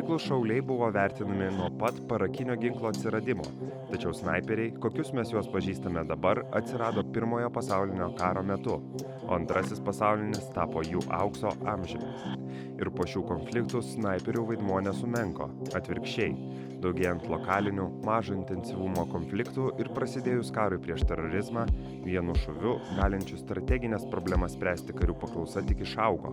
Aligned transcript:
Taiklus 0.00 0.22
šauliai 0.24 0.62
buvo 0.64 0.86
vertinami 0.88 1.50
nuo 1.52 1.66
pat 1.78 1.98
parakinio 2.08 2.54
ginklo 2.56 2.88
atsiradimo, 2.88 3.44
tačiau 3.90 4.14
snaiperiai, 4.16 4.70
kokius 4.80 5.10
mes 5.12 5.28
juos 5.28 5.50
pažįstame 5.52 6.06
dabar, 6.08 6.38
atsirado 6.56 7.02
pirmojo 7.12 7.50
pasaulinio 7.52 8.06
karo 8.16 8.40
metu, 8.50 8.78
o 9.26 9.34
antrasis 9.36 9.82
pasaulinis 9.84 10.46
tapo 10.54 10.80
jų 10.86 11.02
aukso 11.18 11.52
amžiumi. 11.74 12.14
Ir 12.80 12.88
po 12.96 13.04
šių 13.12 13.26
konfliktų 13.28 13.82
snaiperių 13.90 14.46
vaidmuo 14.54 14.80
nesumenko, 14.86 15.50
atvirkščiai, 15.76 16.32
daugėjant 16.80 17.28
lokalinių, 17.28 17.90
mažo 18.08 18.38
intensyvumo 18.38 19.04
konfliktų 19.12 19.74
ir 19.84 19.92
prasidėjus 19.98 20.54
karui 20.56 20.80
prieš 20.80 21.04
terorizmą, 21.12 21.66
vienu 22.08 22.40
šuviu 22.46 22.78
galinčių 22.96 23.44
strateginės 23.44 24.08
problemas 24.08 24.56
spręsti 24.56 24.96
karių 24.96 25.20
paklausa 25.20 25.60
tik 25.68 25.84
išaugo. 25.84 26.32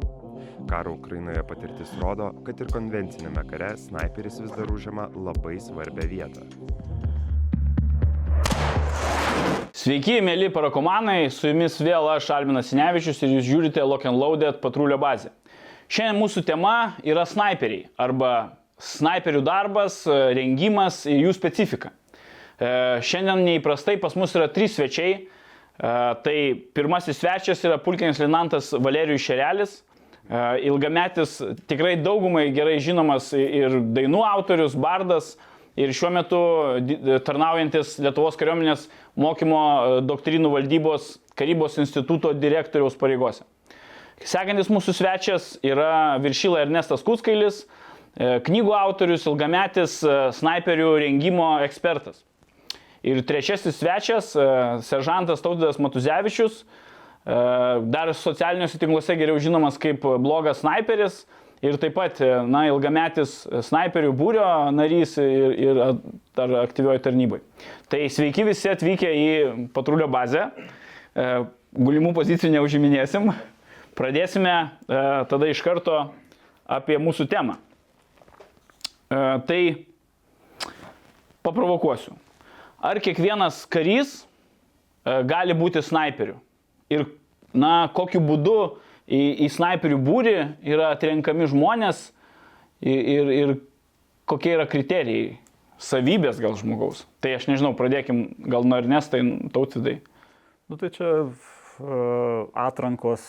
Karo 0.70 0.96
Ukrainoje 0.98 1.44
patirtis 1.48 1.94
rodo, 2.02 2.32
kad 2.48 2.60
ir 2.60 2.72
konvencinėme 2.74 3.44
kare 3.50 3.74
snaiperis 3.80 4.42
vis 4.44 4.54
dar 4.56 4.72
užima 4.74 5.08
labai 5.16 5.58
svarbią 5.64 6.08
vietą. 6.12 6.46
Sveiki, 9.78 10.18
mėly 10.26 10.50
parakomanai, 10.52 11.30
su 11.32 11.52
jumis 11.52 11.78
vėl 11.80 12.10
aš 12.16 12.32
Alminas 12.34 12.72
Sinevičius 12.72 13.22
ir 13.24 13.36
jūs 13.38 13.46
žiūrite 13.46 13.84
Lock 13.86 14.08
and 14.10 14.18
Loaded 14.20 14.58
patrulio 14.64 14.98
bazę. 15.00 15.30
Šiandien 15.88 16.18
mūsų 16.20 16.44
tema 16.48 16.98
yra 17.06 17.24
snaiperiai 17.30 17.86
arba 18.02 18.32
snaiperių 18.84 19.44
darbas, 19.46 20.02
rengimas 20.36 21.06
ir 21.08 21.22
jų 21.28 21.34
specifika. 21.38 21.94
E, 22.58 22.70
šiandien 23.06 23.44
neįprastai 23.46 23.96
pas 24.02 24.18
mus 24.18 24.34
yra 24.38 24.50
trys 24.54 24.76
svečiai. 24.78 25.14
E, 25.22 25.92
tai 26.26 26.38
pirmasis 26.76 27.22
svečias 27.22 27.64
yra 27.66 27.78
pulkinis 27.82 28.20
linantas 28.22 28.74
Valerijus 28.74 29.26
Šerelis, 29.30 29.78
ilgametis, 30.28 31.38
tikrai 31.70 31.96
daugumai 32.04 32.50
gerai 32.56 32.82
žinomas 32.84 33.30
ir 33.38 33.80
dainų 33.96 34.24
autorius, 34.28 34.76
bardas, 34.76 35.36
ir 35.78 35.94
šiuo 35.96 36.10
metu 36.12 36.40
tarnaujantis 37.28 37.96
Lietuvos 38.02 38.36
kariuomenės 38.40 38.88
mokymo 39.20 39.62
doktrinų 40.10 40.52
valdybos 40.56 41.14
karybos 41.38 41.78
instituto 41.82 42.34
direktoriaus 42.34 42.98
pareigose. 42.98 43.46
Sekantis 44.26 44.72
mūsų 44.74 44.96
svečias 44.98 45.52
yra 45.66 46.18
viršyla 46.24 46.64
Ernestas 46.66 47.04
Kuskailis, 47.06 47.62
e, 48.18 48.40
knygų 48.48 48.74
autorius, 48.74 49.28
ilgametis 49.30 50.00
e, 50.02 50.16
snaiperių 50.34 50.96
rengimo 51.04 51.52
ekspertas. 51.66 52.24
Ir 53.06 53.22
trečiasis 53.30 53.78
svečias, 53.78 54.32
e, 54.34 54.48
seržantas 54.88 55.46
Tautydas 55.46 55.78
Matuzevičius, 55.78 56.64
dar 57.28 58.14
socialiniuose 58.16 58.80
tinkluose 58.80 59.18
geriau 59.20 59.40
žinomas 59.44 59.76
kaip 59.82 60.06
blogas 60.24 60.62
snaiperis 60.62 61.26
ir 61.66 61.76
taip 61.82 61.98
pat, 61.98 62.22
na, 62.48 62.62
ilgametis 62.70 63.42
snaiperių 63.68 64.14
būrio 64.16 64.46
narys 64.72 65.18
ir, 65.20 65.58
ir 65.60 65.82
dar 66.38 66.54
aktyvioji 66.62 67.04
tarnybai. 67.04 67.42
Tai 67.92 68.00
sveiki 68.14 68.46
visi 68.48 68.72
atvykę 68.72 69.12
į 69.12 69.30
patrulio 69.76 70.08
bazę. 70.08 70.46
Gulimų 71.76 72.14
pozicijų 72.16 72.54
neužiminėsim. 72.56 73.28
Pradėsime 73.98 74.54
e, 74.54 74.68
tada 75.26 75.48
iš 75.50 75.64
karto 75.66 75.96
apie 76.70 77.00
mūsų 77.02 77.26
temą. 77.32 77.56
E, 79.10 79.22
tai 79.50 79.62
paprovokuosiu. 81.46 82.14
Ar 82.78 83.02
kiekvienas 83.02 83.64
karys 83.74 84.20
e, 84.22 85.24
gali 85.26 85.58
būti 85.58 85.82
snaiperiu? 85.82 86.38
Ir, 86.94 87.08
na, 87.58 87.90
kokiu 87.96 88.22
būdu 88.24 88.58
į, 89.08 89.48
į 89.48 89.50
snaiperių 89.56 89.98
būrį 90.04 90.38
yra 90.68 90.92
atrenkami 90.96 91.50
žmonės 91.52 92.08
ir, 92.82 93.02
ir, 93.18 93.34
ir 93.36 93.54
kokie 94.28 94.54
yra 94.56 94.68
kriterijai, 94.70 95.38
savybės 95.82 96.42
gal 96.42 96.58
žmogaus. 96.60 97.06
Tai 97.24 97.36
aš 97.38 97.48
nežinau, 97.52 97.74
pradėkim 97.78 98.26
gal 98.50 98.66
nuo 98.68 98.80
Ernestai, 98.82 99.22
tautidai. 99.54 100.00
Nu 100.68 100.80
tai 100.80 100.90
čia 100.96 101.12
atrankos 102.58 103.24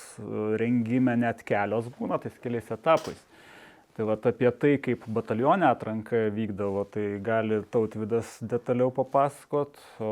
rengime 0.58 1.14
net 1.20 1.42
kelios 1.46 1.90
būna, 1.98 2.18
tais 2.22 2.36
keliais 2.42 2.70
etapais. 2.72 3.18
Tai 3.98 4.04
va 4.06 4.14
apie 4.14 4.46
tai, 4.54 4.76
kaip 4.78 5.08
batalionė 5.10 5.66
atranka 5.72 6.28
vykdavo, 6.30 6.84
tai 6.94 7.16
gali 7.18 7.56
tautvidas 7.66 8.36
detaliau 8.46 8.92
papasakot, 8.94 9.74
o 9.98 10.10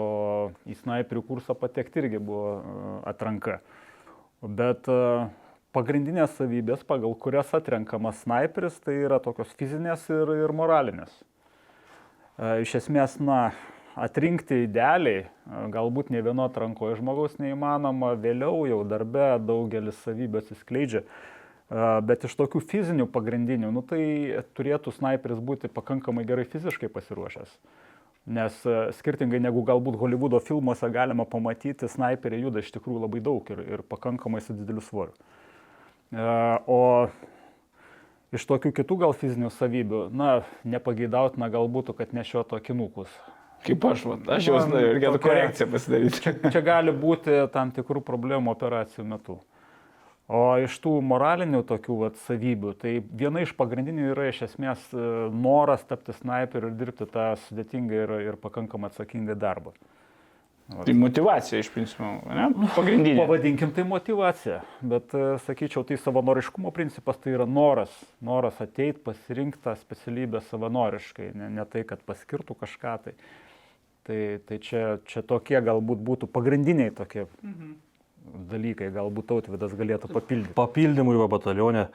į 0.67 0.75
snaiperių 0.81 1.23
kursą 1.29 1.55
patekti 1.55 2.03
irgi 2.03 2.19
buvo 2.19 2.57
atranka. 3.07 3.61
Bet 4.43 4.91
pagrindinės 5.71 6.35
savybės, 6.35 6.83
pagal 6.89 7.15
kurias 7.15 7.55
atrenkamas 7.55 8.25
snaiperis, 8.25 8.81
tai 8.83 8.97
yra 9.05 9.21
tokios 9.23 9.55
fizinės 9.55 10.09
ir, 10.11 10.35
ir 10.35 10.57
moralinės. 10.63 11.15
Iš 12.67 12.75
esmės, 12.81 13.15
na, 13.23 13.53
atrinkti 13.95 14.65
idealiai, 14.65 15.29
galbūt 15.79 16.11
ne 16.11 16.27
vieno 16.27 16.51
atrankoje 16.51 16.99
žmogaus 16.99 17.39
neįmanoma, 17.39 18.17
vėliau 18.19 18.67
jau 18.67 18.83
darbe 18.83 19.31
daugelis 19.47 20.03
savybės 20.03 20.51
atsiskleidžia. 20.51 21.07
Bet 21.67 22.23
iš 22.29 22.37
tokių 22.39 22.61
fizinių 22.63 23.09
pagrindinių, 23.11 23.73
nu, 23.75 23.83
tai 23.83 24.03
turėtų 24.55 24.93
snaiperis 24.95 25.41
būti 25.43 25.71
pakankamai 25.73 26.23
gerai 26.29 26.45
fiziškai 26.47 26.91
pasiruošęs. 26.95 27.57
Nes 28.27 28.59
skirtingai 28.99 29.39
negu 29.43 29.63
galbūt 29.67 29.99
Hollywoodo 29.99 30.39
filmuose 30.43 30.87
galima 30.95 31.27
pamatyti, 31.31 31.91
snaiperiai 31.91 32.43
juda 32.47 32.63
iš 32.63 32.73
tikrųjų 32.75 33.03
labai 33.05 33.23
daug 33.23 33.51
ir, 33.55 33.63
ir 33.77 33.83
pakankamai 33.87 34.43
su 34.43 34.55
dideliu 34.55 34.83
svoriu. 34.83 35.15
O 36.71 37.09
iš 38.35 38.47
tokių 38.47 38.73
kitų 38.75 38.99
gal 39.03 39.15
fizinių 39.19 39.51
savybių, 39.55 40.05
na, 40.15 40.31
nepageidautina 40.67 41.51
galbūt, 41.51 41.91
kad 41.99 42.15
nešiotų 42.15 42.61
akinukus. 42.61 43.11
Kaip 43.67 43.83
aš, 43.91 44.07
va, 44.07 44.19
aš 44.37 44.47
jau 44.47 44.59
reikėtų 44.71 45.19
korekciją 45.23 45.67
pasidaryti. 45.73 46.23
Čia, 46.23 46.35
čia 46.55 46.63
gali 46.63 46.95
būti 46.95 47.41
tam 47.55 47.73
tikrų 47.75 48.03
problemų 48.07 48.55
operacijų 48.55 49.07
metu. 49.11 49.41
O 50.27 50.57
iš 50.59 50.75
tų 50.83 50.97
moralinių 51.07 51.61
tokių 51.69 51.97
vat, 52.01 52.17
savybių, 52.27 52.73
tai 52.81 52.97
viena 52.99 53.45
iš 53.45 53.53
pagrindinių 53.55 54.09
yra 54.11 54.25
iš 54.33 54.41
esmės 54.49 54.83
e, 54.91 55.03
noras 55.31 55.85
tapti 55.87 56.17
snaiperiu 56.17 56.73
ir 56.73 56.81
dirbti 56.81 57.07
tą 57.07 57.29
sudėtingą 57.45 58.01
ir, 58.01 58.15
ir 58.33 58.41
pakankamai 58.43 58.91
atsakingą 58.91 59.39
darbą. 59.39 59.77
Tai 60.67 60.95
motivacija 60.99 61.61
iš 61.63 61.69
principo, 61.71 62.09
ne? 62.27 62.49
Nu, 62.51 62.67
pagrindinė. 62.75 63.21
Pavadinkim 63.21 63.71
tai 63.71 63.85
motivacija, 63.87 64.59
bet 64.83 65.15
e, 65.15 65.37
sakyčiau, 65.47 65.85
tai 65.87 65.95
savanoriškumo 66.03 66.75
principas 66.75 67.23
tai 67.23 67.37
yra 67.37 67.47
noras. 67.47 67.95
Noras 68.19 68.59
ateiti, 68.65 68.99
pasirinkti 69.07 69.63
tą 69.63 69.77
specialybę 69.79 70.43
savanoriškai, 70.49 71.31
ne, 71.39 71.53
ne 71.55 71.71
tai, 71.71 71.87
kad 71.87 72.03
paskirtų 72.03 72.59
kažką 72.67 72.99
tai. 73.07 73.15
Tai, 74.07 74.19
tai 74.47 74.59
čia, 74.63 74.83
čia 75.07 75.23
tokie 75.27 75.59
galbūt 75.63 76.03
būtų 76.07 76.27
pagrindiniai 76.35 76.93
tokie 76.95 77.25
mhm. 77.27 77.77
Dalykai, 78.51 78.91
galbūt 78.95 79.31
tautvidas 79.31 79.75
galėtų 79.77 80.11
papildyti. 80.13 80.55
Papildymui 80.57 81.17
va 81.21 81.31
batalionė. 81.33 81.89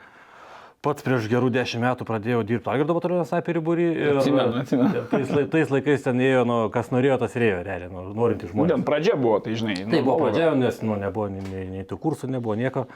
Pats 0.82 1.06
prieš 1.06 1.28
gerų 1.30 1.52
dešimt 1.54 1.84
metų 1.84 2.06
pradėjau 2.10 2.40
dirbti 2.42 2.72
Agirdo 2.74 2.96
bataliono 2.98 3.22
snaiperį 3.30 3.62
būrį. 3.68 3.88
Atsimenu, 4.18 4.62
atsimenu. 4.64 5.04
Tais, 5.12 5.34
tais 5.54 5.74
laikais 5.76 6.08
ten 6.08 6.24
ėjo, 6.26 6.42
nu, 6.50 6.56
kas 6.74 6.90
norėjo, 6.90 7.20
tas 7.22 7.36
ėjo, 7.38 7.60
realiai, 7.68 7.92
nu, 7.94 8.08
norintys 8.18 8.50
žmonės. 8.50 8.74
Ten 8.74 8.86
pradžia 8.88 9.14
buvo, 9.14 9.36
tai 9.46 9.54
žinai. 9.60 9.76
Tai 9.84 10.00
buvo 10.08 10.16
pradžia, 10.24 10.48
nes 10.58 10.80
nu, 10.82 10.98
nebuvo 10.98 11.28
nei, 11.30 11.44
nei, 11.52 11.68
nei 11.70 11.86
tų 11.86 12.00
kursų, 12.02 12.32
nebuvo 12.34 12.58
nieko. 12.58 12.88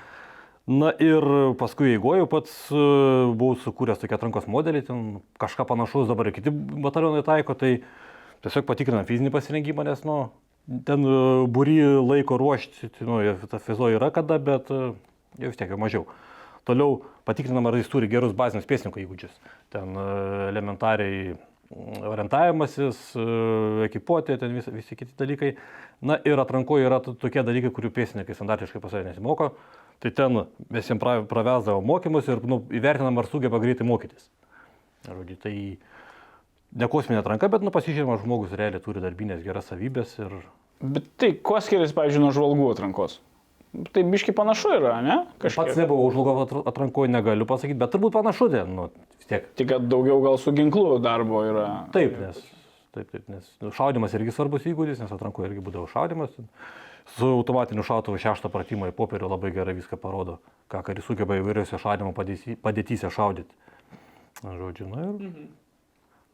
Na 0.65 0.89
ir 0.97 1.21
paskui 1.61 1.93
įgojau 1.93 2.25
pats, 2.31 2.55
e, 2.73 2.81
buvau 3.37 3.53
sukūręs 3.61 4.01
tokį 4.01 4.17
atrankos 4.17 4.49
modelį, 4.49 4.81
ten 4.87 5.03
kažką 5.37 5.67
panašaus 5.69 6.09
dabar 6.09 6.31
ir 6.31 6.33
kiti 6.39 6.49
batalionai 6.49 7.21
taiko, 7.27 7.53
tai 7.53 7.75
tiesiog 8.41 8.65
patikrinam 8.65 9.05
fizinį 9.05 9.29
pasirengimą, 9.35 9.85
nes, 9.85 10.01
nu, 10.09 10.23
ten 10.65 11.05
e, 11.05 11.17
būry 11.51 11.79
laiko 12.01 12.37
ruošti, 12.41 12.91
nu, 13.05 13.21
ta 13.49 13.59
fizo 13.63 13.89
yra 13.93 14.11
kada, 14.13 14.39
bet 14.41 14.71
e, 14.73 14.93
jau 15.41 15.51
vis 15.51 15.59
tiek 15.59 15.71
jau 15.71 15.79
mažiau. 15.81 16.05
Toliau 16.65 17.03
patikrinam, 17.27 17.67
ar 17.69 17.77
jis 17.77 17.91
turi 17.91 18.09
gerus 18.09 18.33
bazinius 18.37 18.67
pėsninkų 18.69 19.03
įgūdžius. 19.03 19.35
Ten 19.73 19.93
e, 19.93 20.07
elementariai 20.49 21.35
orientavimasis, 22.05 22.99
ekipuotė, 23.87 24.35
ten 24.37 24.53
visi, 24.53 24.69
visi 24.71 24.95
kiti 24.97 25.15
dalykai. 25.17 25.55
Na 26.05 26.19
ir 26.27 26.37
atrankoje 26.39 26.85
yra 26.85 26.99
tokie 27.01 27.41
dalykai, 27.41 27.71
kurių 27.73 27.89
pėsininkai 27.95 28.35
standartiškai 28.37 28.81
pas 28.83 28.93
save 28.93 29.07
nesimoko. 29.07 29.49
Tai 30.03 30.11
ten 30.13 30.43
mes 30.69 30.91
jiems 30.91 31.01
pravesdavo 31.31 31.81
mokymus 31.81 32.29
ir 32.29 32.43
nu, 32.45 32.61
įvertinam, 32.69 33.17
ar 33.17 33.29
sugeba 33.31 33.59
greitai 33.63 33.87
mokytis. 33.87 34.29
Žodžiu, 35.07 35.37
tai 35.41 35.55
ne 36.75 36.89
kosminė 36.91 37.21
atranka, 37.21 37.49
bet 37.51 37.63
nu, 37.65 37.71
pasižymas 37.73 38.23
žmogus 38.23 38.55
realiai 38.57 38.83
turi 38.83 39.03
darbinės 39.03 39.43
geras 39.45 39.71
savybės. 39.71 40.17
Ir... 40.23 40.35
Bet 40.83 41.07
tai 41.21 41.31
kuo 41.39 41.61
skiriasi, 41.63 41.95
pavyzdžiui, 41.97 42.23
nuo 42.25 42.33
žvalgų 42.35 42.69
atrankos? 42.73 43.19
Tai 43.91 44.03
biški 44.07 44.31
panašu 44.35 44.71
yra, 44.77 44.97
ne? 45.03 45.15
Kažkiek. 45.41 45.57
Pats 45.59 45.79
nebuvau 45.81 46.07
žvalgo 46.13 46.61
atrankoje, 46.69 47.11
negaliu 47.11 47.47
pasakyti, 47.49 47.77
bet 47.79 47.91
turbūt 47.95 48.13
panašu, 48.15 48.47
ten, 48.53 48.71
nu, 48.77 48.87
vis 49.19 49.27
tiek. 49.27 49.49
Tik, 49.59 49.67
kad 49.73 49.89
daugiau 49.91 50.21
gal 50.23 50.39
su 50.39 50.53
ginklu 50.55 50.95
darbo 51.03 51.41
yra. 51.43 51.65
Taip, 51.95 52.15
nes, 52.21 52.39
taip, 52.95 53.09
taip, 53.11 53.25
nes 53.31 53.49
nu, 53.63 53.73
šaudimas 53.75 54.15
irgi 54.15 54.35
svarbus 54.35 54.67
įgūdis, 54.71 55.01
nes 55.03 55.11
atrankoje 55.11 55.51
irgi 55.51 55.65
būdavo 55.65 55.89
šaudimas. 55.91 56.31
Su 57.17 57.27
automatiniu 57.35 57.83
šautuvu 57.85 58.17
šeštą 58.21 58.49
pratimą 58.53 58.87
į 58.89 58.95
popierių 58.95 59.27
labai 59.35 59.51
gerai 59.53 59.75
viską 59.77 59.99
parodo, 60.01 60.39
ką 60.71 60.79
karys 60.87 61.05
sugeba 61.05 61.35
įvairiuose 61.37 61.77
šaudimo 61.81 62.15
padėtyse 62.15 63.11
šaudyti. 63.13 63.51
Žodžiu, 64.41 64.87
na 64.89 65.11
ir. 65.11 65.45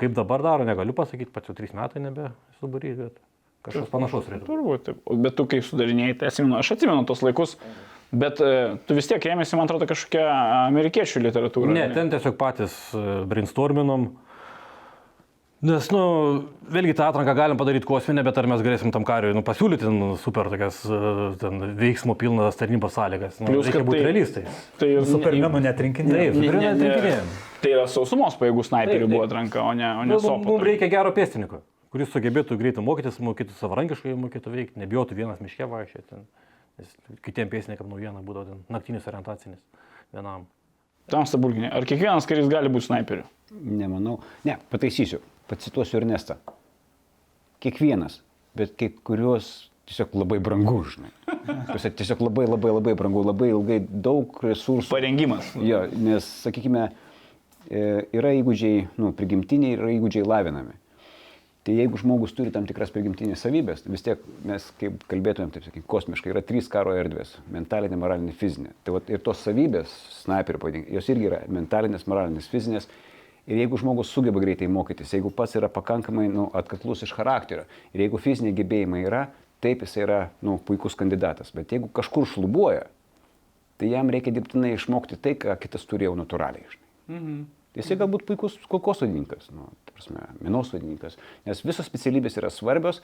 Kaip 0.02 0.16
dabar 0.18 0.42
daro, 0.46 0.66
negaliu 0.68 0.96
pasakyti, 0.98 1.30
pats 1.34 1.50
jau 1.52 1.56
trys 1.58 1.76
metai 1.78 2.02
nebe 2.02 2.32
suburys, 2.60 2.98
bet 2.98 3.20
kažkas 3.68 3.88
panašaus 3.94 4.26
turėtų. 4.28 4.48
Turbūt, 4.50 4.92
Bet 5.22 5.36
tu 5.38 5.46
kai 5.50 5.60
sudarinėjai, 5.66 6.18
tai 6.22 6.32
atsimenu, 6.32 6.58
aš 6.58 6.74
atsimenu 6.76 7.06
tos 7.06 7.22
laikus, 7.22 7.54
bet 8.12 8.42
e, 8.42 8.50
tu 8.90 8.98
vis 8.98 9.08
tiek 9.12 9.22
rėmėsi, 9.30 9.54
man 9.60 9.70
atrodo, 9.70 9.86
kažkokia 9.90 10.26
amerikiečių 10.72 11.22
literatūra. 11.28 11.70
Ne, 11.78 11.86
ten 11.94 12.10
tiesiog 12.14 12.36
patys 12.42 12.74
e, 12.98 13.06
brainstorminom. 13.30 14.10
Nes, 15.62 15.92
nu, 15.94 16.02
vėlgi 16.74 16.96
tą 16.98 17.12
atranką 17.12 17.36
galim 17.38 17.60
padaryti 17.60 17.86
kosminę, 17.86 18.24
bet 18.26 18.38
ar 18.42 18.48
mes 18.50 18.64
galėsim 18.66 18.90
tam 18.96 19.04
kariui 19.06 19.36
nu, 19.38 19.44
pasiūlyti 19.46 19.92
nu, 19.94 20.08
super 20.18 20.50
tokias 20.50 20.80
e, 20.90 20.98
ten, 21.38 21.62
veiksmo 21.78 22.16
pilnas 22.18 22.58
tarnybos 22.58 22.96
sąlygas. 22.98 23.38
Nu, 23.44 23.52
Plius, 23.52 23.68
reikia 23.70 23.78
kad 23.84 23.86
būti 23.92 24.00
tai- 24.02 24.08
realistais. 24.10 24.64
Tai 24.82 24.90
ir 24.96 25.06
Supermenų 25.06 25.62
netrinkinėjai. 25.68 26.32
Taip, 26.32 26.40
Ne- 26.42 26.48
super 26.48 26.58
ne- 26.58 26.66
ne- 26.66 26.72
atrinkinėjom. 26.74 27.30
Tai 27.62 27.72
yra 27.76 27.88
sausumos 27.90 28.38
pajėgų 28.40 28.64
snaiperių 28.66 29.10
buvo 29.12 29.26
atranka, 29.28 29.62
o 29.62 29.74
ne, 29.78 29.86
o 29.86 30.06
ne 30.06 30.16
Mums 30.16 30.26
sopo. 30.26 30.56
mum 30.56 30.64
reikia 30.66 30.90
gero 30.90 31.12
pėstininko, 31.14 31.62
kuris 31.94 32.10
sugebėtų 32.14 32.58
greitai 32.58 32.84
mokytis, 32.86 33.20
mokytų 33.22 33.58
savarankiškai, 33.60 34.16
mokytų 34.18 34.54
veikti, 34.56 34.82
nebijotų 34.82 35.18
vienas 35.20 35.44
miške 35.44 35.68
vaikščioti. 35.70 36.24
kitiem 37.22 37.50
pėstininkam 37.52 37.90
naujiena 37.92 38.24
būdavo 38.26 38.48
ten 38.48 38.64
naktinis 38.74 39.06
orientacinis 39.08 39.60
vienam. 40.14 40.48
Tamsta 41.12 41.38
burginė. 41.42 41.70
Ar 41.74 41.86
kiekvienas 41.86 42.26
karys 42.30 42.50
gali 42.50 42.70
būti 42.72 42.88
snaiperiu? 42.88 43.26
Nemanau. 43.52 44.20
Ne, 44.48 44.58
pataisysiu. 44.72 45.20
Pacituosiu 45.52 46.00
Ernestą. 46.00 46.38
Kiekvienas, 47.62 48.22
bet 48.58 48.74
kai 48.80 48.90
kurios 48.90 49.70
tiesiog 49.90 50.16
labai 50.24 50.40
brangu, 50.40 50.80
žinai. 50.88 51.12
Tiesiog, 51.76 52.22
labai 52.24 52.48
labai 52.48 52.72
labai 52.72 52.94
brangu, 52.98 53.26
labai 53.28 53.52
ilgai 53.52 53.80
daug 53.84 54.38
resursų. 54.46 54.90
Parengimas. 54.94 55.52
Jo, 55.60 55.84
nes, 55.92 56.28
sakykime, 56.46 56.88
e, 56.88 57.11
yra 57.70 58.32
įgūdžiai, 58.40 58.88
nu, 59.02 59.12
prigimtiniai 59.18 59.76
ir 59.76 59.84
yra 59.84 59.92
įgūdžiai 59.98 60.28
lavinami. 60.28 60.78
Tai 61.62 61.76
jeigu 61.78 62.00
žmogus 62.02 62.32
turi 62.34 62.50
tam 62.50 62.66
tikras 62.66 62.90
prigimtinės 62.90 63.44
savybės, 63.46 63.84
vis 63.86 64.02
tiek 64.02 64.22
mes, 64.50 64.64
kaip 64.80 65.04
kalbėtumėm, 65.12 65.52
taip 65.54 65.68
sakykime, 65.68 65.86
kosmiškai, 65.94 66.32
yra 66.34 66.42
trys 66.42 66.66
karo 66.74 66.96
erdvės- 66.98 67.36
mentalinė, 67.56 68.00
moralinė, 68.02 68.34
fizinė. 68.34 68.72
Tai 68.84 68.96
vat, 68.96 69.12
ir 69.14 69.22
tos 69.22 69.44
savybės, 69.46 69.94
snaiperių 70.24 70.58
pavadinkime, 70.58 70.96
jos 70.96 71.10
irgi 71.14 71.30
yra 71.30 71.44
mentalinės, 71.48 72.08
moralinės, 72.08 72.50
fizinės. 72.50 72.88
Ir 73.46 73.58
jeigu 73.58 73.78
žmogus 73.78 74.10
sugeba 74.10 74.42
greitai 74.42 74.68
mokytis, 74.68 75.14
jeigu 75.14 75.30
pats 75.30 75.54
yra 75.54 75.70
pakankamai 75.70 76.28
nu, 76.34 76.50
atkaklus 76.54 77.04
iš 77.04 77.14
charakterio 77.14 77.66
ir 77.94 78.10
jeigu 78.10 78.18
fiziniai 78.18 78.56
gebėjimai 78.58 79.06
yra, 79.06 79.28
taip 79.62 79.82
jis 79.82 79.98
yra 79.98 80.30
nu, 80.42 80.58
puikus 80.58 80.96
kandidatas. 80.96 81.52
Bet 81.52 81.70
jeigu 81.70 81.90
kažkur 81.94 82.26
šlubuoja, 82.26 82.88
tai 83.78 83.90
jam 83.90 84.10
reikia 84.10 84.34
dirbtinai 84.34 84.74
išmokti 84.74 85.18
tai, 85.22 85.36
ką 85.36 85.60
kitas 85.60 85.86
turėjo 85.86 86.16
natūraliai. 86.18 86.66
Žinai. 86.70 86.91
Mhm. 87.12 87.42
Jisai 87.78 87.96
galbūt 88.02 88.26
puikus 88.28 88.58
kulkosvadininkas, 88.68 89.48
nu, 89.56 89.70
minosvadininkas, 90.44 91.16
nes 91.48 91.62
visos 91.64 91.88
specialybės 91.88 92.36
yra 92.42 92.50
svarbios 92.52 93.00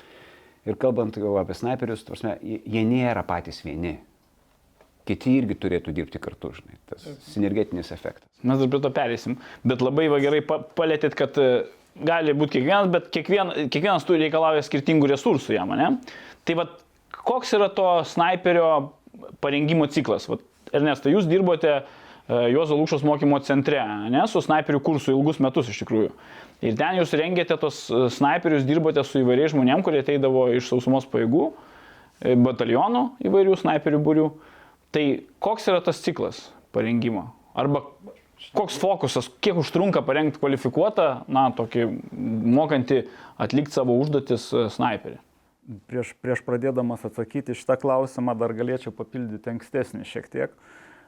ir 0.68 0.76
kalbant 0.82 1.16
jau 1.16 1.38
apie 1.40 1.56
snaiperius, 1.56 2.04
prasme, 2.08 2.34
jie 2.44 2.84
nėra 2.84 3.24
patys 3.28 3.62
vieni. 3.64 3.96
Kiti 5.08 5.38
irgi 5.40 5.56
turėtų 5.56 5.94
dirbti 5.96 6.20
kartu, 6.20 6.52
žinai, 6.58 6.76
tas 6.90 7.06
sinergetinis 7.30 7.94
efektas. 7.96 8.28
Mes 8.44 8.60
dar 8.60 8.68
prie 8.74 8.82
to 8.84 8.92
perėsim. 8.92 9.38
Bet 9.64 9.80
labai 9.86 10.10
va 10.12 10.20
gerai 10.20 10.42
pa 10.44 10.58
palėtėt, 10.60 11.16
kad 11.16 11.40
e, 11.40 11.46
gali 12.10 12.36
būti 12.36 12.58
kiekvienas, 12.58 12.90
bet 12.92 13.08
kiekvien, 13.16 13.54
kiekvienas 13.72 14.04
turi 14.04 14.26
reikalauja 14.26 14.66
skirtingų 14.68 15.08
resursų 15.14 15.56
jam, 15.56 15.72
ne? 15.80 15.94
Tai 16.44 16.58
va, 16.60 16.68
koks 17.16 17.56
yra 17.56 17.70
to 17.72 17.88
snaiperio 18.12 18.68
parengimo 19.40 19.88
ciklas? 19.88 20.28
Vat, 20.28 20.44
Ernestai, 20.76 21.16
jūs 21.16 21.32
dirbote 21.32 21.72
e, 21.72 21.86
Juozo 22.28 22.76
Lūkšos 22.76 23.06
mokymo 23.08 23.40
centre, 23.48 23.80
ne, 24.12 24.26
su 24.28 24.42
snaiperių 24.44 24.82
kursu 24.84 25.14
ilgus 25.14 25.40
metus 25.40 25.70
iš 25.72 25.80
tikrųjų. 25.86 26.10
Ir 26.66 26.76
ten 26.78 26.98
jūs 26.98 27.14
rengėte 27.16 27.56
tos 27.62 27.86
e, 27.88 28.08
snaiperius, 28.12 28.66
dirbote 28.68 29.04
su 29.06 29.22
įvairiais 29.22 29.54
žmonėm, 29.54 29.84
kurie 29.86 30.02
ateidavo 30.02 30.48
iš 30.58 30.72
sausumos 30.72 31.06
pajėgų, 31.12 31.46
e, 32.20 32.34
batalionų 32.42 33.04
įvairių 33.30 33.58
snaiperių 33.62 34.02
būrių. 34.04 34.28
Tai 34.96 35.04
koks 35.44 35.70
yra 35.70 35.84
tas 35.86 36.02
ciklas 36.02 36.42
parengimo? 36.76 37.28
Arba 37.58 37.84
koks 38.58 38.80
fokusas, 38.82 39.30
kiek 39.44 39.60
užtrunka 39.62 40.02
parengti 40.06 40.42
kvalifikuotą, 40.42 41.08
na, 41.30 41.48
tokį 41.56 41.86
mokantį 42.58 43.04
atlikti 43.44 43.78
savo 43.78 43.96
užduotis 44.02 44.50
e, 44.52 44.66
snaiperį? 44.74 45.22
Prieš, 45.92 46.16
prieš 46.24 46.42
pradėdamas 46.48 47.06
atsakyti 47.06 47.56
šitą 47.58 47.76
klausimą 47.80 48.34
dar 48.40 48.56
galėčiau 48.56 48.94
papildyti 48.96 49.52
ankstesnį 49.52 50.08
šiek 50.08 50.30
tiek. 50.34 50.60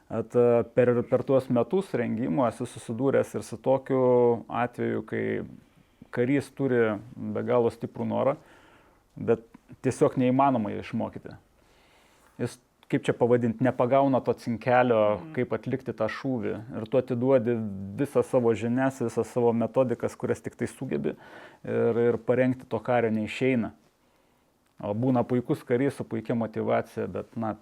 At, 0.10 0.34
e, 0.34 0.64
per, 0.74 0.90
per 1.06 1.24
tuos 1.24 1.50
metus 1.54 1.92
rengimo 1.94 2.48
esu 2.48 2.66
susidūręs 2.66 3.36
ir 3.38 3.44
su 3.46 3.60
tokiu 3.62 4.00
atveju, 4.50 5.04
kai 5.06 5.26
karys 6.16 6.50
turi 6.58 6.96
be 7.14 7.44
galo 7.46 7.70
stiprų 7.70 8.08
norą, 8.10 8.34
bet 9.14 9.46
tiesiog 9.86 10.18
neįmanoma 10.18 10.74
jį 10.74 10.82
išmokyti. 10.82 11.36
Jis, 12.42 12.58
kaip 12.90 13.06
čia 13.06 13.14
pavadinti, 13.14 13.62
nepagauna 13.64 14.22
to 14.26 14.34
cinkelio, 14.42 15.20
kaip 15.36 15.54
atlikti 15.54 15.94
tą 15.94 16.08
šūvį. 16.10 16.56
Ir 16.80 16.90
tu 16.90 16.98
atiduodi 16.98 17.54
visą 18.00 18.24
savo 18.26 18.56
žinias, 18.58 19.04
visą 19.06 19.26
savo 19.28 19.54
metodikas, 19.54 20.18
kurias 20.18 20.42
tik 20.42 20.58
tai 20.58 20.72
sugebi. 20.72 21.14
Ir, 21.62 22.02
ir 22.08 22.18
parengti 22.26 22.66
to 22.70 22.82
kario 22.82 23.14
neišeina. 23.14 23.76
O 24.80 24.96
būna 24.96 25.22
puikus 25.28 25.62
karys 25.68 26.00
su 26.00 26.06
puikia 26.08 26.38
motivacija, 26.40 27.06
bet, 27.12 27.30
na, 27.38 27.58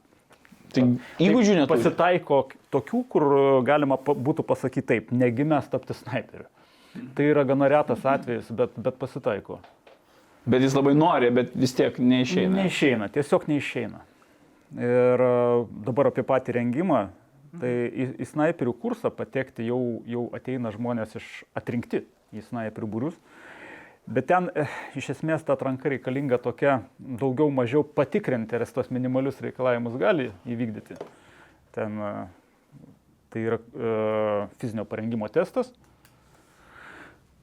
Tai 0.74 0.84
įgūdžių 1.24 1.56
neturi. 1.62 1.80
pasitaiko 1.80 2.42
tokių, 2.74 3.02
kur 3.12 3.26
galima 3.68 3.98
būtų 3.98 4.44
pasakyti 4.48 4.88
taip, 4.92 5.12
negimęs 5.16 5.70
tapti 5.72 5.96
snaiperiu. 5.98 6.48
Tai 7.16 7.28
yra 7.30 7.44
gana 7.48 7.70
retas 7.72 8.06
atvejis, 8.08 8.50
bet, 8.52 8.76
bet 8.76 8.98
pasitaiko. 9.00 9.60
Bet 10.48 10.64
jis 10.64 10.76
labai 10.78 10.94
nori, 10.96 11.30
bet 11.36 11.56
vis 11.60 11.76
tiek 11.76 11.98
neišeina. 12.00 12.64
Neišeina, 12.64 13.10
tiesiog 13.14 13.48
neišeina. 13.52 14.04
Ir 14.78 15.24
a, 15.24 15.32
dabar 15.88 16.12
apie 16.12 16.24
patį 16.28 16.58
rengimą. 16.60 17.08
Tai 17.58 17.72
į, 17.72 18.10
į 18.22 18.28
snaiperių 18.28 18.74
kursą 18.82 19.12
patekti 19.14 19.66
jau, 19.68 19.80
jau 20.08 20.28
ateina 20.36 20.72
žmonės 20.74 21.16
iš 21.20 21.28
atrinkti 21.58 22.04
į 22.36 22.44
snaiperių 22.50 22.90
būrius. 22.92 23.20
Bet 24.08 24.30
ten 24.30 24.48
eh, 24.56 24.72
iš 24.96 25.10
esmės 25.18 25.44
ta 25.44 25.58
atranka 25.58 25.90
reikalinga 25.92 26.38
tokia 26.40 26.78
daugiau 26.98 27.52
mažiau 27.52 27.84
patikrinti, 27.84 28.56
ar 28.56 28.64
jis 28.64 28.72
tos 28.76 28.92
minimalius 28.94 29.42
reikalavimus 29.44 29.98
gali 30.00 30.30
įvykdyti. 30.48 30.96
Ten 31.76 32.00
a, 32.00 32.12
tai 33.34 33.44
yra 33.50 33.60
a, 33.60 34.48
fizinio 34.62 34.88
parengimo 34.88 35.28
testas. 35.28 35.74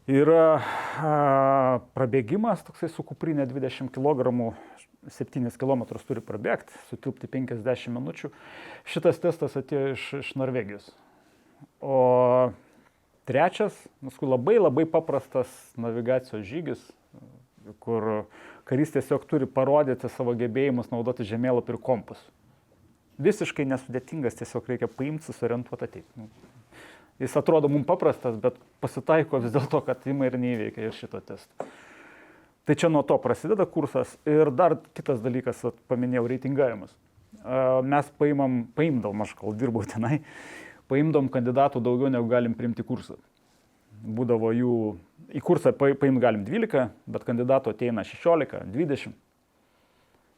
Yra 0.09 0.47
a, 0.57 1.13
prabėgimas, 1.93 2.65
toksai 2.65 2.89
su 2.89 3.05
kuprinė 3.05 3.45
20 3.53 3.93
kg, 3.93 4.57
7 5.13 5.53
km 5.61 5.85
turi 6.01 6.25
prabėgti, 6.25 6.81
sutilpti 6.89 7.29
50 7.29 7.93
minučių. 7.93 8.33
Šitas 8.89 9.21
testas 9.21 9.61
atėjo 9.61 9.93
iš, 9.99 10.11
iš 10.23 10.33
Norvegijos. 10.41 10.89
O 11.85 12.55
trečias, 13.29 13.77
nuskui 14.05 14.29
labai 14.29 14.57
labai 14.61 14.87
paprastas 14.91 15.51
navigacijos 15.81 16.45
žygis, 16.47 16.83
kur 17.81 18.27
karys 18.69 18.93
tiesiog 18.95 19.25
turi 19.29 19.49
parodyti 19.49 20.11
savo 20.13 20.35
gebėjimus 20.39 20.91
naudoti 20.93 21.27
žemėlapį 21.29 21.75
ir 21.75 21.81
kompus. 21.85 22.21
Visiškai 23.23 23.67
nesudėtingas, 23.71 24.37
tiesiog 24.41 24.69
reikia 24.69 24.91
paimti, 24.91 25.29
susiorientuoti 25.29 25.87
ateiti. 25.87 26.11
Nu, 26.19 26.29
Jis 27.23 27.37
atrodo 27.39 27.69
mums 27.71 27.87
paprastas, 27.87 28.35
bet 28.43 28.57
pasitaiko 28.83 29.39
vis 29.45 29.53
dėlto, 29.55 29.79
kad 29.87 30.03
ima 30.11 30.27
ir 30.27 30.39
neįveikia 30.41 30.89
ir 30.89 30.97
šito 30.97 31.21
testo. 31.23 31.69
Tai 32.67 32.75
čia 32.81 32.89
nuo 32.91 33.05
to 33.07 33.19
prasideda 33.23 33.67
kursas. 33.71 34.17
Ir 34.27 34.51
dar 34.51 34.79
kitas 34.97 35.21
dalykas, 35.23 35.61
paminėjau, 35.91 36.25
reitingavimas. 36.33 36.95
Mes 37.87 38.09
paimam, 38.19 38.65
paimdom, 38.75 39.23
aš 39.23 39.35
kol 39.39 39.55
dirbau 39.59 39.85
tenai, 39.87 40.23
paimdom 40.89 41.29
kandidatų 41.33 41.81
daugiau 41.85 42.11
negu 42.13 42.29
galim 42.29 42.55
priimti 42.55 42.85
kursą. 42.87 43.17
Būdavo 44.05 44.51
jų, 44.53 44.75
į 45.33 45.41
kursą 45.45 45.73
pa- 45.73 45.95
paimt 45.97 46.21
galim 46.21 46.45
12, 46.45 46.91
bet 47.07 47.25
kandidatų 47.25 47.73
ateina 47.73 48.05
16, 48.05 48.65
20. 48.73 49.15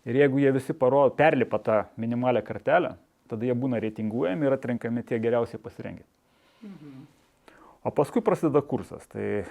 Ir 0.06 0.20
jeigu 0.20 0.38
jie 0.38 0.52
visi 0.54 0.72
parodo, 0.72 1.10
perlipa 1.18 1.58
tą 1.58 1.80
minimalią 1.98 2.44
kartelę, 2.46 2.94
tada 3.26 3.46
jie 3.46 3.54
būna 3.58 3.80
reitinguojami 3.82 4.46
ir 4.46 4.54
atrenkami 4.54 5.02
tie 5.02 5.18
geriausiai 5.18 5.58
pasirengę. 5.58 6.04
O 7.84 7.90
paskui 7.90 8.22
prasideda 8.22 8.62
kursas. 8.62 9.06
Tai 9.10 9.44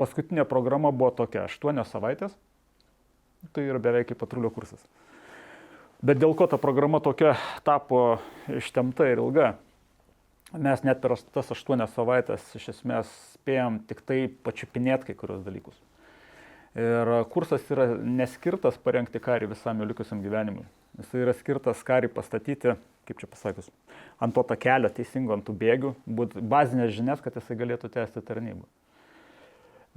paskutinė 0.00 0.44
programa 0.48 0.92
buvo 0.92 1.10
tokia- 1.10 1.46
8 1.48 1.84
savaitės. 1.84 2.36
Tai 3.52 3.62
yra 3.62 3.78
beveik 3.78 4.08
kaip 4.08 4.18
patrulio 4.18 4.50
kursas. 4.50 4.84
Bet 6.02 6.18
dėl 6.18 6.36
ko 6.36 6.46
ta 6.46 6.56
programa 6.58 7.00
tokia 7.00 7.36
tapo 7.64 8.18
ištemta 8.48 9.04
ir 9.10 9.18
ilga, 9.18 9.54
mes 10.52 10.82
net 10.82 11.00
per 11.02 11.14
tas 11.34 11.52
8 11.54 11.86
savaitės 11.94 12.48
iš 12.58 12.70
esmės 12.74 13.10
spėjom 13.36 13.80
tik 13.90 14.02
tai 14.06 14.24
pačiupinėti 14.44 15.10
kai 15.10 15.18
kurios 15.18 15.44
dalykus. 15.46 15.78
Ir 16.78 17.10
kursas 17.32 17.64
yra 17.70 17.88
neskirtas 17.98 18.76
parengti 18.78 19.18
karį 19.22 19.50
visam 19.50 19.80
jo 19.82 19.88
likusiam 19.90 20.22
gyvenimui. 20.22 20.66
Jis 21.00 21.14
yra 21.18 21.34
skirtas 21.34 21.82
karį 21.86 22.10
pastatyti, 22.14 22.76
kaip 23.08 23.18
čia 23.18 23.26
pasakius, 23.30 23.70
ant 24.22 24.34
to 24.34 24.44
takelio 24.46 24.90
teisingo, 24.94 25.34
ant 25.34 25.46
tų 25.46 25.54
bėgių, 25.58 25.94
būti 26.06 26.42
bazinės 26.42 26.94
žinias, 26.94 27.22
kad 27.22 27.34
jisai 27.38 27.58
galėtų 27.58 27.90
tęsti 27.90 28.22
tarnybą. 28.22 28.66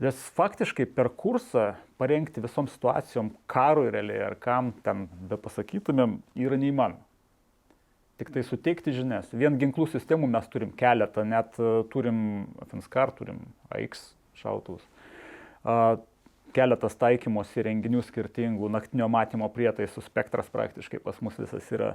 Nes 0.01 0.17
faktiškai 0.33 0.87
per 0.89 1.11
kursą 1.13 1.75
parengti 2.01 2.41
visom 2.41 2.65
situacijom, 2.65 3.29
karui 3.45 3.91
realiai 3.93 4.23
ar 4.25 4.35
kam 4.41 4.71
ten 4.85 5.05
be 5.29 5.37
pasakytumėm, 5.37 6.17
yra 6.33 6.57
neįmanoma. 6.57 7.05
Tik 8.23 8.31
tai 8.31 8.43
suteikti 8.47 8.93
žinias. 8.95 9.27
Vien 9.35 9.57
ginklų 9.59 9.89
sistemų 9.91 10.29
mes 10.31 10.45
turim 10.47 10.69
keletą, 10.79 11.25
net 11.27 11.57
e, 11.59 11.71
turim 11.91 12.19
Finskar, 12.71 13.11
turim 13.17 13.41
AX 13.67 14.13
šautuvus. 14.39 14.85
Keletas 16.55 16.95
taikymos 17.01 17.51
įrenginių 17.59 17.99
skirtingų, 18.07 18.69
naktinio 18.71 19.09
matymo 19.11 19.49
prietaisų 19.51 20.05
spektras 20.05 20.47
praktiškai 20.53 21.01
pas 21.03 21.19
mus 21.25 21.35
visas 21.41 21.67
yra. 21.75 21.89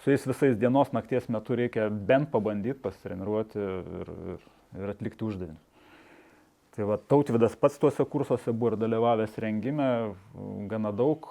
Su 0.00 0.14
jais 0.14 0.24
visais 0.24 0.56
dienos 0.56 0.94
nakties 0.96 1.28
metu 1.28 1.58
reikia 1.60 1.90
bent 1.92 2.32
pabandyti 2.32 2.80
pasitreniruoti 2.80 3.60
ir, 3.60 4.12
ir, 4.36 4.44
ir 4.80 4.94
atlikti 4.94 5.28
uždavinį. 5.28 5.60
Tai 6.78 6.88
va, 6.88 6.96
tautvidas 7.12 7.52
pats 7.60 7.76
tuose 7.82 8.08
kursuose 8.08 8.56
buvo 8.56 8.72
ir 8.72 8.80
dalyvavęs 8.80 9.36
rengime, 9.44 9.90
gana 10.72 10.94
daug. 10.96 11.28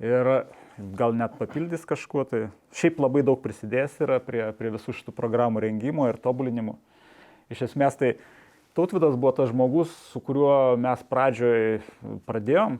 Ir 0.00 0.32
gal 0.78 1.14
net 1.16 1.36
papildys 1.38 1.86
kažkuo, 1.88 2.24
tai 2.28 2.42
šiaip 2.76 3.00
labai 3.02 3.24
daug 3.26 3.40
prisidės 3.42 3.96
yra 4.02 4.20
prie, 4.24 4.44
prie 4.58 4.74
visų 4.76 4.94
šitų 4.98 5.14
programų 5.16 5.64
rengimo 5.66 6.08
ir 6.10 6.20
tobulinimo. 6.22 6.78
Iš 7.50 7.66
esmės 7.70 7.98
tai 7.98 8.14
Tautvidas 8.74 9.16
buvo 9.18 9.32
tas 9.34 9.50
žmogus, 9.50 9.90
su 10.12 10.20
kuriuo 10.22 10.76
mes 10.78 11.00
pradžioje 11.10 11.80
pradėjom, 12.28 12.76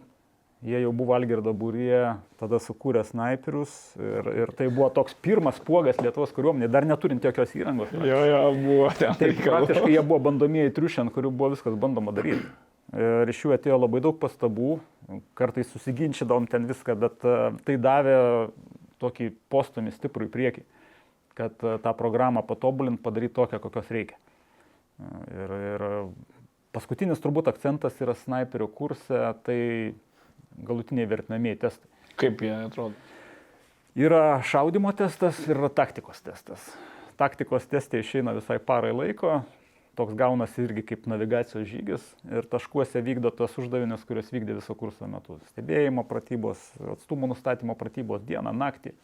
jie 0.63 0.83
jau 0.85 0.93
buvo 0.95 1.17
Algerdo 1.17 1.51
būryje, 1.57 2.15
tada 2.39 2.61
sukūrė 2.63 3.03
snaiperius 3.09 3.73
ir, 3.99 4.31
ir 4.45 4.53
tai 4.55 4.69
buvo 4.71 4.87
toks 4.95 5.17
pirmas 5.19 5.59
puogas 5.67 5.99
Lietuvos 5.99 6.31
kariuomenė, 6.37 6.71
dar 6.71 6.87
neturint 6.87 7.27
jokios 7.27 7.57
įrangos. 7.59 7.91
Jo, 8.07 8.23
jo, 8.31 8.41
buvo 8.61 8.91
ten. 9.01 9.19
Tai 9.19 9.33
praktiškai 9.41 9.91
jie 9.97 10.03
buvo 10.05 10.21
bandomieji 10.31 10.77
triušiai, 10.79 11.09
ant 11.09 11.17
kurių 11.17 11.35
buvo 11.35 11.57
viskas 11.57 11.75
bandoma 11.81 12.15
daryti. 12.15 12.47
Ir 12.91 13.31
iš 13.31 13.45
jų 13.45 13.55
atėjo 13.55 13.77
labai 13.79 14.01
daug 14.03 14.17
pastabų, 14.19 14.81
kartais 15.39 15.69
susiginčydavom 15.71 16.49
ten 16.51 16.67
viską, 16.67 16.97
bet 16.99 17.23
e, 17.23 17.37
tai 17.67 17.77
davė 17.79 18.17
tokį 19.03 19.31
postumį 19.53 19.93
stiprų 19.95 20.27
į 20.27 20.33
priekį, 20.35 20.65
kad 21.39 21.63
e, 21.63 21.77
tą 21.85 21.93
programą 21.99 22.43
patobulint, 22.47 22.99
padaryti 23.03 23.37
tokią, 23.39 23.61
kokios 23.63 23.93
reikia. 23.95 24.19
E, 24.19 25.13
ir, 25.39 25.55
ir 25.71 25.87
paskutinis 26.75 27.23
turbūt 27.23 27.53
akcentas 27.53 27.95
yra 28.03 28.17
snaiperio 28.19 28.67
kurse, 28.75 29.23
tai 29.47 29.61
galutiniai 30.67 31.07
vertinamieji 31.11 31.63
testai. 31.63 31.95
Kaip 32.21 32.43
jie 32.43 32.53
atrodo? 32.59 32.99
Yra 33.99 34.41
šaudimo 34.47 34.91
testas 34.99 35.39
ir 35.47 35.55
yra 35.57 35.71
taktikos 35.71 36.23
testas. 36.27 36.67
Taktikos 37.19 37.71
testai 37.71 38.03
išeina 38.03 38.35
visai 38.35 38.59
parai 38.63 38.91
laiko, 38.95 39.41
toks 39.99 40.15
gaunasi 40.19 40.65
irgi 40.65 40.85
kaip 40.93 41.07
navigacijos 41.11 41.67
žygis 41.69 42.05
ir 42.31 42.47
taškuose 42.51 43.03
vykdo 43.05 43.33
tos 43.35 43.57
uždavinius, 43.61 44.05
kuriuos 44.09 44.31
vykdė 44.33 44.59
viso 44.59 44.77
kurso 44.79 45.09
metu. 45.11 45.39
Stebėjimo 45.53 46.05
pratybos, 46.09 46.63
atstumų 46.97 47.33
nustatymo 47.35 47.77
pratybos 47.79 48.25
dieną, 48.27 48.55
naktį. 48.57 48.95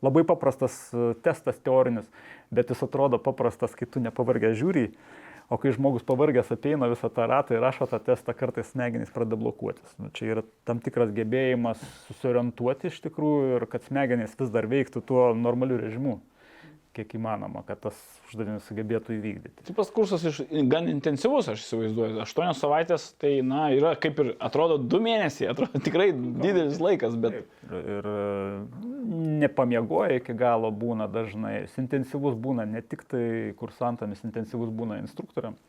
Labai 0.00 0.22
paprastas 0.24 0.76
e, 0.94 1.10
testas 1.24 1.58
teorinis, 1.60 2.06
bet 2.50 2.70
jis 2.72 2.86
atrodo 2.86 3.20
paprastas, 3.20 3.74
kai 3.76 3.84
tu 3.84 4.00
nepavargęs 4.00 4.56
žiūri, 4.56 4.86
o 5.52 5.58
kai 5.60 5.74
žmogus 5.76 6.06
pavargęs 6.08 6.54
apeina 6.54 6.88
visą 6.88 7.10
tą 7.12 7.26
ratą 7.28 7.56
ir 7.56 7.60
rašo 7.66 7.90
tą 7.90 8.00
testą, 8.06 8.32
kartais 8.38 8.70
smegenys 8.72 9.12
pradeda 9.12 9.36
blokuotis. 9.40 9.92
Nu, 10.00 10.08
čia 10.16 10.30
yra 10.36 10.46
tam 10.64 10.80
tikras 10.80 11.12
gebėjimas 11.12 11.82
susiorientuoti 12.06 12.88
iš 12.88 13.02
tikrųjų 13.10 13.58
ir 13.58 13.68
kad 13.68 13.84
smegenys 13.90 14.38
vis 14.40 14.54
dar 14.54 14.70
veiktų 14.70 15.04
tuo 15.04 15.30
normaliu 15.36 15.82
režimu 15.82 16.20
kiek 16.96 17.14
įmanoma, 17.14 17.62
kad 17.66 17.78
tas 17.84 17.98
uždavinys 18.28 18.66
sugebėtų 18.66 19.14
įvykdyti. 19.16 19.64
Tai 19.68 19.74
pas 19.76 19.90
kursas 19.94 20.24
iš, 20.26 20.40
gan 20.70 20.88
intensyvus, 20.90 21.48
aš 21.52 21.62
įsivaizduoju. 21.62 22.18
Aštuonios 22.24 22.62
savaitės, 22.62 23.04
tai, 23.20 23.36
na, 23.46 23.68
yra 23.74 23.92
kaip 24.00 24.18
ir, 24.24 24.32
atrodo, 24.42 24.80
du 24.80 24.98
mėnesiai, 25.02 25.52
atrodo 25.52 25.82
tikrai 25.86 26.10
didelis 26.14 26.82
laikas, 26.82 27.14
bet... 27.20 27.42
Ir, 27.70 28.00
ir 28.00 28.10
nepamiegoja 29.40 30.18
iki 30.20 30.34
galo 30.36 30.70
būna 30.74 31.06
dažnai. 31.10 31.62
Jis 31.64 31.78
intensyvus 31.82 32.36
būna 32.40 32.66
ne 32.68 32.82
tik 32.84 33.04
tai 33.10 33.24
kursantams, 33.58 34.24
intensyvus 34.26 34.72
būna 34.74 35.00
instruktoriams. 35.02 35.60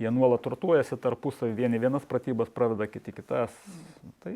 Jie 0.00 0.08
nuolat 0.14 0.40
turtuojasi 0.40 0.96
tarpusavį, 0.96 1.52
vieni 1.58 1.80
vienas 1.80 2.06
pratybas 2.08 2.48
pradeda, 2.54 2.86
kiti 2.88 3.12
kitas. 3.12 3.52
Tai 4.24 4.32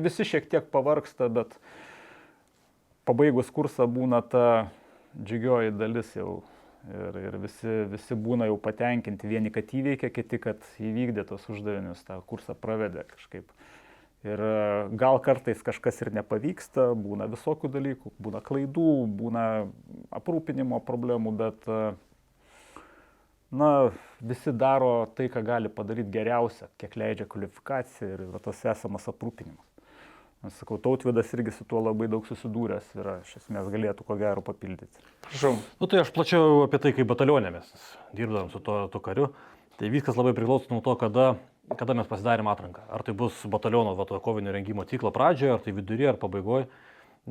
visi 0.00 0.24
šiek 0.24 0.48
tiek 0.48 0.70
pavarksta, 0.72 1.28
bet 1.28 1.58
pabaigus 3.08 3.52
kursą 3.52 3.84
būna 3.90 4.22
ta 4.24 4.46
džiugioji 5.16 5.74
dalis 5.78 6.14
jau. 6.16 6.42
Ir, 6.88 7.16
ir 7.20 7.34
visi, 7.42 7.72
visi 7.90 8.16
būna 8.16 8.46
jau 8.48 8.54
patenkinti, 8.62 9.28
vieni, 9.28 9.50
kad 9.52 9.72
įveikė, 9.74 10.08
kiti, 10.14 10.38
kad 10.40 10.62
įvykdė 10.80 11.24
tos 11.28 11.42
uždavinius, 11.50 12.04
tą 12.06 12.16
kursą 12.30 12.54
pravedė 12.56 13.02
kažkaip. 13.10 13.50
Ir 14.24 14.40
e, 14.40 14.54
gal 14.98 15.18
kartais 15.22 15.60
kažkas 15.66 16.00
ir 16.02 16.12
nepavyksta, 16.16 16.88
būna 16.98 17.28
visokių 17.30 17.70
dalykų, 17.74 18.14
būna 18.22 18.40
klaidų, 18.46 18.92
būna 19.20 19.44
aprūpinimo 20.16 20.80
problemų, 20.86 21.34
bet 21.42 21.68
e, 21.68 21.82
na, 23.50 23.70
visi 24.20 24.54
daro 24.54 24.92
tai, 25.18 25.28
ką 25.34 25.44
gali 25.46 25.70
padaryti 25.70 26.14
geriausia, 26.14 26.70
kiek 26.80 26.96
leidžia 26.98 27.28
kvalifikacija 27.30 28.14
ir 28.16 28.26
tas 28.42 28.64
esamas 28.74 29.10
aprūpinimas. 29.12 29.67
Aš 30.46 30.60
sakau, 30.60 30.76
tautvidas 30.78 31.32
irgi 31.34 31.50
su 31.50 31.64
tuo 31.66 31.80
labai 31.82 32.06
daug 32.06 32.26
susidūręs 32.28 32.92
ir 32.94 33.08
iš 33.24 33.32
esmės 33.40 33.66
galėtų 33.72 34.04
ko 34.06 34.14
gero 34.20 34.42
papildyti. 34.46 35.00
Prašau. 35.26 35.56
Nu, 35.80 35.88
tai 35.90 36.04
aš 36.04 36.12
plačiau 36.14 36.60
apie 36.62 36.78
tai, 36.84 36.92
kaip 36.94 37.08
batalionė 37.10 37.50
mes 37.56 37.72
dirbdavom 38.14 38.52
su 38.52 38.60
tuo, 38.62 38.84
tuo 38.92 39.00
kariu. 39.02 39.32
Tai 39.80 39.90
viskas 39.90 40.14
labai 40.18 40.36
priklauso 40.38 40.70
nuo 40.70 40.78
to, 40.86 40.94
kada, 41.00 41.32
kada 41.80 41.96
mes 41.98 42.06
pasidarėm 42.06 42.50
atranką. 42.52 42.84
Ar 42.86 43.02
tai 43.06 43.16
bus 43.18 43.40
bataliono 43.50 43.96
va, 43.98 44.06
kovinio 44.22 44.54
rengimo 44.54 44.86
ciklo 44.86 45.10
pradžioje, 45.14 45.56
ar 45.56 45.64
tai 45.64 45.74
viduryje, 45.74 46.12
ar 46.12 46.22
pabaigoje. 46.22 46.68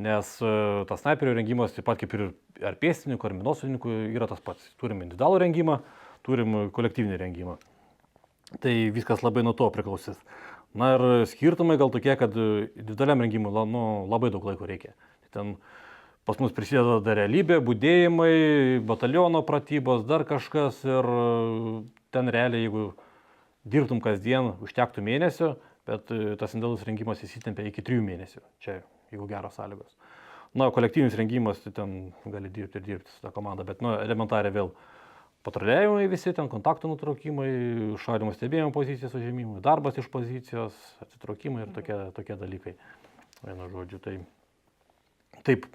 Nes 0.03 0.33
uh, 0.43 0.83
tas 0.91 0.99
snaiperio 1.01 1.37
rengimas, 1.39 1.71
taip 1.73 1.87
pat 1.87 2.03
kaip 2.03 2.11
ir 2.17 2.25
ar 2.59 2.75
pėstininkų, 2.79 3.23
ar 3.23 3.37
minosininkų, 3.39 3.95
yra 4.17 4.27
tas 4.27 4.43
pats. 4.43 4.67
Turim 4.83 4.99
individualų 5.07 5.39
rengimą, 5.45 5.79
turim 6.27 6.59
kolektyvinį 6.75 7.23
rengimą. 7.23 7.55
Tai 8.63 8.75
viskas 8.95 9.23
labai 9.23 9.47
nuo 9.47 9.55
to 9.55 9.71
priklausys. 9.71 10.19
Na 10.77 10.93
ir 10.95 11.25
skirtumai 11.31 11.77
gal 11.79 11.91
tokie, 11.93 12.13
kad 12.19 12.33
dideliam 12.33 13.23
rengimui 13.23 13.65
nu, 13.71 13.83
labai 14.11 14.31
daug 14.33 14.45
laiko 14.45 14.67
reikia. 14.67 14.93
Tai 15.25 15.31
ten 15.33 15.53
pas 16.27 16.39
mus 16.43 16.51
prisideda 16.51 16.99
dar 17.05 17.15
realybė, 17.21 17.61
būdėjimai, 17.63 18.33
bataliono 18.85 19.41
pratybos, 19.47 20.03
dar 20.03 20.25
kažkas 20.27 20.81
ir 20.83 21.07
ten 22.11 22.33
realiai, 22.33 22.65
jeigu 22.65 22.89
dirbtum 23.67 24.03
kasdien, 24.03 24.51
užtektų 24.63 25.05
mėnesio, 25.07 25.53
bet 25.87 26.11
tas 26.39 26.53
indėlus 26.57 26.83
rengimas 26.87 27.23
įsitempia 27.23 27.69
iki 27.69 27.83
trijų 27.85 28.03
mėnesių. 28.03 28.43
Čia 28.63 28.81
jeigu 29.11 29.27
geros 29.29 29.55
sąlygos. 29.55 29.95
Na, 30.57 30.69
kolektyvinis 30.73 31.15
rengimas, 31.19 31.59
tai 31.63 31.73
ten 31.75 31.95
gali 32.25 32.51
dirbti 32.51 32.79
ir 32.79 32.85
dirbti 32.85 33.11
su 33.11 33.23
tą 33.23 33.31
komandą, 33.35 33.65
bet, 33.67 33.81
nu, 33.83 33.93
elementariai 34.01 34.55
vėl 34.55 34.71
patruliavimai 35.45 36.07
visi, 36.11 36.33
ten 36.35 36.49
kontaktų 36.51 36.91
nutraukimai, 36.91 37.49
šaudimo 38.03 38.33
stebėjimo 38.35 38.71
pozicijos 38.75 39.15
užėmimai, 39.17 39.61
darbas 39.63 39.99
iš 40.01 40.09
pozicijos, 40.13 40.77
atsitraukimai 41.05 41.65
ir 41.65 41.75
tokie, 41.75 41.99
tokie 42.17 42.39
dalykai. 42.39 42.75
Vienu 43.43 43.69
žodžiu, 43.71 44.01
tai 44.01 44.17
taip 45.45 45.67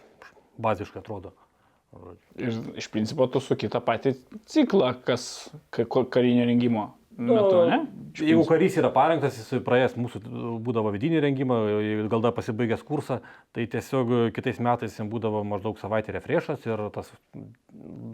baziškai 0.62 1.00
atrodo. 1.00 1.32
Ir 2.40 2.56
iš 2.80 2.88
principo 2.92 3.26
tu 3.28 3.40
su 3.44 3.56
kitą 3.60 3.82
patį 3.84 4.14
ciklą, 4.48 4.94
kas 5.04 5.52
karinio 5.70 6.46
rengimo 6.48 6.88
metu, 7.18 7.64
ne? 7.68 7.78
Iš 8.12 8.22
jeigu 8.28 8.42
karys 8.44 8.74
yra 8.76 8.90
parengtas, 8.92 9.38
jis 9.40 9.62
praėjęs 9.64 9.94
mūsų 9.96 10.20
būdavo 10.64 10.90
vidinį 10.92 11.22
rengimą, 11.24 11.58
gal 12.12 12.24
dar 12.24 12.34
pasibaigęs 12.36 12.82
kursą, 12.84 13.20
tai 13.56 13.64
tiesiog 13.72 14.34
kitais 14.36 14.60
metais 14.60 14.98
jam 14.98 15.08
būdavo 15.12 15.40
maždaug 15.48 15.80
savaitė 15.80 16.12
refrešas 16.18 16.66
ir 16.68 16.82
tas 16.92 17.08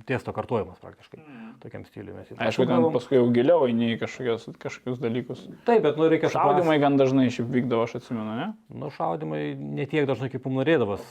tiesto 0.06 0.34
kartojimas 0.36 0.78
praktiškai 0.82 1.18
mm. 1.18 1.48
tokiam 1.64 1.86
stiliui. 1.88 2.22
Aišku, 2.38 2.68
ten 2.70 2.86
paskui 2.94 3.18
jau 3.18 3.26
giliau 3.34 3.66
eini 3.66 3.94
į 3.96 3.98
kažkokius, 4.04 4.46
kažkokius 4.62 5.02
dalykus. 5.02 5.42
Taip, 5.66 5.82
bet 5.86 5.98
nu 5.98 6.06
reikia 6.12 6.30
šaudimai 6.32 6.78
supras... 6.78 6.84
gan 6.86 7.00
dažnai 7.00 7.26
šiaip 7.34 7.50
vykdavo, 7.56 7.88
aš 7.88 7.98
atsimenu, 7.98 8.38
ne? 8.38 8.48
Nu, 8.70 8.92
šaudimai 8.94 9.42
netiek 9.58 10.06
dažnai 10.08 10.30
kaip 10.30 10.46
mums 10.46 10.62
norėdavas. 10.62 11.04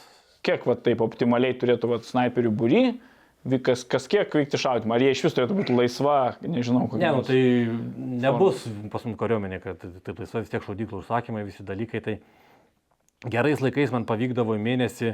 Kiek 0.47 0.63
va 0.69 0.77
taip 0.79 1.03
optimaliai 1.03 1.57
turėtų 1.59 1.91
va 1.91 2.01
snaiperių 2.07 2.55
būry? 2.55 2.83
Kas, 3.63 3.83
kas 3.87 4.07
kiek 4.11 4.33
veikti 4.33 4.59
šaudimą, 4.59 4.95
ar 4.97 5.03
jie 5.05 5.13
iš 5.13 5.23
vis 5.27 5.35
turėtų 5.37 5.55
būti 5.57 5.75
laisva, 5.75 6.17
nežinau, 6.43 6.85
kokia. 6.91 7.01
Ne, 7.05 7.11
nu, 7.15 7.23
tai 7.27 7.39
nebus 8.23 8.65
pas 8.93 9.05
mus 9.07 9.17
kariuomenė, 9.19 9.59
kad 9.63 9.83
taip 10.05 10.21
laisva 10.21 10.43
vis 10.43 10.51
tiek 10.51 10.65
šaudyklų 10.65 11.01
užsakymai, 11.03 11.45
visi 11.47 11.65
dalykai. 11.67 12.01
Tai 12.05 12.15
gerais 13.33 13.63
laikais 13.63 13.93
man 13.95 14.07
pavykdavo 14.09 14.57
į 14.57 14.63
mėnesį 14.65 15.13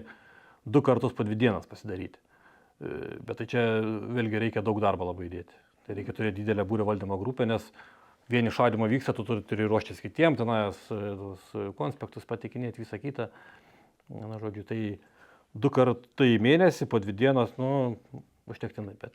du 0.65 0.83
kartus 0.85 1.15
po 1.15 1.25
dvi 1.27 1.37
dienas 1.39 1.69
pasidaryti. 1.69 2.19
E, 2.81 3.19
bet 3.23 3.41
tai 3.41 3.49
čia 3.51 3.65
vėlgi 3.83 4.41
reikia 4.47 4.65
daug 4.65 4.81
darbo 4.83 5.07
labai 5.11 5.29
įdėti. 5.29 5.59
Tai 5.87 5.97
reikia 5.99 6.15
turėti 6.15 6.41
didelę 6.41 6.65
būrio 6.67 6.87
valdymo 6.87 7.19
grupę, 7.19 7.47
nes 7.49 7.65
vieni 8.31 8.53
šaudimo 8.55 8.87
vyksta, 8.91 9.15
tu 9.15 9.25
turi, 9.27 9.43
turi 9.47 9.67
ruoštis 9.67 9.99
kitiem, 10.03 10.37
tenais 10.39 10.79
e, 10.89 11.01
tuos 11.19 11.49
konspektus 11.79 12.27
patikinėti, 12.29 12.83
visą 12.83 12.99
kitą. 13.03 13.29
Na, 14.13 14.37
žodžiu, 14.41 14.65
tai 14.67 14.79
du 15.53 15.69
kartai 15.74 16.33
į 16.33 16.41
mėnesį, 16.43 16.89
po 16.89 17.01
dvi 17.03 17.15
dienas, 17.24 17.53
nu, 17.62 17.95
užtektinai, 18.50 18.95
bet 19.01 19.13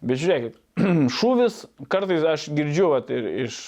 Bet 0.00 0.16
žiūrėkit, 0.16 0.54
šūvis, 1.18 1.64
kartais 1.92 2.22
aš 2.24 2.46
girdžiu, 2.56 2.86
vat, 2.94 3.10
ir 3.12 3.26
iš, 3.44 3.58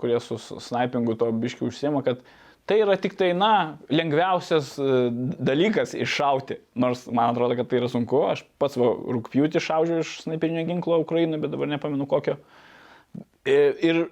kurie 0.00 0.16
su 0.24 0.38
snipingu 0.40 1.18
to 1.20 1.28
biškiu 1.36 1.68
užsiema, 1.68 2.00
kad 2.06 2.22
tai 2.68 2.78
yra 2.80 2.96
tik 3.00 3.18
tai, 3.20 3.32
na, 3.36 3.76
lengviausias 3.92 4.72
e, 4.80 4.86
dalykas 5.36 5.92
iššauti. 5.98 6.56
Nors 6.80 7.04
man 7.10 7.34
atrodo, 7.34 7.58
kad 7.58 7.68
tai 7.68 7.82
yra 7.82 7.90
sunku. 7.92 8.22
Aš 8.30 8.44
pats 8.62 8.78
va, 8.80 8.88
rūpjūtį 9.18 9.60
šaudžiu 9.60 10.00
iš 10.00 10.14
sniperinio 10.24 10.64
ginklo 10.70 11.02
Ukrainoje, 11.02 11.42
bet 11.42 11.52
dabar 11.52 11.68
nepamenu 11.74 12.08
kokio. 12.08 12.38
E, 13.44 13.58
Ir 13.82 14.06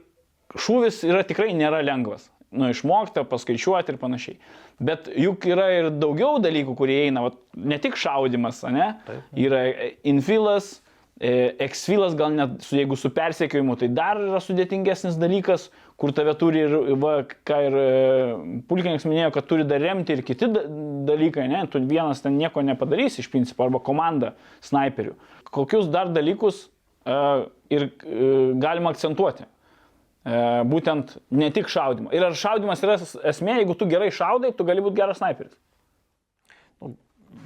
šūvis 0.58 1.00
yra 1.08 1.24
tikrai 1.24 1.54
nėra 1.56 1.80
lengvas. 1.86 2.28
Nu, 2.50 2.66
išmokti, 2.72 3.22
paskaičiuoti 3.30 3.92
ir 3.94 3.98
panašiai. 4.00 4.38
Bet 4.82 5.06
juk 5.14 5.44
yra 5.46 5.68
ir 5.76 5.90
daugiau 5.94 6.40
dalykų, 6.42 6.74
kurie 6.78 6.96
eina, 7.04 7.28
vat, 7.28 7.36
ne 7.54 7.78
tik 7.78 7.98
šaudimas, 8.00 8.64
ne? 8.74 8.88
Taip. 9.06 9.28
Yra 9.38 9.60
infilas, 10.08 10.80
eksfilas 11.20 12.16
gal 12.16 12.32
net, 12.32 12.56
su, 12.64 12.74
jeigu 12.78 12.96
su 12.96 13.10
persekiojimu, 13.12 13.76
tai 13.78 13.90
dar 13.92 14.18
yra 14.18 14.40
sudėtingesnis 14.40 15.18
dalykas, 15.20 15.68
kur 16.00 16.14
tave 16.16 16.32
turi 16.40 16.62
ir, 16.64 16.74
va, 17.00 17.18
ką 17.46 17.58
ir 17.66 17.76
e, 17.76 17.88
pulkininkas 18.70 19.04
minėjo, 19.04 19.34
kad 19.34 19.48
turi 19.50 19.66
dar 19.68 19.82
remti 19.84 20.16
ir 20.16 20.24
kiti 20.24 20.48
da- 20.48 20.64
dalykai, 21.10 21.44
ne, 21.52 21.66
tu 21.68 21.82
vienas 21.84 22.24
ten 22.24 22.38
nieko 22.40 22.64
nepadarysi 22.64 23.20
iš 23.20 23.28
principo, 23.32 23.66
arba 23.66 23.82
komanda 23.84 24.32
snaiperių. 24.64 25.12
Kokius 25.52 25.90
dar 25.92 26.08
dalykus 26.14 26.68
uh, 27.04 27.48
ir 27.74 27.88
uh, 27.90 28.52
galima 28.62 28.94
akcentuoti? 28.94 29.44
Uh, 30.20 30.60
būtent 30.68 31.14
ne 31.32 31.48
tik 31.48 31.70
šaudimą. 31.72 32.10
Ir 32.12 32.26
ar 32.26 32.34
šaudimas 32.36 32.82
yra 32.84 32.98
es- 33.00 33.16
esmė, 33.16 33.62
jeigu 33.62 33.72
tu 33.78 33.86
gerai 33.88 34.10
šaudai, 34.12 34.50
tu 34.52 34.66
gali 34.68 34.82
būti 34.84 35.00
geras 35.00 35.16
snaiperis. 35.22 35.56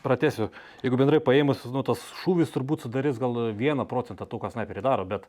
pratesiu. 0.04 0.50
Jeigu 0.85 0.99
bendrai 1.00 1.21
paėmus, 1.25 1.64
nu, 1.73 1.83
tas 1.87 2.02
šūvis 2.23 2.52
turbūt 2.54 2.85
sudarys 2.85 3.21
gal 3.21 3.37
vieną 3.57 3.87
procentą 3.88 4.28
to, 4.28 4.40
ką 4.43 4.52
snaiperiai 4.52 4.85
daro, 4.85 5.04
bet 5.09 5.26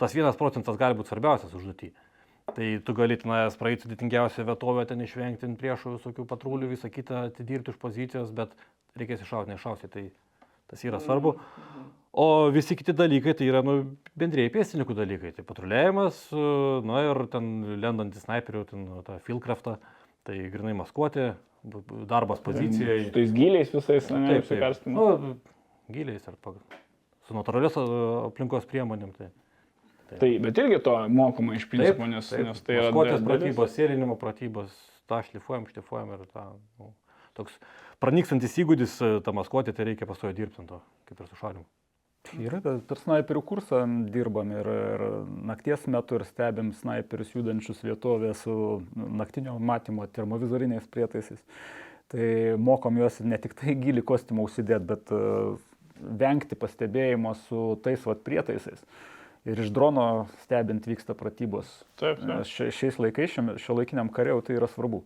tas 0.00 0.14
vienas 0.14 0.38
procentas 0.38 0.78
gali 0.80 0.96
būti 0.98 1.12
svarbiausias 1.12 1.54
užduotį. 1.58 1.92
Tai 2.52 2.68
tu 2.86 2.94
gali 2.98 3.16
tenais 3.16 3.56
praeiti 3.58 3.86
sudėtingiausią 3.86 4.44
vietovę, 4.48 4.86
ten 4.90 5.02
išvengti 5.04 5.50
priešų 5.58 5.96
visokių 5.96 6.26
patrulių, 6.26 6.72
visą 6.74 6.90
kitą 6.90 7.28
atidirbti 7.30 7.72
iš 7.72 7.78
pozicijos, 7.82 8.32
bet 8.34 8.54
reikės 8.98 9.22
iššauti, 9.22 9.54
neiššauti, 9.54 9.90
tai 9.92 10.04
tas 10.70 10.82
yra 10.84 10.98
svarbu. 11.02 11.36
O 12.12 12.50
visi 12.52 12.76
kiti 12.76 12.92
dalykai 12.92 13.32
tai 13.38 13.46
yra 13.48 13.62
nu, 13.64 13.78
bendrėjai 14.20 14.52
pėstininkų 14.52 14.96
dalykai. 14.98 15.32
Tai 15.36 15.46
patruliavimas, 15.48 16.26
na 16.84 17.04
ir 17.06 17.22
ten 17.32 17.46
lendant 17.80 18.12
į 18.12 18.20
snaiperių, 18.20 18.66
ten 18.68 18.84
nu, 18.84 19.00
tą 19.06 19.16
filkraftą, 19.24 19.78
tai 20.28 20.36
grinai 20.52 20.74
maskuoti, 20.76 21.30
darbas 22.10 22.42
pozicijoje. 22.44 23.06
Su 23.06 23.14
tais 23.16 23.32
giliais 23.32 23.72
visais, 23.72 24.10
ne, 24.12 24.42
su 24.44 24.60
karstimu. 24.60 25.06
Nu, 25.24 25.36
giliais 25.92 26.28
ar 26.28 26.36
pag... 26.44 26.60
su 27.24 27.38
natūralios 27.38 27.80
aplinkos 27.80 28.68
priemonėm. 28.68 29.16
Tai, 29.16 29.32
Tai, 30.20 30.28
bet 30.44 30.58
irgi 30.60 30.76
to 30.84 30.94
mokoma 31.08 31.54
iš 31.56 31.64
principo, 31.70 32.04
nes, 32.04 32.26
nes 32.36 32.58
tai 32.66 32.76
yra... 32.76 32.90
Dalis. 32.92 33.22
pratybos, 33.24 33.70
sėlinimo 33.72 34.18
pratybos, 34.20 34.74
tą 35.08 35.22
šlifuojam, 35.24 35.64
šlifuojam 35.70 36.12
ir 36.18 36.26
tą. 36.28 36.42
Nu, 36.76 36.90
toks 37.38 37.54
pranykstantis 38.02 38.58
įgūdis, 38.60 38.98
e, 39.00 39.12
tą 39.24 39.32
maskuotę, 39.36 39.72
tai 39.72 39.88
reikia 39.88 40.08
pastojo 40.10 40.34
dirbti 40.36 40.60
ant 40.60 40.74
to, 40.74 40.80
kaip 41.08 41.22
ir 41.22 41.30
su 41.30 41.38
šalimu. 41.40 41.64
Yra, 42.38 42.60
per 42.62 43.00
snaiperių 43.02 43.42
kursą 43.44 43.82
dirbam 44.14 44.52
ir, 44.54 44.68
ir 44.68 45.02
nakties 45.48 45.84
metu 45.90 46.16
ir 46.16 46.24
stebim 46.24 46.70
snaiperius 46.78 47.32
judančius 47.34 47.82
vietovėje 47.84 48.34
su 48.44 48.54
naktinio 48.94 49.58
matymo 49.58 50.06
termovizoriniais 50.06 50.86
prietaisais. 50.88 51.42
Tai 52.12 52.26
mokom 52.62 53.00
juos 53.00 53.18
ne 53.24 53.38
tik 53.42 53.56
tai 53.58 53.74
gilį 53.80 54.04
kostiumą 54.08 54.46
užsidėti, 54.46 54.86
bet 54.92 55.12
e, 55.12 55.20
vengti 56.22 56.58
pastebėjimo 56.60 57.34
su 57.46 57.64
tais 57.84 58.06
vat 58.08 58.22
prietaisais. 58.24 58.80
Ir 59.48 59.58
iš 59.58 59.72
drono 59.74 60.28
stebint 60.44 60.86
vyksta 60.86 61.16
pratybos. 61.18 61.68
Taip, 61.98 62.22
taip. 62.22 62.46
Šia- 62.48 62.70
šiais 62.70 63.00
laikais, 63.02 63.34
šio 63.58 63.76
laikiniam 63.80 64.12
kariau 64.14 64.40
tai 64.46 64.60
yra 64.60 64.70
svarbu 64.70 65.02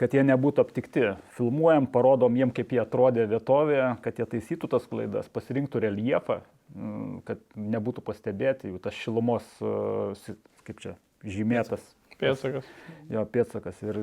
kad 0.00 0.14
jie 0.14 0.24
nebūtų 0.26 0.64
aptikti. 0.64 1.04
Filmuojam, 1.36 1.86
parodom 1.92 2.36
jiem, 2.38 2.52
kaip 2.54 2.72
jie 2.74 2.80
atrodė 2.82 3.26
vietovėje, 3.30 3.88
kad 4.04 4.20
jie 4.20 4.26
taisytų 4.34 4.70
tas 4.72 4.86
klaidas, 4.90 5.30
pasirinktų 5.32 5.82
reljefą, 5.84 6.40
mm, 6.74 7.16
kad 7.28 7.42
nebūtų 7.56 8.04
pastebėti 8.06 8.72
jų 8.72 8.80
tas 8.82 8.96
šilumos, 8.98 9.48
e, 9.60 10.36
kaip 10.66 10.82
čia, 10.82 10.96
žymėtas 11.22 11.84
Pėtsakas. 12.18 12.66
jo 13.10 13.24
pėtsakas. 13.34 13.82
Ir, 13.86 14.00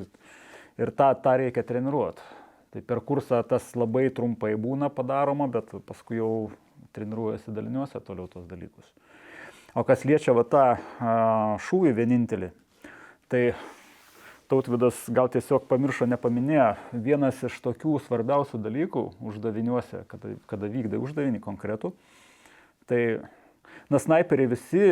ir 0.79 0.93
tą, 0.95 1.13
tą 1.23 1.35
reikia 1.41 1.63
treniruoti. 1.63 2.23
Tai 2.69 2.81
per 2.85 3.01
kursą 3.01 3.41
tas 3.49 3.71
labai 3.73 4.09
trumpai 4.13 4.53
būna 4.53 4.91
padaroma, 4.93 5.47
bet 5.49 5.71
paskui 5.89 6.19
jau 6.19 6.51
treniruojasi 6.93 7.53
daliniuose 7.53 8.01
toliau 8.05 8.29
tos 8.29 8.45
dalykus. 8.49 8.85
O 9.77 9.83
kas 9.85 10.05
liečia 10.05 10.33
va 10.37 10.43
tą 10.45 10.63
šūvį 11.65 11.93
vienintelį, 11.97 12.49
tai 13.29 13.41
tautvidas 14.49 14.97
gal 15.13 15.29
tiesiog 15.31 15.67
pamiršo 15.69 16.07
nepaminėjo, 16.09 16.69
vienas 17.05 17.39
iš 17.45 17.59
tokių 17.63 17.99
svarbiausių 18.07 18.59
dalykų 18.65 19.03
uždaviniuose, 19.29 20.03
kada, 20.09 20.33
kada 20.49 20.69
vykdai 20.71 21.01
uždavinį 21.01 21.41
konkretų, 21.43 21.93
tai 22.89 23.01
na 23.93 24.01
snaiperiai 24.01 24.49
visi, 24.49 24.87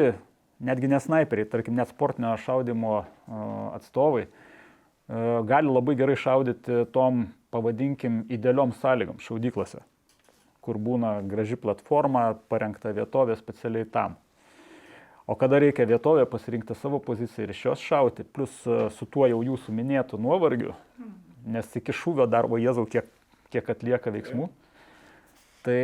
netgi 0.61 0.91
ne 0.91 0.99
snaiperiai, 1.01 1.49
tarkim 1.49 1.77
net 1.77 1.89
sportinio 1.89 2.35
šaudimo 2.43 2.99
atstovai, 3.73 4.27
gali 5.49 5.73
labai 5.73 5.97
gerai 5.97 6.17
šaudyti 6.19 6.85
tom, 6.93 7.27
pavadinkim, 7.53 8.25
idealiom 8.33 8.73
sąlygom 8.77 9.21
šaudyklose, 9.23 9.81
kur 10.61 10.77
būna 10.83 11.21
graži 11.25 11.57
platforma, 11.57 12.33
parengta 12.51 12.91
vietovė 12.93 13.37
specialiai 13.39 13.87
tam. 13.89 14.17
O 15.27 15.35
kada 15.35 15.59
reikia 15.59 15.83
vietovę 15.85 16.25
pasirinkti 16.25 16.75
savo 16.79 17.01
poziciją 17.03 17.43
ir 17.43 17.51
iš 17.51 17.65
jos 17.65 17.81
šauti, 17.83 18.23
plus 18.23 18.61
e, 18.63 18.75
su 18.95 19.05
tuo 19.11 19.25
jau 19.27 19.41
jūsų 19.43 19.73
minėtų 19.75 20.15
nuovargiu, 20.23 20.71
nes 21.43 21.73
iki 21.75 21.91
šūvio 21.91 22.23
darbo 22.31 22.55
Jėzau 22.55 22.85
kiek, 22.87 23.09
kiek 23.51 23.67
atlieka 23.73 24.13
veiksmų, 24.15 24.47
tai 25.67 25.81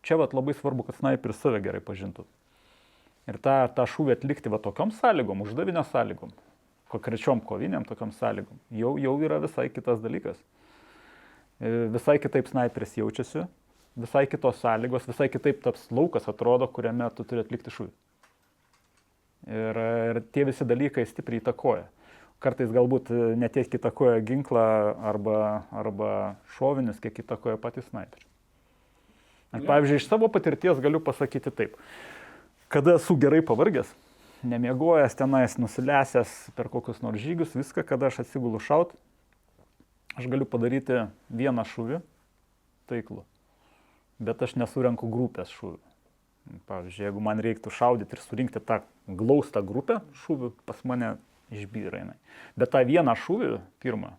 čia 0.00 0.16
vat 0.16 0.32
labai 0.32 0.54
svarbu, 0.56 0.86
kad 0.86 0.96
snaiperis 0.96 1.42
save 1.44 1.60
gerai 1.60 1.82
pažintų. 1.84 2.24
Ir 3.28 3.36
tą, 3.44 3.58
tą 3.76 3.84
šūvį 3.84 4.16
atlikti 4.16 4.48
va 4.48 4.62
tokiom 4.64 4.94
sąlygom, 4.96 5.44
uždavinio 5.44 5.84
sąlygom, 5.84 6.32
konkrečiom 6.94 7.44
koviniam 7.44 7.84
tokiom 7.84 8.16
sąlygom, 8.16 8.64
jau, 8.80 8.94
jau 9.02 9.14
yra 9.28 9.42
visai 9.44 9.68
kitas 9.68 10.00
dalykas. 10.00 10.40
E, 11.60 11.84
Visai 11.92 12.16
kitaip 12.22 12.48
snaiperis 12.48 12.96
jaučiasi, 12.96 13.44
visai 14.08 14.24
kitos 14.24 14.64
sąlygos, 14.64 15.04
visai 15.12 15.28
kitaip 15.28 15.60
taps 15.68 15.90
laukas 15.92 16.32
atrodo, 16.32 16.72
kuriame 16.72 17.12
tu 17.12 17.28
turi 17.28 17.44
atlikti 17.44 17.76
šūvį. 17.76 17.92
Ir, 19.46 19.78
ir 20.10 20.22
tie 20.34 20.46
visi 20.48 20.66
dalykai 20.66 21.04
stipriai 21.06 21.42
įtakoja. 21.42 21.84
Kartais 22.42 22.72
galbūt 22.72 23.12
e, 23.14 23.20
ne 23.38 23.48
tiek 23.52 23.76
įtakoja 23.78 24.18
ginklą 24.26 24.64
arba, 25.08 25.38
arba 25.72 26.08
šovinius, 26.56 26.98
kiek 27.00 27.22
įtakoja 27.22 27.60
patys 27.60 27.86
snaiperiai. 27.92 28.26
Pavyzdžiui, 29.64 30.00
iš 30.02 30.08
savo 30.10 30.28
patirties 30.32 30.82
galiu 30.82 31.00
pasakyti 31.00 31.52
taip. 31.54 31.78
Kada 32.68 32.96
esu 32.98 33.14
gerai 33.16 33.40
pavargęs, 33.46 33.88
nemiegojęs 34.44 35.16
tenais, 35.16 35.56
nusilesęs 35.62 36.34
per 36.58 36.68
kokius 36.72 37.00
nors 37.04 37.22
žygius, 37.22 37.54
viską, 37.56 37.86
kada 37.86 38.10
aš 38.10 38.24
atsigulu 38.24 38.60
šaut, 38.60 38.92
aš 40.18 40.28
galiu 40.32 40.48
padaryti 40.50 41.06
vieną 41.30 41.64
šūvį 41.72 42.02
taiklų, 42.90 43.22
bet 44.18 44.42
aš 44.42 44.58
nesurenku 44.58 45.08
grupės 45.12 45.54
šūvių. 45.54 45.85
Pavyzdžiui, 46.66 47.06
jeigu 47.08 47.22
man 47.22 47.40
reiktų 47.42 47.72
šaudyti 47.74 48.14
ir 48.14 48.22
surinkti 48.22 48.62
tą 48.62 48.80
glaustą 49.06 49.62
grupę 49.66 50.00
šūvių, 50.22 50.52
pas 50.66 50.82
mane 50.86 51.16
išbyra 51.54 52.02
jinai. 52.02 52.16
Bet 52.58 52.72
tą 52.74 52.82
vieną 52.86 53.14
šūvį, 53.18 53.52
pirmą, 53.82 54.12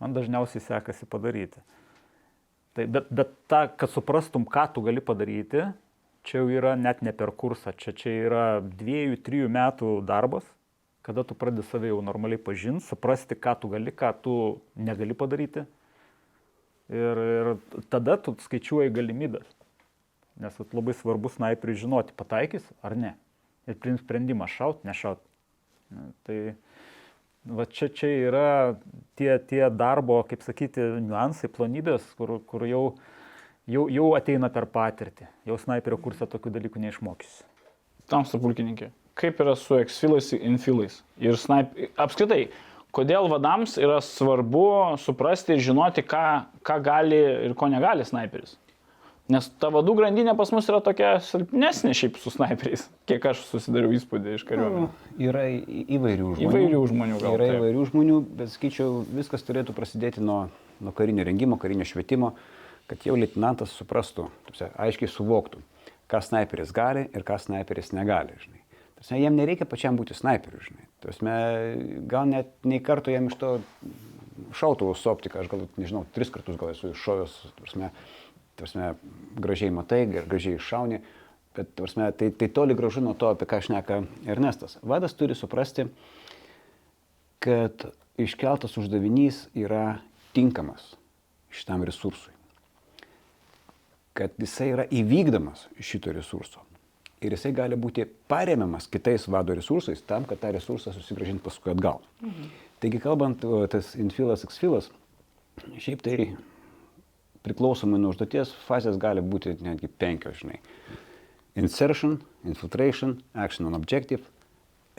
man 0.00 0.16
dažniausiai 0.16 0.64
sekasi 0.64 1.08
padaryti. 1.08 1.60
Tai, 2.76 2.84
bet 2.92 3.08
bet 3.08 3.32
ta, 3.48 3.66
kad 3.68 3.92
suprastum, 3.92 4.44
ką 4.44 4.66
tu 4.74 4.84
gali 4.84 5.00
padaryti, 5.04 5.64
čia 6.26 6.42
jau 6.42 6.50
yra 6.52 6.74
net 6.76 7.00
ne 7.04 7.14
per 7.16 7.32
kursą, 7.32 7.72
čia, 7.76 7.94
čia 7.96 8.12
yra 8.26 8.44
dviejų, 8.60 9.20
trijų 9.24 9.52
metų 9.52 9.92
darbas, 10.08 10.44
kada 11.06 11.24
tu 11.24 11.36
pradedi 11.38 11.64
save 11.70 11.92
jau 11.92 12.02
normaliai 12.04 12.40
pažinti, 12.42 12.84
suprasti, 12.88 13.38
ką 13.38 13.54
tu 13.62 13.70
gali, 13.72 13.94
ką 13.94 14.10
tu 14.24 14.34
negali 14.76 15.16
padaryti. 15.16 15.64
Ir, 16.92 17.20
ir 17.20 17.52
tada 17.90 18.18
tu 18.22 18.36
skaičiuoji 18.44 18.92
galimybės. 18.94 19.46
Nes 20.42 20.58
labai 20.60 20.94
svarbu 20.96 21.30
snaiperiui 21.32 21.80
žinoti, 21.80 22.14
pataikys 22.16 22.66
ar 22.84 22.96
ne. 22.98 23.14
Ir 23.66 23.78
priims 23.80 24.02
sprendimą 24.04 24.48
šaut, 24.50 24.84
nešaut. 24.86 25.22
Na, 25.90 26.10
Tai 26.26 26.38
va 27.46 27.64
čia, 27.70 27.88
čia 27.88 28.10
yra 28.26 28.48
tie, 29.18 29.30
tie 29.38 29.64
darbo, 29.70 30.18
kaip 30.28 30.42
sakyti, 30.42 30.82
niuansai, 31.06 31.50
plonybės, 31.54 32.04
kur, 32.18 32.36
kur 32.46 32.66
jau, 32.66 32.84
jau, 33.70 33.86
jau 33.92 34.12
ateina 34.18 34.50
per 34.52 34.66
patirtį. 34.70 35.30
Jau 35.48 35.58
snaiperio 35.62 35.98
kursą 36.02 36.28
tokių 36.30 36.52
dalykų 36.58 36.82
neišmokysi. 36.84 37.46
Tamsta 38.10 38.38
pulkininkė. 38.42 38.92
kaip 39.16 39.40
yra 39.40 39.56
su 39.56 39.78
exfilais, 39.80 40.28
infilais 40.36 41.00
ir 41.22 41.38
snipe. 41.40 41.88
Apskritai, 41.96 42.50
kodėl 42.94 43.30
vadams 43.32 43.76
yra 43.80 43.98
svarbu 44.04 44.98
suprasti 45.00 45.56
ir 45.56 45.64
žinoti, 45.64 46.04
ką, 46.04 46.26
ką 46.66 46.76
gali 46.84 47.20
ir 47.48 47.56
ko 47.56 47.70
negali 47.72 48.04
sniperis. 48.04 48.58
Nes 49.28 49.48
ta 49.58 49.72
vadų 49.74 49.96
grandinė 49.98 50.36
pas 50.38 50.52
mus 50.54 50.68
yra 50.70 50.78
tokia 50.86 51.16
silpnesnė 51.26 51.90
šiaip 51.98 52.18
su 52.22 52.30
sniperiais, 52.30 52.84
kiek 53.10 53.24
aš 53.26 53.40
susidariau 53.48 53.90
įspūdį 53.96 54.36
iš 54.38 54.44
kariuomenės. 54.46 55.00
Yra 55.18 55.40
į- 55.50 55.82
įvairių 55.96 56.28
žmonių. 56.36 56.46
Įvairių 56.46 56.82
žmonių 56.92 57.16
gal. 57.24 57.34
Yra 57.34 57.48
taip. 57.50 57.56
įvairių 57.58 57.86
žmonių, 57.90 58.18
bet 58.38 58.52
skaičiau, 58.54 59.00
viskas 59.10 59.42
turėtų 59.42 59.74
prasidėti 59.74 60.22
nuo, 60.22 60.44
nuo 60.78 60.92
karinio 60.94 61.24
rengimo, 61.26 61.58
karinio 61.58 61.82
švietimo, 61.90 62.36
kad 62.86 63.02
jau 63.02 63.16
leitenantas 63.18 63.74
suprastų, 63.74 64.28
tapsia, 64.46 64.70
aiškiai 64.78 65.10
suvoktų, 65.10 65.58
ką 66.06 66.20
sniperis 66.22 66.70
gali 66.70 67.08
ir 67.10 67.26
ką 67.26 67.40
sniperis 67.42 67.90
negali. 67.98 68.30
Žinai. 68.44 68.62
Tapsia, 69.00 69.18
jam 69.24 69.34
nereikia 69.34 69.66
pačiam 69.66 69.98
būti 69.98 70.14
sniperiu, 70.14 70.62
žinai. 70.62 70.86
Tapsia, 71.02 71.34
gal 72.06 72.30
net 72.30 72.54
nei 72.62 72.78
karto 72.78 73.10
jam 73.10 73.26
iš 73.26 73.34
to 73.42 73.56
šautuvo 74.54 74.94
su 74.94 75.10
optika, 75.10 75.40
aš 75.42 75.50
gal, 75.50 75.66
nežinau, 75.80 76.04
tris 76.14 76.30
kartus 76.30 76.56
gal 76.60 76.70
esu 76.70 76.92
iššovęs, 76.94 77.34
tapsia, 77.58 77.90
tapsia, 78.56 78.94
gražiai 79.36 79.70
matai, 79.74 80.04
gra- 80.10 80.26
gražiai 80.28 80.58
iššauni, 80.60 81.00
bet 81.56 81.72
tapsia, 81.78 82.10
tai, 82.12 82.30
tai 82.30 82.48
toli 82.48 82.76
gražu 82.78 83.02
nuo 83.04 83.14
to, 83.14 83.30
apie 83.32 83.48
ką 83.48 83.60
šneka 83.68 84.02
Ernestas. 84.28 84.78
Vadas 84.82 85.16
turi 85.16 85.36
suprasti, 85.38 85.86
kad 87.42 87.88
iškeltas 88.20 88.76
uždavinys 88.80 89.46
yra 89.56 89.98
tinkamas 90.36 90.94
šitam 91.52 91.84
resursui. 91.86 92.32
Kad 94.16 94.32
jisai 94.40 94.70
yra 94.72 94.86
įvykdomas 94.88 95.66
šito 95.84 96.12
resurso. 96.16 96.62
Ir 97.24 97.32
jisai 97.32 97.52
gali 97.56 97.76
būti 97.80 98.04
paremiamas 98.28 98.88
kitais 98.92 99.24
vado 99.32 99.54
resursais 99.56 100.02
tam, 100.04 100.24
kad 100.28 100.40
tą 100.40 100.52
resursą 100.56 100.92
susigražinti 100.92 101.44
paskui 101.44 101.72
atgal. 101.72 102.02
Mhm. 102.20 102.50
Taigi 102.80 103.00
kalbant, 103.00 103.44
tas 103.72 103.94
infilas, 103.96 104.44
exfilas, 104.44 104.90
šiaip 105.80 106.02
tai 106.04 106.16
priklausomai 107.46 108.00
nuo 108.02 108.12
užduoties 108.12 108.52
fazės 108.66 108.98
gali 109.00 109.22
būti 109.24 109.56
netgi 109.62 109.88
penkios, 109.88 110.42
žinai. 110.42 110.60
Insertion, 111.56 112.18
infiltration, 112.44 113.16
action 113.32 113.68
on 113.68 113.78
objective, 113.78 114.26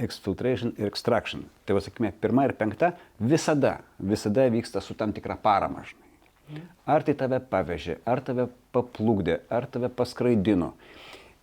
exfiltration 0.02 0.74
ir 0.78 0.90
extraction. 0.90 1.46
Tai 1.66 1.78
va, 1.78 1.84
sakykime, 1.84 2.14
pirma 2.22 2.48
ir 2.48 2.56
penkta 2.58 2.94
visada, 3.20 3.80
visada 4.00 4.48
vyksta 4.54 4.82
su 4.82 4.96
tam 4.98 5.14
tikra 5.14 5.38
parama. 5.42 5.86
Žinai. 5.86 6.08
Ar 6.88 7.04
tai 7.04 7.16
tave 7.20 7.40
pavežė, 7.44 7.98
ar 8.08 8.22
tave 8.24 8.48
paplūkdė, 8.76 9.42
ar 9.52 9.68
tave 9.72 9.90
paskraidino. 9.94 10.72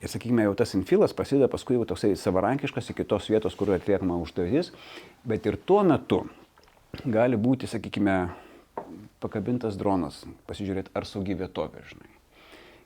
Ir 0.03 0.11
sakykime, 0.13 0.47
jau 0.47 0.55
tas 0.59 0.75
infilas 0.77 1.15
prasideda 1.17 1.49
paskui 1.53 1.77
jau 1.77 1.85
toksai 1.89 2.15
savarankiškas 2.19 2.91
iki 2.93 3.07
tos 3.09 3.29
vietos, 3.33 3.57
kur 3.57 3.73
atliekama 3.75 4.17
užduotis, 4.21 4.73
bet 5.29 5.47
ir 5.49 5.59
tuo 5.69 5.83
metu 5.87 6.25
gali 7.05 7.39
būti, 7.41 7.69
sakykime, 7.71 8.17
pakabintas 9.23 9.79
dronas, 9.81 10.23
pasižiūrėti, 10.49 10.93
ar 10.97 11.07
saugi 11.09 11.37
vietovė, 11.39 11.85
žinai. 11.91 12.11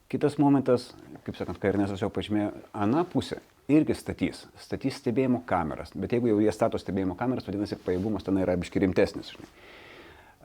Kitas 0.09 0.39
momentas, 0.41 0.93
kaip 1.27 1.37
sakant, 1.37 1.59
kai 1.61 1.73
Ernestas 1.73 2.01
jau 2.01 2.09
pažymėjo, 2.13 2.53
ana 2.73 3.03
pusė 3.09 3.43
irgi 3.69 3.97
statys, 3.97 4.47
statys 4.61 4.97
stebėjimo 5.03 5.43
kameras, 5.49 5.93
bet 5.93 6.15
jeigu 6.17 6.31
jau 6.31 6.39
jie 6.41 6.55
stato 6.57 6.81
stebėjimo 6.81 7.17
kameras, 7.19 7.45
vadinasi, 7.49 7.77
pajėgumas 7.85 8.25
ten 8.25 8.41
yra 8.41 8.57
biški 8.57 8.81
rimtesnis. 8.85 9.35
Žinai. 9.35 9.51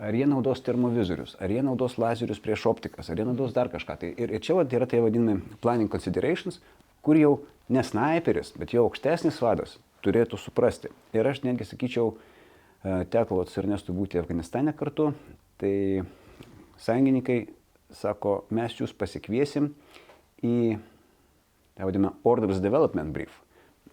Ar 0.03 0.15
jie 0.17 0.25
naudos 0.27 0.59
termovizorius, 0.65 1.37
ar 1.39 1.53
jie 1.53 1.61
naudos 1.63 1.95
lazerius 2.01 2.41
prieš 2.43 2.65
optikas, 2.67 3.07
ar 3.07 3.19
jie 3.19 3.27
naudos 3.29 3.53
dar 3.55 3.69
kažką. 3.71 3.95
Tai 4.01 4.09
ir, 4.11 4.33
ir 4.35 4.43
čia 4.43 4.57
vat, 4.57 4.73
yra 4.73 4.87
tai 4.89 4.99
vadinami 5.05 5.55
planning 5.63 5.91
considerations, 5.91 6.59
kur 7.05 7.19
jau 7.19 7.33
ne 7.71 7.83
sniperis, 7.85 8.51
bet 8.59 8.73
jau 8.75 8.87
aukštesnis 8.89 9.39
vadas 9.43 9.77
turėtų 10.03 10.39
suprasti. 10.41 10.91
Ir 11.15 11.29
aš 11.29 11.43
netgi 11.45 11.69
sakyčiau, 11.69 12.11
e, 12.17 12.32
teko 12.83 13.39
vat 13.39 13.51
su 13.51 13.61
Ernestu 13.61 13.95
būti 13.95 14.19
Afganistane 14.19 14.73
kartu, 14.75 15.11
tai 15.61 16.03
sąjungininkai 16.83 17.39
sako, 17.93 18.43
mes 18.53 18.75
jūs 18.79 18.93
pasikviesim 18.97 19.69
į, 20.43 20.77
tą 21.77 21.87
vadinamą, 21.87 22.15
Orders 22.27 22.61
Development 22.63 23.13
Brief. 23.15 23.35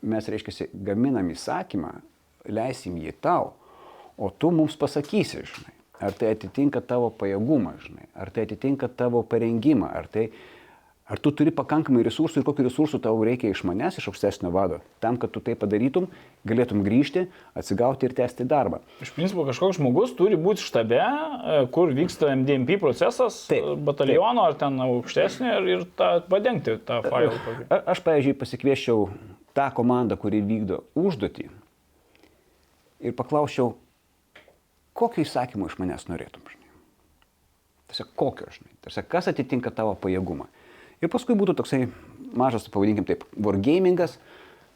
Mes, 0.00 0.26
reiškia, 0.32 0.70
gaminam 0.86 1.28
įsakymą, 1.30 1.92
leisim 2.48 2.96
jį 2.98 3.12
tau, 3.20 3.52
o 4.16 4.30
tu 4.32 4.50
mums 4.54 4.76
pasakysi, 4.80 5.44
žinai, 5.48 5.74
ar 6.00 6.16
tai 6.16 6.32
atitinka 6.34 6.80
tavo 6.80 7.10
pajėgumą, 7.20 7.76
žinai, 7.84 8.08
ar 8.16 8.32
tai 8.32 8.46
atitinka 8.48 8.88
tavo 8.96 9.22
parengimą, 9.28 9.90
ar 10.00 10.08
tai, 10.12 10.30
ar 11.10 11.18
tu 11.18 11.32
turi 11.34 11.50
pakankamai 11.54 12.04
resursų 12.06 12.40
ir 12.40 12.46
kokiu 12.46 12.64
resursu 12.68 13.00
tau 13.02 13.18
reikia 13.26 13.50
iš 13.50 13.64
manęs, 13.66 13.98
iš 13.98 14.06
aukštesnio 14.12 14.52
vado, 14.54 14.78
tam, 15.02 15.18
kad 15.20 15.32
tu 15.34 15.42
tai 15.42 15.56
padarytum, 15.58 16.06
galėtum 16.46 16.84
grįžti, 16.86 17.26
atsigauti 17.58 18.06
ir 18.06 18.14
tęsti 18.16 18.46
darbą. 18.48 18.78
Iš 19.02 19.10
principo 19.16 19.44
kažkoks 19.48 19.80
žmogus 19.80 20.14
turi 20.18 20.38
būti 20.40 20.62
štabe, 20.62 21.00
e, 21.02 21.58
kur 21.74 21.90
vyksta 21.96 22.30
MDMP 22.36 22.78
procesas, 22.82 23.42
Taip, 23.50 23.72
e, 23.72 23.76
bataliono 23.90 24.46
ar 24.46 24.54
ten 24.60 24.78
aukštesnio 24.86 25.56
ir, 25.58 25.68
ir 25.74 25.84
tą 25.98 26.12
padengti 26.30 26.78
tą 26.86 27.02
failą. 27.08 27.34
Aš, 27.80 28.04
pavyzdžiui, 28.06 28.38
pasikvieščiau 28.38 29.08
tą 29.58 29.66
komandą, 29.74 30.18
kuri 30.20 30.44
vykdo 30.46 30.84
užduotį 30.94 31.50
ir 33.00 33.16
paklausčiau, 33.18 33.74
kokio 34.94 35.24
įsakymo 35.24 35.66
iš 35.66 35.78
manęs 35.80 36.06
norėtum, 36.10 36.46
žinai. 36.46 36.70
Tiesiog 37.90 38.14
kokio, 38.14 38.46
žinai. 38.54 38.74
Tiesiog 38.84 39.08
kas 39.10 39.30
atitinka 39.32 39.72
tavo 39.74 39.96
pajėgumą. 39.98 40.46
Ir 41.00 41.08
paskui 41.08 41.36
būtų 41.38 41.56
toksai 41.56 41.86
mažas, 42.36 42.68
pavadinkim 42.72 43.06
taip, 43.08 43.24
wargamingas, 43.40 44.18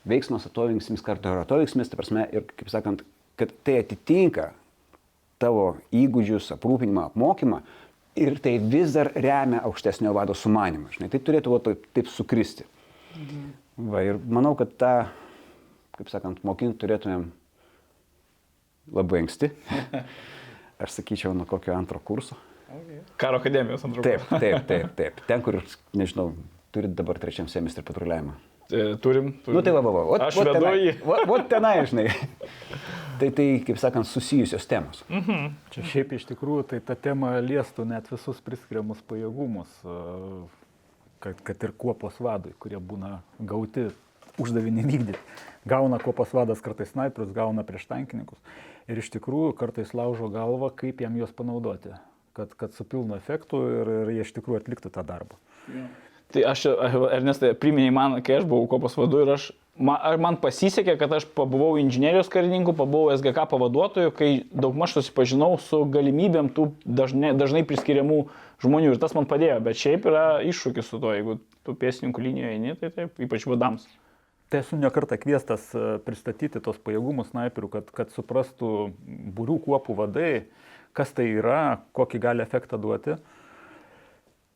veiksmas 0.09 0.47
atoveiksmis 0.49 1.05
kartu 1.05 1.29
ar 1.31 1.43
atoveiksmis, 1.43 1.91
tai 1.91 2.01
prasme, 2.01 2.25
ir 2.33 2.47
kaip 2.57 2.71
sakant, 2.73 3.05
kad 3.41 3.53
tai 3.67 3.81
atitinka 3.83 4.53
tavo 5.43 5.75
įgūdžius, 5.93 6.53
aprūpinimą, 6.55 7.11
apmokymą 7.11 7.61
ir 8.17 8.39
tai 8.41 8.57
vis 8.59 8.95
dar 8.95 9.11
remia 9.15 9.61
aukštesnio 9.67 10.15
vado 10.17 10.37
sumanimą. 10.39 10.93
Žinai, 10.95 11.11
tai 11.13 11.21
turėtų 11.27 11.53
va, 11.53 11.61
taip, 11.65 11.85
taip 11.97 12.09
sukristi. 12.13 12.67
Mhm. 13.19 13.45
Va, 13.91 14.05
ir 14.07 14.21
manau, 14.23 14.55
kad 14.57 14.73
tą, 14.79 14.95
kaip 15.99 16.13
sakant, 16.13 16.41
mokinti 16.47 16.79
turėtumėm 16.81 17.29
labai 18.95 19.25
anksti. 19.25 19.51
Aš 20.83 21.01
sakyčiau, 21.01 21.35
nuo 21.37 21.47
kokio 21.49 21.75
antro 21.77 22.01
kurso. 22.03 22.39
Karo 23.21 23.39
akademijos 23.43 23.85
antrų. 23.87 24.03
Taip, 24.07 24.27
taip, 24.33 24.67
taip, 24.71 24.91
taip. 24.99 25.23
Ten, 25.29 25.45
kur, 25.45 25.61
nežinau, 25.97 26.33
turit 26.75 26.95
dabar 26.99 27.21
trečiam 27.23 27.49
semestrui 27.51 27.87
patruliavimą. 27.87 28.35
E, 28.71 28.97
Turim. 28.97 29.33
turim. 29.45 29.59
Nu 29.59 29.63
tai 29.63 29.75
va, 29.77 29.81
va, 29.85 29.91
va. 29.93 30.03
Ot, 30.15 30.23
Aš 30.25 30.39
ot 30.41 30.49
vedu 30.49 30.61
tenai, 30.65 30.77
jį. 30.81 30.93
Va, 31.05 31.19
va 31.29 31.39
tenai, 31.51 31.75
žinai. 31.91 32.07
tai 33.21 33.29
tai, 33.37 33.47
kaip 33.67 33.81
sakant, 33.81 34.09
susijusios 34.09 34.65
temos. 34.71 35.03
Čia 35.75 35.85
šiaip 35.91 36.15
iš 36.17 36.25
tikrųjų 36.31 36.65
tai 36.73 36.81
ta 36.81 36.97
tema 36.97 37.35
liestų 37.45 37.85
net 37.91 38.09
visus 38.13 38.41
priskiriamus 38.45 39.03
pajėgumus, 39.11 39.75
a, 39.85 39.99
kad, 41.27 41.45
kad 41.45 41.69
ir 41.69 41.75
kuopos 41.77 42.17
vadui, 42.25 42.55
kurie 42.59 42.81
būna 42.81 43.19
gauti 43.39 43.91
uždavinį 44.41 44.87
vykdyti. 44.89 45.21
Gauna 45.69 46.01
kuopos 46.03 46.33
vadas 46.35 46.65
kartais 46.65 46.91
snaiperius, 46.93 47.37
gauna 47.37 47.63
prieš 47.69 47.87
tankininkus. 47.93 48.41
Ir 48.91 48.99
iš 49.01 49.13
tikrųjų 49.15 49.55
kartais 49.61 49.95
laužo 49.97 50.29
galvą, 50.33 50.73
kaip 50.77 51.05
jam 51.05 51.15
juos 51.21 51.33
panaudoti, 51.37 51.93
kad, 52.35 52.55
kad 52.59 52.75
su 52.75 52.87
pilnu 52.87 53.17
efektu 53.17 53.61
ir, 53.71 53.93
ir 54.03 54.15
jie 54.17 54.25
iš 54.27 54.33
tikrųjų 54.37 54.63
atliktų 54.63 54.93
tą 54.95 55.05
darbą. 55.07 55.39
Tai 56.35 56.43
aš, 56.51 56.65
Ernestai, 57.15 57.53
priminėjai 57.59 57.95
man, 57.95 58.17
kai 58.27 58.41
aš 58.41 58.49
buvau 58.51 58.67
kopos 58.71 58.97
vadu 58.99 59.21
ir 59.23 59.31
aš, 59.37 59.49
man, 59.79 59.99
ar 60.03 60.19
man 60.19 60.39
pasisekė, 60.43 60.97
kad 60.99 61.13
aš 61.15 61.29
pabuvau 61.37 61.77
inžinierijos 61.79 62.31
karininku, 62.33 62.75
pabuvau 62.75 63.15
SGK 63.15 63.47
pavaduotoju, 63.53 64.15
kai 64.19 64.31
daugmaž 64.51 64.97
susipažinau 64.97 65.53
su 65.63 65.85
galimybėm 65.95 66.51
tų 66.57 66.73
dažnai, 66.85 67.35
dažnai 67.39 67.63
priskiriamų 67.69 68.25
žmonių 68.65 68.95
ir 68.95 69.03
tas 69.03 69.15
man 69.15 69.29
padėjo, 69.31 69.61
bet 69.63 69.79
šiaip 69.79 70.09
yra 70.11 70.25
iššūkis 70.49 70.91
su 70.91 71.03
to, 71.03 71.13
jeigu 71.15 71.39
tu 71.67 71.77
pėsininkų 71.79 72.27
linijoje 72.27 72.57
eini, 72.57 72.75
tai 72.81 72.91
taip, 72.95 73.15
ypač 73.23 73.47
vadams. 73.51 73.87
Tai 74.53 74.61
esu 74.61 74.77
nekartą 74.79 75.17
kviestas 75.19 75.71
e, 75.75 75.85
pristatyti 76.05 76.61
tos 76.63 76.77
pajėgumus 76.83 77.31
snaiperių, 77.33 77.71
kad, 77.73 77.89
kad 77.95 78.13
suprastų 78.15 78.91
būrių 79.35 79.57
kuopų 79.65 79.97
vadai, 79.99 80.33
kas 80.95 81.13
tai 81.15 81.27
yra, 81.35 81.81
kokį 81.97 82.21
gali 82.23 82.45
efektą 82.45 82.79
duoti. 82.81 83.19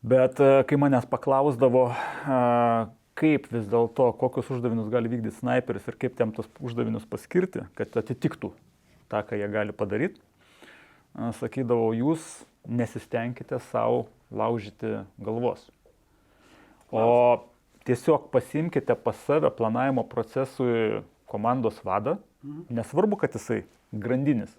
Bet 0.07 0.39
e, 0.39 0.63
kai 0.69 0.79
manęs 0.79 1.09
paklausdavo, 1.11 1.89
e, 1.91 2.39
kaip 3.19 3.49
vis 3.51 3.67
dėlto, 3.71 4.13
kokius 4.21 4.53
uždavinius 4.55 4.93
gali 4.93 5.11
vykdyti 5.11 5.41
snaiperis 5.41 5.89
ir 5.91 5.99
kaip 5.99 6.15
tiem 6.19 6.31
tos 6.37 6.47
uždavinius 6.63 7.09
paskirti, 7.11 7.65
kad 7.79 7.99
atitiktų 7.99 8.53
tą, 9.11 9.25
ką 9.27 9.41
jie 9.41 9.49
gali 9.51 9.75
padaryti, 9.75 10.23
e, 10.23 11.33
sakydavau, 11.41 11.91
jūs 11.99 12.29
nesistengkite 12.69 13.59
savo 13.73 14.07
laužyti 14.31 15.01
galvos. 15.19 15.67
O 16.95 17.43
tiesiog 17.89 18.31
pasimkite 18.31 18.95
pas 19.03 19.19
save 19.27 19.51
planavimo 19.59 20.07
procesui 20.07 21.03
komandos 21.29 21.83
vadą, 21.85 22.17
nesvarbu, 22.71 23.19
kad 23.19 23.35
jisai 23.35 23.65
grandinis. 23.93 24.55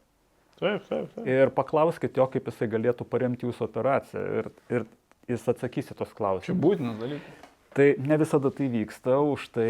Taip, 0.59 0.87
taip, 0.89 1.11
taip. 1.15 1.27
Ir 1.27 1.51
paklauskite 1.55 2.19
jo, 2.19 2.25
kaip 2.31 2.49
jisai 2.51 2.67
galėtų 2.71 3.07
paremti 3.07 3.47
jūsų 3.47 3.67
operaciją. 3.69 4.23
Ir, 4.41 4.49
ir 4.75 4.87
jis 5.31 5.45
atsakys 5.51 5.93
į 5.93 5.97
tos 6.01 6.11
Čia 6.11 6.17
klausimus. 6.17 6.59
būtinas 6.65 6.99
dalykas. 6.99 7.45
Tai 7.77 7.85
ne 8.01 8.17
visada 8.17 8.49
tai 8.51 8.65
vyksta, 8.73 9.19
už 9.21 9.45
tai 9.53 9.69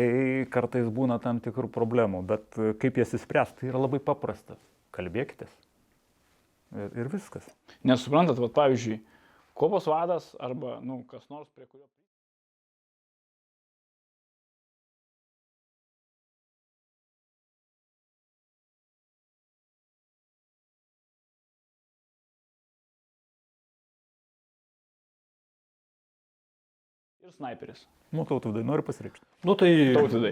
kartais 0.50 0.88
būna 0.88 1.20
tam 1.22 1.42
tikrų 1.44 1.68
problemų, 1.76 2.22
bet 2.26 2.60
kaip 2.80 2.98
jas 3.02 3.12
įspręsti, 3.18 3.60
tai 3.60 3.72
yra 3.74 3.82
labai 3.84 4.00
paprasta. 4.00 4.56
Kalbėkitės. 4.96 5.52
Ir, 6.80 6.94
ir 7.04 7.10
viskas. 7.12 7.46
Nesuprantat, 7.86 8.40
va, 8.40 8.50
pavyzdžiui, 8.56 9.02
kopos 9.58 9.88
vadas 9.90 10.32
arba, 10.40 10.78
nu, 10.86 11.02
kas 11.12 11.28
nors 11.30 11.50
prie 11.54 11.68
kurio... 11.68 11.86
Ir 27.30 27.36
sniperis. 27.38 27.84
Nu, 28.10 28.24
tautvydai, 28.26 28.64
noriu 28.66 28.82
pasireikšti. 28.86 29.22
Nu 29.46 29.54
tai 29.60 29.70
Tautvidai. 29.94 30.32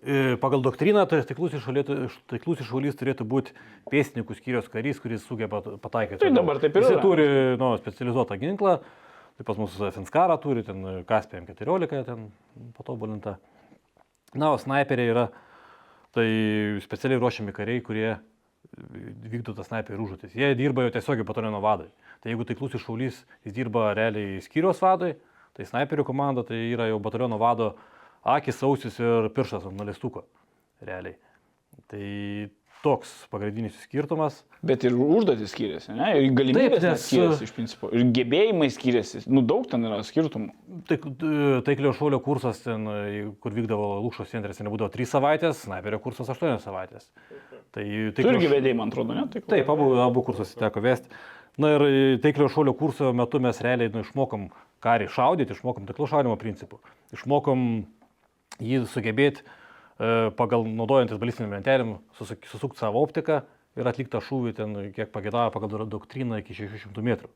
e, 0.00 0.36
pagal 0.40 0.62
doktriną 0.64 1.02
tai 1.10 1.20
taiklus 1.28 1.52
iššaulys 1.58 2.96
turėtų 2.96 3.26
būti 3.28 3.52
pėstininkų 3.92 4.36
skyrius 4.38 4.70
karys, 4.72 5.00
kuris 5.02 5.26
sugeba 5.28 5.60
pataikyti. 5.60 6.22
Tai 6.22 6.30
dabar 6.32 6.60
taip 6.62 6.76
ir 6.78 6.86
Jis 6.86 6.94
yra. 6.94 7.02
turi 7.04 7.26
nu, 7.60 7.74
specializuotą 7.82 8.38
ginklą, 8.40 8.78
tai 9.36 9.44
pas 9.50 9.60
mus 9.60 9.76
Finskarą 9.76 10.38
turi, 10.40 10.64
ten 10.64 11.04
Kaspijam 11.08 11.44
14, 11.50 12.00
ten 12.08 12.30
patobulinta. 12.78 13.36
Na, 14.34 14.54
o 14.54 14.58
snaiperiai 14.60 15.12
yra 15.12 15.28
tai 16.16 16.28
specialiai 16.84 17.20
ruošiami 17.20 17.52
kariai, 17.52 17.84
kurie 17.84 18.16
vykdo 19.28 19.52
tą 19.56 19.64
snaiperių 19.66 20.04
užduotis. 20.08 20.32
Jie 20.36 20.54
dirba 20.56 20.86
jau 20.86 20.92
tiesiogiai 20.96 21.26
bataliono 21.28 21.60
vadai. 21.64 21.88
Tai 22.22 22.32
jeigu 22.32 22.44
taiklus 22.48 22.74
iššaulys, 22.80 23.20
jis 23.44 23.54
dirba 23.56 23.90
realiai 23.96 24.40
skyrios 24.44 24.80
vadai, 24.82 25.14
tai 25.58 25.66
snaiperių 25.66 26.06
komanda 26.06 26.44
tai 26.46 26.60
yra 26.70 26.86
jau 26.92 27.00
bataliono 27.02 27.38
vado 27.40 27.72
akis, 28.22 28.62
ausis 28.62 28.98
ir 29.02 29.28
pirštas 29.34 29.66
ant 29.66 29.78
nuleistuko. 29.78 30.24
Realiai. 30.86 31.18
Tai 31.90 32.04
toks 32.82 33.10
pagrindinis 33.32 33.76
skirtumas. 33.82 34.42
Bet 34.66 34.84
ir 34.86 34.94
užduotis 34.94 35.50
skiriasi, 35.50 35.94
ne? 35.96 36.10
Ir 36.18 36.28
galimybės 36.36 36.78
Taip, 36.78 36.84
nes- 36.84 37.06
skiriasi 37.06 37.46
iš 37.48 37.52
principo. 37.56 37.90
Ir 37.94 38.04
gebėjimai 38.14 38.68
skiriasi. 38.74 39.24
Nu, 39.26 39.42
daug 39.42 39.66
ten 39.70 39.86
yra 39.88 39.98
skirtumų. 40.06 40.52
Tai, 40.88 40.98
taiklio 41.66 41.92
šaulio 41.96 42.20
kursas, 42.22 42.62
ten, 42.62 42.86
e, 42.86 43.24
kur 43.42 43.56
vykdavo 43.56 43.90
lūšos 44.06 44.30
centras, 44.30 44.62
nebūdavo 44.62 44.92
3 44.94 45.10
savaitės, 45.10 45.64
snaiperio 45.66 45.98
kursas 46.04 46.30
8 46.30 46.62
savaitės. 46.62 47.10
Tai, 47.74 47.84
taiklio 48.14 48.36
irgi 48.36 48.52
vedėjai, 48.54 48.78
man 48.78 48.94
atrodo, 48.94 49.16
ne? 49.16 49.26
Tai 49.32 49.42
Taip, 49.42 49.74
abu, 49.74 49.90
abu 50.04 50.22
kursus 50.22 50.54
teko 50.58 50.82
vesti. 50.84 51.10
Na 51.58 51.74
ir 51.74 51.86
e, 51.88 52.18
taiklio 52.22 52.46
šaulio 52.52 52.76
kurso 52.78 53.10
metu 53.12 53.40
mes 53.42 53.58
realiai 53.64 53.90
nu, 53.90 54.06
išmokom 54.06 54.48
karį 54.84 55.08
šaudyti, 55.12 55.56
išmokom 55.56 55.88
taiklų 55.88 56.08
šaudimo 56.10 56.36
principų. 56.40 56.80
Išmokom 57.16 57.64
jį 58.62 58.84
sugebėti 58.90 59.42
e, 59.42 60.30
pagal 60.38 60.66
naudojantis 60.68 61.20
balistiniam 61.20 61.56
lentelėm 61.56 61.96
susukti 62.18 62.78
savo 62.78 63.02
optiką 63.02 63.42
ir 63.78 63.90
atliktą 63.90 64.22
šūvį 64.24 64.54
ten, 64.58 64.78
kiek 64.94 65.12
pagėdavo 65.14 65.52
pagal 65.54 65.86
doktriną 65.90 66.42
iki 66.42 66.56
600 66.56 67.04
metrų. 67.10 67.30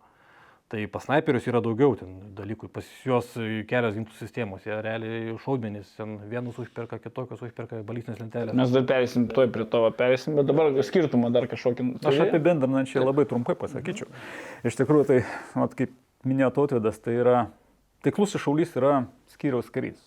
Tai 0.73 0.87
pas 0.89 1.05
snaiperius 1.05 1.45
yra 1.51 1.61
daugiau 1.61 1.93
ten 2.01 2.13
dalykų, 2.33 2.71
pas 2.73 2.87
juos 3.05 3.27
kelios 3.69 3.93
ginklų 3.93 4.15
sistemos, 4.17 4.63
jie 4.65 4.79
realiai 4.81 5.35
šaudmenys, 5.43 5.91
ten 5.99 6.15
vienus 6.31 6.57
užperka, 6.63 6.97
kitokius 7.03 7.43
užperka 7.45 7.83
balistinės 7.85 8.23
lentelės. 8.23 8.57
Mes 8.57 8.73
dar 8.73 8.87
perėsim, 8.89 9.27
toj 9.37 9.51
prie 9.53 9.67
tavo 9.69 9.91
perėsim, 9.99 10.39
bet 10.39 10.49
dabar 10.49 10.73
skirtumą 10.89 11.29
dar 11.35 11.45
kažkokį. 11.51 11.91
Aš 12.01 12.07
turi? 12.17 12.25
apibendrinančiai 12.25 13.05
labai 13.05 13.27
trumpai 13.29 13.59
pasakyčiau. 13.61 14.09
Iš 14.65 14.81
tikrųjų, 14.81 15.09
tai, 15.11 15.19
mat, 15.61 15.77
kaip 15.77 15.93
minėjo 16.29 16.51
tautvydas, 16.57 17.01
tai 17.03 17.17
yra, 17.21 17.39
taiklus 18.05 18.37
iššaulys 18.39 18.75
yra 18.79 19.05
skyriaus 19.33 19.71
karys. 19.73 20.01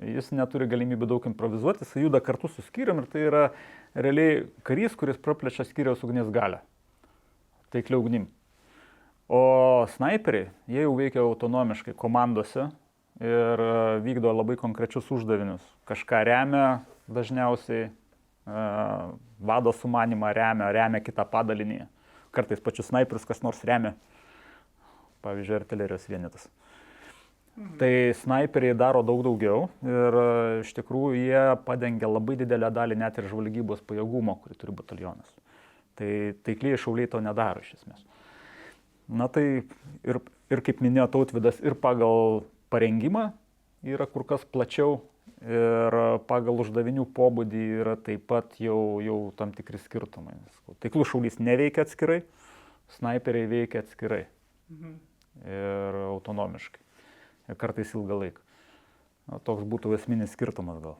Jis 0.00 0.30
neturi 0.32 0.68
galimybę 0.68 1.04
daug 1.08 1.26
improvizuoti, 1.28 1.84
jis 1.84 2.06
juda 2.06 2.22
kartu 2.24 2.48
su 2.48 2.64
skyrium 2.64 3.02
ir 3.02 3.08
tai 3.12 3.24
yra 3.28 3.42
realiai 3.94 4.46
karys, 4.64 4.96
kuris 4.96 5.20
praplečia 5.20 5.66
skyriaus 5.68 6.04
ugnies 6.06 6.30
galę. 6.32 6.62
Taikliau 7.70 8.00
ugnim. 8.00 8.28
O 9.30 9.86
snaiperiai, 9.92 10.48
jie 10.66 10.82
jau 10.82 10.94
veikia 10.98 11.20
autonomiškai 11.22 11.92
komandose 11.94 12.64
ir 13.22 13.62
e, 13.62 13.74
vykdo 14.02 14.32
labai 14.34 14.56
konkrečius 14.58 15.06
uždavinius. 15.14 15.62
Kažką 15.86 16.24
remia 16.26 16.64
dažniausiai, 17.06 17.90
e, 17.90 18.64
vado 19.38 19.74
sumanimą 19.76 20.32
remia, 20.34 20.72
remia 20.74 21.02
kitą 21.04 21.28
padalinį. 21.30 21.84
Kartais 22.34 22.62
pačius 22.64 22.88
snaiperius 22.90 23.28
kas 23.28 23.44
nors 23.44 23.62
remia. 23.68 23.94
Pavyzdžiui, 25.24 25.60
artilerijos 25.60 26.08
vienetas. 26.08 26.48
Tai 27.80 28.14
snaiperiai 28.16 28.76
daro 28.78 29.02
daug 29.04 29.20
daugiau 29.26 29.66
ir 29.84 30.16
e, 30.16 30.28
iš 30.62 30.70
tikrųjų 30.78 31.18
jie 31.18 31.42
padengia 31.66 32.08
labai 32.08 32.38
didelę 32.40 32.70
dalį 32.72 32.96
net 33.02 33.18
ir 33.20 33.26
žvalgybos 33.28 33.82
pajėgumo, 33.84 34.38
kurį 34.40 34.56
turi 34.60 34.76
batalionas. 34.78 35.34
Tai 35.98 36.10
taikliai 36.46 36.78
šauliai 36.80 37.10
to 37.10 37.20
nedaro 37.20 37.60
iš 37.60 37.74
esmės. 37.76 38.00
Na 39.10 39.26
tai 39.28 39.44
ir, 40.06 40.20
ir 40.48 40.62
kaip 40.64 40.80
minėjo 40.80 41.08
tautvidas, 41.18 41.58
ir 41.60 41.76
pagal 41.76 42.46
parengimą 42.72 43.32
yra 43.84 44.06
kur 44.08 44.24
kas 44.30 44.46
plačiau 44.46 45.00
ir 45.42 45.98
pagal 46.30 46.62
uždavinių 46.64 47.04
pobūdį 47.16 47.66
yra 47.82 47.98
taip 47.98 48.24
pat 48.30 48.56
jau, 48.62 49.02
jau 49.04 49.20
tam 49.36 49.52
tikri 49.56 49.82
skirtumai. 49.82 50.38
Taiklų 50.80 51.04
šaulys 51.12 51.40
neveikia 51.42 51.84
atskirai, 51.84 52.22
snaiperiai 52.96 53.50
veikia 53.50 53.84
atskirai 53.84 54.24
mhm. 54.70 54.98
Ir 55.46 55.98
autonomiškai. 56.10 56.82
Ir 57.50 57.58
kartais 57.60 57.92
ilgą 57.96 58.20
laiką. 58.24 58.46
Toks 59.46 59.66
būtų 59.70 59.94
esminis 59.94 60.32
skirtumas 60.34 60.80
gal. 60.82 60.96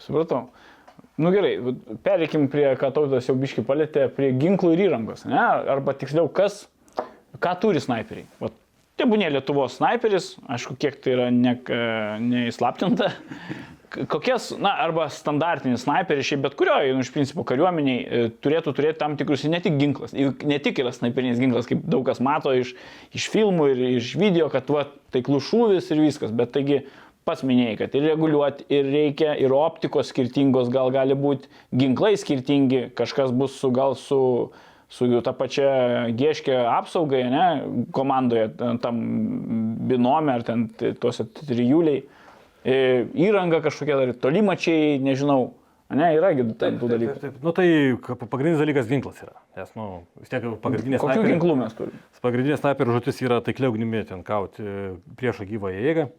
Supratau. 0.00 0.46
Nu 1.20 1.32
gerai, 1.32 1.54
pereikim 2.04 2.46
prie, 2.52 2.66
ką 2.80 2.90
tautas 2.94 3.28
jau 3.28 3.34
biški 3.38 3.64
palėtė, 3.66 4.06
prie 4.14 4.30
ginklų 4.36 4.74
ir 4.74 4.84
įrangos, 4.86 5.24
ne? 5.28 5.40
Arba 5.40 5.94
tiksliau, 5.96 6.28
kas, 6.32 6.62
ką 7.40 7.54
turi 7.60 7.80
snaiperiai. 7.82 8.28
Vat, 8.40 8.56
tebūnė 9.00 9.30
Lietuvos 9.32 9.78
snaiperis, 9.78 10.34
aišku, 10.50 10.76
kiek 10.80 11.00
tai 11.00 11.14
yra 11.16 11.28
ne, 11.34 11.56
neįslaptinta. 12.24 13.10
Kokias, 13.90 14.52
na, 14.54 14.70
arba 14.84 15.08
standartinis 15.10 15.82
snaiperis, 15.82 16.28
šiaip 16.28 16.44
bet 16.44 16.54
kurioje, 16.58 16.92
nu, 16.94 17.02
iš 17.02 17.10
principo, 17.10 17.42
kariuomeniai 17.46 18.02
e, 18.02 18.28
turėtų 18.38 18.74
turėti 18.76 19.00
tam 19.00 19.16
tikrus, 19.18 19.42
ne 19.50 19.58
tik 19.62 19.80
ginklas, 19.80 20.14
ne 20.14 20.58
tik 20.62 20.78
yra 20.78 20.92
snaiperinis 20.94 21.40
ginklas, 21.42 21.66
kaip 21.66 21.82
daug 21.90 22.04
kas 22.06 22.22
mato 22.22 22.52
iš, 22.54 22.76
iš 23.16 23.26
filmų 23.32 23.66
ir 23.72 23.82
iš 23.96 24.12
video, 24.20 24.46
kad, 24.52 24.70
va, 24.70 24.84
taiklus 25.10 25.48
šūvis 25.48 25.90
ir 25.90 26.04
viskas, 26.04 26.30
bet 26.30 26.54
taigi 26.54 26.84
pats 27.26 27.42
minėjai, 27.46 27.80
kad 27.82 27.96
ir 27.98 28.06
reguliuoti, 28.12 28.68
ir 28.70 28.86
reikia, 28.94 29.34
ir 29.42 29.54
optikos 29.54 30.12
skirtingos, 30.14 30.70
gal 30.72 30.94
gali 30.94 31.18
būti 31.18 31.50
ginklai 31.74 32.14
skirtingi, 32.20 32.88
kažkas 32.98 33.34
bus 33.34 33.58
su 33.58 33.72
gal 33.74 33.98
su, 33.98 34.20
su 34.86 35.10
ta 35.26 35.34
pačia 35.36 36.06
gieškė 36.14 36.56
apsaugai, 36.76 37.26
ne, 37.34 37.44
komandoje, 37.96 38.52
tam 38.86 39.02
binome 39.90 40.38
ar 40.38 40.46
ten 40.46 40.68
tuose 41.02 41.26
trijuliai, 41.42 42.06
įranga 42.64 43.62
kažkokia 43.64 43.96
dar, 43.96 44.12
tolimačiai, 44.20 44.98
nežinau, 45.02 45.52
ne, 45.90 46.08
yra 46.16 46.32
tų 46.36 46.88
dalykų. 46.90 47.14
Taip, 47.16 47.20
taip. 47.22 47.42
Nu, 47.44 47.52
tai 47.56 47.66
pagrindinis 48.20 48.60
dalykas 48.60 48.88
ginklas 48.90 49.20
yra. 49.24 49.36
Nes, 49.56 49.70
nu, 49.78 49.86
vis 50.20 50.32
tiek 50.32 50.44
pagrindinės 50.62 51.00
Kokių 51.00 51.14
snaiperio- 51.14 51.34
ginklų 51.34 51.56
mes 51.62 51.76
turime? 51.78 52.02
Pagrindinė 52.20 52.58
snaiperio 52.60 52.98
žutis 52.98 53.22
yra 53.24 53.40
taikliau 53.40 53.72
ugnimi 53.72 54.04
ten 54.08 54.22
kauti 54.22 54.66
priešo 55.16 55.48
gyvąją 55.48 55.86
jėgą. 55.86 56.10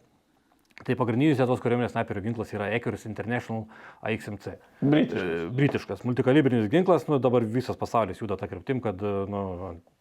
Tai 0.82 0.94
pagrindinis 0.98 1.38
Lietuvos 1.38 1.60
kariuomenės 1.62 1.92
snaiperio 1.92 2.22
ginklas 2.24 2.50
yra 2.56 2.66
Ekeris 2.74 3.04
International 3.06 3.66
AXMC. 4.02 4.56
Britiškas. 4.80 5.22
E, 5.22 5.50
Britiškas, 5.54 6.02
multikalibrinis 6.08 6.66
ginklas, 6.72 7.04
nu, 7.06 7.20
dabar 7.22 7.44
visas 7.46 7.78
pasaulis 7.78 8.18
juda 8.18 8.34
tą 8.40 8.48
kryptim, 8.50 8.80
kad 8.82 8.98
nu, 8.98 9.42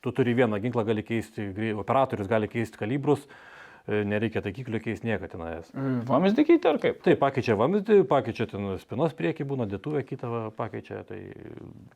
tu 0.01 0.13
turi 0.15 0.33
vieną 0.33 0.57
ginklą, 0.63 0.87
gali 0.87 1.03
keisti, 1.05 1.51
operatorius 1.77 2.31
gali 2.31 2.49
keisti 2.49 2.81
kalibrus, 2.81 3.27
e, 3.27 3.60
nereikia 3.87 4.43
taikiklių 4.45 4.81
keisti 4.83 5.09
niekada 5.09 5.31
tenais. 5.31 5.71
Vamzdį 6.07 6.45
keitė 6.47 6.73
ar 6.73 6.81
kaip? 6.81 6.99
Taip, 7.05 7.17
pakeičia 7.21 7.55
vamzdį, 7.59 8.01
pakeičia 8.09 8.47
ten 8.51 8.75
spinos 8.81 9.15
priekį, 9.17 9.47
būna 9.49 9.67
dėtuvė 9.69 10.03
kitą 10.05 10.51
pakeičia, 10.57 11.01
tai 11.07 11.23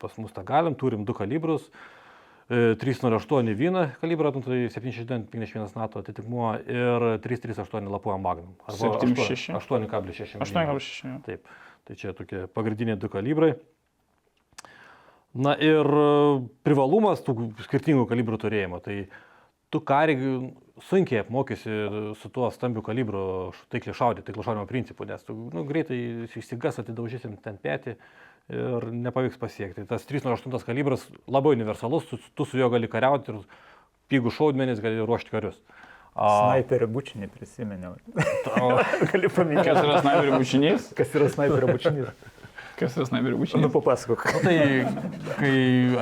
pas 0.02 0.16
mus 0.22 0.34
tą 0.36 0.46
galim, 0.48 0.78
turim 0.78 1.06
du 1.06 1.14
kalibrus. 1.18 1.68
e, 2.50 2.74
308 2.82 3.54
vyną 3.58 3.86
kalibrą, 4.02 4.32
nu, 4.34 4.42
tai 4.42 4.66
751 4.70 5.76
NATO 5.76 6.02
atitikmuo 6.02 6.56
ir 6.66 7.06
338 7.22 7.90
lapuojam 7.90 8.22
magnum. 8.22 8.56
7,6. 8.68 9.54
8,6. 9.54 10.42
8,6. 10.42 11.22
Taip, 11.26 11.48
tai 11.86 11.96
čia 11.96 12.14
tokie 12.14 12.48
pagrindiniai 12.48 12.98
du 12.98 13.10
kalibrai. 13.10 13.56
Na 15.36 15.52
ir 15.60 15.84
e, 15.84 16.10
privalumas 16.64 17.20
tų 17.26 17.52
skirtingų 17.66 18.06
kalibrų 18.08 18.40
turėjimo. 18.40 18.80
Tai 18.80 19.02
tu 19.74 19.82
karį 19.82 20.16
sunkiai 20.90 21.22
apmokysi 21.24 21.72
su 22.20 22.30
tuo 22.36 22.50
stambiu 22.52 22.84
kalibru 22.86 23.54
taiklį 23.72 23.96
šaudyti, 23.96 24.26
taiklį 24.28 24.46
šaudimo 24.48 24.68
principu, 24.70 25.08
nes 25.08 25.24
tu 25.24 25.36
nu, 25.54 25.64
greitai 25.68 25.98
išsigas 26.28 26.82
atidaužysim 26.84 27.38
ten 27.44 27.58
petį 27.62 27.96
ir 28.54 28.90
nepavyks 29.08 29.40
pasiekti. 29.42 29.88
Tas 29.90 30.06
308 30.10 30.68
kalibras 30.68 31.08
labai 31.32 31.56
universalus, 31.56 32.06
tu, 32.12 32.20
tu 32.36 32.46
su 32.46 32.60
juo 32.60 32.70
gali 32.74 32.92
kariauti 32.92 33.34
ir 33.34 33.42
pigų 34.12 34.34
šaudmenys 34.36 34.84
gali 34.84 35.02
ruošti 35.02 35.34
karius. 35.34 35.58
Snaiperio 36.16 36.88
bučinį 36.88 37.28
prisiminiau. 37.28 37.98
Gali 39.12 39.28
paminėti, 39.28 39.66
Kas 39.68 39.82
yra 39.84 39.98
snaiperių 40.00 40.38
bučinys? 40.40 40.86
kas 40.96 41.18
yra 41.18 41.28
snaiperio 41.34 41.74
bučinys. 41.74 42.14
Kas 42.76 42.98
yra 42.98 43.06
snaiperių 43.08 43.38
Nu, 43.38 43.42
bučinys? 43.44 43.72
papasakok. 43.72 44.26
Nu, 44.36 44.42
tai 44.44 44.56
kai 45.40 45.54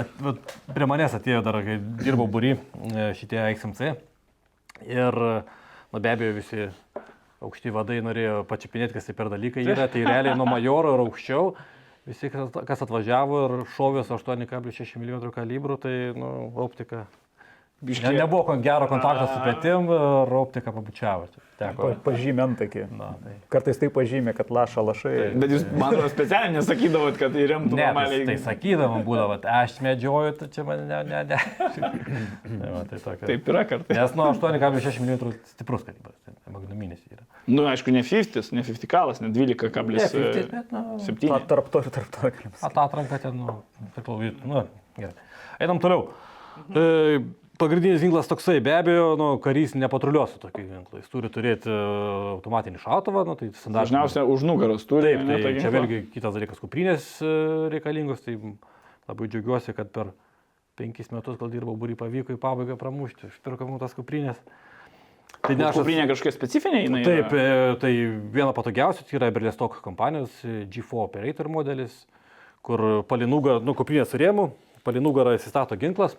at, 0.01 0.13
vat, 0.25 0.55
prie 0.73 0.87
manęs 0.89 1.13
atėjo 1.17 1.43
dar, 1.45 1.59
kai 1.65 1.77
dirbau 2.01 2.25
būry 2.33 2.55
e, 2.55 3.11
šitie 3.19 3.37
XMC 3.53 3.91
ir, 4.89 5.19
nu, 5.93 6.01
be 6.01 6.09
abejo, 6.13 6.33
visi 6.39 6.65
aukšti 7.43 7.73
vadai 7.75 7.99
norėjo 8.05 8.41
pačiupinėti, 8.49 8.95
kas 8.95 9.09
tai 9.09 9.15
per 9.17 9.29
dalykai 9.33 9.65
yra, 9.67 9.85
tai 9.91 10.05
realiai 10.07 10.37
nuo 10.39 10.47
majoro 10.49 10.95
ir 10.95 11.03
aukščiau. 11.05 11.53
Visi, 12.09 12.27
kas 12.33 12.51
kas 12.67 12.81
atvažiavo 12.83 13.41
ir 13.45 13.53
šovė 13.77 14.01
su 14.07 14.15
8,6 14.17 14.97
mm 14.99 15.29
kalibru, 15.35 15.77
tai 15.79 16.11
nu, 16.17 16.49
optika. 16.65 17.05
Ne, 17.83 18.11
nebuvo 18.15 18.45
kon- 18.47 18.61
gero 18.63 18.87
kontakto 18.87 19.25
su 19.27 19.39
pėtim 19.43 19.89
ir 19.91 20.33
optika 20.39 20.71
pabučiavo. 20.71 21.25
Teko. 21.59 21.89
Pa, 21.89 22.11
pažymė 22.11 22.41
antakį. 22.47 22.83
Na, 22.97 23.09
tai. 23.21 23.33
Kartais 23.51 23.77
tai 23.81 23.89
pažymė, 23.93 24.31
kad 24.37 24.49
laša 24.55 24.81
lašai. 24.87 25.13
Bet 25.39 25.51
jūs, 25.53 25.65
man 25.77 25.91
atrodo, 25.93 26.09
specialiai 26.13 26.53
nesakydavot, 26.55 27.17
kad 27.19 27.35
įremtų 27.37 27.75
Ne, 27.75 27.83
tai, 27.83 27.89
normaliai. 27.91 28.25
tai 28.29 28.37
sakydavom, 28.45 29.03
būdavo, 29.05 29.27
vat, 29.35 29.45
aš 29.61 29.75
medžioju, 29.85 30.31
tai 30.39 30.47
čia 30.55 30.65
man 30.67 30.81
ne, 30.89 31.01
ne, 31.11 31.19
ne. 31.29 31.41
tai, 31.67 32.71
va, 32.71 32.81
tai 32.89 32.99
tokia. 33.03 33.27
Taip 33.29 33.51
yra 33.53 33.65
kartais. 33.69 33.99
Nes 33.99 34.15
nuo 34.17 34.29
8,6 34.31 34.99
mm 35.03 35.35
stiprus 35.51 35.85
kalibras, 35.87 36.15
tai 36.25 36.33
magnuminis 36.55 37.03
yra. 37.11 37.27
Nu, 37.51 37.67
aišku, 37.67 37.91
ne 37.91 38.01
50, 38.07 38.49
ne 38.55 38.63
50 38.63 38.87
kalas, 38.89 39.19
ne 39.21 39.29
12,7. 39.35 40.49
bet, 40.49 40.71
nu, 40.71 40.97
Ta, 41.27 41.39
tarp 41.53 41.69
to 41.73 41.83
ir 41.83 41.91
tarp 41.91 42.09
to. 42.15 42.31
atatranka 42.63 43.19
ten, 43.27 43.35
nu, 43.43 43.59
taip, 43.95 44.07
nu, 44.47 44.65
gerai. 44.97 45.13
Einam 45.59 45.79
toliau. 45.83 46.09
E, 46.73 47.19
pagrindinis 47.57 48.01
ginklas 48.01 48.27
toksai, 48.29 48.57
be 48.63 48.73
abejo, 48.73 49.13
nu, 49.19 49.27
karys 49.43 49.75
nepatruliuos 49.77 50.33
su 50.33 50.41
tokiu 50.41 50.65
ginklu. 50.65 51.01
Jis 51.01 51.11
turi 51.11 51.29
turėti 51.33 51.69
e, 51.69 51.77
automatinį 52.33 52.81
šautuvą, 52.81 53.23
nu, 53.27 53.35
tai 53.39 53.51
standartinis. 53.51 53.91
Dažniausiai 53.91 54.25
už 54.33 54.45
nugaros 54.47 54.87
turi. 54.89 55.13
Taip, 55.13 55.25
ne, 55.27 55.37
tai 55.37 55.53
tą 55.53 55.61
čia 55.61 55.73
vėlgi 55.73 56.01
kitas 56.15 56.35
dalykas, 56.37 56.61
kuprinės 56.63 57.07
e, 57.21 57.33
reikalingos, 57.73 58.25
tai 58.25 58.37
labai 58.39 59.29
džiaugiuosi, 59.29 59.75
kad 59.77 59.93
per 59.93 60.11
penkis 60.79 61.13
metus, 61.13 61.37
kol 61.37 61.53
dirbau 61.53 61.77
būry, 61.77 61.97
pavyko 61.99 62.33
į 62.33 62.41
pabaigą 62.41 62.77
pramušti, 62.81 63.29
išpirkau 63.29 63.77
tas 63.81 63.93
kuprinės. 63.97 64.41
Tai 65.43 65.53
Nes 65.59 65.69
aš 65.69 65.79
kuprinė 65.81 66.07
kažkokia 66.09 66.33
specifinė, 66.33 66.83
jinai. 66.87 67.05
Taip, 67.05 67.31
yra? 67.35 67.45
e, 67.45 67.79
tai 67.81 67.93
viena 68.33 68.51
patogiausių 68.55 69.05
tai 69.05 69.19
yra 69.19 69.31
Berlestok 69.35 69.77
kompanijos 69.85 70.41
e, 70.41 70.63
G4 70.73 71.05
Operator 71.05 71.49
modelis, 71.53 72.03
kur 72.65 73.03
palinugą, 73.05 73.59
nu, 73.61 73.75
kuprinė 73.77 74.07
su 74.09 74.17
rėmu, 74.17 74.49
palinugą 74.87 75.27
įsistato 75.35 75.77
ginklas 75.79 76.15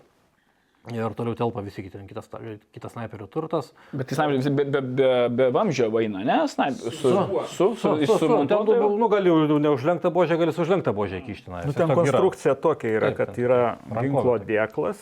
ir 0.92 1.14
toliau 1.16 1.36
telpa 1.38 1.62
visi 1.64 1.82
kiti, 1.86 2.02
kitas, 2.08 2.28
kitas 2.74 2.92
snaiperio 2.92 3.26
turtas. 3.32 3.70
Bet 3.92 4.10
tai 4.10 4.18
snaiperis 4.18 4.48
be, 4.52 4.66
be, 4.68 4.82
be, 4.84 5.08
be 5.32 5.48
vamzdžio 5.54 5.88
vaina, 5.94 6.20
ne? 6.26 6.36
Snaiperis 6.50 6.98
su, 7.00 7.08
su, 7.08 7.40
su, 7.54 7.68
su, 7.80 7.94
su, 8.04 8.18
su, 8.20 8.28
ten, 8.50 8.68
nu, 8.68 8.90
nu, 9.00 9.08
gali 9.08 9.32
neužlenktą 9.64 10.12
božę, 10.12 10.36
gali 10.40 10.52
su 10.52 10.64
užlenktą 10.66 10.92
božę 10.92 11.22
įkišti. 11.22 11.48
Nu, 11.48 11.60
ten 11.72 11.72
tiesiog 11.72 11.88
yra. 11.88 11.96
konstrukcija 12.02 12.56
tokia 12.60 12.92
yra, 12.98 13.12
Taip, 13.12 13.20
kad 13.22 13.40
yra 13.40 13.60
ginklo 14.02 14.36
dėklas 14.44 15.00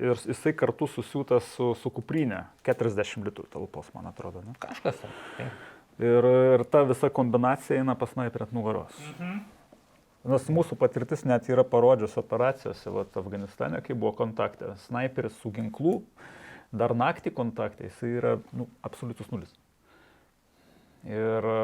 ir 0.00 0.18
jisai 0.32 0.54
kartu 0.56 0.88
susiūtas 0.90 1.46
su, 1.54 1.70
su 1.78 1.94
kuprinė. 1.94 2.44
40 2.66 3.30
litrų 3.30 3.46
talpos, 3.52 3.92
man 3.94 4.10
atrodo. 4.10 4.42
Ne? 4.46 4.56
Kažkas. 4.58 4.98
ten. 5.38 5.54
Ir, 6.00 6.26
ir 6.56 6.66
ta 6.72 6.82
visa 6.88 7.10
kombinacija 7.12 7.78
eina 7.82 7.94
pas 7.98 8.10
snaiperį 8.14 8.48
ant 8.48 8.54
nugaros. 8.56 9.00
Mhm. 9.14 9.40
Nes 10.28 10.50
mūsų 10.52 10.76
patirtis 10.76 11.22
net 11.24 11.46
yra 11.48 11.64
parodžius 11.64 12.18
operacijose, 12.20 12.90
vat, 12.92 13.14
Afganistane, 13.16 13.80
kai 13.80 13.96
buvo 13.96 14.12
kontaktė. 14.18 14.74
Snaiperis 14.84 15.38
su 15.40 15.52
ginklu, 15.54 16.02
dar 16.76 16.92
naktį 16.92 17.32
kontaktė, 17.32 17.88
jisai 17.88 18.10
yra 18.18 18.34
nu, 18.52 18.68
absoliutus 18.84 19.30
nulis. 19.32 19.54
Ir 21.08 21.48
e, 21.48 21.62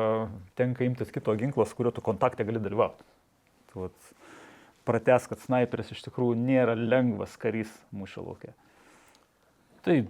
tenka 0.56 0.86
imtis 0.86 1.12
kito 1.12 1.34
ginklo, 1.36 1.66
su 1.68 1.76
kuriuo 1.76 1.92
tu 1.92 2.04
kontaktė 2.04 2.46
gali 2.48 2.62
dalyvauti. 2.64 3.04
Tai 3.68 3.84
vat, 3.84 4.10
prates, 4.88 5.28
kad 5.28 5.42
snaiperis 5.44 5.92
iš 5.92 6.00
tikrųjų 6.06 6.40
nėra 6.40 6.78
lengvas 6.78 7.36
karys 7.40 7.72
mūšio 7.92 8.24
laukia. 8.24 8.56
Tai 9.84 10.00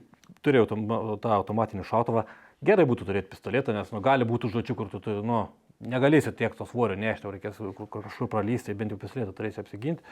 turėjau 0.46 0.68
tą 0.70 1.35
automatinį 1.35 1.82
šautuvą. 1.88 2.28
Gerai 2.64 2.87
būtų 2.88 3.09
turėti 3.09 3.35
pistoletą, 3.35 3.74
nes 3.74 3.90
nu, 3.92 4.00
gali 4.04 4.24
būti 4.28 4.46
užduočių, 4.48 4.78
kur 4.78 4.92
tu, 4.92 5.02
tu 5.02 5.18
nu, 5.26 5.48
negalėsi 5.80 6.32
tiek 6.36 6.54
to 6.56 6.66
svorio 6.68 6.96
nešti, 6.98 7.28
reikės 7.36 7.58
kur- 7.60 7.88
kur 7.88 8.04
kažkur 8.06 8.30
pralysti, 8.32 8.74
bent 8.74 8.94
jau 8.94 8.98
pistoletą 9.00 9.34
turėsi 9.36 9.60
apsiginti. 9.60 10.02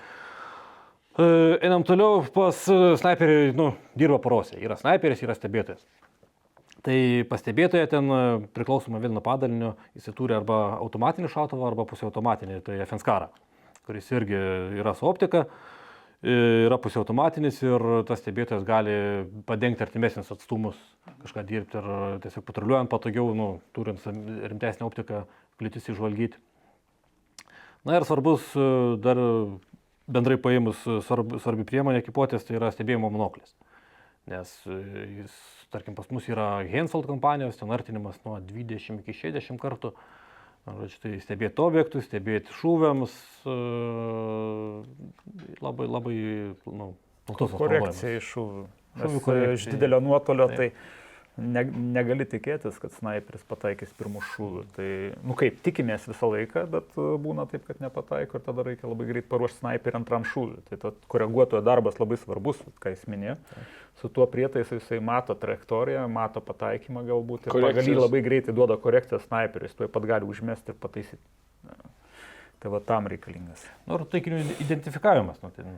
E, 1.15 1.59
Einam 1.63 1.85
toliau, 1.87 2.25
pas 2.35 2.59
e, 2.69 2.97
snaiperį, 2.99 3.55
nu, 3.55 3.71
dirba 3.95 4.19
porose. 4.19 4.59
Yra 4.59 4.75
snaiperis, 4.77 5.23
yra 5.23 5.37
stebėtojas. 5.39 5.85
Tai 6.85 6.97
pastebėtoje 7.31 7.87
ten 7.93 8.11
e, 8.11 8.19
priklausomai 8.57 9.01
vėl 9.01 9.15
nuo 9.15 9.23
padalinio, 9.25 9.77
jis 9.95 10.11
turi 10.19 10.35
arba 10.37 10.77
automatinį 10.81 11.31
šautuvą, 11.33 11.71
arba 11.71 11.87
pusiau 11.89 12.11
automatinį, 12.11 12.61
tai 12.67 12.81
Fenskarą, 12.91 13.31
kuris 13.87 14.11
irgi 14.13 14.37
yra 14.81 14.93
su 14.99 15.07
optika, 15.07 15.47
yra 16.25 16.79
pusiau 16.81 17.03
automatinis 17.03 17.59
ir 17.63 17.83
tas 18.09 18.23
stebėtojas 18.23 18.63
gali 18.65 18.93
padengti 19.45 19.85
artimesnius 19.85 20.31
atstumus, 20.33 20.79
kažką 21.21 21.43
dirbti 21.45 21.77
ir 21.77 21.89
tiesiog 22.25 22.47
patruliuojant 22.49 22.89
patogiau, 22.89 23.35
nu, 23.37 23.49
turint 23.77 24.01
rimtesnę 24.09 24.87
optiką, 24.89 25.27
kliūtis 25.61 25.91
išvalgyti. 25.93 26.41
Na 27.85 27.99
ir 27.99 28.07
svarbus 28.09 28.47
e, 28.57 28.67
dar 29.05 29.21
bendrai 30.11 30.39
paėmus 30.41 30.81
e, 30.89 30.99
svarb, 31.05 31.37
svarbi 31.43 31.67
priemonė 31.69 32.01
ekipuotės, 32.03 32.47
tai 32.47 32.59
yra 32.59 32.73
stebėjimo 32.73 33.11
monoklis. 33.13 33.55
Nes 34.31 34.51
e, 34.65 34.81
jis, 35.21 35.39
tarkim, 35.73 35.97
pas 35.97 36.09
mus 36.15 36.29
yra 36.33 36.65
Hensoldt 36.69 37.09
kompanijos, 37.11 37.59
ten 37.61 37.73
artinimas 37.77 38.21
nuo 38.25 38.39
20 38.41 39.03
iki 39.05 39.17
60 39.21 39.61
kartų. 39.61 39.95
Žodžiu, 40.65 40.97
tai 41.03 41.11
stebėti 41.21 41.61
objektus, 41.61 42.07
stebėti 42.09 42.55
šūviams, 42.57 43.15
e, 43.45 43.57
labai, 45.61 45.89
labai, 45.93 46.15
nu, 46.73 46.95
platus 47.29 47.53
Korekcija 47.61 48.21
iš 48.21 48.31
šūvių. 48.33 48.63
Šūvių 49.03 49.19
e, 49.19 49.25
korekcija. 49.27 49.59
Iš 49.59 49.67
didelio 49.75 50.01
nuotolio 50.05 50.49
Taip. 50.49 50.57
tai 50.57 51.04
ne, 51.37 51.63
negali 51.95 52.27
tikėtis, 52.29 52.77
kad 52.83 52.93
snaiperis 52.95 53.45
pataikys 53.49 53.93
pirmų 53.99 54.23
šūvių. 54.33 54.65
Tai, 54.77 54.89
nu 55.27 55.37
kaip, 55.39 55.59
tikimės 55.67 56.07
visą 56.11 56.31
laiką, 56.31 56.65
bet 56.71 56.99
e, 56.99 57.07
būna 57.25 57.47
taip, 57.51 57.65
kad 57.69 57.81
nepataiko 57.83 58.39
ir 58.39 58.45
tada 58.47 58.67
reikia 58.67 58.91
labai 58.91 59.09
greit 59.09 59.29
paruošti 59.31 59.63
snaiperį 59.63 60.01
antram 60.01 60.27
šūviui. 60.31 60.63
Tai 60.69 60.81
tas 60.87 61.09
koreguotojo 61.11 61.63
darbas 61.67 61.99
labai 62.03 62.19
svarbus, 62.23 62.63
ką 62.83 62.95
jis 62.95 63.07
minėjo. 63.11 63.39
Su 64.01 64.11
tuo 64.11 64.27
prietaisu 64.31 64.79
jisai 64.79 65.01
mato 65.05 65.37
trajektoriją, 65.39 66.07
mato 66.11 66.43
pataikymą 66.45 67.05
galbūt 67.09 67.49
ir 67.49 67.55
Korekcijas. 67.55 68.01
labai 68.03 68.23
greitai 68.27 68.55
duoda 68.57 68.79
korekciją 68.81 69.21
snaiperiui, 69.23 69.71
jis 69.71 69.79
tuoj 69.79 69.91
pat 69.95 70.09
gali 70.11 70.27
užmesti 70.31 70.75
ir 70.75 70.81
pataisyti. 70.83 71.23
Tai 72.65 72.73
va 72.73 72.81
tam 72.81 73.07
reikalingas. 73.11 73.63
Nu, 73.85 73.99
ir 73.99 74.07
taikinių 74.09 74.41
identifikavimas. 74.65 75.43
Nu, 75.45 75.51
tai, 75.53 75.77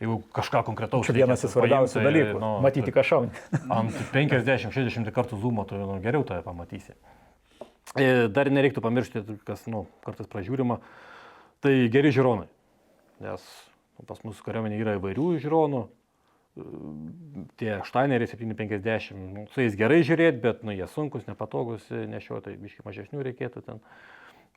jeigu 0.00 0.18
kažką 0.34 0.62
konkretaus. 0.66 1.06
Čia 1.08 1.16
vienas 1.16 1.42
iš 1.44 1.52
reikėtų 1.52 1.54
svarbiausių 1.54 1.98
tai, 1.98 2.04
dalykų. 2.06 2.40
nu, 2.42 2.50
Matyti, 2.64 2.94
šauni. 3.06 3.30
Ant 3.78 3.96
50-60 4.14 5.10
kartų 5.14 5.38
zoomo 5.42 5.64
tu 5.68 5.78
nu, 5.80 5.98
geriau 6.04 6.24
tave 6.28 6.44
pamatysi. 6.46 6.94
E, 7.98 8.28
Dar 8.32 8.50
nereiktų 8.52 8.82
pamiršti, 8.84 9.24
kas 9.48 9.64
nu, 9.70 9.86
kartais 10.04 10.28
pražiūrima, 10.30 10.78
tai 11.64 11.74
geri 11.92 12.12
žiūronai. 12.14 12.48
Nes 13.24 13.46
nu, 13.98 14.04
pas 14.08 14.20
mus 14.26 14.42
kariuomenė 14.44 14.82
yra 14.82 14.98
įvairių 15.00 15.30
žiūronų. 15.44 15.86
E, 15.86 16.68
Tie 17.58 17.72
Steineriai 17.88 18.30
750, 18.30 19.18
nu, 19.34 19.46
su 19.54 19.64
jais 19.64 19.78
gerai 19.78 20.02
žiūrėti, 20.06 20.42
bet 20.44 20.62
nu, 20.66 20.74
jie 20.76 20.86
sunkus, 20.90 21.26
nepatogus 21.30 21.88
nešioti, 21.90 22.50
tai 22.50 22.56
biškai 22.60 22.86
mažesnių 22.86 23.26
reikėtų 23.30 23.64
ten. 23.66 23.82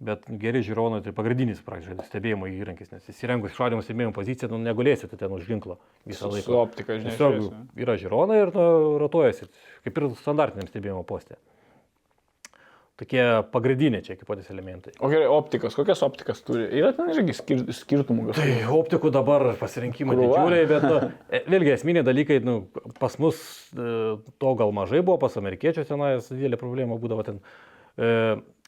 Bet 0.02 0.26
geri 0.42 0.64
žiūronai 0.66 1.04
tai 1.06 1.12
pagrindinis 1.14 1.60
praktiškai 1.62 2.08
stebėjimo 2.08 2.48
įrankis, 2.50 2.90
nes 2.90 3.10
įsirengus 3.12 3.54
šaudymo 3.54 3.84
stebėjimo 3.86 4.16
poziciją, 4.16 4.50
nu, 4.50 4.58
negalėsite 4.66 5.20
ten 5.20 5.34
už 5.36 5.46
ginklo 5.46 5.78
visą 6.10 6.32
laiką. 6.32 6.48
su 6.48 6.58
optika, 6.58 6.98
žinai. 6.98 7.14
Tiesiog 7.14 7.84
yra 7.86 7.98
žiūronai 8.02 8.40
ir 8.42 8.54
nu, 8.56 8.64
rotuojasi, 9.04 9.46
kaip 9.86 10.00
ir 10.02 10.08
standartiniam 10.24 10.72
stebėjimo 10.72 11.04
postė. 11.06 11.38
Tokie 13.02 13.22
pagrindiniai 13.50 14.04
čia 14.06 14.14
ekipuotės 14.14 14.52
elementai. 14.54 14.92
O 15.02 15.10
gerai, 15.10 15.26
optikas, 15.32 15.74
kokias 15.78 16.04
optikas 16.06 16.42
turi? 16.46 16.68
Yra 16.78 16.92
ten 16.94 17.10
irgi 17.10 17.34
skir 17.34 17.64
skirtumų 17.74 18.28
Tai 18.30 18.44
kažkokių. 18.46 18.76
optikų 18.78 19.12
dabar 19.16 19.46
pasirinkimai 19.58 20.18
didžiuliai, 20.20 20.68
bet 20.70 20.86
nu, 20.86 21.00
e, 21.34 21.42
vėlgi 21.50 21.74
esminiai 21.74 22.06
dalykai, 22.06 22.38
nu, 22.46 22.60
pas 23.02 23.18
mus 23.22 23.40
e, 23.74 23.88
to 24.42 24.54
gal 24.60 24.74
mažai 24.78 25.02
buvo, 25.02 25.18
pas 25.24 25.38
amerikiečius 25.42 25.90
tenais 25.90 26.30
didelė 26.30 26.62
problema 26.62 26.98
būdavo 27.02 27.26
ten. 27.26 27.42
E, 27.98 28.12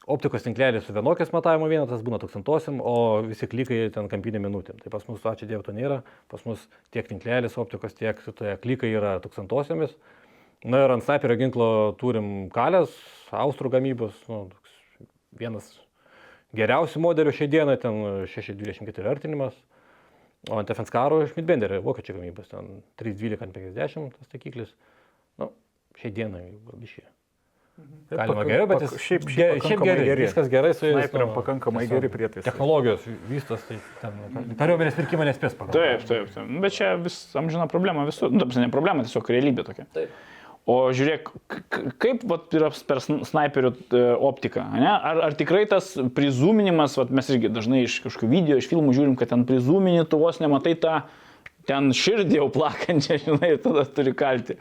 optikos 0.06 0.44
tinklelis 0.44 0.84
su 0.84 0.94
vienokias 0.94 1.32
matavimo 1.32 1.68
vienetas 1.70 2.02
būna 2.04 2.18
tūkstantosiam, 2.22 2.80
o 2.80 3.22
visi 3.24 3.48
klikai 3.50 3.88
ten 3.94 4.08
kampinė 4.12 4.42
minutėm. 4.44 4.80
Tai 4.82 4.92
pas 4.92 5.06
mus, 5.08 5.24
ačiū 5.24 5.48
Dievui, 5.48 5.64
to 5.64 5.74
nėra. 5.76 6.02
Pas 6.32 6.44
mus 6.48 6.66
tiek 6.94 7.08
tinklelis 7.08 7.56
optikos, 7.60 7.96
tiek 7.96 8.20
tai 8.36 8.56
klikai 8.60 8.92
yra 8.92 9.16
tūkstantosiamis. 9.24 9.96
Na 10.64 10.84
ir 10.84 10.94
ant 10.94 11.04
sniperio 11.04 11.36
ginklo 11.40 11.68
turim 12.00 12.48
kalės, 12.52 12.92
austrų 13.34 13.74
gamybos, 13.74 14.16
nu, 14.30 14.46
vienas 15.36 15.68
geriausių 16.56 17.02
modelių 17.04 17.34
šiai 17.36 17.50
dienai, 17.52 17.76
ten 17.80 18.26
624 18.32 19.10
artinimas. 19.10 19.56
O 20.52 20.58
ant 20.60 20.68
FNS 20.68 20.92
karo 20.92 21.22
iš 21.24 21.32
Midbenderio, 21.38 21.80
vokiečių 21.84 22.18
gamybos, 22.18 22.50
ten 22.52 22.82
312 23.00 23.44
ant 23.46 23.56
50 23.56 24.16
tas 24.18 24.32
taikiklis. 24.32 24.72
Nu, 25.40 25.50
šiai 26.00 26.12
dienai 26.16 26.46
biškai. 26.76 27.06
Tai 27.08 27.23
Galima 28.10 28.34
pak- 28.36 28.46
geriau, 28.46 28.66
bet 28.70 28.82
jis 28.84 28.92
šiaip- 29.02 29.24
šiaip 29.26 29.54
ge- 29.56 29.62
šiaip 29.64 29.80
gerai, 29.82 30.04
geri. 30.06 30.22
viskas 30.28 30.48
gerai 30.52 30.74
su 30.74 30.86
jais. 30.86 30.94
Snaiperiam 30.94 31.28
nu, 31.32 31.34
pakankamai 31.34 31.86
geri 31.90 32.08
prietaisai. 32.12 32.44
Technologijos 32.46 33.06
vystos, 33.30 33.64
tai 33.66 33.78
ten 34.00 34.54
kariuomenės 34.60 34.94
pirkimą 35.00 35.26
nespės 35.26 35.56
pagal. 35.58 35.72
Taip, 35.74 36.04
taip, 36.06 36.28
taip. 36.34 36.46
Nu, 36.48 36.60
Bet 36.62 36.72
čia 36.76 36.92
vis 37.02 37.16
amžina 37.34 37.66
problema 37.66 38.04
visur. 38.06 38.30
Nu, 38.30 38.46
ne 38.46 38.68
problema, 38.70 39.02
tiesiog 39.02 39.26
realybė 39.34 39.64
tokia. 39.66 39.88
Taip. 39.96 40.10
O 40.66 40.76
žiūrėk, 40.96 41.26
kaip 42.00 42.22
vat, 42.24 42.46
yra 42.56 42.70
per 42.88 42.96
sn- 43.02 43.20
snaiperių 43.28 43.72
e, 43.92 44.04
optiką, 44.16 44.62
ne? 44.78 44.86
Ar, 44.88 45.18
ar 45.26 45.34
tikrai 45.36 45.66
tas 45.68 45.90
prizuminimas, 46.16 46.94
vat, 46.96 47.10
mes 47.10 47.28
irgi 47.34 47.50
dažnai 47.52 47.82
iš 47.84 47.98
kažkokių 48.06 48.30
video, 48.30 48.56
iš 48.56 48.70
filmų 48.70 48.94
žiūrim, 48.96 49.16
kad 49.20 49.28
ten 49.34 49.42
prizumini, 49.44 50.06
tu 50.08 50.16
vos 50.22 50.38
nematai 50.40 50.72
tą 50.80 51.02
ten 51.68 51.90
širdį 51.92 52.38
jau 52.38 52.48
plakančią, 52.54 53.18
žinai, 53.26 53.50
ir 53.56 53.60
tada 53.66 53.84
turi 53.84 54.14
kalti. 54.16 54.56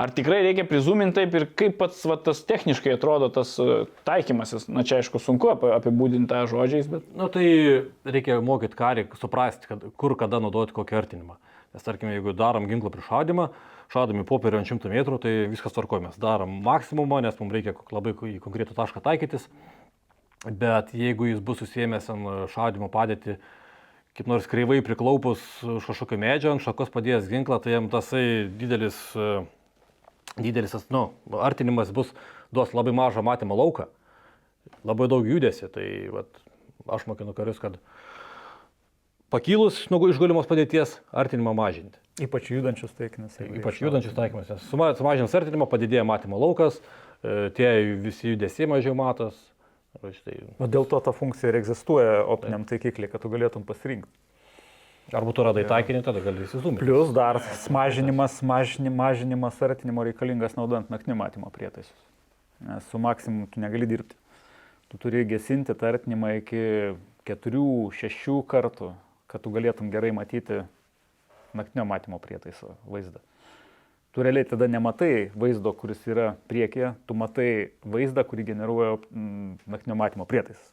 Ar 0.00 0.10
tikrai 0.14 0.40
reikia 0.42 0.64
prizuminti 0.64 1.20
taip 1.20 1.34
ir 1.36 1.44
kaip 1.58 1.76
pats 1.80 2.00
va, 2.08 2.16
tas 2.16 2.40
techniškai 2.48 2.94
atrodo 2.96 3.28
tas 3.32 3.52
e, 3.60 3.82
taikymasis? 4.08 4.64
Na 4.72 4.86
čia 4.88 5.02
aišku 5.02 5.20
sunku 5.20 5.50
ap- 5.52 5.66
apibūdinti 5.76 6.30
tą 6.30 6.46
žodžiais, 6.50 6.88
bet... 6.90 7.04
Na 7.18 7.28
tai 7.32 7.44
reikia 8.08 8.38
mokyti 8.44 8.78
karį, 8.78 9.06
suprasti, 9.20 9.68
kad, 9.68 9.84
kur 10.00 10.16
kada 10.18 10.40
naudoti 10.42 10.74
kokį 10.76 10.98
artinimą. 11.02 11.36
Nes 11.76 11.84
tarkime, 11.84 12.16
jeigu 12.16 12.34
darom 12.36 12.66
ginklą 12.68 12.92
prišaudimą, 12.92 13.50
šaudami 13.92 14.24
popierių 14.28 14.62
ant 14.62 14.72
100 14.72 14.92
metrų, 14.92 15.20
tai 15.22 15.32
viskas 15.52 15.76
tvarkoja. 15.76 16.08
Mes 16.08 16.18
darom 16.20 16.58
maksimumą, 16.64 17.20
nes 17.24 17.36
mums 17.40 17.54
reikia 17.54 17.76
labai 17.92 18.16
į 18.32 18.38
konkretų 18.44 18.76
tašką 18.76 19.04
taikytis. 19.04 19.48
Bet 20.42 20.90
jeigu 20.96 21.28
jis 21.28 21.40
bus 21.44 21.60
susijęs 21.62 22.08
ant 22.12 22.30
šaudimo 22.52 22.88
padėti, 22.92 23.36
kaip 24.16 24.28
nors 24.28 24.48
kreivai 24.50 24.80
priklaupus 24.84 25.42
kažkokio 25.86 26.18
medžio, 26.20 26.52
ant 26.52 26.64
šakos 26.64 26.90
padėjęs 26.92 27.30
ginklą, 27.30 27.60
tai 27.62 27.76
jam 27.76 27.88
tasai 27.92 28.24
didelis, 28.60 28.98
e, 29.16 29.44
didelis 30.38 30.72
tas, 30.74 30.86
nu, 30.92 31.10
artinimas 31.44 31.92
bus, 31.94 32.12
duos 32.54 32.72
labai 32.76 32.94
mažą 32.96 33.24
matymo 33.24 33.56
lauką, 33.58 33.88
labai 34.84 35.08
daug 35.12 35.26
judesi. 35.28 35.68
Tai 35.72 35.84
vat, 36.14 36.42
aš 36.96 37.06
mokinu 37.10 37.34
karius, 37.36 37.60
kad 37.62 37.78
pakilus 39.32 39.84
nuo 39.92 40.08
išgulimos 40.12 40.48
padėties 40.50 40.98
artinimą 41.12 41.54
mažinti. 41.56 41.98
Ypač 42.20 42.50
judančius 42.52 42.92
jeigu 43.40 43.62
Ypač 43.62 43.80
jie 43.80 43.86
judančius 43.88 44.16
taikymus, 44.16 44.50
nes 44.52 44.66
suma- 44.68 44.92
sumažinus 44.98 45.32
artinimą 45.38 45.68
padidėja 45.70 46.04
matymo 46.04 46.40
laukas, 46.40 46.80
e, 47.24 47.48
tie 47.56 47.96
visi 47.96 48.34
judesiai 48.34 48.68
mažiau 48.68 48.94
matos. 48.94 49.38
O 50.60 50.66
dėl 50.66 50.86
to 50.88 51.00
ta 51.00 51.12
funkcija 51.12 51.50
ir 51.52 51.58
egzistuoja 51.60 52.24
optiniam 52.24 52.64
taikikliui, 52.64 53.10
kad 53.12 53.20
tu 53.20 53.28
galėtum 53.28 53.64
pasirinkti. 53.64 54.08
Arba 55.10 55.32
tu 55.34 55.44
radai 55.44 55.64
taikinį, 55.68 56.02
tada 56.06 56.22
gali 56.24 56.44
įsizumti. 56.46 56.80
Plius 56.80 57.10
dar 57.16 57.40
mažinimas, 57.74 58.38
mažinimas, 58.46 58.94
mažinimas 59.00 59.58
artinimo 59.66 60.04
reikalingas 60.06 60.54
naudojant 60.56 60.92
naktinio 60.92 61.18
matymo 61.18 61.50
prietaisus. 61.52 61.96
Nes 62.62 62.86
su 62.92 63.00
maksimumu 63.02 63.48
tu 63.50 63.60
negali 63.60 63.88
dirbti. 63.90 64.16
Tu 64.92 65.00
turi 65.02 65.24
gesinti 65.26 65.74
tą 65.74 65.90
artinimą 65.90 66.36
iki 66.38 66.62
4-6 67.28 68.38
kartų, 68.48 68.92
kad 69.26 69.42
tu 69.42 69.52
galėtum 69.52 69.90
gerai 69.92 70.14
matyti 70.14 70.62
naktinio 71.56 71.84
matymo 71.88 72.22
prietaiso 72.22 72.76
vaizdą. 72.86 73.20
Tu 74.12 74.20
realiai 74.20 74.44
tada 74.44 74.68
nematai 74.68 75.30
vaizdo, 75.32 75.72
kuris 75.72 76.02
yra 76.04 76.34
priekyje, 76.48 76.92
tu 77.08 77.16
matai 77.16 77.72
vaizdą, 77.80 78.24
kurį 78.28 78.44
generuoja 78.50 78.98
mm, 79.08 79.62
naktinio 79.72 79.96
matymo 79.96 80.26
prietaisas. 80.28 80.72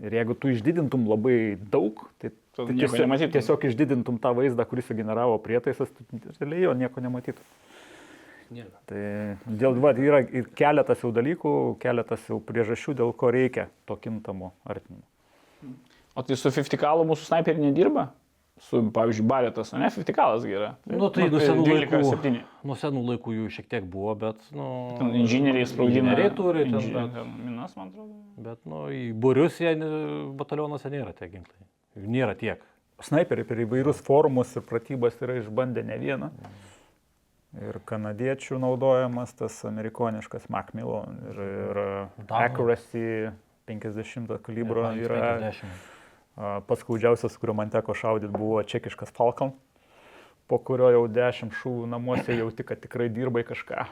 Ir 0.00 0.16
jeigu 0.16 0.36
tu 0.36 0.52
išdidintum 0.52 1.06
labai 1.08 1.56
daug, 1.72 2.04
tai, 2.20 2.32
Tada 2.60 2.70
tai 2.70 2.76
nieko 2.76 2.92
tiesiog, 2.92 3.06
nematytum. 3.06 3.34
tiesiog 3.36 3.66
išdidintum 3.70 4.20
tą 4.22 4.32
vaizdą, 4.36 4.66
kuris 4.68 4.86
sugeneravo 4.90 5.40
prietaisas, 5.44 5.90
tai 5.96 6.20
realiai 6.40 6.68
jo 6.68 6.76
nieko 6.84 7.02
nematytum. 7.04 7.44
Tai 8.90 9.02
dėl, 9.46 9.76
va, 9.78 9.92
yra 9.94 10.24
ir 10.26 10.48
keletas 10.58 11.04
jau 11.04 11.12
dalykų, 11.14 11.52
keletas 11.82 12.24
jau 12.26 12.40
priežasčių, 12.42 12.96
dėl 12.98 13.12
ko 13.14 13.30
reikia 13.30 13.68
to 13.86 13.94
kintamo 14.00 14.50
artinimo. 14.66 15.06
O 16.18 16.24
tai 16.26 16.34
su 16.34 16.50
50 16.50 16.74
kalu 16.80 17.04
mūsų 17.12 17.28
snaiperiai 17.28 17.68
nedirba? 17.68 18.08
Su, 18.60 18.82
pavyzdžiui, 18.92 19.24
baretas, 19.24 19.70
o 19.72 19.78
ne 19.80 19.86
50 19.88 20.12
kalas 20.12 20.42
yra. 20.44 20.74
Nu, 20.90 21.06
tai 21.14 21.30
nuo 21.30 21.38
senų, 21.40 21.62
12, 21.64 21.94
laikų, 21.94 22.10
7. 22.10 22.40
nuo 22.68 22.74
senų 22.76 23.04
laikų 23.06 23.36
jų 23.38 23.46
šiek 23.54 23.70
tiek 23.70 23.86
buvo, 23.88 24.12
bet, 24.20 24.42
nu, 24.52 24.66
Ten 24.98 25.14
inžinieriai 25.16 25.68
spraudina. 25.70 26.10
Inžinieriai 26.10 26.34
turi, 26.36 26.66
ten, 26.66 26.90
bet, 26.92 27.14
ten 27.14 27.30
minas, 27.46 27.72
man 27.78 27.88
atrodo. 27.88 28.18
bet 28.50 28.60
nu, 28.68 28.82
į 28.92 29.06
būrius 29.16 29.62
jie 29.62 29.72
batalionuose 30.36 30.92
nėra 30.92 31.14
tie 31.16 31.30
ginklai. 31.30 31.70
Jų 31.98 32.10
Nėra 32.10 32.36
tiek. 32.38 32.62
Snaiperiai 33.02 33.46
per 33.48 33.62
įvairius 33.64 34.02
forumus 34.04 34.52
ir 34.58 34.64
pratybas 34.68 35.16
yra 35.24 35.38
išbandę 35.40 35.82
ne 35.86 35.96
vieną. 35.98 36.28
Ir 37.58 37.80
kanadiečių 37.88 38.60
naudojamas 38.62 39.32
tas 39.34 39.56
amerikoniškas 39.66 40.44
Macmillan 40.52 41.16
ir, 41.32 41.40
ir. 41.40 41.80
Accuracy 42.28 43.32
50 43.66 44.36
kalibro 44.44 44.84
yra 44.94 45.40
50. 45.40 45.80
A, 46.36 46.52
Pats 46.66 46.84
skaudžiausias, 46.84 47.34
kurio 47.40 47.56
man 47.58 47.72
teko 47.72 47.96
šaudyti, 47.96 48.30
buvo 48.30 48.62
čekiškas 48.62 49.10
Falcon, 49.16 49.50
po 50.46 50.60
kurio 50.62 50.92
jau 50.94 51.02
dešimt 51.10 51.56
šūvių 51.58 51.90
namuose 51.90 52.36
jauti, 52.38 52.64
kad 52.68 52.78
tikrai 52.84 53.10
dirbai 53.10 53.42
kažką. 53.48 53.88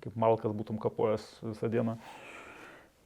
Kaip 0.00 0.16
malkas 0.16 0.56
būtum 0.56 0.80
kapojęs 0.80 1.28
visą 1.50 1.68
dieną. 1.72 1.98
E, 1.98 2.20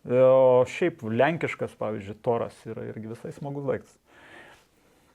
O 0.04 0.64
šiaip 0.68 1.00
lenkiškas, 1.02 1.74
pavyzdžiui, 1.80 2.18
toras 2.24 2.56
yra 2.68 2.84
irgi 2.90 3.08
visai 3.14 3.32
smagus 3.32 3.64
daiktas. 3.64 3.94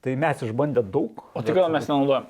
Tai 0.03 0.13
mes 0.15 0.43
išbandę 0.47 0.83
daug. 0.87 1.23
O 1.35 1.41
tai 1.43 1.55
gal 1.57 1.71
mes 1.73 1.87
nenaudojam? 1.89 2.29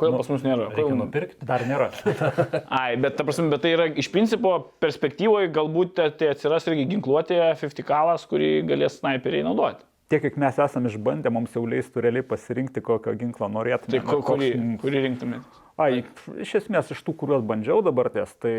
Kodėl 0.00 0.14
Nu, 0.14 0.20
pas 0.22 0.30
mus 0.32 0.44
nėra? 0.46 0.70
Kodėl... 0.72 0.94
nupirkti. 0.96 1.44
Dar 1.44 1.60
nėra. 1.68 1.90
Ai, 2.80 2.94
bet, 2.96 3.18
ta 3.18 3.24
prasme, 3.28 3.50
bet 3.52 3.60
tai 3.66 3.74
yra 3.74 3.88
iš 4.00 4.08
principo 4.14 4.54
perspektyvoje 4.80 5.50
galbūt 5.52 5.92
tai- 5.98 6.30
atsiras 6.32 6.64
irgi 6.70 6.86
ginkluotėje 6.94 7.50
50 7.60 7.84
kalas, 7.84 8.24
kurį 8.30 8.48
galės 8.70 8.96
snaiperiai 9.02 9.44
naudoti. 9.44 9.84
Tiek, 10.10 10.24
kiek 10.24 10.38
mes 10.42 10.56
esame 10.58 10.88
išbandę, 10.90 11.30
mums 11.30 11.52
jau 11.54 11.62
leistų 11.68 12.02
realiai 12.02 12.24
pasirinkti, 12.26 12.80
kokio 12.82 13.12
ginklo 13.20 13.46
norėtume. 13.52 13.92
Tai 13.92 14.00
ko- 14.08 14.22
kurį, 14.26 14.48
kurį 14.82 15.04
rinktumėt? 15.04 15.60
Ai, 15.80 16.00
iš 16.42 16.56
esmės 16.64 16.90
iš 16.96 17.04
tų, 17.06 17.14
kuriuos 17.20 17.44
bandžiau 17.46 17.78
dabar 17.84 18.08
ties, 18.12 18.32
tai 18.42 18.56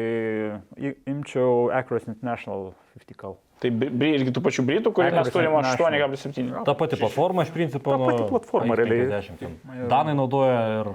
imčiau 1.09 1.67
Accuracy 1.75 2.07
International 2.13 2.69
50 2.95 3.17
cal. 3.19 3.35
Tai 3.61 3.69
irgi 4.09 4.31
tų 4.33 4.41
pačių 4.41 4.63
britų, 4.65 4.91
kurį 4.97 5.11
mes 5.13 5.27
turime 5.29 5.59
International. 5.61 6.07
8,7. 6.09 6.63
Ta 6.65 6.73
pati 6.77 6.97
platforma 6.97 7.45
iš 7.45 7.51
principo. 7.53 7.93
Ta 7.93 8.07
pati 8.07 8.23
nu, 8.23 8.29
platforma, 8.31 8.77
realiai. 8.79 9.05
50 9.11 9.37
ten. 9.37 9.57
Danai 9.91 10.15
naudoja 10.17 10.63
ir 10.79 10.89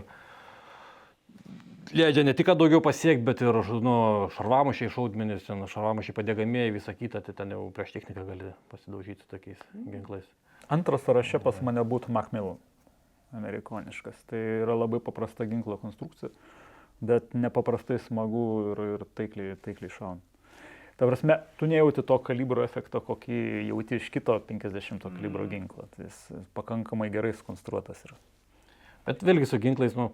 leidžia 1.95 2.25
ne 2.27 2.35
tik 2.35 2.51
daugiau 2.59 2.83
pasiekti, 2.83 3.23
bet 3.27 3.45
ir 3.45 3.61
nu, 3.87 3.97
šarvamušiai 4.35 4.91
šaudmenys, 4.91 5.47
šarvamušiai 5.47 6.17
padėgamieji, 6.17 6.75
visą 6.81 6.97
kitą, 6.99 7.23
tai 7.23 7.37
ten 7.39 7.55
jau 7.55 7.69
prieš 7.77 7.95
techniką 7.95 8.27
gali 8.27 8.53
pasidaužyti 8.73 9.29
tokiais 9.31 9.63
ginklais. 9.87 10.27
Antras 10.73 11.07
sąraše 11.07 11.39
pas 11.43 11.59
mane 11.63 11.87
būtų 11.87 12.11
Macmillan, 12.11 12.59
amerikoniškas. 13.37 14.27
Tai 14.27 14.41
yra 14.65 14.75
labai 14.75 14.99
paprasta 14.99 15.47
ginklo 15.47 15.79
konstrukcija, 15.79 16.33
bet 16.99 17.37
nepaprastai 17.39 18.01
smagu 18.03 18.47
ir, 18.73 18.87
ir 18.97 19.07
taikliai, 19.15 19.61
taikliai 19.63 19.95
šaun. 19.95 20.25
Ta 20.97 21.05
prasme, 21.05 21.41
tu 21.61 21.67
nejauti 21.69 22.01
to 22.09 22.17
kalibro 22.25 22.63
efekto, 22.65 23.03
kokį 23.05 23.39
jauti 23.69 23.99
iš 24.01 24.07
kito 24.15 24.39
50 24.49 25.03
kalibro 25.05 25.45
ginklo. 25.51 25.85
Tai 25.93 26.07
jis 26.07 26.21
pakankamai 26.57 27.11
gerai 27.13 27.35
sukonstruotas 27.37 28.01
yra. 28.09 28.17
Bet 29.07 29.21
vėlgi 29.27 29.51
su 29.51 29.61
ginklais, 29.61 29.93
nu, 29.99 30.09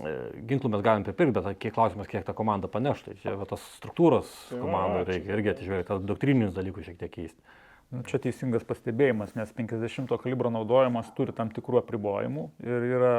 e, 0.00 0.14
ginklų 0.48 0.70
mes 0.72 0.84
galim 0.86 1.04
pripirkti, 1.04 1.36
bet 1.36 1.60
kiek 1.60 1.76
klausimas, 1.76 2.08
kiek 2.08 2.24
ta 2.24 2.32
komanda 2.36 2.70
paneš. 2.72 3.04
Tai 3.04 3.18
čia 3.20 3.36
va, 3.36 3.44
tos 3.50 3.62
struktūros 3.76 4.32
komandai 4.54 5.04
reikia 5.10 5.36
irgi 5.36 5.52
atsižvelgti, 5.52 5.90
tas 5.92 6.08
doktrininius 6.08 6.56
dalykus 6.56 6.88
šiek 6.88 6.98
tiek 7.04 7.12
keisti. 7.12 7.60
Nu, 7.92 8.00
Čia 8.08 8.18
teisingas 8.24 8.64
pastebėjimas, 8.66 9.36
nes 9.36 9.52
50 9.54 10.16
kalibro 10.24 10.50
naudojimas 10.50 11.12
turi 11.18 11.36
tam 11.36 11.52
tikrų 11.52 11.82
apribojimų 11.84 12.48
ir 12.64 12.88
yra 12.96 13.16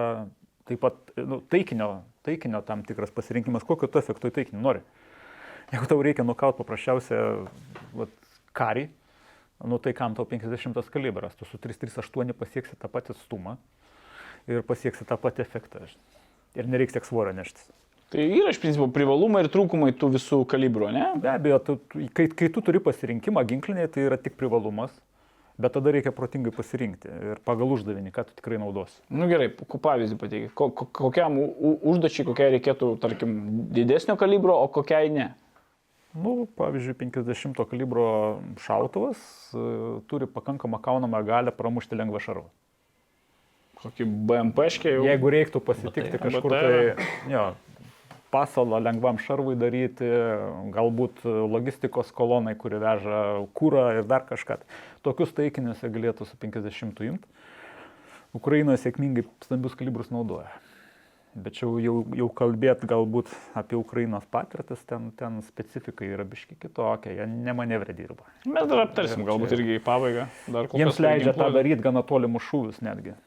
taip 0.66 0.82
pat 0.82 1.14
nu, 1.22 1.38
taikinio, 1.53 1.99
taikinio 2.26 2.66
tam 2.66 2.82
tikras 2.88 3.14
pasirinkimas, 3.14 3.64
kokio 3.64 3.88
tu 3.88 4.01
efekto 4.01 4.32
į 4.32 4.39
taikinį 4.39 4.66
nori. 4.66 4.82
Jeigu 5.74 5.88
tau 5.89 6.01
reikia 6.05 6.26
nukauti 6.26 6.61
paprasčiausią 6.61 7.22
vat, 7.97 8.11
karį, 8.55 8.86
nu 9.66 9.80
tai 9.82 9.95
kam 9.97 10.16
tau 10.18 10.28
50 10.30 10.91
kalibras, 10.93 11.36
tu 11.39 11.47
su 11.49 11.57
338 11.61 12.36
pasieksi 12.38 12.78
tą 12.80 12.91
patį 12.91 13.16
atstumą 13.16 13.55
ir 14.51 14.61
pasieksi 14.68 15.07
tą 15.07 15.18
patį 15.22 15.45
efektą. 15.45 15.88
Ir 16.55 16.70
nereiks 16.70 16.95
tiek 16.95 17.07
svorio 17.07 17.34
neštis. 17.36 17.66
Tai 18.13 18.22
yra 18.22 18.51
iš 18.53 18.59
principo 18.61 18.86
privalumai 18.93 19.41
ir 19.43 19.49
trūkumai 19.51 19.89
tų 19.97 20.11
visų 20.13 20.43
kalibrų, 20.47 20.91
ne? 20.93 21.07
Be 21.20 21.32
abejo, 21.34 21.57
tu, 21.66 21.76
kai, 22.16 22.28
kai 22.30 22.51
tu 22.53 22.61
turi 22.63 22.80
pasirinkimą 22.84 23.41
ginklinėje, 23.49 23.89
tai 23.95 24.05
yra 24.05 24.20
tik 24.22 24.38
privalumas, 24.38 24.93
bet 25.57 25.74
tada 25.74 25.91
reikia 25.95 26.13
protingai 26.16 26.53
pasirinkti 26.53 27.09
ir 27.32 27.41
pagal 27.47 27.74
uždavinį, 27.76 28.13
ką 28.13 28.28
tu 28.28 28.38
tikrai 28.38 28.59
naudosi. 28.61 29.01
Nu 29.09 29.26
gerai, 29.32 29.49
pavyzdį 29.57 30.20
pateikit. 30.22 30.53
Ko, 30.55 30.70
ko, 30.70 30.88
kokiam 31.01 31.39
užduočiai, 31.41 32.28
kokiai 32.30 32.53
reikėtų, 32.59 32.91
tarkim, 33.03 33.36
didesnio 33.74 34.16
kalibro, 34.22 34.59
o 34.61 34.70
kokiai 34.78 35.09
ne? 35.11 35.32
Nu, 36.16 36.47
pavyzdžiui, 36.55 36.95
50 36.95 37.59
kalibro 37.68 38.05
šautuvas 38.63 39.20
e, 39.51 39.66
turi 40.07 40.30
pakankamą 40.32 40.80
kaunamą 40.84 41.20
galę 41.28 41.51
pramušti 41.51 41.97
lengvą 41.99 42.22
šarvą. 42.24 42.47
Kokį 43.82 44.07
BMP 44.30 44.70
škiai 44.78 44.95
jau. 44.95 45.05
Jeigu 45.09 45.32
reiktų 45.36 45.61
pasitikti 45.61 46.16
BT. 46.16 46.22
kažkur 46.24 46.53
BT. 46.53 46.61
tai, 46.63 47.09
jo, 47.34 47.43
pasalą 48.36 48.80
lengvam 48.84 49.20
šarvui 49.22 49.55
daryti, 49.59 50.07
galbūt 50.76 51.24
logistikos 51.26 52.11
kolonai, 52.16 52.55
kuri 52.59 52.80
veža 52.82 53.22
kūrą 53.57 53.86
ir 53.99 54.07
dar 54.09 54.26
kažką. 54.28 54.61
Tokius 55.05 55.36
taikinius 55.36 55.84
galėtų 55.84 56.28
su 56.28 56.39
50 56.41 57.03
imti. 57.09 57.43
Ukrainoje 58.36 58.82
sėkmingai 58.84 59.24
stambius 59.45 59.78
kalibrus 59.80 60.11
naudoja. 60.11 60.49
Bet 61.36 61.57
čia 61.57 61.67
jau, 61.83 61.97
jau 62.15 62.29
kalbėt 62.31 62.86
galbūt 62.88 63.27
apie 63.59 63.75
Ukrainos 63.75 64.23
patirtis, 64.31 64.79
ten, 64.88 65.09
ten 65.19 65.41
specifika 65.43 66.07
yra 66.07 66.23
biški 66.27 66.55
kitokia, 66.55 67.11
jie 67.11 67.25
nemanevre 67.27 67.91
dirba. 67.97 68.23
Mes 68.47 68.69
dar 68.71 68.86
aptarsim, 68.86 69.25
galbūt 69.27 69.51
irgi 69.57 69.75
į 69.75 69.81
pabaigą. 69.83 70.29
Jiems 70.79 71.01
leidžia 71.03 71.33
tą 71.36 71.49
daryti 71.51 71.83
gana 71.83 72.05
tolimus 72.07 72.47
šūvius 72.47 72.79
netgi. 72.88 73.17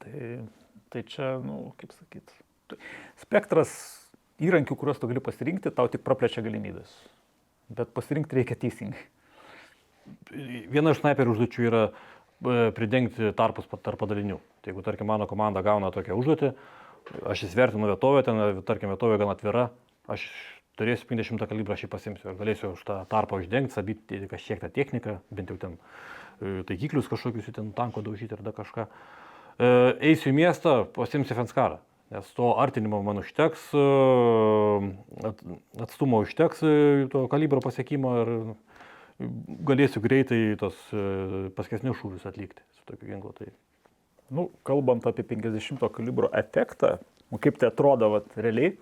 Tai, 0.00 0.28
tai 0.94 1.02
čia, 1.12 1.34
nu, 1.44 1.74
kaip 1.76 1.92
sakyt, 1.92 2.32
spektras 3.20 3.74
įrankių, 4.40 4.78
kuriuos 4.80 5.00
tu 5.00 5.10
gali 5.10 5.20
pasirinkti, 5.20 5.72
tau 5.76 5.90
tik 5.92 6.00
praplečia 6.06 6.40
galimybės. 6.44 6.94
Bet 7.68 7.92
pasirinkti 7.92 8.40
reikia 8.40 8.56
teisingai. 8.58 9.02
Viena 10.72 10.94
iš 10.94 11.02
snaiperių 11.02 11.34
užduočių 11.36 11.66
yra 11.68 11.82
e, 11.90 11.92
pridengti 12.74 13.28
tarpus 13.36 13.68
tarp 13.76 14.00
padalinių. 14.00 14.40
Tai 14.60 14.72
jeigu, 14.72 14.84
tarkim, 14.84 15.08
mano 15.08 15.26
komanda 15.30 15.62
gauna 15.64 15.88
tokią 15.94 16.16
užduotį, 16.20 16.52
aš 17.32 17.46
įsvertinu 17.48 17.88
vietovę, 17.88 18.24
ten, 18.26 18.40
tarkim, 18.68 18.92
vietovė 18.92 19.16
gan 19.22 19.32
atvira, 19.32 19.68
aš 20.10 20.26
turėsiu 20.80 21.08
50 21.10 21.44
kalibrą, 21.50 21.76
aš 21.76 21.84
jį 21.84 21.90
pasimsiu 21.92 22.30
ir 22.30 22.38
galėsiu 22.38 22.72
už 22.74 22.82
tą 22.88 23.00
tarpą 23.10 23.40
uždengti, 23.40 23.74
sabyti 23.76 24.20
kažkiek 24.30 24.62
tą 24.62 24.70
techniką, 24.72 25.18
bent 25.34 25.52
jau 25.52 25.58
ten 25.60 25.76
e, 25.76 26.60
taikiklius 26.68 27.10
kažkokius, 27.10 27.50
ten 27.56 27.72
tanko 27.76 28.04
daužyti 28.06 28.36
ar 28.36 28.42
dar 28.46 28.56
kažką. 28.56 28.86
E, 28.86 29.70
Eisiu 30.10 30.32
į 30.32 30.36
miestą, 30.40 30.74
pasimsiu 30.96 31.36
Fenskarą. 31.38 31.80
Nes 32.10 32.26
to 32.34 32.48
artinimo 32.58 32.98
man 33.06 33.20
užteks, 33.22 33.68
e, 33.76 33.84
at- 35.30 35.44
atstumo 35.86 36.24
užteks 36.24 36.64
to 37.12 37.26
kalibro 37.30 37.62
pasiekimo 37.62 38.14
ir 38.24 38.32
galėsiu 39.68 40.00
greitai 40.02 40.40
tos 40.58 40.78
paskesnius 41.54 42.00
šūvius 42.00 42.24
atlikti 42.26 42.64
su 42.72 42.86
tokiu 42.88 43.12
ginklu. 43.12 43.34
Tai 43.36 43.50
Nu, 44.30 44.50
kalbant 44.62 45.06
apie 45.10 45.24
50 45.26 45.82
kalibro 45.90 46.30
efektą, 46.32 46.98
kaip 47.42 47.58
tai 47.58 47.70
atrodo 47.70 48.12
vat, 48.14 48.28
realiai, 48.38 48.76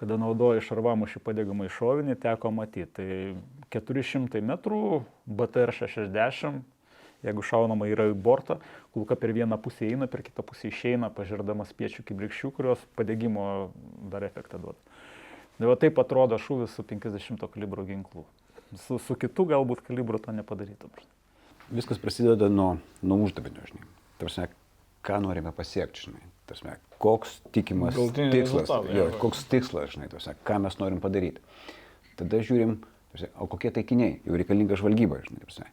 kada 0.00 0.16
naudoji 0.20 0.64
šarvamušį 0.64 1.20
padegamą 1.24 1.68
į 1.68 1.74
šovinį, 1.76 2.16
teko 2.20 2.52
matyti. 2.52 2.88
Tai 2.96 3.76
400 3.76 4.40
metrų, 4.44 5.02
BTR 5.28 5.72
60, 5.76 6.62
jeigu 7.24 7.44
šaunama 7.44 7.88
yra 7.90 8.08
į 8.10 8.16
bortą, 8.16 8.58
kulka 8.96 9.16
per 9.20 9.32
vieną 9.36 9.58
pusę 9.60 9.88
eina, 9.88 10.08
per 10.08 10.24
kitą 10.24 10.44
pusę 10.46 10.70
išeina, 10.70 11.10
pažiūrėdamas 11.16 11.72
piečių 11.76 12.04
kibrikščių, 12.08 12.52
kurios 12.56 12.82
padegimo 12.96 13.70
dar 14.12 14.24
efektą 14.28 14.60
duoda. 14.62 14.80
Tai 15.56 15.70
va 15.72 15.78
taip 15.80 15.96
atrodo 16.00 16.36
šūvis 16.40 16.76
su 16.76 16.84
50 16.84 17.48
kalibro 17.52 17.84
ginklu. 17.88 18.26
Su, 18.84 18.98
su 19.00 19.16
kitu 19.16 19.46
galbūt 19.48 19.80
kalibru 19.86 20.20
to 20.20 20.34
nepadarytum. 20.36 20.92
Viskas 21.72 22.00
prasideda 22.02 22.50
nuo, 22.52 22.76
nuo 23.00 23.24
uždavinio, 23.24 23.64
žinai. 23.70 23.88
Tarsi, 24.20 24.44
ką 25.06 25.20
norime 25.24 25.52
pasiekti, 25.54 26.08
žinai. 26.08 26.24
Tarsi, 26.46 26.76
koks 27.02 27.40
tikimas 27.54 27.96
Galutinis 27.96 28.52
tikslas. 28.52 28.70
Jo, 28.94 29.08
koks 29.22 29.42
tikslas, 29.50 29.90
žinai, 29.96 30.10
tarsi, 30.12 30.34
ką 30.46 30.60
mes 30.62 30.78
norim 30.78 31.00
padaryti. 31.02 31.42
Tada 32.18 32.38
žiūrim, 32.46 32.76
tarsi, 33.12 33.30
o 33.42 33.48
kokie 33.50 33.72
taikiniai, 33.74 34.20
jau 34.26 34.38
reikalinga 34.38 34.78
žvalgyba, 34.78 35.18
žinai. 35.26 35.42
Tarsi, 35.48 35.66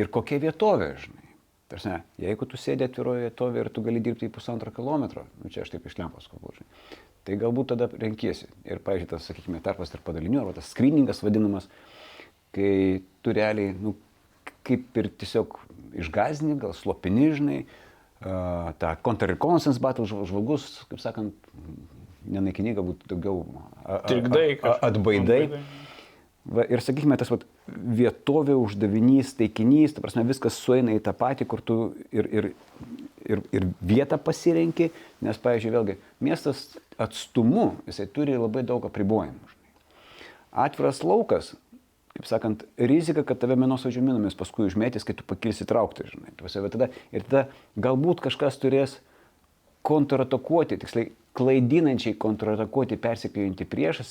ir 0.00 0.10
kokia 0.14 0.40
vietovė, 0.44 0.94
žinai. 1.04 1.28
Tarsi, 1.72 1.98
jeigu 2.20 2.48
tu 2.48 2.60
sėdė 2.60 2.88
atviroje 2.88 3.28
vietovėje 3.28 3.66
ir 3.66 3.72
tu 3.74 3.84
gali 3.84 4.00
dirbti 4.04 4.28
į 4.28 4.32
pusantro 4.32 4.72
kilometro, 4.74 5.26
nu, 5.42 5.52
čia 5.52 5.64
aš 5.64 5.74
taip 5.74 5.86
iš 5.88 5.98
lempos 6.00 6.28
kalbu, 6.32 6.52
žinai. 6.58 6.98
Tai 7.24 7.36
galbūt 7.40 7.70
tada 7.72 7.88
renkiesi. 7.88 8.50
Ir, 8.68 8.80
pavyzdžiui, 8.84 9.08
tas, 9.14 9.28
sakykime, 9.30 9.60
tarpas 9.64 9.92
tarp 9.92 10.04
padalinių, 10.04 10.42
arba 10.42 10.58
tas 10.58 10.68
screeningas 10.74 11.22
vadinamas, 11.24 11.70
kai 12.54 13.00
tu 13.24 13.32
realiai, 13.36 13.72
nu, 13.80 13.94
kaip 14.64 15.00
ir 15.00 15.08
tiesiog 15.22 15.56
išgazdini, 16.04 16.58
gal 16.60 16.76
slopini, 16.76 17.30
žinai, 17.36 17.62
tą 18.24 18.94
counter-reconnaissance 19.04 19.80
battle 19.82 20.06
žv- 20.08 20.26
žvalgus, 20.30 20.68
kaip 20.90 21.00
sakant, 21.02 21.34
nenaikini, 22.24 22.72
galbūt 22.76 23.04
daugiau 23.10 23.42
a- 23.84 24.00
atbaidai. 24.88 25.42
Va, 26.44 26.60
ir 26.68 26.82
sakykime, 26.84 27.16
tas 27.16 27.30
vat, 27.32 27.44
vietovė, 27.72 28.52
uždavinys, 28.60 29.30
taikinys, 29.38 29.94
ta 29.96 30.02
prasme, 30.04 30.26
viskas 30.28 30.58
sueina 30.60 30.92
į 30.92 31.00
tą 31.00 31.14
patį, 31.16 31.46
kur 31.48 31.62
tu 31.64 31.76
ir, 32.12 32.28
ir, 32.28 32.48
ir, 33.24 33.40
ir 33.56 33.66
vietą 33.80 34.18
pasirenki, 34.20 34.90
nes, 35.24 35.38
pavyzdžiui, 35.40 35.72
vėlgi, 35.72 35.96
miestas 36.20 36.66
atstumu, 37.00 37.70
jisai 37.88 38.04
turi 38.12 38.36
labai 38.36 38.60
daug 38.62 38.84
apribojimų. 38.84 39.40
žinai. 39.40 39.88
Atviras 40.66 41.00
laukas, 41.02 41.54
kaip 42.14 42.28
sakant, 42.30 42.62
rizika, 42.78 43.24
kad 43.26 43.40
tave 43.42 43.56
menosvaidžio 43.58 44.02
minomis 44.04 44.36
paskui 44.38 44.68
užmėtys, 44.68 45.06
kai 45.06 45.16
tu 45.18 45.26
pakilsi 45.26 45.66
traukti, 45.66 46.06
žinai. 46.12 46.34
Tada, 46.70 46.88
ir 47.10 47.26
tada 47.26 47.48
galbūt 47.74 48.22
kažkas 48.22 48.60
turės 48.62 49.00
kontratakuoti, 49.84 50.78
tiksliai 50.80 51.10
klaidinančiai 51.34 52.14
kontratakuoti 52.20 52.96
persikėjantį 53.02 53.66
priešą, 53.68 54.06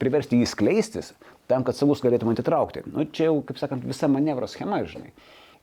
priversti 0.00 0.40
jį 0.40 0.48
skleistis, 0.48 1.12
tam, 1.50 1.66
kad 1.66 1.76
savus 1.76 2.00
galėtum 2.04 2.32
atitraukti. 2.32 2.86
Nu, 2.88 3.04
čia 3.04 3.28
jau, 3.28 3.42
kaip 3.46 3.60
sakant, 3.60 3.84
visa 3.86 4.08
manevro 4.10 4.48
schema, 4.50 4.80
žinai. 4.88 5.12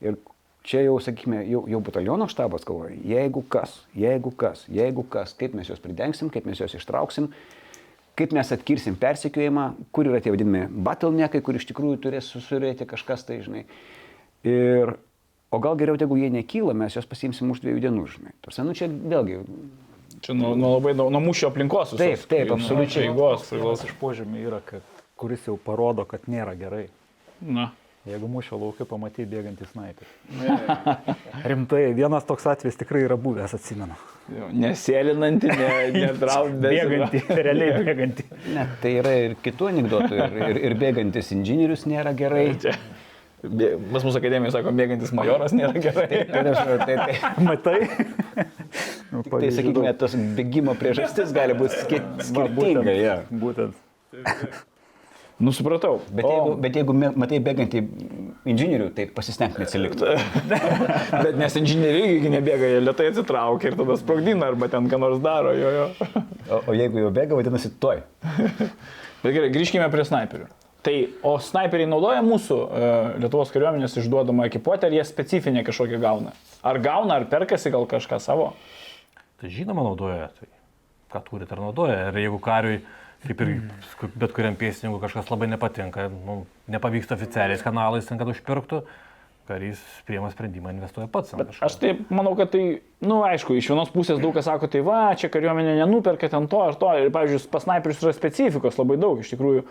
Ir 0.06 0.20
čia 0.64 0.86
jau, 0.86 1.00
sakykime, 1.04 1.42
jau, 1.50 1.64
jau 1.74 1.82
bataliono 1.84 2.30
štabas 2.32 2.64
galvoja, 2.68 2.94
jeigu 3.10 3.44
kas, 3.52 3.76
jeigu 3.98 4.32
kas, 4.38 4.64
jeigu 4.72 5.04
kas, 5.10 5.34
kaip 5.40 5.58
mes 5.58 5.74
juos 5.74 5.82
pridengsim, 5.84 6.30
kaip 6.34 6.48
mes 6.48 6.62
juos 6.62 6.78
ištrauksim, 6.78 7.32
kaip 8.20 8.34
mes 8.36 8.52
atkirsim 8.54 8.96
persekiojimą, 9.00 9.68
kur 9.96 10.10
yra 10.12 10.20
tie 10.22 10.34
vadinami 10.34 10.68
battlenekai, 10.86 11.42
kur 11.46 11.58
iš 11.58 11.66
tikrųjų 11.72 12.02
turės 12.04 12.28
susurėti 12.34 12.86
kažkas 12.90 13.26
tai, 13.28 13.40
žinai. 13.46 13.64
Ir, 14.46 14.96
o 15.54 15.60
gal 15.64 15.78
geriau, 15.80 15.98
jeigu 15.98 16.18
jie 16.20 16.30
nekyla, 16.34 16.76
mes 16.78 16.94
juos 16.98 17.08
pasimsim 17.10 17.50
už 17.54 17.64
dviejų 17.64 17.82
dienų, 17.88 18.04
žinai. 18.18 18.36
Tarsi, 18.46 18.66
nu 18.68 18.76
čia 18.78 18.90
vėlgi, 18.92 19.42
Čia 20.24 20.36
nuo, 20.38 20.54
nuo 20.56 20.76
labai 20.78 20.94
daug, 20.96 21.10
nuo 21.12 21.20
mūšio 21.20 21.50
aplinkos. 21.50 21.90
visos. 21.96 22.00
Taip, 22.00 22.22
taip, 22.32 22.48
Nuo 22.48 22.56
absoliučiai. 22.56 23.08
Eigos, 23.10 23.48
Vienas 23.50 23.50
priklauso. 23.50 23.88
iš 23.90 23.96
požymių 24.00 24.44
yra, 24.46 24.60
kad, 24.64 24.86
kuris 25.20 25.48
jau 25.50 25.58
parodo, 25.60 26.06
kad 26.08 26.30
nėra 26.32 26.54
gerai. 26.56 26.86
Na. 27.44 27.72
Jeigu 28.04 28.28
mūšio 28.28 28.58
laukia 28.60 28.84
pamatai 28.84 29.24
bėgantį 29.32 29.66
snaiperį. 29.70 30.10
Rimtai, 31.50 31.84
vienas 31.96 32.26
toks 32.28 32.44
atvejis 32.52 32.76
tikrai 32.82 33.06
yra 33.06 33.16
buvęs, 33.16 33.54
atsimenu. 33.56 33.96
Jau, 34.28 34.50
Nesėlinanti, 34.60 35.48
ne. 35.48 35.70
Bėgantį, 36.66 37.22
realiai 37.48 37.78
bėgantį. 37.88 38.26
ne, 38.58 38.66
tai 38.84 38.92
yra 39.00 39.14
ir 39.22 39.38
kitų 39.46 39.70
anegdotų, 39.72 40.18
ir, 40.20 40.36
ir, 40.50 40.60
ir 40.68 40.76
bėgantis 40.82 41.32
inžinierius 41.36 41.88
nėra 41.88 42.12
gerai. 42.20 42.50
Pas 43.44 44.04
mūsų 44.04 44.20
akademijoje 44.20 44.58
sako, 44.58 44.76
bėgantis 44.76 45.16
majoras 45.16 45.56
nėra 45.56 45.80
gerai. 45.88 46.10
Tai, 46.28 46.44
tai, 46.44 46.76
tai, 46.84 47.00
tai, 47.00 47.48
Matai? 47.48 47.80
Nu, 49.14 49.24
tai 49.30 49.48
sakykime, 49.56 49.96
tas 50.04 50.20
bėgimo 50.36 50.76
priežastis 50.80 51.32
gali 51.36 51.56
būti 51.56 51.88
skirtinga. 51.88 53.00
Ja. 53.00 53.18
būtent, 53.32 53.80
būtent. 54.12 54.64
Nusipratau. 55.42 55.98
Bet 56.14 56.28
jeigu, 56.28 56.52
bet 56.62 56.76
jeigu 56.78 56.94
matai 56.94 57.40
bėgantį 57.44 57.80
inžinierių, 58.54 58.90
tai 58.94 59.08
pasistengk 59.16 59.58
neatsilikti. 59.58 60.14
Bet 61.26 61.40
nes 61.40 61.58
inžinieriai 61.58 62.32
nebėga, 62.36 62.70
jie 62.76 62.82
lietai 62.84 63.10
atsitraukia 63.10 63.72
ir 63.72 63.78
tada 63.80 63.98
sprogdina 64.00 64.52
arba 64.52 64.70
ten 64.72 64.90
ką 64.92 65.00
nors 65.02 65.24
daro. 65.24 65.56
Jo, 65.58 65.72
jo. 65.74 65.88
O, 66.54 66.60
o 66.60 66.78
jeigu 66.78 67.02
jau 67.02 67.10
bėga, 67.16 67.40
vadinasi, 67.40 67.74
toj. 67.82 68.04
Bet 69.24 69.34
gerai, 69.34 69.50
grįžkime 69.56 69.90
prie 69.92 70.06
snaiperių. 70.08 70.50
Tai, 70.84 70.96
o 71.24 71.38
snaiperiai 71.40 71.88
naudoja 71.88 72.24
mūsų 72.26 72.56
e, 72.60 72.88
Lietuvos 73.24 73.54
kariuomenės 73.56 73.96
išduodamą 74.02 74.50
ekipuotę, 74.50 74.90
ar 74.90 74.96
jie 74.98 75.06
specifinę 75.08 75.64
kažkokią 75.64 76.00
gauna? 76.04 76.34
Ar 76.60 76.80
gauna, 76.84 77.22
ar 77.22 77.30
perkasi 77.32 77.72
gal 77.72 77.88
kažką 77.90 78.20
savo? 78.20 78.50
Tai 79.40 79.52
žinoma 79.52 79.86
naudoja, 79.88 80.28
tai 80.36 80.50
ką 81.14 81.24
turi, 81.30 81.48
ar 81.48 81.62
naudoja. 81.64 82.02
Ir 82.12 82.20
jeigu 82.26 82.42
kariui, 82.44 82.82
kaip 83.28 83.42
ir 83.46 83.54
sku- 83.94 84.12
bet 84.20 84.36
kuriam 84.36 84.56
pėstininkui 84.60 85.02
kažkas 85.04 85.32
labai 85.32 85.48
nepatinka, 85.52 86.10
nu, 86.12 86.44
nepavyksta 86.72 87.16
oficialiais 87.18 87.64
kanalais, 87.66 88.06
ten, 88.08 88.20
kad 88.20 88.30
užpirktų, 88.32 88.84
karys 89.48 89.80
priema 90.08 90.30
sprendimą, 90.32 90.72
investuoja 90.72 91.10
pats. 91.12 91.34
aš 91.64 91.76
taip 91.82 92.06
manau, 92.14 92.36
kad 92.40 92.54
tai, 92.54 92.64
na, 93.02 93.08
nu, 93.10 93.18
aišku, 93.28 93.58
iš 93.60 93.72
vienos 93.74 93.92
pusės 93.92 94.22
daug 94.24 94.36
kas 94.36 94.48
sako, 94.48 94.70
tai 94.72 94.84
va, 94.86 95.02
čia 95.20 95.28
kariuomenė 95.34 95.76
nenuperka 95.82 96.30
ten 96.32 96.48
to 96.48 96.62
ar 96.64 96.78
to. 96.80 96.92
Ir, 97.00 97.12
pavyzdžiui, 97.12 97.50
pas 97.52 97.66
snaiperius 97.66 98.04
yra 98.06 98.16
specifikos 98.16 98.80
labai 98.80 99.00
daug, 99.02 99.20
iš 99.20 99.34
tikrųjų. 99.36 99.66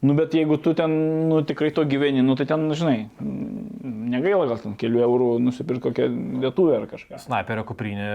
Nu, 0.00 0.14
bet 0.16 0.32
jeigu 0.32 0.56
tu 0.56 0.72
ten, 0.72 0.90
nu, 1.28 1.42
tikrai 1.44 1.68
to 1.76 1.82
gyveni, 1.84 2.22
nu, 2.24 2.32
tai 2.34 2.46
ten, 2.48 2.62
žinai, 2.72 3.10
mm, 3.20 4.06
negaila 4.14 4.46
gal 4.48 4.56
ten 4.62 4.72
kelių 4.80 5.02
eurų 5.04 5.26
nusipirkti 5.44 5.82
kokią 5.90 6.06
lietuvę 6.40 6.78
ar 6.78 6.86
kažką. 6.88 7.18
Snaiperio 7.20 7.66
kuprinė 7.68 8.06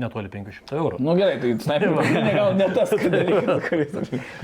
netoli 0.00 0.30
500 0.32 0.72
eurų. 0.80 1.00
Nu 1.04 1.12
gerai, 1.18 1.34
tai 1.42 1.50
snaiperio 1.60 1.98
kuprinė 1.98 2.32
gal 2.32 2.54
ne 2.56 2.68
tas 2.72 2.94
dalykas, 3.16 3.60
kuris. 3.68 3.92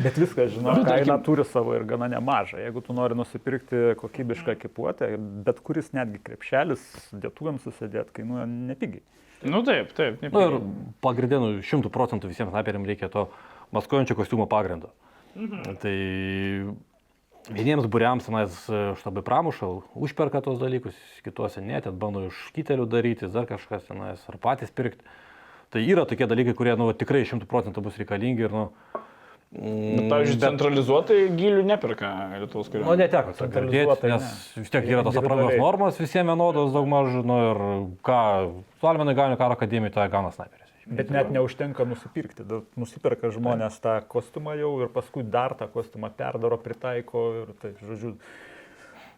Bet 0.05 0.21
viskas, 0.21 0.53
žinau, 0.59 0.75
Nu, 0.77 0.85
kaina 0.85 1.07
tarkim- 1.15 1.25
turi 1.25 1.47
savo 1.49 1.73
ir 1.79 1.87
gana 1.89 2.11
nemažą. 2.13 2.61
Jeigu 2.61 2.83
tu 2.85 2.93
nori 2.93 3.17
nusipirkti 3.17 3.95
kokybišką 4.03 4.53
ekipuotę, 4.59 5.09
bet 5.49 5.63
kuris 5.65 5.89
netgi 5.97 6.21
krepšelis 6.27 6.85
lietuvėms 7.17 7.65
susidėt 7.65 8.13
kainuoja 8.13 8.45
nepigiai. 8.45 9.01
Nu 9.49 9.63
taip, 9.65 9.91
taip. 9.97 10.21
taip. 10.21 10.37
Nu, 10.37 10.45
ir 10.45 10.61
pagrindė, 11.05 11.41
nu, 11.41 11.49
100 11.65 11.89
procentų 11.93 12.29
visiems 12.29 12.53
snaiperiams 12.53 12.93
reikia 12.93 13.09
to 13.13 13.25
maskuojančio 13.73 14.17
kostiumo 14.21 14.45
pagrindu. 14.53 14.93
Mhm. 15.35 15.77
Tai 15.83 15.95
vieniems 17.55 17.89
būriams 17.91 18.25
tenais 18.29 18.55
e, 18.71 18.83
štabai 19.01 19.25
pramuša, 19.27 19.69
užperka 19.99 20.41
tos 20.45 20.61
dalykus, 20.63 20.97
kituose 21.27 21.61
ne, 21.65 21.81
ten 21.85 21.97
bando 22.01 22.27
iš 22.31 22.39
kitelių 22.57 22.87
daryti, 22.89 23.29
dar 23.35 23.49
kažkas 23.51 23.89
tenais, 23.91 24.23
ar 24.31 24.39
patys 24.41 24.73
pirkti. 24.73 25.05
Tai 25.75 25.83
yra 25.83 26.05
tokie 26.07 26.29
dalykai, 26.31 26.55
kurie 26.57 26.77
nu, 26.79 26.93
tikrai 26.95 27.25
šimtų 27.27 27.49
procentų 27.51 27.83
bus 27.85 27.99
reikalingi 28.01 28.47
ir, 28.47 28.55
nu, 28.55 28.69
Bet, 29.55 30.09
pavyzdžiui, 30.11 30.41
centralizuotai 30.43 31.17
gilių 31.39 31.61
neperka 31.63 32.09
Lietuvos 32.41 32.67
Nu, 32.67 32.73
kariuomenė. 32.73 33.05
neteko 33.05 33.31
girdėti, 33.31 33.39
Centralizuotai 33.39 34.11
nes 34.11 34.25
ne. 34.25 34.63
vis 34.65 34.73
tiek 34.73 34.89
yra 34.91 35.05
tos 35.07 35.19
aprangos 35.21 35.55
normos 35.61 36.01
visiems 36.01 36.27
vienodos 36.33 36.73
daugmaž, 36.75 37.13
nu 37.23 37.37
ir 37.53 37.61
ką, 38.03 38.19
su 38.81 38.89
Almenai 38.91 39.15
gauni 39.15 39.39
karo 39.39 39.55
akademijoje, 39.55 39.95
tai 39.95 40.09
gauna 40.11 40.33
snaiperis. 40.35 40.64
Bet 40.85 41.13
net 41.13 41.31
neužtenka 41.33 41.87
nusipirkti. 41.89 42.45
Nusiperka 42.77 43.31
žmonės 43.33 43.79
tą 43.85 43.97
kostiumą 44.11 44.57
jau 44.59 44.73
ir 44.85 44.91
paskui 44.93 45.25
dar 45.25 45.55
tą 45.57 45.69
kostiumą 45.73 46.11
perdaro, 46.13 46.59
pritaiko 46.61 47.23
ir 47.41 47.55
taip, 47.63 47.79
žodžiu. 47.81 48.17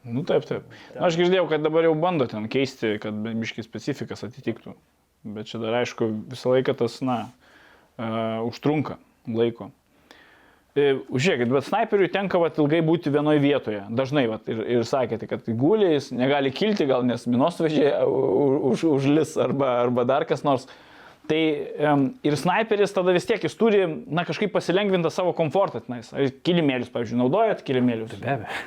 Nu 0.06 0.22
taip, 0.26 0.46
taip. 0.46 0.68
Na, 0.94 1.08
aš 1.08 1.18
girdėjau, 1.18 1.48
kad 1.50 1.64
dabar 1.66 1.88
jau 1.88 1.96
bando 1.98 2.28
ten 2.30 2.46
keisti, 2.52 2.94
kad 3.02 3.16
biški 3.26 3.64
specifikas 3.66 4.22
atitiktų. 4.28 4.76
Bet 5.26 5.50
čia 5.50 5.58
dar 5.58 5.80
aišku, 5.80 6.06
visą 6.30 6.54
laiką 6.54 6.76
tas, 6.78 7.00
na, 7.02 7.24
uh, 7.98 8.46
užtrunka 8.46 9.00
laiko. 9.26 9.72
E, 10.76 10.92
Žiūrėkit, 11.08 11.48
bet 11.48 11.64
snaiperiui 11.64 12.10
tenka 12.12 12.38
vat, 12.38 12.58
ilgai 12.60 12.82
būti 12.84 13.10
vienoje 13.10 13.40
vietoje. 13.40 13.80
Dažnai, 13.96 14.26
vat, 14.28 14.44
ir, 14.52 14.60
ir 14.76 14.82
sakėte, 14.86 15.26
kad 15.30 15.46
gulė, 15.48 15.94
jis 15.94 16.10
negali 16.12 16.52
kilti, 16.54 16.86
gal 16.88 17.06
nes 17.08 17.24
minosvežiai 17.26 18.04
už, 18.06 18.84
užlis 18.92 19.34
arba, 19.40 19.78
arba 19.86 20.04
dar 20.08 20.28
kas 20.28 20.44
nors. 20.46 20.68
Tai 21.26 21.42
um, 21.92 22.06
ir 22.26 22.38
snaiperis 22.38 22.94
tada 22.94 23.14
vis 23.16 23.26
tiek 23.26 23.42
jis 23.42 23.58
turi, 23.58 23.82
na, 24.06 24.26
kažkaip 24.28 24.54
pasilengvinti 24.54 25.10
savo 25.14 25.34
komfortą. 25.36 25.82
tenais. 25.86 26.12
Ar 26.14 26.30
Kilimėlius, 26.46 26.92
pavyzdžiui, 26.94 27.20
naudojat 27.24 27.62
kilimėlius? 27.66 28.16
Be 28.22 28.38
abejo. 28.38 28.64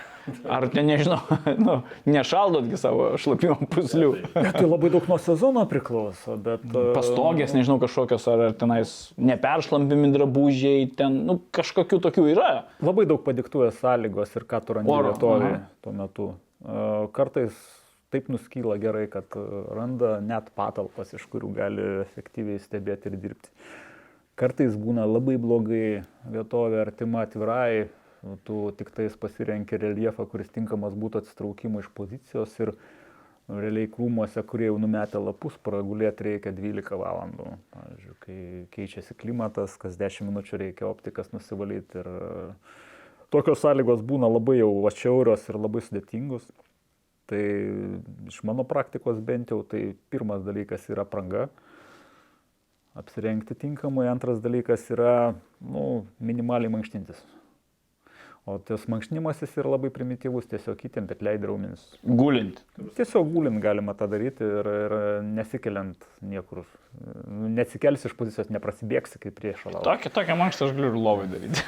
Ar 0.50 0.68
ten, 0.70 0.86
nežinau, 0.90 1.20
nu, 1.66 1.80
nešaldotgi 2.10 2.78
savo 2.80 3.08
šlapimo 3.22 3.58
puslių? 3.72 4.12
Tai 4.36 4.66
labai 4.68 4.92
daug 4.94 5.08
nuo 5.10 5.18
sezono 5.22 5.64
priklauso, 5.70 6.36
bet... 6.44 6.66
e, 6.70 6.84
Pastogės, 6.96 7.56
nežinau, 7.56 7.80
kažkokios, 7.82 8.28
ar, 8.32 8.46
tenais 8.60 8.94
neperšlampimi 9.18 10.12
drabužiai, 10.14 10.90
ten, 11.00 11.22
nu, 11.30 11.40
kažkokių 11.56 12.02
tokių 12.06 12.28
yra. 12.36 12.52
Labai 12.86 13.08
daug 13.10 13.24
padiktuoja 13.26 13.72
sąlygos 13.80 14.36
ir 14.38 14.48
ką 14.50 14.62
tu 14.66 14.78
randi 14.78 15.18
tuo 15.82 15.96
metu. 15.96 16.32
E, 16.62 16.88
Kartais 17.16 17.58
taip 18.14 18.30
nuskyla 18.34 18.78
gerai, 18.82 19.06
kad 19.12 19.38
e, 19.38 19.46
randa 19.78 20.18
net 20.24 20.50
patalpas, 20.58 21.14
iš 21.14 21.28
kurių 21.32 21.54
gali 21.58 21.86
efektyviai 22.06 22.62
stebėti 22.62 23.12
ir 23.12 23.20
dirbti. 23.22 23.54
Kartais 24.40 24.78
būna 24.80 25.04
labai 25.04 25.36
blogai 25.42 26.02
vietovė 26.32 26.80
artima 26.86 27.26
atvirai, 27.26 27.90
tu 28.48 28.70
tik 28.80 28.92
tais 28.96 29.16
pasirenki 29.20 29.80
reljefą, 29.80 30.26
kuris 30.32 30.52
tinkamas 30.56 30.96
būtų 31.00 31.24
atsitraukimui 31.24 31.84
iš 31.84 31.90
pozicijos 31.96 32.56
ir 32.64 32.74
realiai 33.50 33.90
krūmuose, 33.90 34.44
kurie 34.46 34.68
jau 34.70 34.78
numetę 34.82 35.20
lapus, 35.22 35.58
pragulėti 35.66 36.28
reikia 36.28 36.54
12 36.54 37.00
valandų. 37.02 37.50
Pavyzdžiui, 37.74 38.16
kai 38.26 38.40
keičiasi 38.76 39.18
klimatas, 39.18 39.76
kas 39.82 39.98
10 40.00 40.30
minučių 40.30 40.62
reikia 40.64 40.88
optikas 40.90 41.32
nusivalyti 41.34 42.04
ir 42.04 42.10
e, 42.14 42.32
tokios 43.34 43.64
sąlygos 43.64 44.04
būna 44.06 44.30
labai 44.30 44.60
jau 44.60 44.70
atšiaurios 44.90 45.48
ir 45.50 45.60
labai 45.60 45.82
sudėtingus. 45.86 46.46
Tai 47.30 47.42
iš 48.32 48.40
mano 48.48 48.66
praktikos 48.66 49.20
bent 49.22 49.52
jau, 49.54 49.62
tai 49.62 49.92
pirmas 50.10 50.42
dalykas 50.46 50.88
yra 50.90 51.06
pranga, 51.06 51.48
apsirengti 52.98 53.58
tinkamai, 53.58 54.08
antras 54.10 54.42
dalykas 54.42 54.88
yra 54.96 55.36
nu, 55.62 56.08
minimaliai 56.18 56.74
mankštintis. 56.74 57.22
O 58.50 58.56
tas 58.66 58.88
mankštinimasis 58.90 59.52
yra 59.62 59.76
labai 59.76 59.92
primityvus, 59.94 60.48
tiesiog 60.50 60.80
įtempėt 60.88 61.20
leidį 61.22 61.50
raumenis. 61.52 61.84
Gulint. 62.02 62.58
Tiesiog 62.98 63.28
gulint 63.30 63.62
galima 63.62 63.94
tą 64.00 64.08
daryti 64.10 64.48
ir, 64.48 64.70
ir 64.88 64.96
nesikeliant 65.28 66.08
niekur. 66.26 66.64
Nu, 67.28 67.52
Nesikelsi 67.60 68.10
iš 68.10 68.16
pozicijos, 68.18 68.50
neprasibėgsi 68.56 69.22
kaip 69.22 69.38
prieš 69.38 69.68
šalą. 69.68 69.84
Tokią, 69.86 70.14
tokią 70.18 70.40
mankštą 70.40 70.70
aš 70.70 70.76
galiu 70.80 70.90
ir 70.90 70.98
lovai 70.98 71.30
daryti. 71.30 71.66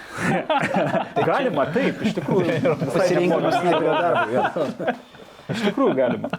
Galima, 1.32 1.68
taip, 1.76 2.02
iš 2.02 2.18
tikrųjų. 2.18 2.78
Pasirinkimas 2.98 3.60
darbui. 3.62 4.96
Iš 5.52 5.68
tikrųjų 5.70 5.98
galima. 5.98 6.32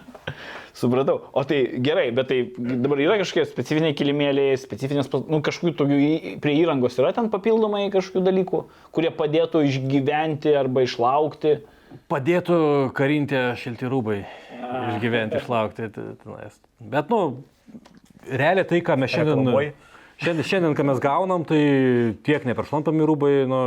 Supratau. 0.72 1.18
O 1.36 1.44
tai 1.44 1.58
gerai, 1.84 2.06
bet 2.16 2.30
tai 2.30 2.38
dabar 2.56 3.00
yra 3.04 3.18
kažkokie 3.20 3.44
specifiniai 3.50 3.96
kilimėliai, 3.96 4.56
specifinės, 4.58 5.10
nu, 5.12 5.42
kažkokių 5.44 5.74
tokių 5.78 5.98
prie 6.42 6.54
įrangos 6.62 6.96
yra 6.98 7.12
ten 7.16 7.28
papildomai 7.32 7.84
kažkokių 7.92 8.24
dalykų, 8.24 8.62
kurie 8.96 9.12
padėtų 9.14 9.66
išgyventi 9.68 10.56
arba 10.56 10.86
išlaukti. 10.86 11.58
Padėtų 12.08 12.58
karinti 12.96 13.44
šilti 13.60 13.92
rūbai, 13.92 14.22
išgyventi, 14.96 15.42
išlaukti. 15.42 15.90
Bet, 16.80 17.12
nu, 17.12 17.20
realiai 18.32 18.64
tai, 18.68 18.80
ką 18.80 18.96
mes 19.04 19.12
šiandien, 19.12 19.72
šiandien, 20.24 20.46
šiandien 20.54 20.78
ką 20.78 20.88
mes 20.88 21.02
gaunam, 21.04 21.44
tai 21.44 21.60
tiek 22.24 22.48
neperšlampami 22.48 23.12
rūbai, 23.12 23.34
nu, 23.50 23.60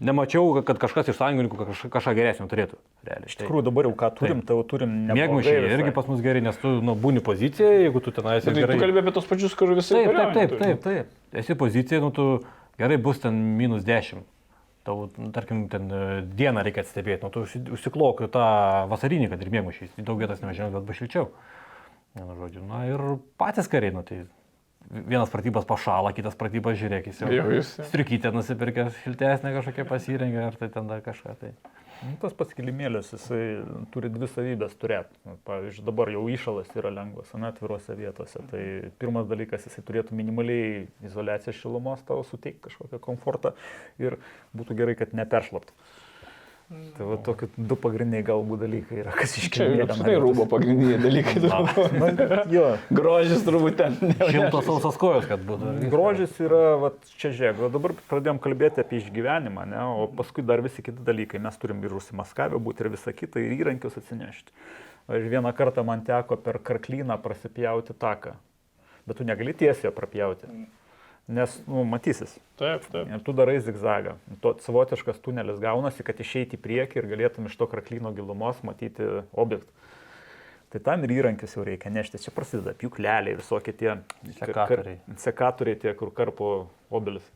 nemačiau, 0.00 0.62
kad 0.64 0.78
kažkas 0.80 1.10
iš 1.12 1.18
sąjungininkų 1.20 1.58
kažką, 1.60 1.90
kažką 1.92 2.14
geresnio 2.16 2.46
turėtų. 2.48 2.78
Realiai. 3.04 3.28
Iš 3.28 3.36
tikrųjų 3.42 3.64
dabar 3.68 3.88
jau 3.88 3.92
ką 4.00 4.08
turim, 4.16 4.40
tai 4.42 4.56
jau 4.56 4.64
turim 4.70 4.94
neblogai 5.06 5.20
Mėgmušiai 5.28 5.60
visai. 5.66 5.76
irgi 5.78 5.92
pas 5.96 6.08
mus 6.08 6.22
gerai, 6.24 6.40
nes 6.44 6.56
tu 6.62 6.72
nu, 6.84 6.94
būni 6.96 7.20
pozicijoje, 7.24 7.84
jeigu 7.84 8.00
tu 8.04 8.10
tenais 8.16 8.42
Tai 8.44 8.50
esi 8.52 8.56
tu 8.56 8.64
gerai. 8.66 8.78
kalbė 8.80 9.02
apie 9.04 9.12
tos 9.18 9.28
pačius, 9.28 9.54
kur 9.54 9.74
visi. 9.76 9.92
Taip, 9.94 10.10
taip, 10.16 10.32
taip, 10.34 10.50
turi. 10.54 10.60
taip, 10.64 10.82
taip. 10.88 11.14
Esi 11.44 11.54
pozicija, 11.54 12.00
nu 12.00 12.10
tu 12.16 12.26
gerai 12.80 12.96
bus 12.98 13.20
ten 13.20 13.34
minus 13.60 13.84
10. 13.84 14.24
Tau, 14.82 15.10
nu, 15.20 15.28
tarkim, 15.36 15.66
ten 15.68 15.90
e, 15.92 16.02
dieną 16.24 16.62
reikia 16.64 16.80
atstebėti, 16.80 17.20
nu 17.22 17.28
tu 17.30 17.42
užsi- 17.44 17.60
užsiklok 17.76 18.24
tą 18.32 18.44
vasarinį, 18.88 19.28
kad 19.28 19.42
ir 19.44 19.50
mėmušiais. 19.52 19.92
Daug 20.00 20.16
vietos 20.18 20.40
nevažiuoju, 20.40 20.72
bet 20.78 20.86
bus 20.88 20.96
šilčiau. 20.96 21.28
Vienu 22.16 22.34
žodžiu. 22.40 22.62
Na 22.66 22.86
ir 22.88 23.02
patys 23.38 23.68
kariai, 23.68 23.92
nu 23.92 24.00
tai 24.02 24.22
vienas 24.88 25.30
pratybas 25.30 25.66
pašalą, 25.68 26.12
kitas 26.16 26.34
pratybas 26.38 26.78
žiūrėk, 26.80 27.10
jis 27.10 27.20
Jau 27.22 27.30
jau 27.34 27.50
jis. 27.54 27.74
striukytę 27.90 28.32
nusipirkęs, 28.34 28.96
šiltesnę 29.04 29.52
kažkokią 29.58 29.86
pasirengę, 29.90 30.46
ar 30.48 30.56
tai 30.58 30.68
ten 30.72 30.88
dar 30.90 31.02
kažką. 31.04 31.36
Tai. 31.40 31.52
Nu, 32.00 32.14
Tas 32.22 32.32
pats 32.32 32.54
kilimėlis, 32.56 33.10
jisai 33.12 33.40
turi 33.92 34.08
dvi 34.08 34.24
savybės 34.32 34.72
turėti. 34.80 35.18
Nu, 35.28 35.34
Pavyzdžiui, 35.44 35.84
dabar 35.84 36.08
jau 36.08 36.22
įšalas 36.32 36.70
yra 36.80 36.90
lengvas, 36.96 37.28
ane, 37.36 37.50
atvirose 37.52 37.92
vietose. 37.98 38.40
Tai 38.50 38.62
pirmas 39.02 39.28
dalykas, 39.28 39.66
jisai 39.68 39.84
turėtų 39.84 40.16
minimaliai 40.16 40.86
izolaciją 41.04 41.52
šilumos 41.58 42.00
tau 42.08 42.22
suteikti 42.24 42.70
kažkokią 42.70 43.02
komfortą 43.04 43.52
ir 44.00 44.16
būtų 44.56 44.78
gerai, 44.80 44.96
kad 44.96 45.12
neperšlaptų. 45.12 45.76
Tai 46.70 47.06
va 47.08 47.16
tokie 47.26 47.48
du 47.58 47.74
pagrindiniai 47.74 48.22
galbūt 48.22 48.60
dalykai 48.62 49.00
yra, 49.02 49.10
kas 49.18 49.32
iš 49.40 49.48
Čia 49.48 49.64
kilimėlio 49.64 49.86
apskritai 49.88 50.12
norėtųsi. 50.12 50.22
rūbo 50.22 50.44
pagrindiniai 50.52 50.98
dalykai. 51.02 51.32
Nu, 52.00 52.10
jo, 52.54 52.66
Grožis 52.94 53.42
turbūt 53.46 53.74
ten. 53.80 53.96
Šiltos 54.20 54.68
sausas 54.68 54.98
kojos, 55.00 55.26
kad 55.26 55.42
būtų. 55.48 55.72
Grožis 55.90 56.36
yra, 56.38 56.60
va, 56.78 56.92
čia 57.18 57.32
žiūrėk, 57.34 57.64
dabar 57.74 57.96
pradėjom 58.12 58.38
kalbėti 58.44 58.84
apie 58.84 59.00
išgyvenimą, 59.00 59.66
ne, 59.72 59.82
o 59.82 60.06
paskui 60.20 60.44
dar 60.46 60.62
visi 60.62 60.84
kiti 60.86 61.02
dalykai. 61.06 61.42
Mes 61.42 61.58
turim 61.58 61.82
ir 61.82 61.96
užsimaskavę 61.98 62.62
būti 62.62 62.86
ir 62.86 62.92
visą 62.94 63.16
kitą, 63.18 63.42
ir 63.42 63.56
įrankius 63.58 63.98
atsinešti. 63.98 64.54
Aš 65.10 65.26
vieną 65.32 65.50
kartą 65.58 65.82
man 65.82 66.04
teko 66.06 66.38
per 66.38 66.60
karklyną 66.62 67.18
prasipjauti 67.24 67.98
taką, 67.98 68.36
bet 69.10 69.18
tu 69.18 69.26
negali 69.26 69.56
tiesiai 69.58 69.90
prapjauti, 69.96 70.46
nes, 71.30 71.56
nu, 71.70 71.84
matysis. 71.88 72.34
Taip, 72.60 72.84
taip. 72.92 73.08
Ir 73.08 73.22
tu 73.24 73.34
darai 73.36 73.58
zigzagą. 73.64 74.16
To 74.44 74.54
savotiškas 74.64 75.22
tunelis 75.24 75.60
gaunasi, 75.62 76.04
kad 76.06 76.20
išeiti 76.20 76.58
į 76.58 76.64
priekį 76.64 77.00
ir 77.00 77.08
galėtum 77.14 77.48
iš 77.48 77.56
to 77.60 77.68
kraklyno 77.70 78.12
gilumos 78.16 78.60
matyti 78.66 79.06
objektą. 79.32 79.70
Tai 80.70 80.78
tam 80.86 81.02
ir 81.02 81.16
įrankis 81.16 81.56
jau 81.56 81.64
reikia 81.66 81.90
nešti. 81.90 82.20
Čia 82.22 82.30
prasideda 82.34 82.76
pjūkleliai, 82.78 83.34
visokie 83.40 83.74
tie 83.74 83.96
Sekatoriai. 84.36 85.00
Sekatoriai 85.18 85.78
tie, 85.82 85.94
kur 85.98 86.12
karpo 86.14 86.50
obelis. 86.94 87.26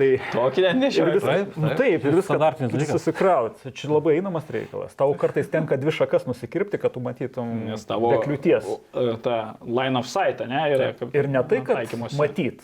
Tai 0.00 0.06
Tokį 0.32 0.62
net 0.64 0.76
nežinau. 0.80 1.10
viskas, 1.12 1.28
Taip, 1.44 1.56
nu, 1.60 1.68
taip. 1.68 1.76
taip, 1.76 2.04
ir 2.08 2.14
viską 2.16 2.38
dalykas. 2.40 2.88
susikrauti. 2.96 3.72
Čia 3.76 3.88
labai 3.92 4.14
einamas 4.16 4.46
reikalas. 4.48 4.94
Tau 4.96 5.12
kartais 5.14 5.50
tenka 5.52 5.76
dvi 5.76 5.92
šakas 5.92 6.24
nusikirpti, 6.24 6.78
kad 6.80 6.94
tu 6.94 7.00
matytum 7.04 7.66
Nes 7.66 7.84
tavo 7.84 8.08
be 8.14 8.22
kliūties. 8.24 8.64
Ta 9.22 9.56
line 9.60 9.98
of 10.00 10.06
sight, 10.08 10.40
ne? 10.48 10.62
Yra, 10.72 10.94
kaip- 10.96 11.12
Ir 11.14 11.28
ne 11.28 11.42
tai, 11.44 11.60
kad 11.60 11.76
taikymosi. 11.82 12.16
matyt, 12.16 12.62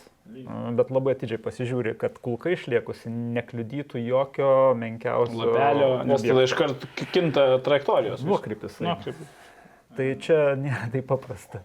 bet 0.81 0.89
labai 0.91 1.13
atidžiai 1.13 1.37
pasižiūri, 1.45 1.93
kad 1.99 2.17
kulka 2.25 2.49
išliekusi 2.57 3.13
nekliudytų 3.13 4.01
jokio 4.07 4.73
menkiausio 4.75 5.37
lapelio, 5.37 6.05
nes 6.09 6.23
tada 6.25 6.41
iškart 6.49 6.89
kinta 7.13 7.59
trajektorijos. 7.61 8.25
Nuokrypis, 8.25 8.81
Nu, 8.81 8.97
taip. 8.97 9.13
kaip- 9.13 9.97
Tai 9.97 10.15
čia 10.21 10.57
nėra 10.57 10.89
taip 10.91 11.07
paprasta. 11.07 11.61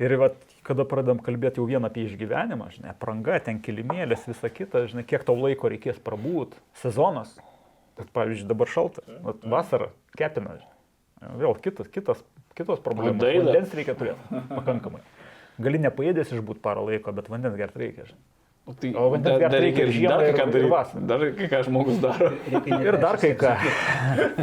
Ir 0.00 0.16
vat, 0.16 0.34
kada 0.64 0.86
pradedam 0.88 1.20
kalbėti 1.22 1.60
jau 1.60 1.66
vien 1.68 1.84
apie 1.84 2.06
išgyvenimą, 2.08 2.70
žinai, 2.74 2.92
apranga, 2.94 3.36
ten 3.44 3.60
kilimėlis, 3.62 4.24
visa 4.30 4.50
kita, 4.52 4.86
žinai, 4.90 5.04
kiek 5.08 5.24
tau 5.26 5.36
laiko 5.38 5.70
reikės 5.72 6.00
prabūt, 6.04 6.56
sezonas. 6.80 7.34
Bet, 7.98 8.08
pavyzdžiui, 8.16 8.48
dabar 8.50 8.70
šalta, 8.70 9.04
vat, 9.22 9.44
vasara, 9.46 9.90
kepina. 10.18 10.56
žinai. 10.58 11.36
Vėl 11.40 11.54
kitas, 11.62 11.88
kitas, 11.92 12.22
kitos 12.58 12.80
problemos. 12.84 13.20
Vandens 13.22 13.74
reikia 13.76 13.94
turėti 13.98 14.40
pakankamai. 14.50 15.02
Gali 15.62 15.78
nepaėdės 15.84 16.32
išbūt 16.34 16.58
parą 16.64 16.82
laiko, 16.88 17.12
bet 17.14 17.28
vandens 17.30 17.54
gerti 17.60 17.84
reikia. 17.84 18.08
Žinai. 18.08 18.24
O, 18.64 18.72
tai 18.72 18.90
O 18.96 19.06
vandens 19.12 19.28
dar, 19.28 19.42
gerti 19.44 19.52
dar 19.54 19.62
reikia 19.62 19.84
ir 19.84 19.92
žiemą, 19.92 20.16
dar 20.16 20.34
ką 20.34 20.44
daryti. 20.48 20.72
vasarą. 20.72 21.04
Dar 21.10 21.24
kai 21.36 21.48
ką 21.52 21.62
žmogus 21.68 21.98
daro. 22.00 22.30
Ir 22.88 22.98
dar 23.02 23.20
kai 23.20 23.32
ką. 23.38 23.54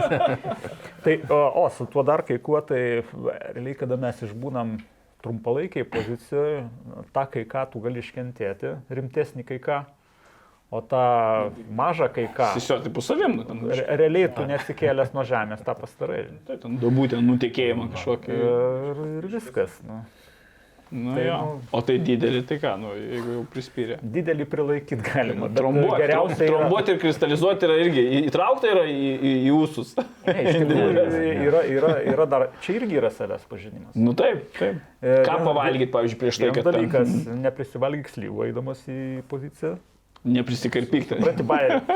tai, 1.04 1.16
o, 1.26 1.40
o, 1.64 1.68
su 1.74 1.90
tuo 1.90 2.06
dar 2.08 2.24
kai 2.28 2.38
kuo, 2.38 2.62
tai 2.62 2.82
realiai, 3.02 3.76
kada 3.82 3.98
mes 4.00 4.22
išbūnam 4.30 4.78
trumpalaikiai 5.24 5.86
pozicijoje, 5.88 6.64
tą 7.16 7.26
kai 7.34 7.44
ką 7.50 7.66
tu 7.74 7.82
gali 7.84 8.02
iškentėti, 8.04 8.76
rimtesnį 8.98 9.46
kai 9.48 9.60
ką, 9.64 9.80
o 10.72 10.80
tą 10.88 11.04
mažą 11.76 12.08
kai 12.16 12.28
ką, 12.32 12.54
Tiesiog 12.56 12.86
taip 12.86 13.00
savim. 13.04 13.38
nu, 13.44 13.70
re- 13.70 13.98
realiai 14.00 14.30
tu 14.36 14.46
nesikėlęs 14.48 15.14
nuo 15.14 15.26
žemės 15.28 15.64
tą 15.68 15.76
pastarai. 15.76 16.26
Tai 16.48 16.58
ten 16.64 16.78
dubūtė 16.82 17.20
nutekėjimą 17.26 17.90
kažkokį. 17.98 18.38
Ir, 18.38 19.02
ir 19.22 19.28
viskas. 19.34 19.78
Nu. 19.88 20.02
Nu, 20.92 21.14
tai, 21.16 21.24
jo. 21.30 21.36
nu- 21.40 21.60
O 21.72 21.80
tai 21.88 21.94
didelį, 22.04 22.42
tai 22.50 22.58
ką, 22.60 22.74
nu, 22.82 22.90
jeigu 23.00 23.36
jau 23.38 23.44
prispyrė. 23.54 23.96
Didelį 24.04 24.46
prilaikyti 24.52 24.98
galima. 25.06 25.48
bet 25.48 25.56
Trombuoti, 25.62 26.02
geriausia 26.02 26.44
yra- 26.44 26.50
trombuoti 26.52 26.92
ir 26.92 27.00
kristalizuoti 27.00 27.68
yra 27.70 27.78
irgi 27.86 28.04
įtraukta 28.28 28.72
yra 28.74 28.84
į, 28.92 28.98
į, 29.16 29.32
į 29.48 29.54
ūsus. 29.56 29.94
Ne, 30.28 30.36
tikrųjų, 30.50 31.06
yra, 31.48 31.62
yra, 31.78 31.94
yra 32.12 32.26
dar, 32.34 32.48
čia 32.66 32.76
irgi 32.82 33.00
yra 33.00 33.10
savęs 33.16 33.48
pažinimas. 33.48 33.96
Nu 33.96 34.12
taip, 34.20 34.44
taip. 34.60 34.84
E, 35.00 35.16
Ką 35.30 35.40
pavalgyti, 35.48 35.88
pavyzdžiui, 35.96 36.20
prieš 36.26 36.42
tai, 36.44 36.52
kad 36.60 36.68
dalykas, 36.68 37.16
ten 37.30 37.40
neprisivalgyk 37.48 38.12
slyvų 38.12 38.50
eidamas 38.50 38.84
į 38.92 39.00
poziciją. 39.32 39.78
neprisikarpykti. 40.28 41.18
Pratį 41.24 41.48
bairį. 41.50 41.82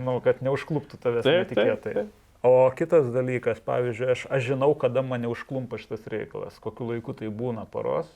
Nu, 0.00 0.12
kad 0.22 0.38
neužkluptų 0.38 1.00
tavęs 1.02 1.24
Taip, 1.26 1.48
taip, 1.50 1.56
netikėtai. 1.58 1.92
taip. 1.96 2.10
O 2.42 2.70
kitas 2.72 3.10
dalykas, 3.12 3.60
pavyzdžiui, 3.60 4.06
aš, 4.14 4.24
aš 4.32 4.46
žinau, 4.48 4.72
kada 4.80 5.02
mane 5.04 5.28
užklumpa 5.28 5.76
šitas 5.80 6.06
reikalas, 6.08 6.56
kokiu 6.62 6.88
laiku 6.88 7.12
tai 7.16 7.28
būna 7.28 7.66
paros. 7.68 8.08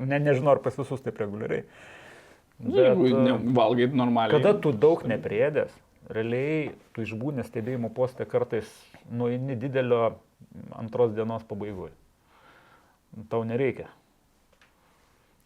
Ne, 0.00 0.16
nežinau, 0.20 0.54
ar 0.54 0.62
pas 0.64 0.76
visus 0.76 1.02
taip 1.04 1.20
reguliariai. 1.20 1.66
Nu, 2.56 2.72
Jeigu 2.72 3.04
Bet, 3.04 3.18
ne, 3.20 3.34
valgai 3.56 3.88
normaliai. 3.92 4.32
Kada 4.32 4.54
tu 4.56 4.72
daug 4.72 5.04
nepriedės, 5.04 5.74
realiai 6.08 6.70
tu 6.96 7.04
išbūnė 7.04 7.44
stebėjimo 7.44 7.90
postė 7.92 8.24
kartais 8.28 8.70
nueini 9.12 9.58
didelio 9.60 10.16
antros 10.76 11.12
dienos 11.16 11.44
pabaigoje. 11.44 11.92
Tau 13.28 13.44
nereikia. 13.48 13.90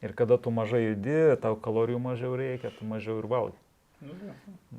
Ir 0.07 0.14
kada 0.16 0.39
tu 0.39 0.55
mažai 0.55 0.85
judi, 0.85 1.18
tau 1.43 1.59
kalorijų 1.59 1.99
mažiau 2.03 2.39
reikia, 2.39 2.70
tu 2.78 2.87
mažiau 2.89 3.18
ir 3.20 3.26
valgai. 3.31 3.59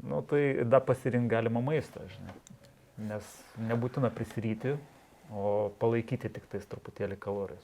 Nu, 0.01 0.23
tai 0.25 0.63
dar 0.65 0.81
pasirinkti 0.87 1.29
galima 1.29 1.61
maistą, 1.61 2.07
žinai. 2.15 2.33
Nes 3.07 3.27
nebūtina 3.69 4.11
prisiryti, 4.13 4.75
o 5.31 5.71
palaikyti 5.81 6.29
tik 6.29 6.45
tais 6.51 6.67
truputėlį 6.69 7.17
kalorijos. 7.21 7.63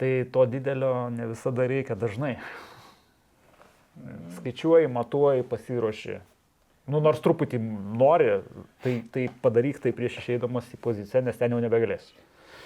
Tai 0.00 0.10
to 0.32 0.44
didelio 0.48 1.08
ne 1.14 1.28
visada 1.30 1.68
reikia 1.70 1.96
dažnai 1.96 2.34
skaičiuoji, 4.36 4.88
matuoji, 4.88 5.44
pasiruoši. 5.48 6.18
Nu, 6.90 6.98
nors 7.04 7.20
truputį 7.22 7.60
nori, 8.00 8.40
tai, 8.82 8.96
tai 9.14 9.26
padaryk 9.42 9.78
tai 9.82 9.92
prieš 9.94 10.18
išeidamas 10.22 10.70
į 10.74 10.80
poziciją, 10.82 11.22
nes 11.26 11.38
ten 11.38 11.54
jau 11.54 11.60
nebegalėsi. 11.62 12.16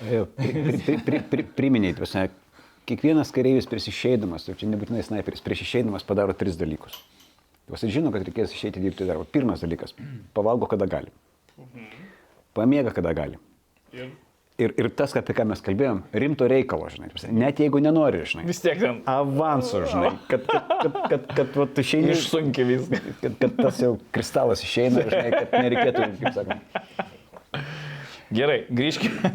E, 0.04 0.24
Pri, 0.38 0.52
pri, 0.86 0.96
pri, 1.06 1.20
pri, 1.30 1.44
priminėjai, 1.58 1.96
tuose, 1.98 2.22
kiekvienas 2.88 3.32
kareivis 3.34 3.68
prieš 3.70 3.90
išeidamas, 3.92 4.48
čia 4.48 4.70
nebūtinai 4.70 5.04
sniperis, 5.04 5.44
prieš 5.44 5.66
išeidamas 5.66 6.06
padaro 6.06 6.34
tris 6.38 6.56
dalykus. 6.60 6.96
Jos 7.70 7.84
ir 7.86 7.94
žino, 7.94 8.12
kad 8.12 8.26
reikės 8.26 8.52
išeiti 8.52 8.82
dirbti 8.82 9.06
darbą. 9.08 9.24
Pirmas 9.24 9.62
dalykas- 9.64 9.94
pavalgo, 10.36 10.68
kada 10.68 10.86
gali. 10.86 11.12
Pamiega, 12.54 12.92
kada 12.94 13.14
gali. 13.16 13.38
Ir, 14.54 14.70
ir 14.78 14.86
tas, 14.94 15.10
apie 15.18 15.34
ką 15.34 15.48
mes 15.50 15.58
kalbėjom, 15.66 16.04
rimto 16.14 16.46
reikalo, 16.46 16.86
žinai. 16.86 17.08
Net 17.34 17.58
jeigu 17.58 17.80
nenori, 17.82 18.20
žinai. 18.22 18.44
Vis 18.46 18.60
tiek 18.62 18.78
ten 18.78 19.00
Avansu, 19.10 19.80
žinai. 19.90 20.12
Kad, 20.28 20.44
kad, 20.46 20.68
kad, 20.68 20.92
kad, 21.10 21.24
kad, 21.34 21.48
kad 21.56 21.72
tu 21.74 21.82
išeini 21.82 22.12
iš 22.14 22.28
išsunkia 22.28 22.66
viską. 22.68 23.00
kad, 23.22 23.38
kad 23.40 23.56
tas 23.56 23.80
jau 23.82 23.96
kristalas 24.14 24.62
išeina, 24.62 25.02
žinai, 25.10 25.32
kad 25.34 25.56
nereikėtų, 25.58 26.06
kaip 26.20 26.38
sakoma. 26.38 27.64
Gerai, 28.34 28.60
grįžkime. 28.70 29.34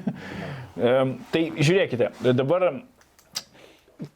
Tai 0.79 1.43
žiūrėkite, 1.59 2.13
dabar 2.31 2.69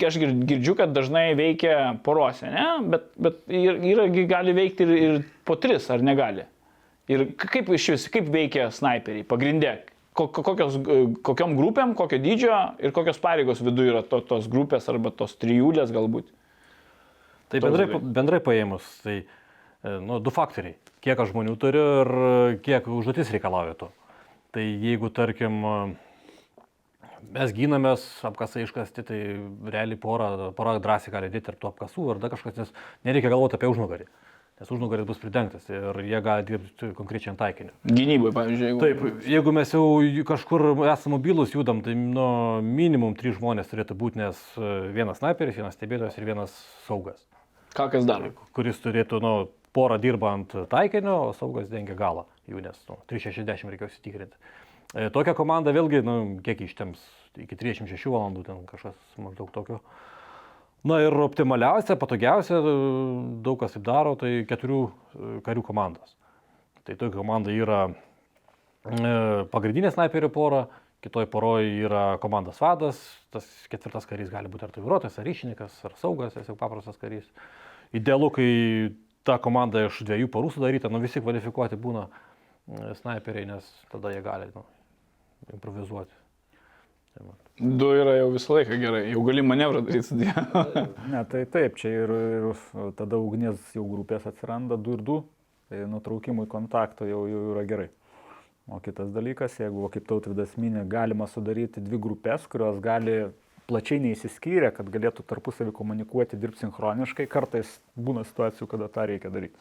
aš 0.08 0.18
gir- 0.22 0.36
girdžiu, 0.48 0.76
kad 0.80 0.94
dažnai 0.96 1.34
veikia 1.36 1.96
porose, 2.04 2.48
ne? 2.52 2.66
bet, 2.92 3.10
bet 3.20 3.42
yra, 3.48 4.08
gali 4.30 4.54
veikti 4.56 4.86
ir, 4.88 4.94
ir 4.98 5.24
po 5.46 5.56
tris, 5.60 5.90
ar 5.94 6.04
negali. 6.06 6.46
Ir 7.12 7.26
kaip 7.36 7.68
iš 7.76 7.90
vis, 7.96 8.06
kaip 8.12 8.30
veikia 8.32 8.70
snaiperiai, 8.72 9.26
pagrindė, 9.28 9.74
ko- 10.16 10.30
ko- 10.32 10.44
kokios, 10.46 10.78
e, 10.80 11.00
kokiom 11.26 11.58
grupėm, 11.60 11.96
kokio 12.00 12.20
dydžio 12.24 12.60
ir 12.80 12.94
kokios 12.96 13.20
pareigos 13.20 13.60
viduje 13.64 13.92
yra 13.92 14.04
to, 14.08 14.22
tos 14.24 14.48
grupės 14.48 14.88
arba 14.92 15.12
tos 15.12 15.36
trijulės 15.36 15.92
galbūt. 15.92 16.30
Tai 17.52 17.60
bendrai, 17.60 17.88
bendrai 18.00 18.40
paėmus, 18.42 18.88
tai 19.04 19.18
e, 19.20 19.98
nu, 20.00 20.22
du 20.24 20.32
faktoriai. 20.34 20.78
Kiek 21.04 21.20
aš 21.20 21.34
žmonių 21.34 21.58
turiu 21.60 21.84
ir 22.06 22.14
kiek 22.64 22.88
užduotis 22.88 23.34
reikalauja 23.36 23.76
to. 23.76 23.92
Tai 24.56 24.64
jeigu, 24.64 25.10
tarkim, 25.12 25.60
mes 27.34 27.54
gynamės, 27.56 28.04
apkasai 28.28 28.66
iškasti, 28.66 29.06
tai 29.08 29.20
realiai 29.74 30.00
pora, 30.00 30.52
pora 30.58 30.76
drąsiai 30.84 31.14
gali 31.14 31.32
dėti 31.34 31.54
ir 31.54 31.58
tų 31.62 31.72
apkasų 31.72 32.12
ir 32.12 32.22
dar 32.24 32.34
kažkas, 32.34 32.60
nes 32.60 32.74
nereikia 33.08 33.32
galvoti 33.34 33.60
apie 33.60 33.72
užnugarį. 33.72 34.08
Nes 34.62 34.70
užnugaris 34.70 35.08
bus 35.10 35.18
pridengtas 35.18 35.66
ir 35.72 35.98
jie 36.06 36.20
gali 36.22 36.46
dirbti 36.46 36.92
konkrečiam 36.94 37.36
taikiniu. 37.40 37.74
Gynybai, 37.90 38.30
pavyzdžiui, 38.36 38.68
jeigu. 38.70 38.82
Taip, 38.84 39.26
jeigu 39.26 39.54
mes 39.58 39.74
jau 39.74 39.86
kažkur 40.30 40.66
esame 40.86 41.16
mobilus, 41.16 41.56
judam, 41.56 41.82
tai 41.84 41.96
nu, 41.98 42.28
minimum 42.62 43.16
trys 43.18 43.40
žmonės 43.40 43.72
turėtų 43.72 43.98
būti, 43.98 44.22
nes 44.22 44.44
e, 44.54 44.70
vienas 44.94 45.20
sniperis, 45.24 45.58
vienas 45.58 45.74
stebėtojas 45.80 46.20
ir 46.20 46.30
vienas 46.30 46.54
saugas 46.86 47.18
Ką 47.74 47.90
kas 47.90 48.06
daro? 48.06 48.30
kuris 48.54 48.78
turėtų, 48.84 49.20
nu, 49.26 49.34
porą 49.74 49.98
dirba 49.98 50.36
ant 50.38 50.54
taikinio, 50.70 51.18
o 51.32 51.34
saugas 51.34 51.66
dengia 51.74 51.98
galą 51.98 52.28
jų, 52.50 52.62
nes, 52.62 52.78
nu, 52.90 53.00
360 53.10 53.74
reikia 53.74 53.90
įsitikrinti. 53.90 54.38
E, 54.94 55.10
tokia 55.10 55.34
komanda 55.34 55.74
vėlgi, 55.74 56.04
nu, 56.06 56.16
kiek 56.46 56.60
ištems, 56.68 57.02
iki 57.42 57.58
36 57.58 58.12
valandų, 58.14 58.44
ten 58.46 58.60
kažkas 58.70 58.98
maždaug 59.18 59.50
tokio. 59.54 59.80
Na 60.86 61.00
ir 61.02 61.16
optimaliausia, 61.18 61.98
patogiausia, 61.98 62.60
e, 62.60 62.74
daug 63.46 63.58
kas 63.64 63.74
taip 63.74 63.88
daro, 63.88 64.14
tai 64.20 64.44
keturių 64.46 64.82
e, 64.86 65.32
karių 65.48 65.64
komandos. 65.66 66.14
Tai 66.86 66.98
tokia 67.00 67.16
komanda 67.18 67.54
yra 67.54 67.86
pagrindinė 68.84 69.94
snaiperio 69.96 70.28
pora, 70.28 70.66
kitoj 71.04 71.24
poroje 71.32 71.70
yra 71.86 72.18
komandos 72.20 72.58
vadas, 72.60 73.00
tas 73.32 73.48
ketvirtas 73.72 74.04
karys 74.10 74.28
gali 74.32 74.52
būti 74.52 74.68
ar 74.68 74.74
tai 74.76 74.84
vairuotojas, 74.84 75.16
ar 75.20 75.28
ryšininkas, 75.30 75.78
ar 75.88 75.96
saugas, 76.02 76.36
tiesiog 76.36 76.60
paprastas 76.60 77.00
karys. 77.00 77.30
Idealu, 77.96 78.30
kai 78.36 78.50
ta 79.24 79.40
komanda 79.40 79.86
iš 79.88 80.04
dviejų 80.04 80.28
porų 80.36 80.52
sudaryta, 80.52 80.92
nu 80.92 81.00
visi 81.00 81.24
kvalifikuoti 81.24 81.80
būna 81.80 82.10
snaiperiai, 83.00 83.48
nes 83.56 83.72
tada 83.92 84.12
jie 84.12 84.20
gali 84.24 84.52
nu, 84.52 84.68
improvizuoti. 85.52 86.14
Tai 87.14 87.26
va. 87.28 87.36
Du 87.80 87.92
yra 87.94 88.16
jau 88.18 88.30
visą 88.34 88.56
laiką 88.58 88.78
gerai, 88.82 89.04
jau 89.12 89.22
gali 89.28 89.44
manevrą 89.46 89.84
daryti. 89.86 90.30
Ne, 91.14 91.26
tai 91.30 91.44
taip, 91.46 91.76
čia 91.78 91.92
ir, 92.04 92.14
ir 92.40 92.94
tada 92.98 93.20
ugnies 93.22 93.60
jau 93.76 93.86
grupės 93.90 94.26
atsiranda 94.30 94.80
2 94.80 94.98
ir 94.98 95.04
2, 95.12 95.20
tai 95.70 95.84
nutraukimui 95.92 96.48
kontakto 96.50 97.06
jau, 97.10 97.26
jau 97.30 97.44
yra 97.54 97.68
gerai. 97.70 97.92
O 98.72 98.80
kitas 98.80 99.12
dalykas, 99.12 99.58
jeigu, 99.60 99.86
kaip 99.92 100.06
tautvidas 100.08 100.54
minė, 100.56 100.86
galima 100.88 101.28
sudaryti 101.28 101.84
dvi 101.84 102.00
grupės, 102.00 102.46
kurios 102.48 102.80
gali 102.82 103.18
plačiai 103.68 104.00
neįsiskyrę, 104.04 104.72
kad 104.76 104.88
galėtų 104.92 105.26
tarpusavį 105.28 105.74
komunikuoti, 105.76 106.40
dirbti 106.40 106.64
sinchroniškai, 106.64 107.28
kartais 107.32 107.78
būna 107.96 108.24
situacijų, 108.28 108.68
kada 108.72 108.90
tą 108.92 109.08
reikia 109.12 109.32
daryti. 109.34 109.60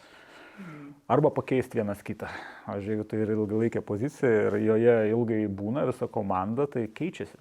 Arba 1.12 1.30
pakeisti 1.34 1.80
vienas 1.80 2.00
kitą. 2.06 2.28
Aš 2.72 2.86
jeigu 2.88 3.04
tai 3.08 3.18
yra 3.24 3.34
ilgalaikė 3.36 3.82
pozicija 3.84 4.30
ir 4.48 4.56
joje 4.64 4.94
ilgai 5.10 5.40
būna 5.50 5.84
visa 5.88 6.06
komanda, 6.08 6.66
tai 6.70 6.86
keičiasi. 6.88 7.36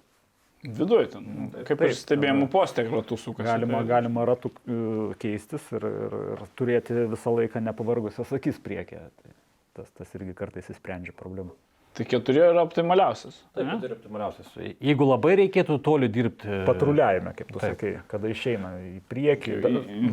Viduje 0.62 1.08
ten. 1.10 1.24
Kaip 1.66 1.78
Taip, 1.80 1.88
ir 1.88 1.96
stebėjimų 1.98 2.46
postė 2.52 2.84
ratų 2.86 3.16
sukasi. 3.18 3.48
Galima, 3.48 3.80
tai- 3.80 3.88
galima 3.88 4.26
ratų 4.28 4.52
e, 4.52 4.76
keistis 5.22 5.64
ir, 5.74 5.86
ir, 5.88 6.18
ir 6.36 6.44
turėti 6.58 6.98
visą 7.10 7.32
laiką 7.34 7.62
nepavargusias 7.64 8.30
akis 8.38 8.60
priekį. 8.62 9.00
Tai 9.22 9.34
tas, 9.78 9.90
tas 9.98 10.14
irgi 10.18 10.36
kartais 10.38 10.68
įsprendžia 10.70 11.16
problemą. 11.18 11.56
Tai 11.92 12.06
keturi 12.08 12.40
yra 12.40 12.62
optimaliausias. 12.64 13.34
Taip, 13.52 13.66
ne? 13.68 13.74
tai 13.82 13.88
yra 13.90 13.96
optimaliausias. 13.98 14.52
Jeigu 14.80 15.04
labai 15.10 15.34
reikėtų 15.42 15.76
toli 15.84 16.08
dirbti. 16.08 16.48
Patruliavime, 16.64 17.34
kaip 17.36 17.50
tu 17.52 17.58
Taip. 17.60 17.74
sakai, 17.74 17.90
kada 18.08 18.30
išeina 18.32 18.70
į 18.80 19.00
priekį. 19.12 19.58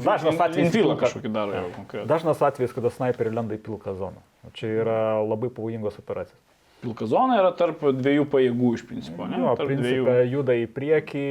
Dažnas 0.03 0.35
atvejis, 0.43 0.67
infilą 0.67 0.97
pilka- 0.97 1.05
kažkokį 1.07 1.31
daro 1.37 1.55
jau 1.55 1.69
konkrečiai. 1.77 2.09
dažnas 2.11 2.43
atvejis, 2.49 2.73
kada 2.75 2.91
snaiperiai 2.91 3.37
lenda 3.39 3.55
į 3.55 3.61
pilką 3.63 3.95
zoną. 3.95 4.19
O 4.43 4.51
Čia 4.51 4.73
yra 4.83 4.97
labai 5.23 5.47
pavojingos 5.49 5.99
operacijos. 6.03 6.39
Pilka 6.79 7.03
zona 7.11 7.35
yra 7.41 7.49
tarp 7.59 7.81
dviejų 7.97 8.23
pajėgų 8.31 8.69
iš 8.77 8.85
principo, 8.87 9.25
ne? 9.27 9.41
Jo, 9.41 9.51
tarp 9.59 9.67
principė 9.67 10.13
juda 10.31 10.55
į 10.55 10.67
priekį, 10.71 11.23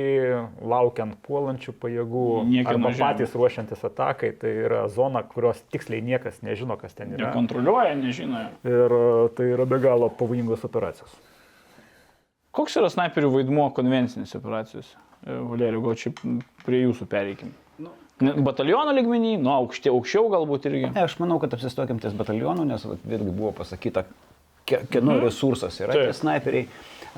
laukiant 0.61 1.17
puolančių 1.25 1.73
pajėgų, 1.81 2.25
arba 2.69 2.93
patys 2.99 3.33
ruošiantis 3.39 3.87
atakai. 3.89 4.35
Tai 4.43 4.53
yra 4.67 4.83
zona, 4.93 5.23
kurios 5.25 5.63
tiksliai 5.73 6.05
niekas 6.05 6.43
nežino, 6.45 6.77
kas 6.81 6.93
ten 6.99 7.17
yra. 7.17 7.31
Nekontroliuoja, 7.31 7.97
nežino. 7.97 8.45
Ir 8.69 8.97
e, 8.99 9.09
tai 9.39 9.49
yra 9.55 9.65
be 9.69 9.81
galo 9.81 10.11
pavojingos 10.21 10.69
operacijos. 10.69 11.17
Koks 12.53 12.77
yra 12.81 12.93
snaiperių 12.93 13.33
vaidmuo 13.39 13.71
konvencinėse 13.77 14.37
operacijose? 14.43 15.01
E, 15.25 15.33
Valerijau, 15.33 15.87
gal 15.89 15.99
čia 16.05 16.13
prie 16.67 16.85
jūsų 16.85 17.09
pereikim. 17.09 17.57
Ne, 18.19 18.33
Bataliono 18.43 18.93
lygmenį, 18.97 19.37
nu 19.41 19.53
aukščiau, 19.55 19.95
aukščiau 19.95 20.29
galbūt 20.33 20.65
irgi. 20.67 20.89
Ne, 20.91 21.05
aš 21.07 21.17
manau, 21.23 21.39
kad 21.41 21.53
apsistokim 21.55 22.01
ties 22.03 22.17
batalionu, 22.19 22.65
nes 22.67 22.83
vat, 22.85 23.05
vėlgi 23.07 23.31
buvo 23.31 23.53
pasakyta, 23.61 24.03
kieno 24.69 25.16
mm. 25.16 25.25
resursas 25.25 25.81
yra 25.83 25.97
tie 25.97 26.14
snaiperiai. 26.16 26.69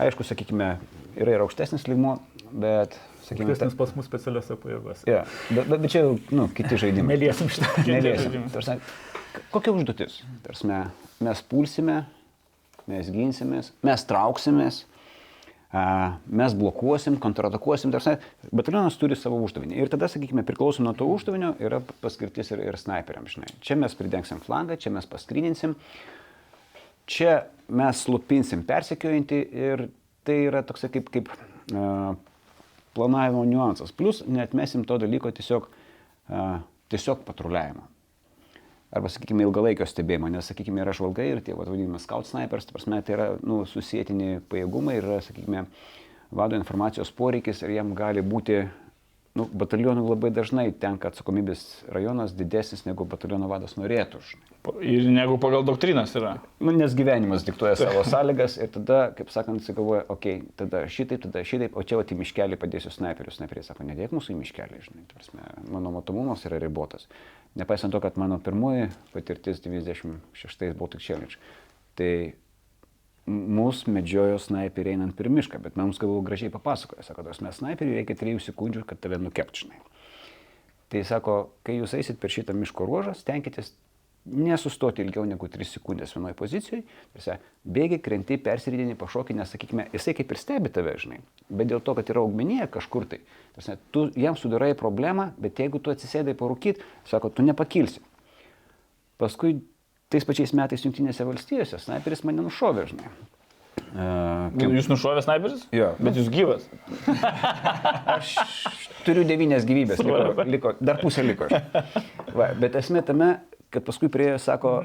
Aišku, 0.01 0.25
sakykime, 0.25 0.75
yra 1.19 1.35
ir 1.35 1.43
aukštesnis 1.45 1.85
lygmo, 1.91 2.17
bet, 2.51 2.95
sakykime, 3.27 3.51
Aukštesnis 3.53 3.77
pas 3.79 3.91
mus 3.97 4.07
specialiuose 4.09 4.57
pajėgose. 4.63 5.05
Ja, 5.11 5.25
bet, 5.51 5.67
bet, 5.67 5.81
bet 5.83 5.93
čia 5.93 6.05
jau, 6.07 6.15
nu, 6.35 6.47
kiti 6.57 6.79
žaidimai. 6.81 7.17
Neliesim 7.17 7.51
šitą. 7.53 7.69
Neliesim. 7.89 8.47
Tarsi, 8.55 8.79
kokia 9.53 9.75
užduotis? 9.75 10.21
Tarsi, 10.47 10.71
mes 11.27 11.43
pulsime, 11.51 11.99
mes 12.91 13.11
ginsimės, 13.13 13.75
mes 13.87 14.07
trauksimės, 14.09 14.85
mes 15.71 16.57
blokuosim, 16.59 17.19
kontratakuosim. 17.23 17.93
Tarsi, 17.95 18.17
batalionas 18.55 18.97
turi 18.99 19.19
savo 19.19 19.39
uždavinį. 19.45 19.79
Ir 19.83 19.93
tada, 19.93 20.09
sakykime, 20.11 20.47
priklausom 20.47 20.89
nuo 20.89 20.95
to 20.99 21.07
uždavinio, 21.11 21.53
yra 21.63 21.83
paskirtis 22.03 22.51
ir, 22.55 22.65
ir 22.71 22.79
snaiperiam. 22.81 23.29
Žinai. 23.31 23.53
Čia 23.63 23.79
mes 23.79 23.95
pridengsim 23.99 24.41
flangą, 24.43 24.79
čia 24.81 24.95
mes 24.95 25.07
paskrininsim, 25.11 25.77
čia 27.11 27.37
mes 27.71 28.03
slupinsim 28.05 28.63
persekiojantį 28.67 29.41
ir 29.67 29.87
tai 30.27 30.43
yra 30.49 30.63
toks 30.67 30.87
kaip, 30.93 31.11
kaip 31.13 31.31
a, 31.31 32.15
planavimo 32.97 33.45
niuansas. 33.49 33.93
Plus 33.97 34.23
netmesim 34.27 34.85
to 34.87 34.99
dalyko 35.03 35.33
tiesiog, 35.35 35.71
a, 36.29 36.61
tiesiog 36.93 37.25
patruliavimo. 37.27 37.87
Arba, 38.91 39.07
sakykime, 39.07 39.45
ilgalaikio 39.47 39.87
stebėjimo, 39.87 40.27
nes, 40.35 40.49
sakykime, 40.51 40.83
yra 40.83 40.91
žvalgai 40.97 41.29
ir 41.31 41.41
tie, 41.47 41.55
vadinami, 41.55 42.01
scout 42.03 42.27
snipers, 42.27 42.67
ta 42.67 42.75
prasme, 42.75 42.99
tai 43.07 43.15
yra, 43.15 43.27
nu, 43.47 43.61
susijętini 43.71 44.41
pajėgumai 44.51 44.97
ir 44.99 45.07
sakykime, 45.23 45.63
vado 46.35 46.59
informacijos 46.59 47.13
poreikis 47.15 47.63
ir 47.63 47.77
jam 47.77 47.95
gali 47.95 48.25
būti, 48.27 48.65
nu, 49.39 49.47
batalionui 49.63 50.09
labai 50.09 50.33
dažnai 50.35 50.73
tenka 50.83 51.13
atsakomybės 51.13 51.85
rajonas 51.95 52.35
didesnis 52.35 52.83
negu 52.89 53.07
bataliono 53.07 53.47
vadas 53.53 53.79
norėtų. 53.79 54.25
Žinai. 54.33 54.50
Ir 54.85 55.07
negu 55.11 55.37
pagal 55.41 55.65
doktrinas 55.67 56.13
yra. 56.19 56.35
Nu, 56.63 56.73
nes 56.77 56.95
gyvenimas 56.97 57.45
diktuoja 57.47 57.77
savo 57.79 58.03
sąlygas 58.07 58.57
ir 58.61 58.71
tada, 58.75 59.01
kaip 59.17 59.33
sakant, 59.33 59.63
sigalvoja, 59.65 60.05
okei, 60.13 60.41
okay, 60.41 60.55
tada 60.61 60.83
šitaip, 60.91 61.23
tada 61.25 61.43
šitaip, 61.47 61.77
o 61.77 61.85
čia 61.87 61.99
va, 62.01 62.05
į 62.05 62.19
miškelį 62.21 62.59
padėsiu 62.61 62.93
snaiperius. 62.95 63.39
Snaiperiai 63.41 63.67
sako, 63.67 63.87
nedėk 63.89 64.15
mūsų 64.17 64.35
į 64.35 64.39
miškelį, 64.43 64.83
žinai, 64.87 65.07
prasme, 65.13 65.47
mano 65.73 65.95
matomumas 65.95 66.45
yra 66.49 66.61
ribotas. 66.63 67.09
Nepaisant 67.59 67.95
to, 67.95 68.01
kad 68.05 68.21
mano 68.21 68.39
pirmoji 68.43 68.91
patirtis 69.15 69.63
96 69.65 70.73
buvo 70.77 70.91
tik 70.95 71.03
challenge. 71.05 71.41
Tai 71.99 72.13
mūsų 73.31 73.93
medžiojo 73.95 74.39
snaiperiai 74.43 74.97
einant 74.97 75.15
per 75.19 75.29
mišką, 75.31 75.61
bet 75.63 75.77
mums 75.79 76.01
galvo 76.01 76.23
gražiai 76.27 76.53
papasakojo, 76.53 77.05
sako, 77.07 77.27
tos 77.27 77.43
mes 77.45 77.59
snaiperiui 77.61 78.01
reikia 78.01 78.19
3 78.19 78.41
sekundžių, 78.51 78.87
kad 78.89 79.01
tave 79.03 79.21
nukepčinai. 79.23 79.79
Tai 80.91 81.05
sako, 81.07 81.37
kai 81.67 81.77
jūs 81.79 81.95
eisit 81.95 82.19
per 82.23 82.33
šitą 82.35 82.55
miško 82.57 82.87
ruožą, 82.89 83.15
stenkitės 83.19 83.71
nesustoti 84.27 85.03
ilgiau 85.05 85.25
negu 85.25 85.49
3 85.49 85.67
sekundės 85.79 86.13
vienoje 86.15 86.37
pozicijoje, 86.37 86.83
tarsi, 87.15 87.37
bėgi, 87.65 88.01
krenti, 88.05 88.37
persiridini, 88.43 88.97
pašoki, 88.99 89.35
nes, 89.37 89.49
sakykime, 89.55 89.89
jisai 89.95 90.15
kaip 90.19 90.35
ir 90.35 90.41
stebi 90.41 90.73
tave, 90.73 90.95
žinai, 91.01 91.21
bet 91.49 91.71
dėl 91.73 91.83
to, 91.85 91.97
kad 91.99 92.13
yra 92.13 92.23
augmenija 92.25 92.69
kažkur 92.73 93.09
tai, 93.11 93.23
tarsi, 93.57 93.79
tu 93.95 94.07
jam 94.21 94.37
sudarai 94.39 94.75
problemą, 94.79 95.31
bet 95.41 95.63
jeigu 95.63 95.81
tu 95.81 95.93
atsisėdai 95.95 96.37
parūkyti, 96.39 96.85
sako, 97.09 97.33
tu 97.33 97.47
nepakilsi. 97.47 98.05
Paskui 99.21 99.59
tais 100.13 100.25
pačiais 100.27 100.53
metais 100.57 100.85
Junktinėse 100.85 101.27
valstijose 101.27 101.81
snaiperis 101.81 102.25
mane 102.27 102.45
nušovė, 102.45 102.89
žinai. 102.93 103.13
Uh, 103.91 104.53
Jūs 104.55 104.87
nušovė 104.87 105.23
sniperis? 105.25 105.65
Jo. 105.75 105.93
Bet 105.99 106.15
jūs 106.19 106.29
gyvas. 106.31 106.67
Aš 108.15 108.37
turiu 109.07 109.25
devynės 109.27 109.67
gyvybės, 109.67 110.03
liko, 110.07 110.45
liko, 110.47 110.73
dar 110.79 111.01
pusė 111.03 111.25
liko. 111.27 111.49
Va, 112.37 112.53
bet 112.61 112.79
esmė 112.79 113.03
tame, 113.07 113.33
kad 113.71 113.87
paskui 113.87 114.11
priejo, 114.13 114.39
sako, 114.43 114.81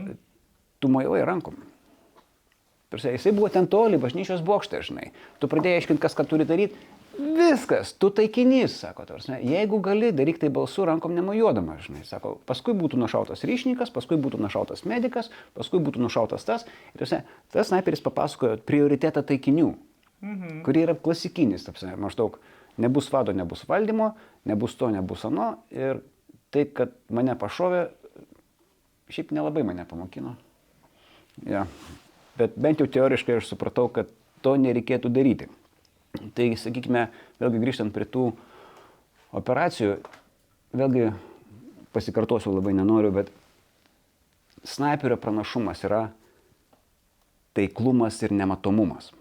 tu 0.80 0.92
mojavai 0.92 1.24
rankom. 1.26 1.58
Tarsi, 2.94 3.16
Jisai 3.16 3.34
buvo 3.36 3.50
ten 3.50 3.68
toli, 3.68 3.98
bažnyčios 4.00 4.44
bokšte, 4.46 4.80
žinai. 4.86 5.10
Tu 5.42 5.50
pradėjai 5.52 5.82
aiškinti, 5.82 6.02
kas 6.04 6.16
ką 6.16 6.28
turi 6.30 6.46
daryti. 6.48 6.78
Viskas, 7.16 7.94
tu 7.96 8.10
taikinys, 8.12 8.74
sako, 8.82 9.06
tarsi, 9.08 9.38
jeigu 9.48 9.80
gali, 9.84 10.12
daryk 10.16 10.38
tai 10.42 10.50
balsu 10.54 10.84
rankom 10.88 11.16
nemojuodama, 11.16 11.78
žinai. 11.84 12.04
Sako, 12.08 12.36
paskui 12.48 12.76
būtų 12.76 13.00
nušautas 13.00 13.46
ryšininkas, 13.48 13.92
paskui 13.96 14.20
būtų 14.22 14.42
nušautas 14.44 14.84
medikas, 14.88 15.32
paskui 15.56 15.80
būtų 15.84 16.04
nušautas 16.04 16.46
tas. 16.48 16.68
Ir 16.94 17.04
tarsi, 17.04 17.22
tas 17.56 17.72
sniperis 17.72 18.04
papasakojo 18.04 18.60
prioritetą 18.68 19.24
taikinių, 19.32 19.70
mhm. 20.26 20.60
kurie 20.68 20.84
yra 20.86 20.98
klasikinis, 21.00 21.66
tarsi, 21.68 21.90
maždaug 22.00 22.38
nebus 22.78 23.08
vado, 23.14 23.32
nebus 23.36 23.64
valdymo, 23.70 24.12
nebus 24.46 24.76
to, 24.76 24.92
nebus 24.92 25.24
ano. 25.26 25.54
Ir 25.72 26.04
tai, 26.52 26.68
kad 26.68 26.92
mane 27.10 27.38
pašovė, 27.40 27.88
šiaip 29.12 29.32
nelabai 29.36 29.64
mane 29.68 29.86
pamokino. 29.90 30.36
Ja. 31.46 31.66
Bet 32.40 32.58
bent 32.60 32.82
jau 32.82 32.88
teoriškai 32.92 33.40
aš 33.40 33.52
supratau, 33.52 33.88
kad 33.92 34.10
to 34.44 34.56
nereikėtų 34.60 35.12
daryti. 35.14 35.48
Tai, 36.36 36.48
sakykime, 36.60 37.08
vėlgi 37.42 37.62
grįžtant 37.64 37.94
prie 37.96 38.08
tų 38.08 38.30
operacijų, 39.36 39.98
vėlgi 40.76 41.10
pasikartosiu 41.96 42.54
labai 42.56 42.76
nenoriu, 42.76 43.12
bet 43.16 43.32
snaiperio 44.68 45.18
pranašumas 45.22 45.84
yra 45.88 46.08
taiklumas 47.56 48.20
ir 48.24 48.36
nematomumas. 48.36 49.12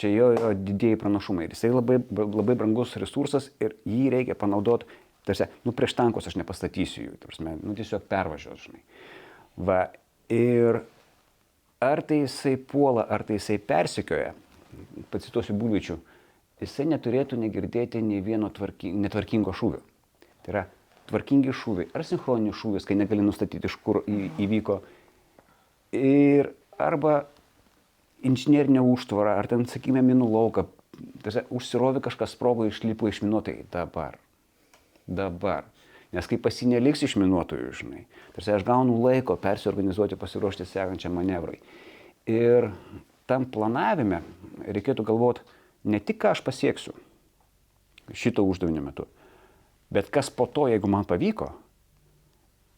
Čia 0.00 0.12
jo, 0.12 0.28
jo 0.36 0.50
didėjai 0.56 0.98
pranašumai. 1.00 1.48
Ir 1.48 1.56
jisai 1.56 1.72
labai, 1.74 1.98
labai 2.08 2.56
brangus 2.56 2.94
resursas 3.00 3.50
ir 3.60 3.74
jį 3.88 4.06
reikia 4.14 4.36
panaudoti, 4.38 4.88
tarsi, 5.28 5.48
nu 5.66 5.74
prieš 5.76 5.96
tankus 5.98 6.30
aš 6.30 6.38
nepastatysiu 6.40 7.06
jų, 7.08 7.18
tarsi, 7.22 7.44
nu 7.44 7.74
tiesiog 7.78 8.06
pervažiuos, 8.10 8.66
žinai. 8.66 8.82
Va, 9.60 9.82
ir 10.32 10.82
ar 11.80 12.02
tai 12.06 12.22
jisai 12.24 12.56
puola, 12.56 13.06
ar 13.08 13.24
tai 13.26 13.38
jisai 13.38 13.58
persikioja, 13.58 14.34
pacituosiu 15.12 15.56
būlyčių, 15.58 15.96
jisai 16.60 16.86
neturėtų 16.92 17.38
negirdėti 17.40 18.02
nei 18.04 18.20
vieno 18.24 18.50
tvarki, 18.54 18.92
netvarkingo 18.92 19.54
šūvio. 19.56 19.80
Tai 20.44 20.54
yra 20.54 20.64
tvarkingi 21.10 21.52
šūviai, 21.56 21.90
ar 21.96 22.06
sinchroninis 22.06 22.58
šūvis, 22.60 22.86
kai 22.86 22.96
negali 22.98 23.24
nustatyti, 23.24 23.66
iš 23.66 23.76
kur 23.84 24.02
į, 24.06 24.30
įvyko. 24.44 24.78
Ir 25.96 26.52
arba 26.78 27.24
inžinierinė 28.26 28.82
užtvara, 28.84 29.34
ar 29.40 29.48
ten, 29.50 29.66
sakykime, 29.68 30.04
minų 30.06 30.28
lauką, 30.30 30.68
tiesa, 31.24 31.44
užsirovi 31.50 32.02
kažkas 32.04 32.36
sprogo, 32.36 32.68
išlipo 32.68 33.10
iš 33.10 33.22
minuotojai 33.24 33.66
dabar. 33.72 34.18
Dabar. 35.10 35.66
Nes 36.14 36.26
kai 36.26 36.38
pasineliks 36.42 37.04
iš 37.06 37.14
minuotojų, 37.20 37.68
žinai, 37.82 38.04
tarsi 38.34 38.50
aš 38.54 38.64
gaunu 38.66 38.96
laiko 39.04 39.36
persiorganizuoti, 39.38 40.16
pasiruošti 40.18 40.66
sekančiam 40.66 41.14
manevrui. 41.14 41.60
Ir 42.30 42.70
tam 43.30 43.44
planavime 43.46 44.18
reikėtų 44.66 45.04
galvoti 45.06 45.44
ne 45.90 46.00
tik, 46.02 46.18
ką 46.24 46.32
aš 46.34 46.42
pasieksiu 46.46 46.94
šito 48.10 48.42
uždavinio 48.42 48.82
metu, 48.82 49.04
bet 49.94 50.10
kas 50.10 50.32
po 50.34 50.48
to, 50.50 50.66
jeigu 50.70 50.90
man 50.90 51.06
pavyko, 51.06 51.52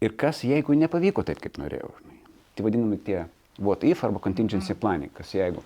ir 0.04 0.12
kas, 0.20 0.42
jeigu 0.44 0.76
nepavyko 0.76 1.24
taip, 1.24 1.40
kaip 1.40 1.56
norėjau. 1.62 1.88
Žinai. 2.02 2.18
Tai 2.52 2.66
vadinami 2.66 2.98
tie 3.00 3.22
what 3.58 3.84
if 3.88 4.04
arba 4.04 4.20
contingency 4.20 4.76
planning, 4.76 5.12
kas 5.16 5.32
jeigu. 5.32 5.64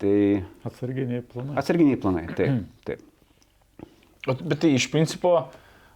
Tai 0.00 0.14
Atsarginiai 0.68 1.22
planai. 1.32 1.56
atsarginiai 1.62 1.96
planai, 2.02 2.26
taip, 2.36 2.64
taip. 2.88 3.00
O- 4.28 4.36
Bet 4.52 4.60
tai 4.64 4.74
iš 4.76 4.90
principo, 4.92 5.36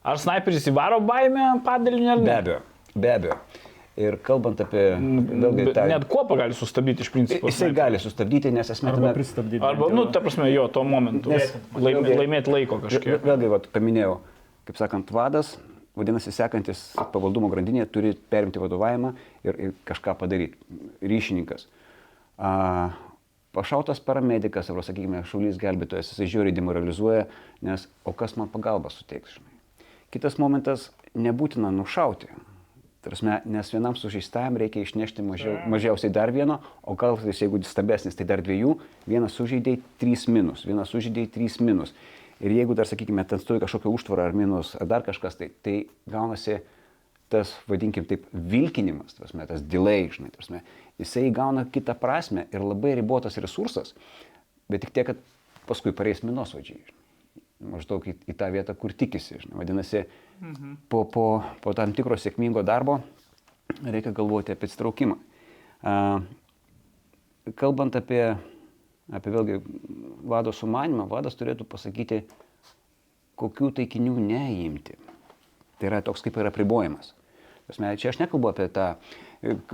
ar 0.05 0.19
sniperis 0.21 0.67
įvaro 0.71 1.01
baimę 1.05 1.61
padalinį 1.67 2.11
ar 2.13 2.21
ne? 2.23 2.27
Be 2.29 2.37
abejo, 2.39 2.61
be 2.95 3.13
abejo. 3.15 3.39
Ir 3.99 4.15
kalbant 4.23 4.61
apie... 4.63 4.83
Vėlgi, 4.95 5.65
Bet 5.67 5.73
tą, 5.75 5.85
Net 5.91 6.05
kuopą 6.07 6.37
gali 6.39 6.55
sustabdyti 6.55 7.03
iš 7.03 7.09
principo. 7.11 7.49
jisai 7.51 7.73
gali 7.75 7.99
sustabdyti, 7.99 8.53
nes 8.55 8.69
esmė 8.71 8.93
Arba 8.93 9.01
tame... 9.09 9.15
pristabdyti. 9.17 9.59
Arba, 9.67 9.89
nu, 9.91 10.05
ta 10.15 10.21
prasme, 10.23 10.47
jo, 10.53 10.69
tuo 10.71 10.85
momentu. 10.87 11.33
Nes- 11.35 11.51
Laimė, 11.75 12.05
vėlgi- 12.05 12.19
laimėti 12.21 12.53
laiko 12.55 12.79
kažkiek. 12.85 13.09
Vė- 13.17 13.19
Vėlgi, 13.27 13.51
vat, 13.57 13.67
paminėjau, 13.75 14.13
kaip 14.71 14.79
sakant, 14.79 15.11
vadas, 15.11 15.57
vadinasi, 15.99 16.31
sekantis 16.31 16.85
pavaldumo 17.11 17.51
grandinėje 17.51 17.89
turi 17.91 18.15
perimti 18.31 18.63
vadovavimą 18.63 19.11
ir, 19.43 19.59
ir 19.67 19.75
kažką 19.91 20.15
padaryti. 20.23 20.55
Ryšininkas. 21.03 21.67
A, 22.39 22.53
pašautas 23.59 23.99
paramedikas, 23.99 24.71
arba, 24.71 24.87
sakykime, 24.87 25.25
šaulys 25.27 25.59
gelbėtojas, 25.59 26.13
jisai 26.15 26.31
žiūri 26.37 26.55
demoralizuoja, 26.55 27.27
nes 27.67 27.89
o 28.07 28.15
kas 28.15 28.39
man 28.39 28.47
pagalbą 28.55 28.95
suteiks, 28.95 29.41
žinai. 29.41 29.48
Kitas 30.09 30.39
momentas, 30.41 30.89
nebūtina 31.19 31.69
nušauti. 31.75 32.31
Tarasme, 33.05 33.39
nes 33.47 33.69
vienam 33.71 33.95
sužeistam 33.97 34.57
reikia 34.59 34.83
išnešti 34.83 35.23
mažiau, 35.23 35.59
mažiausiai 35.71 36.11
dar 36.13 36.33
vieno, 36.35 36.59
o 36.83 36.97
kartais, 36.99 37.43
jeigu 37.45 37.61
stambesnis, 37.65 38.17
tai 38.19 38.27
dar 38.27 38.43
dviejų, 38.45 38.73
vienas 39.09 39.37
sužeidėjai, 39.39 39.83
trys 40.01 40.27
minus, 40.33 40.65
vienas 40.67 40.91
sužeidėjai, 40.93 41.31
trys 41.37 41.61
minus. 41.63 41.95
Ir 42.43 42.57
jeigu 42.57 42.75
dar, 42.79 42.89
sakykime, 42.91 43.23
ten 43.29 43.41
stovi 43.43 43.63
kažkokia 43.63 43.93
užtvara 43.93 44.27
ar 44.29 44.35
minus, 44.37 44.75
ar 44.81 44.91
dar 44.91 45.07
kažkas, 45.07 45.39
tai, 45.39 45.51
tai 45.63 45.77
gaunasi 46.11 46.59
tas, 47.31 47.53
vadinkim 47.71 48.07
taip, 48.09 48.27
vilkinimas, 48.33 49.15
tarasme, 49.19 49.47
tas 49.47 49.63
delay, 49.63 50.09
žinai, 50.15 50.33
tarasme, 50.35 50.63
jisai 50.99 51.29
gauna 51.35 51.67
kitą 51.71 51.95
prasme 51.99 52.49
ir 52.55 52.65
labai 52.65 52.97
ribotas 52.99 53.39
resursas, 53.43 53.93
bet 54.73 54.87
tik 54.87 54.95
tiek, 54.97 55.13
kad 55.13 55.69
paskui 55.69 55.93
pareis 55.95 56.25
minosvadžiai. 56.25 56.98
Maždaug 57.59 58.05
į, 58.07 58.15
į 58.31 58.35
tą 58.39 58.49
vietą, 58.55 58.75
kur 58.79 58.95
tikisi. 58.95 59.41
Žinai. 59.43 59.57
Vadinasi, 59.63 60.05
po, 60.91 61.03
po, 61.11 61.25
po 61.65 61.75
tam 61.75 61.95
tikro 61.97 62.19
sėkmingo 62.19 62.63
darbo 62.67 63.01
reikia 63.83 64.13
galvoti 64.15 64.55
apie 64.55 64.69
atsitraukimą. 64.69 65.19
A, 65.83 65.95
kalbant 67.59 67.99
apie, 67.99 68.23
apie 69.11 69.35
vėlgi 69.35 69.59
vado 70.31 70.55
sumanimą, 70.55 71.09
vadas 71.11 71.37
turėtų 71.39 71.67
pasakyti, 71.69 72.23
kokių 73.39 73.73
taikinių 73.81 74.15
neįimti. 74.23 74.99
Tai 75.79 75.91
yra 75.91 76.03
toks 76.07 76.25
kaip 76.25 76.39
ir 76.39 76.51
apribojimas. 76.51 77.13
Čia 77.69 78.11
aš 78.11 78.23
nekalbu 78.23 78.49
apie 78.51 78.67
tą 78.73 78.95
e, 78.95 79.28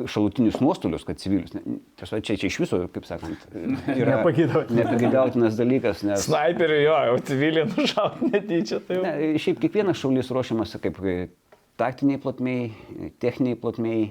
šalutinius 0.07 0.59
nuostolius, 0.61 1.05
kad 1.09 1.17
civilius. 1.17 1.55
Tasme, 1.97 2.21
čia, 2.21 2.37
čia 2.37 2.51
iš 2.51 2.59
viso, 2.61 2.81
kaip 2.93 3.07
sakant, 3.09 3.47
yra 4.01 4.19
nepageidautinas 4.21 5.57
dalykas, 5.57 6.03
nes... 6.05 6.27
Snaiperių 6.27 6.81
jo, 6.83 6.99
jau 7.09 7.17
civilį 7.31 7.65
nušaut 7.71 8.21
netyčia. 8.33 8.83
Tai 8.85 8.99
jau. 8.99 9.07
Ne, 9.07 9.31
šiaip 9.41 9.62
kiekvienas 9.62 10.01
šaulys 10.03 10.29
ruošiamas 10.35 10.77
kaip 10.85 11.01
e, 11.01 11.17
taktiniai 11.81 12.21
plotmiai, 12.21 12.69
techniniai 13.25 13.57
plotmiai, 13.61 14.05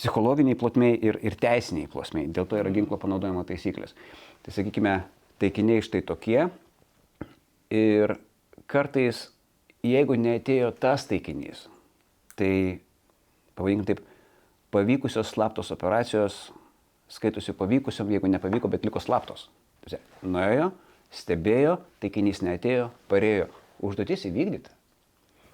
psichologiniai 0.00 0.58
plotmiai 0.58 0.98
ir, 0.98 1.20
ir 1.22 1.38
teisiniai 1.38 1.86
plotmiai. 1.92 2.26
Dėl 2.34 2.50
to 2.50 2.58
yra 2.58 2.74
ginklo 2.74 2.98
panaudojimo 2.98 3.46
taisyklės. 3.46 3.94
Tai 4.42 4.56
sakykime, 4.56 4.98
taikiniai 5.42 5.84
štai 5.86 6.02
tokie. 6.10 6.40
Ir 7.72 8.18
kartais, 8.66 9.28
jeigu 9.86 10.18
neatėjo 10.18 10.74
tas 10.82 11.06
taikinys, 11.06 11.68
tai, 12.36 12.80
pavadinkim 13.54 13.86
taip, 13.88 14.08
pavykusios 14.72 15.30
slaptos 15.34 15.70
operacijos 15.74 16.50
skaitosi 17.12 17.52
pavykusiom, 17.52 18.10
jeigu 18.14 18.30
nepavyko, 18.32 18.70
bet 18.72 18.84
liko 18.88 19.00
slaptos. 19.04 19.48
Nuėjo, 20.24 20.70
stebėjo, 21.12 21.76
taikinys 22.00 22.40
neatėjo, 22.46 22.86
parėjo. 23.10 23.50
Užduotis 23.82 24.22
įvykdyta. 24.30 24.70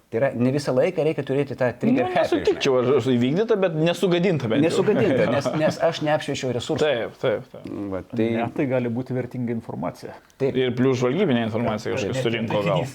Tai 0.09 0.17
yra, 0.17 0.29
ne 0.37 0.49
visą 0.53 0.71
laiką 0.73 1.03
reikia 1.05 1.21
turėti 1.25 1.53
tą 1.57 1.67
Nu, 1.69 1.75
trigger 1.81 2.07
žinai. 2.07 2.15
nesutikčiau, 2.21 2.77
aš 2.97 3.09
įvykdyta, 3.11 3.57
bet 3.61 3.75
nesugadinta. 3.77 4.47
bent 4.49 4.63
jau. 4.63 4.69
Nesugadinta, 4.69 5.25
nes, 5.33 5.49
nes 5.61 5.79
aš 5.85 5.99
neapšviečiau 6.07 6.53
resursų. 6.55 6.81
Taip, 6.81 7.17
taip, 7.21 7.45
taip. 7.51 7.67
Va, 7.91 8.01
Tai... 8.07 8.15
tai, 8.17 8.29
Ne, 8.39 8.47
tai 8.55 8.65
gali 8.71 8.89
būti 8.93 9.13
vertinga 9.17 9.53
informacija. 9.53 10.15
taip, 10.41 10.57
Ir 10.57 10.73
plus 10.77 11.01
žvalgybinė 11.03 11.43
informacija 11.49 11.93
kažkas 11.97 12.21
surinko 12.25 12.63
gal. 12.65 12.85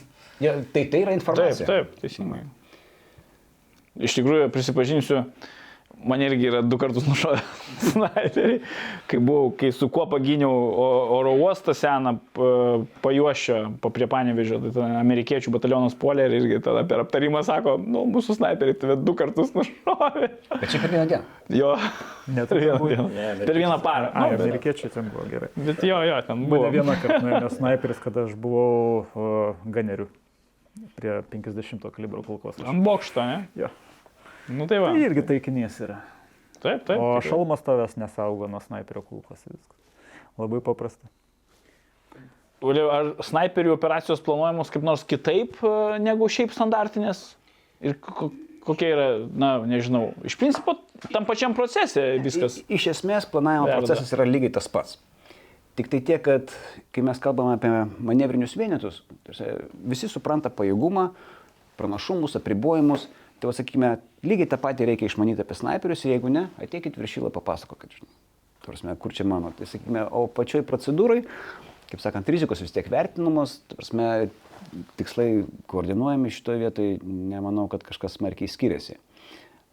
ja, 0.43 0.57
tai, 0.75 0.87
tai 0.91 1.05
yra 1.05 1.13
Taip, 1.15 1.21
informacija. 1.21 1.69
taip, 1.71 1.95
teisingai. 2.03 2.43
Iš 4.09 4.17
tikrųjų, 4.19 4.49
prisipažinsiu, 4.55 5.21
man 6.05 6.23
irgi 6.23 6.49
yra 6.51 6.61
du 6.63 6.79
kartus 6.81 7.07
nušovę 7.09 7.41
snaiperiai, 7.93 8.61
kai 9.11 9.19
buvau, 9.21 9.51
kai 9.59 9.71
su 9.75 9.89
kuo 9.93 10.05
pagyniau 10.11 10.53
oro 11.19 11.33
uostą 11.41 11.75
seną 11.77 12.17
pajuošio 13.05 13.59
pa 13.83 13.91
prie 13.95 14.07
panevežio, 14.11 14.59
tai 14.65 14.73
ten 14.77 14.97
amerikiečių 15.01 15.53
batalionas 15.55 15.97
polė 15.99 16.27
ir 16.29 16.37
irgi 16.41 16.61
tada 16.65 16.85
per 16.89 17.03
aptarimą 17.05 17.43
sako, 17.47 17.77
nu, 17.81 18.05
mūsų 18.15 18.37
snaiperiai 18.39 18.77
tave 18.81 18.97
du 19.01 19.15
kartus 19.19 19.53
nušovė. 19.57 20.29
Bet 20.61 20.67
čia 20.73 20.81
per 20.85 20.93
vieną 20.95 21.07
dieną. 21.11 21.23
Jo, 21.55 21.75
Net 22.35 22.49
per 22.49 22.61
vieną, 22.63 22.79
dieną. 22.89 23.09
per 23.45 23.59
vieną 23.59 23.79
parą. 23.85 24.11
A, 24.15 24.25
Nu, 24.25 24.31
bet, 24.37 24.45
amerikiečiai 24.47 24.91
ten 24.95 25.09
buvo 25.13 25.27
gerai. 25.29 25.51
bet 25.57 25.83
jo, 25.85 25.99
jo, 26.09 26.21
ten 26.27 26.45
Buvo 26.49 26.63
buvo. 26.65 26.71
vieną 26.73 26.95
kartą 27.03 27.21
nuėjęs 27.27 27.57
snaiperis, 27.61 27.99
kada 28.05 28.25
aš 28.29 28.37
buvau 28.41 29.05
o, 29.15 29.31
ganeriu 29.67 30.07
prie 30.97 31.21
50 31.31 31.85
kalibro 31.95 32.23
kulkos. 32.27 32.57
Ant 32.67 32.81
bokšto, 32.83 33.23
ne? 33.29 33.37
Jo. 33.61 33.69
Nu 34.49 34.67
tai 34.69 34.79
va. 34.83 34.91
Tai 34.93 35.01
irgi 35.07 35.23
taikinys 35.29 35.79
yra. 35.87 36.01
Taip, 36.61 36.85
taip. 36.89 36.99
O 37.01 37.15
tikrai. 37.19 37.29
šalmas 37.31 37.63
tavęs 37.65 37.97
nesaugo 38.01 38.49
nuo 38.49 38.61
snaiperio 38.61 39.03
kulkos. 39.05 39.43
Viskas. 39.49 39.77
Labai 40.39 40.61
paprasta. 40.65 41.09
Ar 42.65 43.11
snaiperių 43.25 43.75
operacijos 43.75 44.23
planuojamos 44.25 44.71
kaip 44.73 44.85
nors 44.87 45.03
kitaip 45.05 45.59
e, 45.61 45.73
negu 46.01 46.29
šiaip 46.33 46.53
standartinės? 46.55 47.35
Ir 47.85 47.99
ko- 48.01 48.31
kokia 48.65 48.89
yra, 48.95 49.09
na, 49.37 49.51
nežinau, 49.69 50.15
iš 50.25 50.39
principo 50.41 50.79
tam 51.13 51.27
pačiam 51.29 51.53
procese 51.57 52.15
viskas. 52.25 52.63
I- 52.65 52.79
Iš 52.79 52.87
esmės 52.95 53.27
planavimo 53.29 53.67
Verda. 53.69 53.83
procesas 53.83 54.15
yra 54.17 54.25
lygiai 54.25 54.55
tas 54.57 54.69
pats. 54.73 54.97
Tik 55.77 55.91
tai 55.93 56.01
tiek, 56.07 56.23
kad 56.25 56.55
kai 56.95 57.03
mes 57.05 57.19
kalbame 57.21 57.57
apie 57.59 57.69
manevrinius 57.99 58.55
vienetus, 58.57 59.03
tai 59.27 59.59
visi 59.85 60.09
supranta 60.09 60.49
pajėgumą, 60.49 61.11
pranašumus, 61.77 62.37
apribojimus. 62.41 63.09
Tai, 63.45 63.51
va, 63.51 63.57
sakykime, 63.59 63.89
lygiai 64.25 64.49
tą 64.49 64.57
patį 64.57 64.87
reikia 64.89 65.05
išmanyti 65.11 65.43
apie 65.45 65.53
snaiperius 65.59 66.01
ir 66.07 66.15
jeigu 66.15 66.31
ne, 66.33 66.47
ateikit 66.65 66.95
viršylą 66.97 67.29
papasakokit. 67.35 67.93
žinai. 67.93 68.15
Prasme, 68.65 68.95
kur 68.97 69.13
čia 69.13 69.27
mano. 69.29 69.51
Tai, 69.53 69.67
sakykime, 69.69 70.07
o 70.09 70.23
pačioj 70.33 70.63
procedūrai, 70.65 71.19
kaip 71.91 72.01
sakant, 72.01 72.31
rizikos 72.33 72.63
vis 72.65 72.73
tiek 72.73 72.89
vertinamos, 72.89 73.59
prasme, 73.69 74.31
tikslai 74.97 75.45
koordinuojami 75.69 76.33
šitoje 76.33 76.63
vietoje, 76.65 76.97
nemanau, 77.05 77.69
kad 77.69 77.85
kažkas 77.85 78.17
smarkiai 78.17 78.49
skiriasi. 78.49 78.97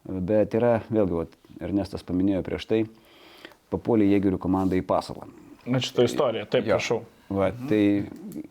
Bet 0.03 0.51
yra, 0.59 0.82
vėlgi, 0.91 1.22
vat, 1.22 1.41
Ernestas 1.63 2.03
paminėjo 2.03 2.43
prieš 2.43 2.67
tai, 2.67 2.84
papuolė 3.72 4.11
jėgerių 4.11 4.41
komanda 4.49 4.76
į 4.76 4.84
pasalą. 4.84 5.32
Na, 5.63 5.80
šitą 5.80 6.03
istoriją, 6.11 6.43
taip, 6.51 6.67
Jo. 6.67 6.76
prašau. 6.76 7.03
Va, 7.32 7.53
tai 7.72 7.84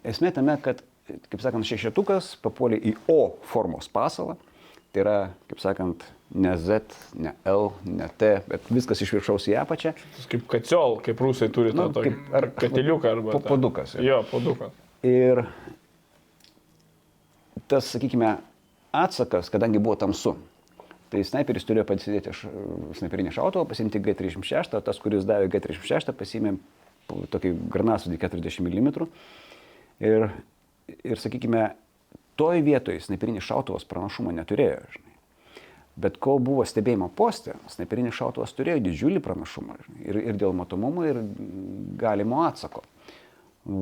esmė 0.09 0.33
tame, 0.33 0.57
kad, 0.65 0.81
kaip 1.29 1.43
sakant, 1.45 1.69
šešetukas 1.69 2.39
papuolė 2.41 2.81
į 2.81 2.97
O 3.13 3.35
formos 3.53 3.93
pasalą. 3.93 4.41
Tai 4.91 5.03
yra, 5.05 5.17
kaip 5.47 5.61
sakant, 5.63 6.03
ne 6.35 6.53
Z, 6.59 6.81
ne 7.15 7.33
L, 7.47 7.69
ne 7.87 8.09
T, 8.19 8.31
bet 8.51 8.65
viskas 8.75 8.99
iš 9.05 9.13
viršaus 9.15 9.47
į 9.53 9.55
apačią. 9.61 9.93
Kaip 10.33 10.49
kaciol, 10.51 10.97
kaip 11.07 11.21
rusai 11.23 11.47
turi 11.55 11.71
tą 11.71 11.85
Nu, 11.87 11.93
tokį 11.95 12.11
kaip- 12.17 12.33
ar- 12.41 12.49
katiliuką 12.59 13.13
arba... 13.13 13.31
po- 13.35 13.39
tą- 13.39 13.49
puodukas, 13.53 13.95
jo. 14.03 14.19
Podukas. 14.33 14.75
Ir 15.07 15.45
tas, 17.71 17.87
sakykime, 17.95 18.33
atsakas, 18.93 19.51
kadangi 19.53 19.79
buvo 19.83 19.95
tamsu, 20.01 20.35
tai 21.11 21.23
snaiperis 21.27 21.67
turėjo 21.67 21.87
pasidėti 21.89 22.33
š- 22.35 22.51
snaiperinį 22.99 23.33
šautuvą, 23.35 23.67
pasimti 23.71 24.01
G36, 24.03 24.75
o 24.79 24.83
tas, 24.87 24.99
kuris 25.03 25.27
davė 25.29 25.49
G36, 25.53 26.11
pasimė 26.19 26.57
tokį 27.31 27.55
granasudį 27.75 28.19
40 28.23 28.67
mm. 28.71 29.07
Ir, 30.01 30.29
ir, 31.05 31.19
sakykime, 31.21 31.65
toj 32.41 32.65
vietoje 32.65 33.03
snaiperinis 33.05 33.45
šautuvas 33.45 33.85
pranašumo 33.89 34.33
neturėjo. 34.33 34.81
Žinai. 34.97 35.17
Bet 36.01 36.17
kol 36.23 36.41
buvo 36.41 36.65
stebėjimo 36.65 37.11
postė, 37.17 37.59
snaiperinis 37.69 38.17
šautuvas 38.17 38.55
turėjo 38.57 38.81
didžiulį 38.87 39.21
pranašumą 39.25 39.77
žinai, 39.85 40.01
ir, 40.07 40.19
ir 40.31 40.41
dėl 40.41 40.57
matomumo, 40.57 41.05
ir 41.09 41.21
galimo 42.01 42.45
atsako. 42.47 42.85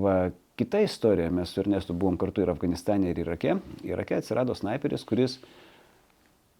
Va, 0.02 0.16
kita 0.58 0.80
istorija, 0.82 1.30
mes 1.30 1.52
su 1.52 1.62
Ernestu 1.62 1.94
buvom 1.94 2.18
kartu 2.18 2.42
ir 2.42 2.50
Afganistane, 2.50 3.12
ir 3.12 3.20
Irake. 3.22 3.54
Irake 3.86 4.18
atsirado 4.18 4.56
snaiperis, 4.58 5.04
kuris, 5.06 5.36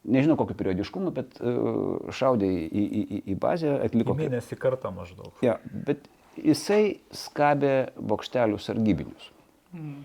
nežinau 0.07 0.37
kokiu 0.39 0.55
periodiškumu, 0.61 1.11
bet 1.17 1.41
uh, 1.41 2.13
šaudė 2.15 2.53
į, 2.53 2.69
į, 2.69 3.03
į, 3.03 3.23
į 3.35 3.39
bazę, 3.43 3.75
atliko... 3.89 4.15
Mėnesį 4.19 4.61
kartą 4.61 4.93
maždaug. 4.95 5.33
Ja, 5.43 5.59
bet 5.89 6.07
jisai 6.39 7.01
skabė 7.25 7.91
bokštelių 7.99 8.61
sargybinius. 8.63 9.33
Mm. 9.75 9.99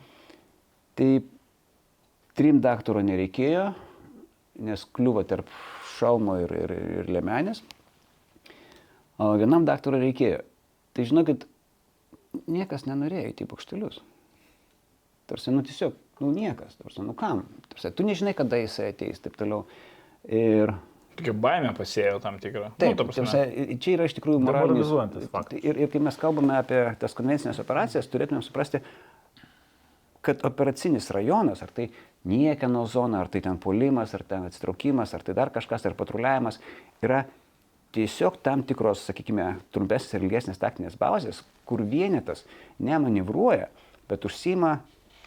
Tai 0.97 1.11
trim 2.38 2.61
daktaro 2.63 3.01
nereikėjo, 3.05 3.67
nes 4.67 4.86
kliuvo 4.95 5.23
tarp 5.27 5.49
šalmo 5.97 6.39
ir, 6.43 6.53
ir, 6.65 6.75
ir 6.99 7.11
lemenės. 7.13 7.63
O 9.21 9.34
vienam 9.39 9.65
daktaro 9.67 9.99
reikėjo. 10.01 10.41
Tai 10.93 11.05
žinokit, 11.09 11.45
niekas 12.49 12.88
nenorėjo 12.89 13.34
į 13.34 13.49
bokštelius. 13.49 14.01
Tarsi, 15.29 15.53
nu 15.53 15.63
tiesiog, 15.65 15.93
nu 16.21 16.31
niekas, 16.36 16.75
tarsi, 16.81 17.03
nu 17.05 17.15
kam. 17.17 17.45
Tarsi, 17.71 17.93
tu 17.95 18.05
nežinai, 18.05 18.34
kada 18.38 18.59
jisai 18.59 18.91
ateis, 18.91 19.21
taip 19.23 19.38
toliau. 19.39 19.63
Ir 20.27 20.73
Tokia 21.13 21.34
baimė 21.38 21.73
pasėjo 21.77 22.17
tam 22.23 22.39
tikrą. 22.41 22.71
Taip, 22.81 22.95
nu, 22.95 22.97
ta 22.97 23.05
nu, 23.05 23.11
prasme. 23.11 23.41
čia 23.81 23.91
yra 23.93 24.07
iš 24.09 24.15
tikrųjų 24.17 24.39
moralinis. 24.41 24.79
Demoralizuojantis 24.81 25.29
faktas. 25.34 25.61
Ir, 25.61 25.77
ir 25.84 25.91
kai 25.93 26.01
mes 26.01 26.17
kalbame 26.17 26.55
apie 26.57 26.79
tas 27.01 27.13
konvencinės 27.17 27.59
operacijas, 27.61 28.09
turėtume 28.09 28.41
suprasti, 28.41 28.81
kad 30.25 30.41
operacinis 30.47 31.11
rajonas, 31.13 31.61
ar 31.61 31.73
tai 31.75 31.91
niekieno 32.30 32.86
zona, 32.88 33.21
ar 33.24 33.32
tai 33.32 33.41
ten 33.43 33.57
polimas, 33.59 34.13
ar 34.15 34.24
ten 34.28 34.47
atsitraukimas, 34.47 35.13
ar 35.13 35.24
tai 35.24 35.36
dar 35.38 35.51
kažkas, 35.53 35.86
ar 35.86 35.95
patruliavimas, 35.99 36.59
yra 37.03 37.24
tiesiog 37.93 38.39
tam 38.43 38.63
tikros, 38.67 39.03
sakykime, 39.09 39.47
trumpesnės 39.76 40.17
ir 40.17 40.26
ilgesnės 40.26 40.61
taktinės 40.61 40.97
bazės, 40.99 41.43
kur 41.69 41.84
vienetas 41.86 42.45
nemanevruoja, 42.82 43.69
bet 44.09 44.26
užsima, 44.28 44.78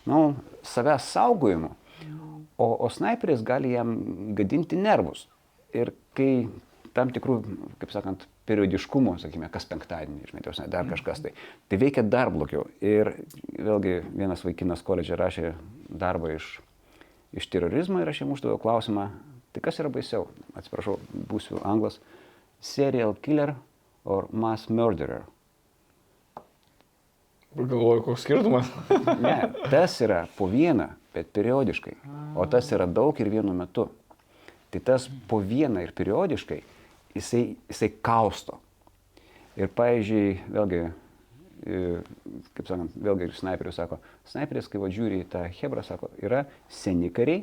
nu, 0.08 0.36
savęs 0.66 1.10
saugojimu. 1.14 1.74
O, 2.56 2.66
o 2.86 2.88
snaiperis 2.88 3.42
gali 3.44 3.74
jam 3.74 3.92
gadinti 4.36 4.78
nervus. 4.80 5.26
Ir 5.76 5.92
kai 6.16 6.48
tam 6.96 7.10
tikrų, 7.12 7.36
kaip 7.82 7.92
sakant, 7.92 8.24
periodiškumo, 8.48 9.16
sakykime, 9.20 9.50
kas 9.52 9.66
penktadienį, 9.68 10.30
žinai, 10.30 10.42
tos, 10.44 10.62
dar 10.72 10.88
kažkas 10.88 11.20
tai, 11.24 11.32
tai 11.68 11.78
veikia 11.82 12.04
dar 12.06 12.30
blogiau. 12.32 12.64
Ir 12.80 13.12
vėlgi 13.58 13.98
vienas 14.14 14.44
vaikinas 14.46 14.84
koledže 14.86 15.18
rašė 15.20 15.52
darbą 15.90 16.32
iš, 16.38 16.48
iš 17.36 17.48
terorizmo 17.52 18.00
ir 18.00 18.10
aš 18.10 18.22
jam 18.22 18.34
uždaviau 18.34 18.60
klausimą, 18.60 19.08
tai 19.52 19.62
kas 19.64 19.80
yra 19.82 19.92
baisiau, 19.92 20.26
atsiprašau, 20.58 20.98
būsiu 21.30 21.60
anglas, 21.64 22.00
serial 22.60 23.14
killer 23.22 23.54
or 24.04 24.28
mass 24.32 24.70
murderer. 24.72 25.24
Galvoju, 27.56 28.02
koks 28.04 28.26
skirtumas. 28.26 28.68
Ne, 29.24 29.38
tas 29.72 29.94
yra 30.04 30.26
po 30.36 30.48
vieną 30.50 30.90
bet 31.16 31.32
periodiškai. 31.32 31.94
O 32.36 32.44
tas 32.50 32.68
yra 32.76 32.84
daug 32.86 33.16
ir 33.20 33.30
vienu 33.32 33.54
metu. 33.56 33.88
Tai 34.70 34.80
tas 34.84 35.06
po 35.28 35.40
vieną 35.40 35.80
ir 35.86 35.94
periodiškai 35.96 36.60
jisai, 37.16 37.56
jisai 37.70 37.90
kausto. 38.04 38.60
Ir, 39.56 39.70
pavyzdžiui, 39.72 40.34
vėlgi, 40.52 40.82
kaip 41.66 42.68
sakant, 42.68 42.94
vėlgi 42.94 43.26
ir 43.26 43.34
snaiperius 43.34 43.80
sako, 43.80 43.98
snaiperis, 44.30 44.68
kai 44.70 44.80
va 44.82 44.90
žiūri 44.92 45.22
į 45.24 45.28
tą 45.32 45.42
hebrą, 45.58 45.82
sako, 45.86 46.12
yra 46.22 46.44
seni 46.70 47.10
kariai 47.14 47.42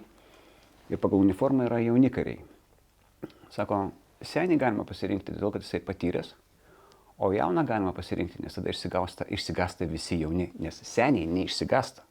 ir 0.92 1.02
pagal 1.02 1.24
uniformą 1.24 1.68
yra 1.68 1.82
jauni 1.84 2.12
kariai. 2.14 2.40
Sako, 3.54 3.86
senį 4.24 4.58
galima 4.62 4.86
pasirinkti 4.88 5.36
dėl 5.36 5.46
to, 5.46 5.52
kad 5.56 5.66
jisai 5.66 5.82
patyręs, 5.84 6.34
o 7.20 7.32
jauną 7.36 7.66
galima 7.68 7.94
pasirinkti, 7.96 8.42
nes 8.44 8.56
tada 8.56 8.72
išsigasta, 8.72 9.28
išsigasta 9.34 9.88
visi 9.90 10.22
jauni, 10.22 10.52
nes 10.64 10.80
seniai 10.88 11.28
neišsigasta. 11.30 12.06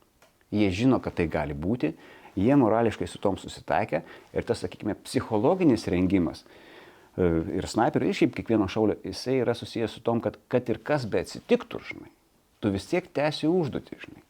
Jie 0.52 0.68
žino, 0.74 0.98
kad 1.00 1.16
tai 1.16 1.26
gali 1.32 1.56
būti, 1.56 1.94
jie 2.36 2.56
morališkai 2.60 3.08
su 3.08 3.20
tom 3.20 3.38
susitaikė 3.40 4.02
ir 4.36 4.44
tas, 4.48 4.60
sakykime, 4.60 4.98
psichologinis 5.04 5.88
rengimas 5.92 6.44
e, 6.44 6.71
ir 7.20 7.68
snaiperių, 7.68 8.08
ir 8.08 8.16
šiaip 8.16 8.34
kiekvieno 8.38 8.68
šaulio, 8.72 8.96
jisai 9.04 9.40
yra 9.42 9.54
susijęs 9.56 9.98
su 9.98 10.02
tom, 10.04 10.22
kad 10.24 10.38
kad 10.52 10.68
ir 10.72 10.80
kas 10.84 11.04
be 11.10 11.20
atsitiktų, 11.20 11.80
žinai, 11.90 12.12
tu 12.60 12.72
vis 12.72 12.86
tiek 12.88 13.08
tęsi 13.12 13.50
užduotį, 13.50 13.98
žinai. 14.06 14.22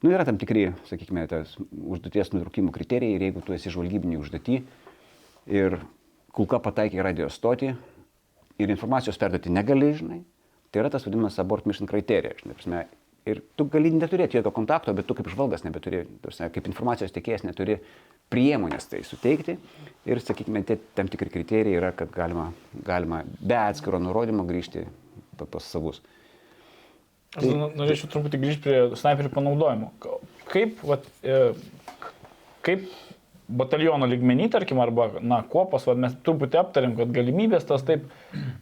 Nu, 0.00 0.08
yra 0.14 0.24
tam 0.24 0.38
tikri, 0.40 0.70
sakykime, 0.88 1.26
tas 1.28 1.52
užduoties 1.60 2.32
nutraukimo 2.32 2.72
kriterijai 2.72 3.18
ir 3.18 3.26
jeigu 3.26 3.42
tu 3.44 3.52
esi 3.52 3.72
žvalgybinį 3.72 4.16
užduotį 4.22 4.56
ir 5.52 5.76
kulka 6.32 6.60
pataikė 6.64 7.02
į 7.02 7.04
radio 7.04 7.28
stotį 7.28 7.74
ir 8.60 8.72
informacijos 8.72 9.20
perduoti 9.20 9.52
negali, 9.52 9.90
žinai, 9.98 10.22
tai 10.72 10.80
yra 10.80 10.92
tas 10.92 11.04
vadinamas 11.04 11.36
abort 11.42 11.68
mission 11.68 11.90
criteria, 11.90 12.32
žinai, 12.40 12.56
prasme, 12.56 12.86
ir 13.28 13.42
tu 13.56 13.66
gali 13.70 13.90
neturėti 13.92 14.38
jokio 14.38 14.52
kontakto, 14.54 14.94
bet 14.96 15.06
tu 15.08 15.14
kaip 15.18 15.28
žvalgas 15.32 15.64
nebeturi, 15.66 16.04
prasme, 16.22 16.48
kaip 16.54 16.68
informacijos 16.70 17.12
tiekėjas 17.12 17.44
neturi 17.44 17.78
priemonės 18.32 18.88
tai 18.90 19.02
suteikti 19.06 19.56
ir, 20.08 20.22
sakykime, 20.22 20.62
tie 20.66 20.78
tam 20.96 21.10
tikri 21.12 21.32
kriterijai 21.34 21.76
yra, 21.80 21.92
kad 21.96 22.12
galima, 22.14 22.50
galima 22.86 23.22
be 23.40 23.58
atskiro 23.58 24.00
nurodymo 24.02 24.46
grįžti 24.48 24.86
pa- 25.36 25.46
pas 25.50 25.66
savus. 25.66 26.00
Aš 27.36 27.44
nor- 27.46 27.76
norėčiau 27.78 28.08
truputį 28.10 28.40
grįžti 28.42 28.64
prie 28.64 28.78
snaiperių 28.98 29.30
panaudojimo. 29.34 29.92
Kaip, 30.50 30.80
vat, 30.82 31.04
e, 31.22 31.52
kaip 32.66 32.88
bataliono 33.60 34.08
lygmenį, 34.10 34.50
tarkim, 34.52 34.80
arba, 34.82 35.08
na, 35.20 35.40
kuopos, 35.50 35.86
vat, 35.88 36.00
mes 36.00 36.14
truputį 36.26 36.60
aptarėm, 36.60 36.96
kad 36.98 37.14
galimybės 37.14 37.66
tas 37.68 37.84
taip, 37.86 38.04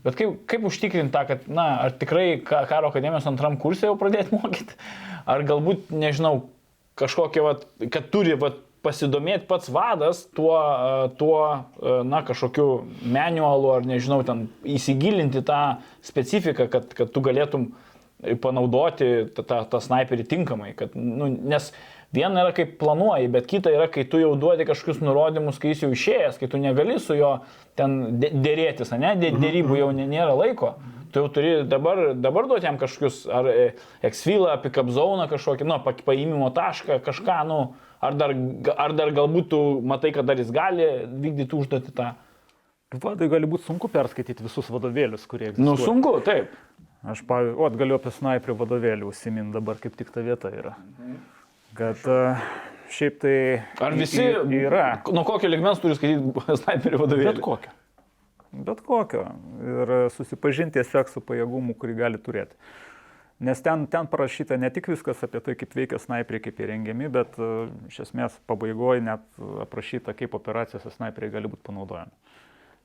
bet 0.05 0.19
kaip, 0.19 0.39
kaip 0.51 0.69
užtikrinti 0.69 1.15
tą, 1.15 1.25
kad, 1.29 1.49
na, 1.51 1.67
ar 1.87 1.97
tikrai 1.99 2.39
ka- 2.45 2.65
karo 2.71 2.93
akademijos 2.93 3.29
antram 3.31 3.59
kursė 3.61 3.91
jau 3.91 3.99
pradėti 4.01 4.37
mokyti, 4.37 4.79
ar 5.29 5.45
galbūt, 5.49 5.93
nežinau, 5.95 6.49
kažkokie, 6.99 7.45
vat, 7.45 7.69
kad 7.93 8.09
turi, 8.15 8.39
vat, 8.41 8.65
pasidomėti 8.85 9.49
pats 9.49 9.71
vadas 9.75 10.23
tuo, 10.37 10.55
tuo, 11.19 11.41
na, 12.07 12.23
kažkokiu 12.27 12.69
manualu, 13.03 13.73
ar 13.75 13.89
nežinau, 13.89 14.21
ten 14.27 14.47
įsigilinti 14.63 15.43
tą 15.47 15.81
specifiką, 16.07 16.69
kad, 16.71 16.93
kad 16.97 17.11
tu 17.15 17.23
galėtum 17.25 17.73
panaudoti 18.43 19.29
tą, 19.35 19.45
tą, 19.47 19.61
tą 19.71 19.81
sniperį 19.83 20.27
tinkamai. 20.31 20.73
Kad, 20.79 20.97
nu, 20.99 21.31
nes 21.31 21.71
viena 22.15 22.43
yra 22.45 22.53
kaip 22.57 22.77
planuoji, 22.81 23.29
bet 23.33 23.47
kita 23.51 23.71
yra, 23.75 23.89
kai 23.93 24.05
tu 24.09 24.19
jau 24.23 24.35
duodi 24.41 24.65
kažkokius 24.69 25.01
nurodymus, 25.05 25.59
kai 25.61 25.75
jis 25.75 25.83
jau 25.85 25.91
išėjęs, 25.93 26.39
kai 26.41 26.49
tu 26.49 26.59
negali 26.63 26.99
su 27.01 27.15
juo 27.19 27.41
ten 27.77 28.19
dė- 28.21 28.33
dėrėtis, 28.45 28.93
ne, 28.99 29.15
dė, 29.21 29.33
dėrybų 29.37 29.77
jau 29.83 29.91
nė- 29.93 30.09
nėra 30.09 30.37
laiko. 30.39 30.75
Tu 31.13 31.21
jau 31.23 31.29
turi 31.33 31.65
dabar, 31.65 32.15
dabar 32.15 32.45
duoti 32.49 32.67
jam 32.69 32.77
kažkokius, 32.77 33.23
ar 33.33 33.47
eksvilą, 34.05 34.59
pick-up 34.63 34.91
zoną 34.93 35.25
kažkokį, 35.31 35.65
nu, 35.65 35.79
pa- 35.85 35.93
paėmimo 36.05 36.51
tašką, 36.53 36.99
kažką, 37.01 37.47
nu, 37.49 37.75
ar 38.01 38.13
dar, 38.15 38.35
ar 38.77 38.93
dar 38.93 39.13
galbūt 39.17 39.49
tu 39.49 39.81
matai, 39.81 40.13
kad 40.13 40.27
dar 40.29 40.37
jis 40.37 40.51
gali 40.53 40.85
vykdyti 41.09 41.57
užduotį 41.57 41.95
tą. 41.97 42.11
Vadai 43.01 43.29
gali 43.29 43.47
būti 43.47 43.65
sunku 43.69 43.89
perskaityti 43.93 44.43
visus 44.45 44.69
vadovėlius, 44.73 45.27
kurie 45.29 45.51
egzistuoja. 45.51 45.65
Nu, 45.65 45.77
sunku, 45.77 46.21
taip. 46.25 46.53
Aš, 47.05 47.21
pavyzdžiui, 47.29 47.57
o, 47.61 47.71
galiu 47.79 47.95
apie 47.99 48.11
snaiperių 48.11 48.57
vadovėlį 48.59 49.09
užsiminti 49.09 49.53
dabar, 49.59 49.77
kaip 49.77 49.97
tik 49.97 50.09
ta 50.11 50.21
vieta 50.25 50.49
yra. 50.51 50.73
Kad 51.79 52.09
e, 52.11 52.19
šiaip 52.91 53.21
tai... 53.23 53.37
Ar 53.85 53.95
visi 53.95 54.25
yra? 54.59 54.87
Nuo 55.15 55.23
kokio 55.29 55.51
ligmens 55.51 55.79
turi 55.83 55.95
skaityti 55.99 56.57
snaiperių 56.65 57.01
vadovėlį? 57.05 57.31
Bet 57.31 57.45
kokio. 57.45 57.75
Bet 58.69 58.83
kokio. 58.87 59.25
Ir 59.63 59.95
susipažinti 60.15 60.81
tiesiog 60.81 61.11
su 61.13 61.23
pajėgumu, 61.23 61.77
kurį 61.79 61.99
gali 62.01 62.21
turėti. 62.23 62.59
Nes 63.45 63.61
ten, 63.63 63.85
ten 63.87 64.09
parašyta 64.11 64.57
ne 64.59 64.67
tik 64.75 64.89
viskas 64.91 65.21
apie 65.23 65.39
tai, 65.47 65.55
kaip 65.61 65.77
veikia 65.79 66.01
snaiperiai, 66.03 66.43
kaip 66.49 66.59
jie 66.59 66.67
rengiami, 66.73 67.11
bet 67.15 67.37
e, 67.39 67.51
iš 67.93 68.01
esmės 68.09 68.41
pabaigoje 68.51 69.05
net 69.07 69.23
aprašyta, 69.63 70.17
kaip 70.19 70.35
operacijose 70.35 70.91
snaiperiai 70.97 71.37
gali 71.37 71.51
būti 71.53 71.63
panaudojami. 71.69 72.35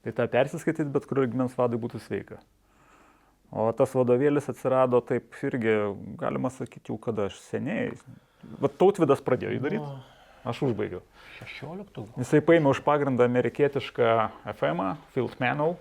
Tai 0.03 0.13
tą 0.19 0.27
persiskaityti 0.29 0.91
bet 0.93 1.07
kurio 1.09 1.25
lygmens 1.25 1.55
vadui 1.57 1.79
būtų 1.81 2.03
sveika. 2.03 2.37
O 3.49 3.65
tas 3.77 3.95
vadovėlis 3.97 4.49
atsirado 4.51 5.01
taip 5.05 5.33
irgi, 5.45 5.73
galima 6.21 6.53
sakyti, 6.53 6.91
jau 6.91 6.99
kada 7.01 7.31
aš 7.31 7.39
seniai. 7.47 7.89
Vat 8.63 8.75
tautvidas 8.79 9.23
pradėjo 9.23 9.53
jį 9.55 9.61
daryti. 9.63 9.93
Aš 10.43 10.59
užbaigiau. 10.67 10.99
16. 11.39 12.03
Jisai 12.19 12.41
paėmė 12.43 12.73
už 12.73 12.83
pagrindą 12.83 13.25
amerikietišką 13.29 14.09
FM, 14.57 14.89
Field 15.15 15.37
Manual, 15.39 15.77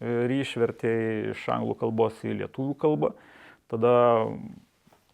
ir 0.00 0.32
jį 0.36 0.44
išvertė 0.44 0.92
iš 1.32 1.48
anglų 1.52 1.74
kalbos 1.80 2.22
į 2.26 2.36
lietuvių 2.42 2.76
kalbą. 2.78 3.12
Tada 3.70 3.92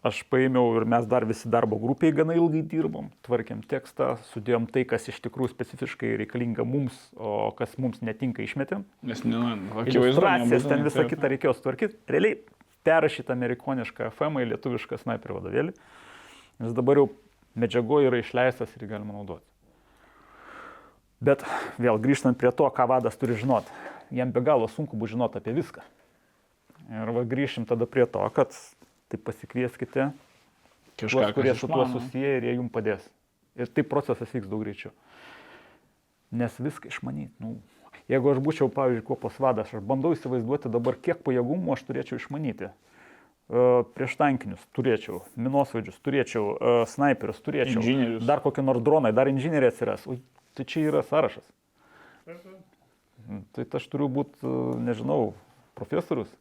aš 0.05 0.19
paėmiau 0.29 0.75
ir 0.77 0.85
mes 0.89 1.07
dar 1.09 1.25
visi 1.25 1.49
darbo 1.49 1.79
grupiai 1.81 2.13
gana 2.15 2.35
ilgai 2.37 2.61
dirbom, 2.67 3.07
tvarkėm 3.25 3.63
tekstą, 3.71 4.17
sudėjom 4.33 4.67
tai, 4.73 4.83
kas 4.87 5.07
iš 5.09 5.21
tikrųjų 5.23 5.53
specifiškai 5.53 6.11
reikalinga 6.21 6.65
mums, 6.67 6.97
o 7.15 7.53
kas 7.57 7.77
mums 7.79 8.03
netinka 8.03 8.43
išmetėm. 8.43 8.83
Nes, 9.07 9.23
nu, 9.25 9.41
akivaizdu. 9.71 10.03
Iliustracijas, 10.11 10.67
ten 10.69 10.85
visą 10.85 11.07
kitą 11.09 11.31
reikėjo 11.33 11.55
sutvarkyti. 11.57 11.97
Realiai 12.11 12.37
perrašyti 12.83 13.31
amerikonišką 13.33 14.11
FM 14.11 14.43
į 14.43 14.49
lietuvišką 14.51 14.99
sniperio 15.01 15.39
vadovėlį. 15.39 15.75
Nes 16.61 16.75
dabar 16.75 17.01
jau 17.01 17.07
medžiago 17.57 18.01
yra 18.03 18.19
išleistas 18.21 18.73
ir 18.77 18.85
galima 18.89 19.15
naudoti. 19.15 19.45
Bet 21.23 21.45
vėl 21.79 21.97
grįžtant 22.03 22.37
prie 22.37 22.51
to, 22.51 22.67
ką 22.67 22.85
vadas 22.89 23.15
turi 23.17 23.37
žinoti. 23.39 23.71
Jam 24.13 24.33
be 24.35 24.43
galo 24.43 24.67
sunku 24.67 24.99
bus 24.99 25.13
žinoti 25.13 25.39
apie 25.39 25.55
viską. 25.55 25.85
Ir 26.91 27.11
va 27.15 27.23
grįšim 27.23 27.65
tada 27.65 27.87
prie 27.87 28.05
to, 28.05 28.21
kad 28.35 28.51
tai 29.09 29.17
pasikvieskite 29.17 30.11
Kažką, 30.97 31.33
kurie 31.33 31.55
su 31.55 31.67
tuo 31.67 31.85
susiję 31.87 32.37
ir 32.37 32.45
jie 32.45 32.55
jums 32.57 32.71
padės. 32.73 33.05
Ir 33.57 33.69
taip 33.69 33.89
procesas 33.89 34.29
vyks 34.33 34.49
daug 34.49 34.61
greičiau. 34.61 34.91
Nes 36.33 36.53
viską 36.61 36.89
išmanyti. 36.89 37.33
Nu, 37.41 37.55
jeigu 38.09 38.33
aš 38.33 38.41
būčiau, 38.45 38.69
pavyzdžiui, 38.73 39.05
kuopos 39.07 39.39
vadas, 39.41 39.73
aš 39.73 39.81
bandau 39.85 40.13
įsivaizduoti 40.13 40.71
dabar, 40.73 40.97
kiek 40.97 41.21
pajėgumų 41.25 41.73
aš 41.75 41.85
turėčiau 41.87 42.21
išmanyti. 42.21 42.69
Prieš 43.53 44.15
tankinius 44.17 44.61
turėčiau, 44.73 45.19
minosvaidžius 45.37 45.99
turėčiau, 46.01 46.55
snaiperius 46.89 47.41
turėčiau, 47.45 47.83
Inžinierius. 47.83 48.23
dar 48.25 48.41
kokie 48.41 48.63
nors 48.65 48.81
dronai, 48.81 49.11
dar 49.13 49.29
inžinieriai 49.29 49.69
atsiras. 49.69 50.07
Ui, 50.09 50.17
tai 50.57 50.65
čia 50.65 50.87
yra 50.89 51.03
sąrašas. 51.05 51.45
Tai 53.53 53.65
aš 53.77 53.85
turiu 53.91 54.09
būti, 54.09 54.41
nežinau, 54.81 55.35
profesorius 55.77 56.31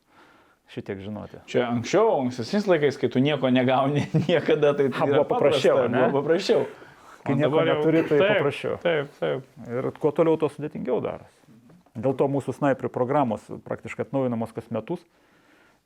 šitiek 0.72 1.02
žinoti. 1.04 1.42
Čia 1.52 1.66
anksčiau, 1.68 2.22
ankstesniais 2.22 2.64
laikais, 2.70 2.96
kai 2.96 3.10
tu 3.12 3.20
nieko 3.20 3.50
negauni 3.52 4.06
niekada, 4.30 4.72
tai 4.78 4.88
Ha, 4.88 5.04
buvo 5.10 5.26
paprasčiau, 5.34 5.84
ne? 5.92 6.06
Buvo 6.08 6.22
paprasčiau. 6.22 6.64
Kai 7.26 7.36
O 7.36 7.38
nieko 7.38 7.60
neturi, 7.68 8.00
tai 8.08 8.18
taip, 8.22 8.38
paprasčiau. 8.38 8.78
Taip, 8.82 9.12
taip. 9.20 9.44
Ir 9.68 9.90
kuo 10.00 10.14
toliau, 10.16 10.40
tuo 10.40 10.48
sudėtingiau 10.48 11.02
darosi. 11.04 11.36
Dėl 11.92 12.16
to 12.16 12.24
mūsų 12.32 12.56
snaiperių 12.56 12.88
programos 12.88 13.44
praktiškai 13.68 14.08
atnaujinamos 14.08 14.56
kas 14.56 14.72
metus. 14.72 15.04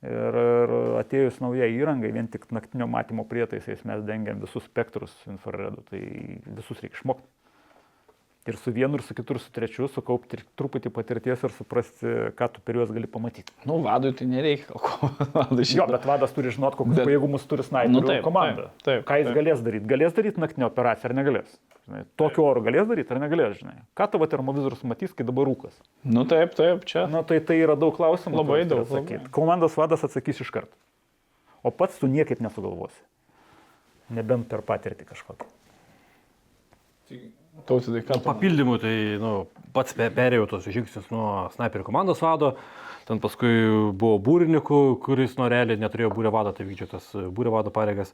Ir, 0.06 0.36
ir 0.40 0.74
atėjus 1.00 1.40
naujai 1.42 1.70
įrangai, 1.74 2.12
vien 2.14 2.28
tik 2.30 2.46
naktinio 2.54 2.86
matymo 2.90 3.24
prietaisais 3.28 3.82
mes 3.88 4.04
dengiam 4.06 4.42
visus 4.42 4.66
spektrus 4.68 5.14
infraredų, 5.26 5.82
tai 5.90 6.02
visus 6.58 6.82
reikia 6.82 7.00
išmokti. 7.00 7.26
Ir 8.46 8.54
su 8.62 8.70
vienu, 8.70 8.94
ir 8.94 9.02
su 9.02 9.10
kitu, 9.18 9.34
ir 9.34 9.40
su 9.42 9.50
trečiu, 9.50 9.88
sukaupti 9.90 10.38
truputį 10.54 10.90
patirties 10.94 11.40
ir 11.42 11.50
suprasti, 11.50 12.06
ką 12.38 12.46
tu 12.54 12.60
per 12.62 12.76
juos 12.78 12.92
gali 12.94 13.08
pamatyti. 13.10 13.50
Nu, 13.66 13.80
vadui 13.82 14.12
tai 14.14 14.28
nereikia. 14.30 14.70
Vadui 15.34 15.64
Jo, 15.66 15.86
bet 15.90 16.04
vadas 16.06 16.30
turi 16.36 16.52
žinoti, 16.54 16.78
kokius 16.78 17.00
Bet- 17.00 17.08
pajėgumus 17.10 17.46
turi 17.50 17.64
Nu, 17.64 17.66
snaiperių 17.66 18.04
taip, 18.06 18.22
komanda. 18.22 18.68
taip, 18.78 18.84
taip, 18.86 19.02
Ką 19.08 19.16
jis 19.18 19.26
taip. 19.26 19.36
galės 19.40 19.64
daryti? 19.66 19.88
Galės 19.90 20.14
daryti 20.14 20.38
naktinę 20.44 20.68
operaciją 20.68 21.10
ar 21.10 21.16
negalės? 21.18 21.56
Žinai, 21.88 22.04
tokiu 22.22 22.44
oru 22.46 22.62
galės 22.68 22.86
daryti 22.86 23.10
ar 23.16 23.20
negalės, 23.24 23.58
žinai? 23.58 23.74
Ką 23.98 24.06
tavo 24.14 24.26
termovizorius 24.30 24.86
matys, 24.86 25.12
kai 25.18 25.26
dabar 25.26 25.50
rūkas? 25.50 25.74
Nu, 26.06 26.22
taip, 26.30 26.54
taip, 26.54 26.86
čia. 26.86 27.08
Na 27.10 27.24
tai 27.26 27.40
tai 27.42 27.58
yra 27.66 27.74
daug 27.74 27.98
klausimų. 27.98 28.38
Labai 28.44 28.62
daug, 28.64 28.86
atsakyt. 28.86 29.26
Komandos 29.34 29.74
vadas 29.74 30.06
atsakys 30.06 30.38
iš 30.46 30.54
karto. 30.54 30.78
O 31.66 31.74
pats 31.74 31.98
tu 31.98 32.06
niekaip 32.06 32.38
nesugalvosi. 32.46 33.02
Nebent 34.14 34.46
per 34.46 34.62
patirtį 34.62 35.02
kažkokią. 35.10 35.50
Tautydai, 37.66 38.02
ką 38.06 38.20
Papildymų, 38.22 38.76
tai 38.82 38.94
nu, 39.22 39.46
pats 39.74 39.94
pe- 39.96 40.10
perėjau 40.14 40.46
tos 40.50 40.66
žingsnius 40.70 41.08
nuo 41.10 41.48
snaiperio 41.56 41.86
komandos 41.86 42.20
vado, 42.22 42.52
ten 43.08 43.18
paskui 43.22 43.50
buvo 43.96 44.18
būrininku, 44.22 44.98
kuris 45.02 45.36
nuo 45.38 45.48
realiai 45.50 45.80
neturėjo 45.80 46.12
būrio 46.14 46.30
vado, 46.34 46.52
tai 46.52 46.66
vykdžio 46.68 46.90
tas 46.92 47.08
būrio 47.14 47.54
vado 47.54 47.72
pareigas. 47.74 48.12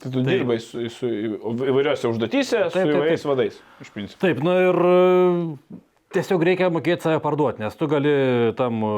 Tai 0.00 0.10
tu 0.14 0.22
dirbai 0.24 0.56
su, 0.64 0.86
su 0.88 1.06
įvairiose 1.08 2.08
užduotyse, 2.08 2.56
Taip, 2.56 2.72
su 2.72 2.78
taip, 2.78 2.92
įvairiais 2.94 3.20
taip. 3.24 3.30
vadais, 3.34 3.58
iš 3.84 3.90
principo. 3.92 4.20
Taip, 4.24 4.38
na 4.46 4.54
ir 4.64 4.78
e, 4.90 5.80
tiesiog 6.14 6.42
reikia 6.46 6.68
mokėti 6.72 7.06
save 7.06 7.20
parduoti, 7.22 7.62
nes 7.62 7.76
tu 7.78 7.86
gali 7.90 8.10
tam 8.58 8.80
e, 8.82 8.90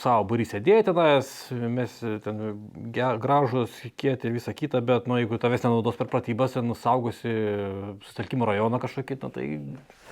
savo 0.00 0.24
būry 0.30 0.46
sėdėti 0.48 0.86
tenais, 0.88 1.28
mes 1.52 1.96
ten 2.24 2.40
gražus, 2.94 3.74
kieti 4.00 4.28
ir 4.30 4.36
visa 4.38 4.54
kita, 4.56 4.80
bet 4.84 5.08
nu, 5.10 5.18
jeigu 5.20 5.38
tavęs 5.42 5.66
nenaudos 5.66 5.98
per 5.98 6.08
pratybas, 6.12 6.56
nusaugusi 6.64 7.32
susitelkimo 8.06 8.48
rajoną 8.48 8.80
kažkokį, 8.82 9.18
nu, 9.24 9.32
tai 9.34 9.48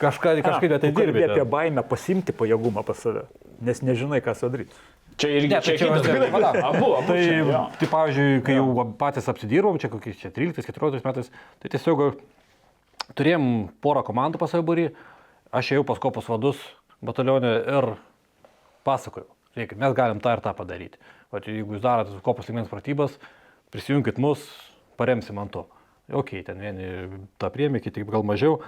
kažką, 0.02 0.34
kažkaip 0.44 0.76
tai 0.82 0.92
dirbi. 0.92 1.24
apie 1.30 1.46
baimę 1.48 1.86
pasimti 1.88 2.36
pajėgumą 2.36 2.84
pas 2.84 3.00
save, 3.00 3.24
nes 3.64 3.80
nežinai, 3.86 4.20
ką 4.24 4.36
su 4.36 4.52
daryti. 4.52 4.76
Čia 5.14 5.28
irgi 5.30 5.50
Ne, 5.52 5.58
čia 5.62 5.72
tai 5.72 5.78
čia 5.78 5.88
kitas 5.88 6.06
mes- 6.08 6.30
dalykas. 6.34 6.56
Abu, 6.66 6.86
abu. 6.98 7.06
Tai, 7.06 7.18
čia, 7.22 7.34
jo. 7.40 7.58
tai 7.78 7.88
pavyzdžiui, 7.92 8.38
kai 8.44 8.56
jau 8.58 8.86
patys 8.98 9.28
apsidirbom, 9.30 9.78
čia 9.78 9.88
kokiais 9.92 10.18
čia 10.18 10.32
13-14 10.34 11.04
metais, 11.06 11.28
tai 11.62 11.70
tiesiog 11.70 12.02
turėjom 13.14 13.46
porą 13.84 14.02
komandų 14.06 14.40
pas 14.42 14.50
savo 14.50 14.66
būrį, 14.66 14.88
aš 15.54 15.74
ėjau 15.74 15.86
pas 15.86 16.00
kopos 16.02 16.28
vadus 16.30 16.60
batalionė 17.04 17.52
ir 17.76 17.88
pasakojau, 18.86 19.28
žiūrėkit, 19.54 19.80
mes 19.80 19.96
galim 19.96 20.20
tą 20.22 20.34
ir 20.34 20.42
tą 20.44 20.54
padaryti. 20.56 21.00
O 21.32 21.40
jeigu 21.42 21.76
jūs 21.76 21.82
darote 21.82 22.20
kopos 22.24 22.48
lygmens 22.50 22.70
pratybas, 22.70 23.16
prisijunkit 23.74 24.20
mus, 24.22 24.42
paremsim 25.00 25.38
ant 25.42 25.54
to. 25.54 25.64
Ok, 26.14 26.36
ten 26.46 26.60
vieni 26.60 26.90
tą 27.40 27.48
priemė, 27.54 27.80
kiti 27.82 28.04
gal 28.06 28.26
mažiau. 28.26 28.58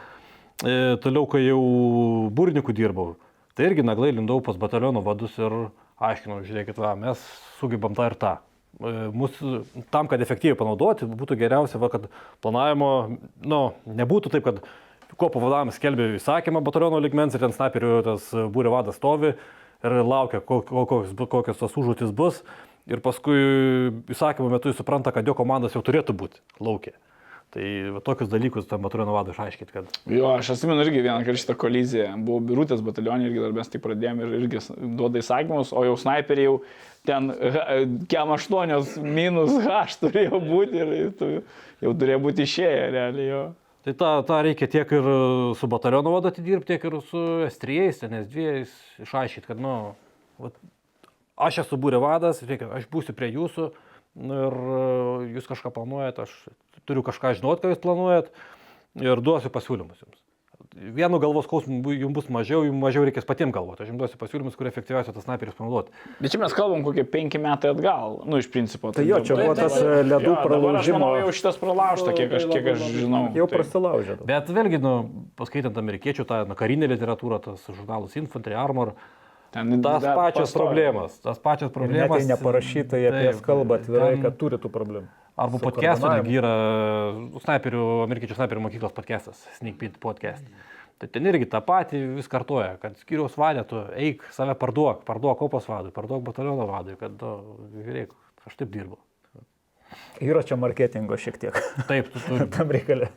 E, 0.65 0.97
toliau, 1.03 1.27
kai 1.29 1.43
jau 1.45 1.61
būrininkų 2.33 2.73
dirbau, 2.77 3.19
tai 3.55 3.69
irgi 3.69 3.85
naglai 3.85 4.15
lindau 4.15 4.41
pas 4.45 4.57
bataliono 4.57 5.03
vadus 5.05 5.37
ir 5.37 5.53
aiškinau, 6.01 6.41
žiūrėkit, 6.47 6.81
va, 6.81 6.95
mes 6.99 7.21
sugebam 7.61 7.95
tą 7.97 8.09
ir 8.09 8.17
tą. 8.21 8.33
E, 8.81 8.95
Mūsų, 9.13 9.53
tam, 9.93 10.09
kad 10.09 10.25
efektyviai 10.25 10.57
panaudoti, 10.59 11.09
būtų 11.13 11.37
geriausia, 11.43 11.81
va, 11.83 11.93
kad 11.93 12.09
planavimo, 12.45 12.91
nu, 13.45 13.61
nebūtų 14.01 14.33
taip, 14.33 14.49
kad 14.49 14.65
kopo 15.17 15.41
vadavimas 15.43 15.79
skelbia 15.81 16.13
įsakymą 16.19 16.63
bataliono 16.67 17.01
ligmens 17.03 17.35
ir 17.37 17.43
ten 17.45 17.55
sniperių 17.57 18.03
tas 18.07 18.29
būrio 18.53 18.73
vadas 18.75 18.99
stovi 19.01 19.33
ir 19.85 19.97
laukia, 20.03 20.41
ko- 20.41 20.63
ko- 20.67 20.87
kokios, 20.89 21.13
kokios 21.29 21.59
tos 21.61 21.77
užduotis 21.77 22.13
bus. 22.17 22.43
Ir 22.87 23.01
paskui 23.03 23.35
įsakymo 24.15 24.47
metu 24.53 24.71
jis 24.71 24.79
supranta, 24.79 25.11
kad 25.11 25.27
jo 25.27 25.35
komandos 25.35 25.75
jau 25.75 25.83
turėtų 25.83 26.15
būti 26.15 26.39
laukia. 26.63 26.93
Tai 27.51 27.63
va, 27.95 28.01
tokius 28.05 28.29
dalykus 28.31 28.67
tam 28.71 28.83
bataliono 28.85 29.15
vadui 29.15 29.33
išaiškinti, 29.35 29.73
kad 29.75 29.91
Jo, 30.11 30.33
aš 30.39 30.53
atsimenu 30.55 30.83
irgi 30.83 31.01
vieną 31.03 31.23
kartą 31.27 31.41
šitą 31.41 31.55
koliziją. 31.59 32.09
Buvau 32.27 32.43
birutės 32.47 32.83
batalionė 32.85 33.29
irgi 33.31 33.43
dar 33.43 33.55
mes 33.57 33.71
tai 33.73 33.81
pradėjome 33.83 34.27
ir 34.27 34.35
irgi 34.41 34.63
duoda 34.99 35.23
įsakymus, 35.23 35.71
o 35.75 35.85
jau 35.87 35.95
snaiperiai 35.99 36.49
jau 36.49 36.57
ten 37.07 37.31
H- 37.31 37.87
kem 38.11 38.35
8 38.35 38.99
minus 39.03 39.55
H 39.67 39.99
turėjo 40.03 40.41
būti 40.43 40.83
ir 40.83 41.13
tu, 41.19 41.31
jau 41.87 41.95
turėjo 41.95 42.23
būti 42.27 42.47
išėję 42.47 42.91
realiai 42.95 43.29
jo. 43.31 43.45
Tai 43.87 43.95
tą, 43.95 44.09
tą 44.27 44.41
reikia 44.43 44.67
tiek 44.67 44.93
ir 44.97 45.05
su 45.55 45.69
bataliono 45.71 46.11
vadu 46.11 46.33
atidirbti, 46.33 46.73
tiek 46.73 46.87
ir 46.89 46.97
su 47.07 47.21
S3, 47.47 47.93
ten 48.01 48.17
S2 48.25 48.47
išaiškinti, 49.05 49.47
kad, 49.47 49.61
nu, 49.63 49.75
vat, 50.43 50.57
aš 51.39 51.61
esu 51.63 51.79
būrio 51.79 52.01
vadas, 52.03 52.43
reikia, 52.49 52.67
aš 52.75 52.89
būsiu 52.91 53.15
prie 53.15 53.29
jūsų 53.31 53.69
nu, 54.27 54.41
ir 54.49 54.57
e, 54.59 54.81
jūs 55.37 55.47
kažką 55.47 55.71
planuojat, 55.77 56.19
aš 56.25 56.35
turiu 56.83 57.07
kažką 57.07 57.37
žinot, 57.39 57.63
ką 57.63 57.71
jūs 57.71 57.85
planuojat 57.85 58.33
ir 59.07 59.23
duosiu 59.23 59.55
pasiūlymus 59.55 60.03
jums. 60.03 60.26
Vienu 60.77 61.17
galvos 61.19 61.47
skausmu 61.49 61.81
jums 61.97 62.13
bus 62.13 62.27
mažiau, 62.29 62.61
jums 62.67 62.77
mažiau 62.77 63.07
reikės 63.09 63.25
patiems 63.25 63.55
galvoti. 63.55 63.81
Aš 63.83 63.89
jums 63.89 64.01
duosiu 64.03 64.19
pasiūlymus, 64.21 64.57
kurie 64.59 64.69
efektyviausia 64.69 65.15
tas 65.17 65.25
snaiperis 65.25 65.57
panaudoti. 65.57 65.95
Bet 66.21 66.35
čia 66.35 66.41
mes 66.43 66.53
kalbam 66.53 66.83
kokie 66.85 67.01
penki 67.09 67.41
metai 67.41 67.71
atgal, 67.73 68.19
nu 68.29 68.37
iš 68.43 68.51
principo. 68.53 68.93
Tai 68.93 69.07
jo, 69.09 69.23
čia 69.25 69.39
buvo 69.41 69.55
tas, 69.57 69.73
e, 69.81 70.03
ledų 70.05 70.35
pralaužimo- 70.45 71.09
jau 71.23 71.33
šitas 71.33 71.57
pralaužta, 71.57 72.13
kiek 72.13 72.29
aš, 72.37 72.45
kiek 72.53 72.67
aš 72.75 72.85
žinau. 72.93 73.23
Jau 73.35 73.47
Tai- 73.49 73.57
prasilaužė. 73.59 74.19
Bet 74.29 74.53
vėlgi, 74.53 74.81
nu, 74.85 74.93
paskaitant 75.41 75.73
amerikiečių 75.81 76.27
tą 76.29 76.45
nu, 76.47 76.55
karinę 76.55 76.87
literatūrą, 76.93 77.41
tas 77.41 77.65
žurnalas 77.73 78.13
Infantry 78.21 78.53
Armor, 78.53 78.93
Ten 79.57 79.83
tas 79.83 80.03
dar 80.05 80.17
pačios 80.21 80.51
pastovi. 80.53 80.63
problemas, 80.67 81.19
tas 81.25 81.39
pačios 81.41 81.71
Ir 81.71 81.73
net 81.73 81.75
problemas. 81.75 82.11
tai 82.21 82.29
neparašyta, 82.35 83.01
jie 83.01 83.09
apie 83.11 83.25
jas 83.31 83.41
kalba 83.41 83.79
atvirai, 83.81 84.13
ten- 84.15 84.23
kad 84.23 84.37
turi 84.39 84.57
tų 84.61 84.71
problemų. 84.71 85.09
Arba 85.37 85.59
koordinavimu. 85.61 86.15
netgi 86.17 86.37
yra 86.41 86.53
snaiperių, 87.45 87.83
amerikiečių 88.07 88.37
snaiperių 88.39 88.63
mokyklos 88.69 88.95
podcast'as, 88.97 89.43
Sneak 89.59 89.77
Peek 89.81 89.99
podcast. 90.01 90.45
Tai 90.99 91.09
ten 91.13 91.27
irgi 91.29 91.45
tą 91.53 91.61
patį 91.61 91.99
vis 92.17 92.29
kartoja, 92.33 92.79
kad 92.81 92.97
skiriaus 92.97 93.35
vadė, 93.37 93.67
tu 93.69 93.83
eik 94.01 94.23
save 94.33 94.55
parduok, 94.57 95.03
parduok 95.05 95.37
kopos 95.43 95.67
vadui, 95.69 95.93
parduok 95.93 96.23
bataliono 96.25 96.65
vadui, 96.71 96.97
kad, 96.97 97.13
nu, 97.21 97.59
žiūrėk, 97.85 98.15
aš 98.49 98.57
taip 98.57 98.71
dirbu. 98.73 98.97
Yra 100.25 100.41
čia 100.43 100.57
marketingo 100.57 101.15
šiek 101.21 101.37
tiek 101.39 101.55
Taip, 101.87 102.09
tu 102.13 102.19
turi. 102.25 102.47
tam 102.57 102.73
reikalė. 102.73 103.11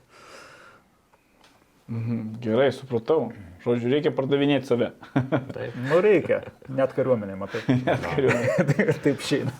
Gerai, 2.44 2.70
supratau. 2.76 3.32
Žodžiu, 3.64 3.90
reikia 3.92 4.12
pardavinėti 4.16 4.70
save. 4.70 4.92
Nu 5.90 6.00
reikia, 6.04 6.44
net 6.72 6.94
kariuomenė, 6.96 7.36
matai. 7.40 7.64
Taip 9.06 9.26
šeina. 9.26 9.56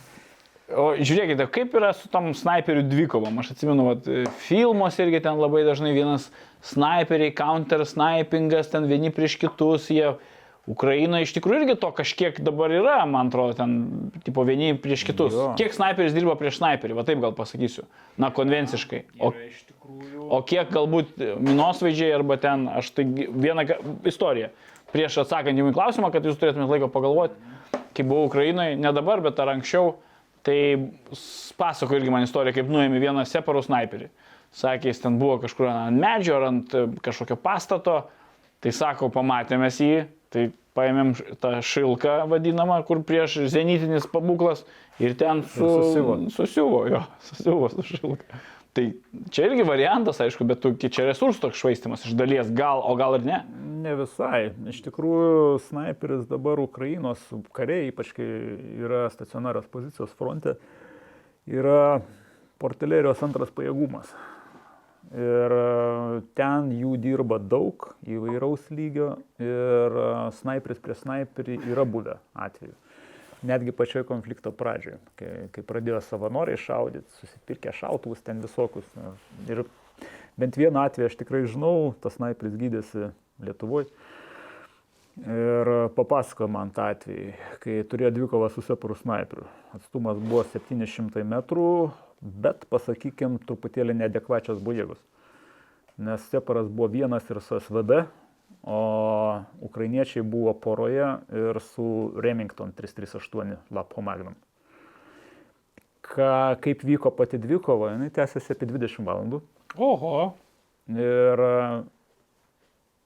O 0.70 0.92
žiūrėkite, 0.94 1.48
kaip 1.50 1.74
yra 1.80 1.90
su 1.98 2.12
tom 2.14 2.30
snaiperių 2.38 2.84
dvikovom. 2.92 3.40
Aš 3.42 3.56
atsimenu, 3.56 3.88
vat, 3.88 4.10
filmuose 4.46 5.02
irgi 5.02 5.24
ten 5.26 5.40
labai 5.42 5.64
dažnai 5.66 5.96
vienas 5.96 6.28
snaiperiai, 6.70 7.34
counter 7.34 7.82
snipingas, 7.90 8.70
ten 8.70 8.86
vieni 8.90 9.10
prieš 9.14 9.40
kitus, 9.42 9.90
jie 9.90 10.14
Ukraina 10.70 11.24
iš 11.24 11.34
tikrųjų 11.34 11.64
irgi 11.64 11.76
to 11.82 11.90
kažkiek 11.98 12.38
dabar 12.46 12.70
yra, 12.70 13.00
man 13.10 13.32
atrodo, 13.32 13.56
ten, 13.58 14.12
tipo, 14.22 14.46
vieni 14.46 14.76
prieš 14.78 15.08
kitus. 15.10 15.34
Jo. 15.34 15.48
Kiek 15.58 15.74
snaiperis 15.74 16.14
dirba 16.14 16.36
prieš 16.38 16.60
snaiperį, 16.60 17.00
va 17.00 17.06
taip 17.08 17.24
gal 17.24 17.34
pasakysiu. 17.34 17.88
Na, 18.22 18.30
konvenciškai. 18.36 19.02
O, 19.18 19.32
o 20.30 20.42
kiek 20.46 20.70
galbūt 20.74 21.18
minosvaidžiai 21.42 22.12
arba 22.18 22.38
ten, 22.42 22.68
aš 22.72 22.92
tai 22.98 23.06
vieną 23.06 23.66
istoriją. 24.10 24.52
Prieš 24.94 25.20
atsakant 25.24 25.60
jums 25.60 25.74
į 25.74 25.78
klausimą, 25.78 26.10
kad 26.14 26.26
jūs 26.26 26.38
turėtumėte 26.42 26.72
laiko 26.72 26.90
pagalvoti, 26.94 27.38
kai 27.98 28.06
buvau 28.06 28.30
Ukrainoje, 28.30 28.78
ne 28.80 28.94
dabar, 28.96 29.22
bet 29.22 29.40
ar 29.42 29.54
anksčiau, 29.54 29.98
tai 30.46 30.60
pasako 31.60 31.98
irgi 31.98 32.14
man 32.14 32.26
istoriją, 32.26 32.56
kaip 32.58 32.72
nuėmė 32.72 33.02
vieną 33.04 33.26
separų 33.30 33.66
sniperį. 33.68 34.10
Sakė, 34.56 34.90
jis 34.90 35.04
ten 35.04 35.20
buvo 35.22 35.38
kažkur 35.44 35.68
ant 35.70 36.00
medžio 36.02 36.40
ar 36.40 36.48
ant 36.48 36.74
e, 36.74 36.88
kažkokio 37.06 37.38
pastato, 37.38 38.00
tai 38.64 38.74
sako, 38.74 39.12
pamatėme 39.14 39.70
jį, 39.70 40.08
tai 40.34 40.48
paėmėm 40.78 41.14
tą 41.44 41.60
šilką 41.66 42.24
vadinamą, 42.32 42.80
kur 42.88 43.04
prieš 43.06 43.44
zenitinis 43.54 44.08
pabūklas 44.10 44.64
ir 45.02 45.14
ten 45.20 45.44
su, 45.44 45.68
susiuvo. 45.68 46.18
susiuvo, 46.34 46.82
jo, 46.90 47.04
susiuvo 47.30 47.70
su 47.76 47.86
šilka. 47.92 48.42
Tai 48.78 48.84
čia 49.34 49.48
irgi 49.48 49.66
variantas, 49.66 50.20
aišku, 50.22 50.46
bet 50.46 50.62
tu, 50.62 50.72
čia 50.78 51.08
resursų 51.08 51.42
toks 51.42 51.58
švaistimas 51.58 52.04
iš 52.06 52.14
dalies, 52.18 52.52
gal, 52.54 52.84
o 52.86 52.94
gal 53.00 53.18
ir 53.18 53.26
ne. 53.26 53.40
Ne 53.80 53.96
visai. 53.98 54.52
Iš 54.70 54.84
tikrųjų, 54.86 55.58
sniperis 55.66 56.28
dabar 56.30 56.62
Ukrainos 56.62 57.24
kariai, 57.56 57.90
ypač 57.90 58.14
kai 58.18 58.28
yra 58.78 59.08
stacionarios 59.14 59.66
pozicijos 59.74 60.14
fronte, 60.20 60.60
yra 61.50 62.04
portilerijos 62.62 63.24
antras 63.26 63.50
pajėgumas. 63.56 64.12
Ir 65.10 65.54
e, 65.56 66.22
ten 66.38 66.70
jų 66.76 66.94
dirba 67.02 67.40
daug 67.42 67.88
įvairaus 68.06 68.68
lygio 68.70 69.16
ir 69.42 69.96
e, 69.98 70.10
sniperis 70.38 70.82
prie 70.84 70.94
sniperį 71.00 71.56
yra 71.72 71.86
buvę 71.90 72.20
atveju. 72.38 72.76
Netgi 73.48 73.72
pačioje 73.72 74.04
konflikto 74.04 74.52
pradžioje, 74.52 74.98
kai, 75.20 75.34
kai 75.56 75.64
pradėjo 75.64 76.02
savanoriai 76.04 76.60
šaudyti, 76.60 77.08
susipirkę 77.22 77.72
šautuvus 77.76 78.24
ten 78.26 78.42
visokius. 78.44 78.88
Ir 79.48 79.64
bent 80.40 80.60
vieną 80.60 80.84
atvejį 80.90 81.08
aš 81.08 81.16
tikrai 81.22 81.46
žinau, 81.48 81.94
tas 82.04 82.18
sniperis 82.20 82.58
gydėsi 82.60 83.14
Lietuvoje. 83.40 83.88
Ir 85.20 85.72
papasakojo 85.96 86.48
man 86.52 86.70
tą 86.76 86.90
atvejį, 86.94 87.32
kai 87.64 87.80
turėjo 87.92 88.12
dvikovą 88.16 88.52
su 88.54 88.64
separų 88.64 88.96
sniperiu. 89.00 89.48
Atstumas 89.76 90.20
buvo 90.20 90.46
700 90.52 91.24
metrų, 91.28 91.72
bet, 92.20 92.64
pasakykim, 92.72 93.40
truputėlį 93.48 93.98
neadekvačios 94.00 94.62
buvo 94.64 94.78
jėgos. 94.78 95.02
Nes 96.00 96.24
separas 96.32 96.70
buvo 96.72 96.88
vienas 96.92 97.28
ir 97.32 97.42
su 97.44 97.60
SVD, 97.60 98.06
o 98.64 99.44
ukrainiečiai 99.62 100.24
buvo 100.24 100.54
poroje 100.54 101.06
ir 101.32 101.60
su 101.64 102.14
Remington 102.16 102.72
338 102.76 103.58
Lapho 103.72 104.02
Magnum. 104.02 104.36
Ka, 106.02 106.58
kaip 106.62 106.84
vyko 106.84 107.12
pati 107.14 107.38
dvikova, 107.38 107.94
jinai 107.94 108.10
tęsiasi 108.12 108.56
apie 108.56 108.68
20 108.68 109.06
valandų. 109.06 109.42
Oho. 109.78 110.14
Ir 110.90 111.44
e, 111.46 111.58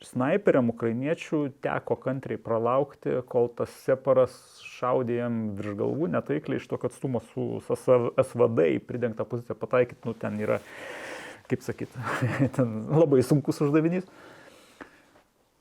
snaiperiam 0.08 0.72
ukrainiečių 0.72 1.42
teko 1.64 1.98
kantriai 2.00 2.40
pralaukti, 2.40 3.18
kol 3.28 3.50
tas 3.58 3.72
separas 3.84 4.36
šaudė 4.78 5.20
jam 5.20 5.42
virš 5.58 5.78
galvų, 5.80 6.10
netaikliai 6.16 6.62
iš 6.62 6.70
tokio 6.72 6.92
atstumo 6.92 7.24
su 7.34 7.48
su 7.68 7.78
SVD 8.24 8.70
į 8.78 8.84
pridengtą 8.88 9.28
poziciją 9.28 9.60
pataikyti, 9.60 10.02
nu 10.08 10.16
ten 10.20 10.40
yra, 10.40 10.62
kaip 11.52 11.66
sakyti, 11.66 12.08
ten 12.58 12.78
labai 12.96 13.20
sunkus 13.26 13.62
uždavinys. 13.68 14.08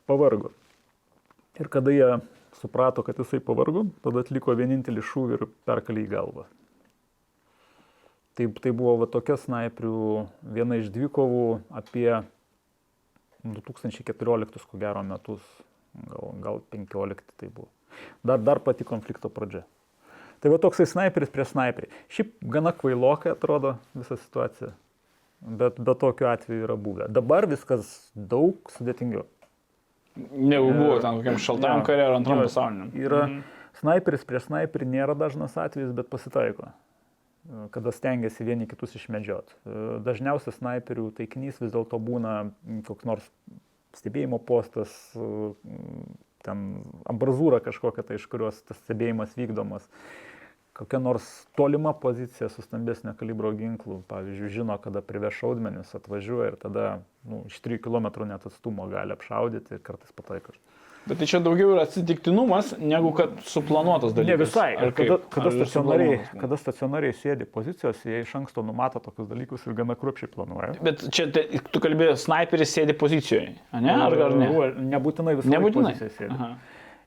Pavargo. 0.07 0.53
Ir 1.61 1.69
kada 1.73 1.93
jie 1.93 2.09
suprato, 2.59 3.03
kad 3.03 3.19
jisai 3.19 3.41
pavargo, 3.45 3.87
tada 4.05 4.23
atliko 4.25 4.55
vienintelį 4.57 5.05
šūvį 5.13 5.39
ir 5.39 5.47
perkalį 5.69 6.05
į 6.07 6.11
galvą. 6.13 6.47
Tai, 8.33 8.47
tai 8.65 8.73
buvo 8.73 8.95
va, 9.03 9.09
tokia 9.13 9.37
snaiperių 9.37 9.97
viena 10.57 10.79
iš 10.81 10.89
dvikovų 10.95 11.45
apie 11.83 12.09
2014 13.45 14.65
ko 14.71 14.81
gero 14.81 15.03
metus, 15.05 15.43
gal, 16.09 16.33
gal 16.41 16.63
15 16.73 17.37
tai 17.37 17.51
buvo. 17.53 17.69
Dar, 18.25 18.41
dar 18.41 18.63
pati 18.65 18.87
konflikto 18.89 19.29
pradžia. 19.29 19.67
Tai 20.43 20.51
va 20.51 20.59
toksai 20.59 20.89
snaiperis 20.89 21.31
prie 21.31 21.45
snaiperį. 21.47 21.91
Šiaip 22.11 22.33
gana 22.51 22.73
kvailokai 22.75 23.35
atrodo 23.35 23.77
visa 23.95 24.17
situacija, 24.17 24.73
bet 25.61 25.77
be 25.79 25.95
tokiu 25.99 26.31
atveju 26.33 26.65
yra 26.67 26.79
buvę. 26.81 27.07
Dabar 27.13 27.47
viskas 27.51 27.93
daug 28.17 28.73
sudėtingiau. 28.73 29.27
Negu 30.17 30.73
buvo 30.77 30.99
ten 31.01 31.19
kokiam 31.19 31.39
šaltam 31.41 31.81
Jo, 31.81 31.85
kare 31.87 32.05
ar 32.05 32.17
antram 32.19 32.43
jo, 32.43 32.49
pasauliniam. 32.51 32.91
Yra 32.97 33.23
snaiperis 33.81 34.27
prie 34.29 34.41
snaiperį 34.43 34.89
nėra 34.93 35.17
dažnas 35.19 35.57
atvejis, 35.61 35.93
bet 35.97 36.11
pasitaiko, 36.13 36.69
e, 36.69 37.67
kada 37.75 37.93
stengiasi 37.95 38.45
vieni 38.45 38.69
kitus 38.69 38.97
išmedžiot. 38.99 39.55
E, 39.55 39.79
Dažniausias 40.05 40.59
snaiperių 40.61 41.09
taikinys 41.17 41.63
vis 41.63 41.73
dėlto 41.73 42.01
būna 42.03 42.37
koks 42.89 43.09
nors 43.09 43.31
stebėjimo 43.97 44.41
postas, 44.45 44.93
e, 45.17 45.55
ten 46.45 46.69
ambrazūra 47.09 47.63
kažkokia, 47.65 48.05
tai 48.05 48.21
iš 48.21 48.29
kurios 48.29 48.61
tas 48.67 48.81
stebėjimas 48.85 49.37
vykdomas. 49.39 49.89
Kokia 50.73 50.99
nors 50.99 51.47
tolima 51.55 51.93
pozicija 51.93 52.49
su 52.49 52.63
stambesnio 52.63 53.13
kalibro 53.19 53.51
ginklu, 53.53 54.03
pavyzdžiui, 54.09 54.49
žino, 54.51 54.79
kada 54.81 55.03
priveš 55.05 55.43
šaudmenis, 55.43 55.95
atvažiuoja 55.95 56.55
ir 56.55 56.57
tada 56.63 56.87
nu, 57.29 57.43
iš 57.47 57.61
3 57.61 57.83
km 57.85 58.25
net 58.29 58.47
atstumo 58.49 58.87
gali 58.89 59.13
apšaudyti 59.13 59.77
ir 59.77 59.83
kartais 59.85 60.13
pataiko. 60.17 60.57
Bet 61.07 61.19
tai 61.19 61.27
čia 61.27 61.41
daugiau 61.43 61.73
yra 61.75 61.83
atsitiktinumas, 61.83 62.77
negu 62.79 63.11
kad 63.19 63.35
suplanuotas 63.51 64.13
dalykas. 64.15 64.31
Ne 64.31 64.37
visai. 64.39 64.69
Ar 64.77 64.93
kada, 64.95 65.17
kaip? 65.19 65.25
kada, 65.35 65.51
Ar 65.51 65.57
stacionariai, 65.57 66.19
kada 66.41 66.59
stacionariai 66.61 67.17
sėdi 67.19 67.49
pozicijos, 67.57 68.05
jie 68.07 68.21
iš 68.23 68.37
anksto 68.39 68.63
numato 68.63 69.03
tokius 69.03 69.27
dalykus 69.33 69.67
ir 69.67 69.75
gana 69.81 69.97
kruopšiai 69.99 70.31
planuoja. 70.31 70.77
Bet 70.87 71.03
čia 71.11 71.27
te, 71.35 71.43
tu 71.75 71.83
kalbėjai, 71.83 72.15
snaiperis 72.23 72.77
sėdi 72.79 72.95
pozicijoje, 72.99 73.57
ne? 73.75 73.97
Ar, 73.97 74.17
ar 74.29 74.39
ne? 74.39 74.53
Nebūtinai 74.95 75.35
visą 75.41 75.51
Nebūtinai. 75.57 75.97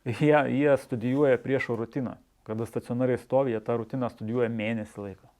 Jie, 0.05 0.35
jie 0.59 0.75
studijuoja 0.83 1.39
priešo 1.41 1.79
rutiną. 1.79 2.19
Kada 2.45 2.67
stacionariai 2.69 3.17
stovi, 3.17 3.55
jie 3.55 3.61
tą 3.65 3.79
rutiną 3.81 4.09
studijuoja 4.13 4.51
mėnesį 4.53 5.01
laiko. 5.01 5.31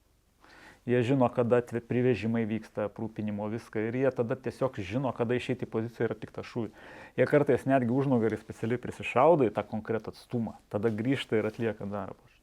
Jie 0.86 1.00
žino, 1.02 1.26
kada 1.34 1.64
privežimai 1.66 2.44
vyksta, 2.46 2.86
aprūpinimo 2.86 3.48
viską 3.50 3.88
ir 3.88 3.96
jie 4.04 4.12
tada 4.14 4.38
tiesiog 4.38 4.78
žino, 4.86 5.10
kada 5.18 5.38
išeiti 5.38 5.66
į 5.66 5.72
poziciją 5.74 6.06
ir 6.06 6.14
atlikti 6.14 6.46
šūvį. 6.46 6.70
Jie 7.18 7.26
kartais 7.30 7.66
netgi 7.66 7.94
užnugarį 7.94 8.38
specialiai 8.42 8.82
prisišaudo 8.84 9.50
į 9.50 9.54
tą 9.56 9.66
konkretų 9.66 10.14
atstumą, 10.14 10.60
tada 10.70 10.94
grįžta 10.94 11.42
ir 11.42 11.50
atlieka 11.50 11.90
darbą. 11.90 12.35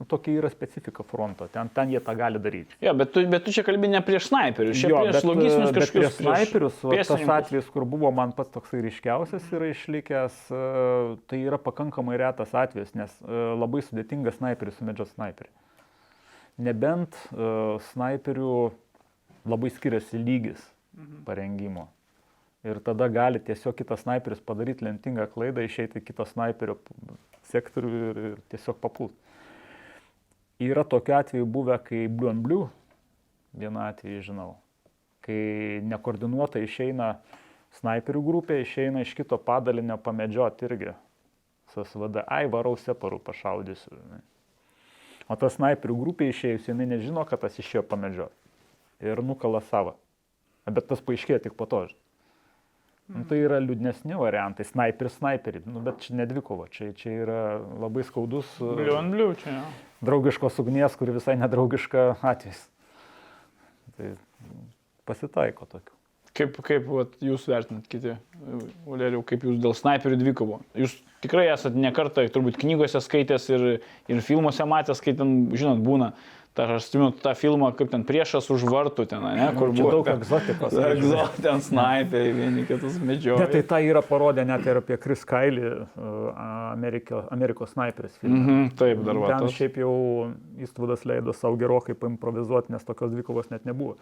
Nu, 0.00 0.06
tokia 0.08 0.38
yra 0.40 0.48
specifika 0.48 1.04
fronto, 1.04 1.44
ten, 1.52 1.68
ten 1.76 1.90
jie 1.92 2.00
tą 2.00 2.14
gali 2.16 2.40
daryti. 2.40 2.76
Jo, 2.80 2.94
bet 2.96 3.10
tu, 3.12 3.20
bet 3.28 3.44
tu 3.44 3.52
čia 3.52 3.60
kalbi 3.66 3.90
ne 3.92 4.00
prieš 4.00 4.30
snaiperius, 4.30 4.78
čia 4.80 4.88
Jo, 4.88 5.02
prieš 5.04 5.18
bet, 5.18 5.26
logistinius 5.28 5.74
kažkokius. 5.76 5.92
prieš 5.92 6.14
snaiperius, 6.16 6.78
va, 6.88 6.96
tas 7.04 7.32
atvejis, 7.34 7.68
kur 7.74 7.84
buvo 7.84 8.08
man 8.16 8.32
pats 8.32 8.48
toksai 8.54 8.80
ryškiausias 8.86 9.52
yra 9.58 9.68
išlikęs, 9.74 10.40
e, 10.48 10.62
tai 11.28 11.42
yra 11.44 11.60
pakankamai 11.60 12.16
retas 12.24 12.56
atvejis, 12.56 12.96
nes 12.96 13.12
e, 13.20 13.44
labai 13.60 13.84
sudėtinga 13.90 14.32
snaiperį 14.38 14.76
sumedžioti 14.78 15.18
snaiperį. 15.18 15.52
Nebent 16.64 17.20
e, 17.20 17.52
snaiperių 17.92 18.56
labai 19.52 19.76
skiriasi 19.76 20.16
lygis 20.16 20.64
parengimo. 21.28 21.90
Ir 22.64 22.80
tada 22.84 23.12
gali 23.12 23.40
tiesiog 23.40 23.76
kitas 23.76 24.06
snaiperis 24.08 24.40
padaryti 24.44 24.88
lentingą 24.88 25.28
klaidą, 25.32 25.60
išeiti 25.64 26.00
į 26.00 26.08
kito 26.08 26.24
snaiperio 26.28 26.80
sektorių 27.52 27.92
ir, 28.00 28.28
ir 28.30 28.46
tiesiog 28.52 28.80
papult. 28.80 29.12
Yra 30.60 30.84
tokiu 30.84 31.14
atveju 31.16 31.46
buvę, 31.46 31.78
kai 31.84 32.08
Blue 32.08 32.30
and 32.30 32.42
Blue, 32.44 32.66
vieną 33.56 33.86
atvejį 33.90 34.18
žinau, 34.26 34.50
kai 35.24 35.80
nekoordinuotai 35.88 36.66
išeina 36.66 37.14
snaiperių 37.78 38.20
grupė, 38.26 38.58
išeina 38.60 39.00
iš 39.04 39.14
kito 39.16 39.38
padalinio 39.40 39.96
pamedžioti 40.04 40.68
irgi. 40.68 40.92
SSVD, 41.70 42.26
ai 42.26 42.44
varau 42.50 42.74
separų 42.76 43.20
pašaudysiu. 43.24 43.94
O 45.30 45.36
ta 45.38 45.48
snaiperių 45.54 45.96
grupė 46.02 46.28
išėjusi, 46.32 46.72
jinai 46.72 46.88
nežino, 46.90 47.24
kad 47.24 47.40
tas 47.44 47.56
išėjo 47.62 47.84
pamedžioti. 47.86 48.36
Ir 49.06 49.22
nukala 49.24 49.62
savo. 49.70 49.94
Bet 50.66 50.90
tas 50.90 51.00
paaiškėjo 51.00 51.44
tik 51.46 51.56
po 51.56 51.70
to. 51.70 51.86
žinai. 51.88 52.09
Nu, 53.10 53.24
tai 53.26 53.40
yra 53.42 53.58
liūdnesni 53.62 54.14
variantai, 54.14 54.64
snaiperis 54.68 55.16
snaiperį, 55.18 55.64
nu, 55.66 55.82
bet 55.82 56.04
čia 56.04 56.14
nedvikova, 56.20 56.68
čia, 56.70 56.92
čia 56.94 57.14
yra 57.24 57.38
labai 57.82 58.04
skaudus 58.06 58.52
Bliu 58.60 58.94
ant 58.98 59.10
bliu 59.10 59.32
čia. 59.40 59.56
Draugiškos 60.06 60.60
ugnies, 60.62 60.94
kuri 60.98 61.16
visai 61.16 61.34
nedraugiška 61.40 62.04
atvejs. 62.22 62.62
Tai 63.96 64.12
pasitaiko 65.10 65.66
tokių. 65.72 65.99
Kaip, 66.40 66.56
kaip 66.64 66.88
vat, 66.88 67.14
jūs 67.20 67.44
vertinat 67.50 67.86
kiti, 67.90 68.16
Valeriau, 68.88 69.20
kaip 69.26 69.44
jūs 69.44 69.60
dėl 69.60 69.74
snaiperių 69.76 70.16
dvikovo? 70.22 70.60
Jūs 70.78 70.94
tikrai 71.20 71.50
esate 71.52 71.76
nekartą, 71.76 72.24
turbūt 72.32 72.56
knygose 72.62 73.02
skaitęs 73.04 73.48
ir, 73.52 73.64
ir 74.08 74.20
filmuose 74.24 74.64
matęs, 74.64 75.02
kai 75.04 75.12
ten, 75.18 75.50
žinot, 75.52 75.82
būna. 75.84 76.14
Ta, 76.56 76.64
aš 76.74 76.88
atsimenu 76.88 77.12
tą 77.22 77.30
filmą, 77.38 77.68
kaip 77.78 77.92
ten 77.92 78.02
priešas 78.08 78.48
už 78.50 78.64
vartų 78.66 79.04
ten, 79.12 79.22
ne, 79.22 79.44
kur 79.54 79.70
Čia 79.70 79.84
buvo. 79.84 79.90
daug 79.94 80.08
egzotikos. 80.16 80.72
Egzot, 80.88 81.36
ten 81.44 81.62
snaiperiai, 81.62 82.32
vieni 82.34 82.64
kitus 82.66 82.96
medžioja. 82.98 83.44
Ne, 83.44 83.46
tai 83.52 83.60
tą 83.70 83.78
yra 83.86 84.02
parodę 84.02 84.42
net 84.48 84.66
ir 84.66 84.80
apie 84.80 84.98
Chris 84.98 85.22
Kailį, 85.30 85.70
Amerikio, 86.74 87.22
Amerikos 87.30 87.76
snaiperis. 87.76 88.16
filme. 88.18 88.40
Mhm, 88.40 88.72
taip, 88.80 89.04
dar 89.06 89.20
va. 89.22 89.30
Ten 89.36 89.54
šiaip 89.60 89.78
jau 89.84 89.94
įstvudas 90.66 91.06
leido 91.06 91.36
savo 91.38 91.60
gerokai 91.60 91.94
paimprovizuoti, 91.94 92.74
nes 92.74 92.88
tokios 92.88 93.14
dvikovos 93.14 93.52
net 93.54 93.68
nebuvo. 93.68 93.94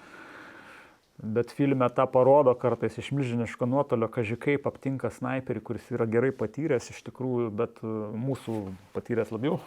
Bet 1.19 1.51
filme 1.51 1.89
tą 1.91 2.05
parodo 2.07 2.53
kartais 2.55 2.95
iš 3.01 3.09
milžiniško 3.11 3.67
nuotolio, 3.67 4.07
kažkai 4.15 4.37
kaip 4.45 4.67
aptinka 4.71 5.11
snaiperį, 5.11 5.63
kuris 5.67 5.89
yra 5.91 6.07
gerai 6.07 6.31
patyręs 6.31 6.93
iš 6.93 7.01
tikrųjų, 7.09 7.49
bet 7.59 7.81
e, 7.83 7.91
mūsų 8.15 8.59
patyręs 8.95 9.33
labiau 9.35 9.59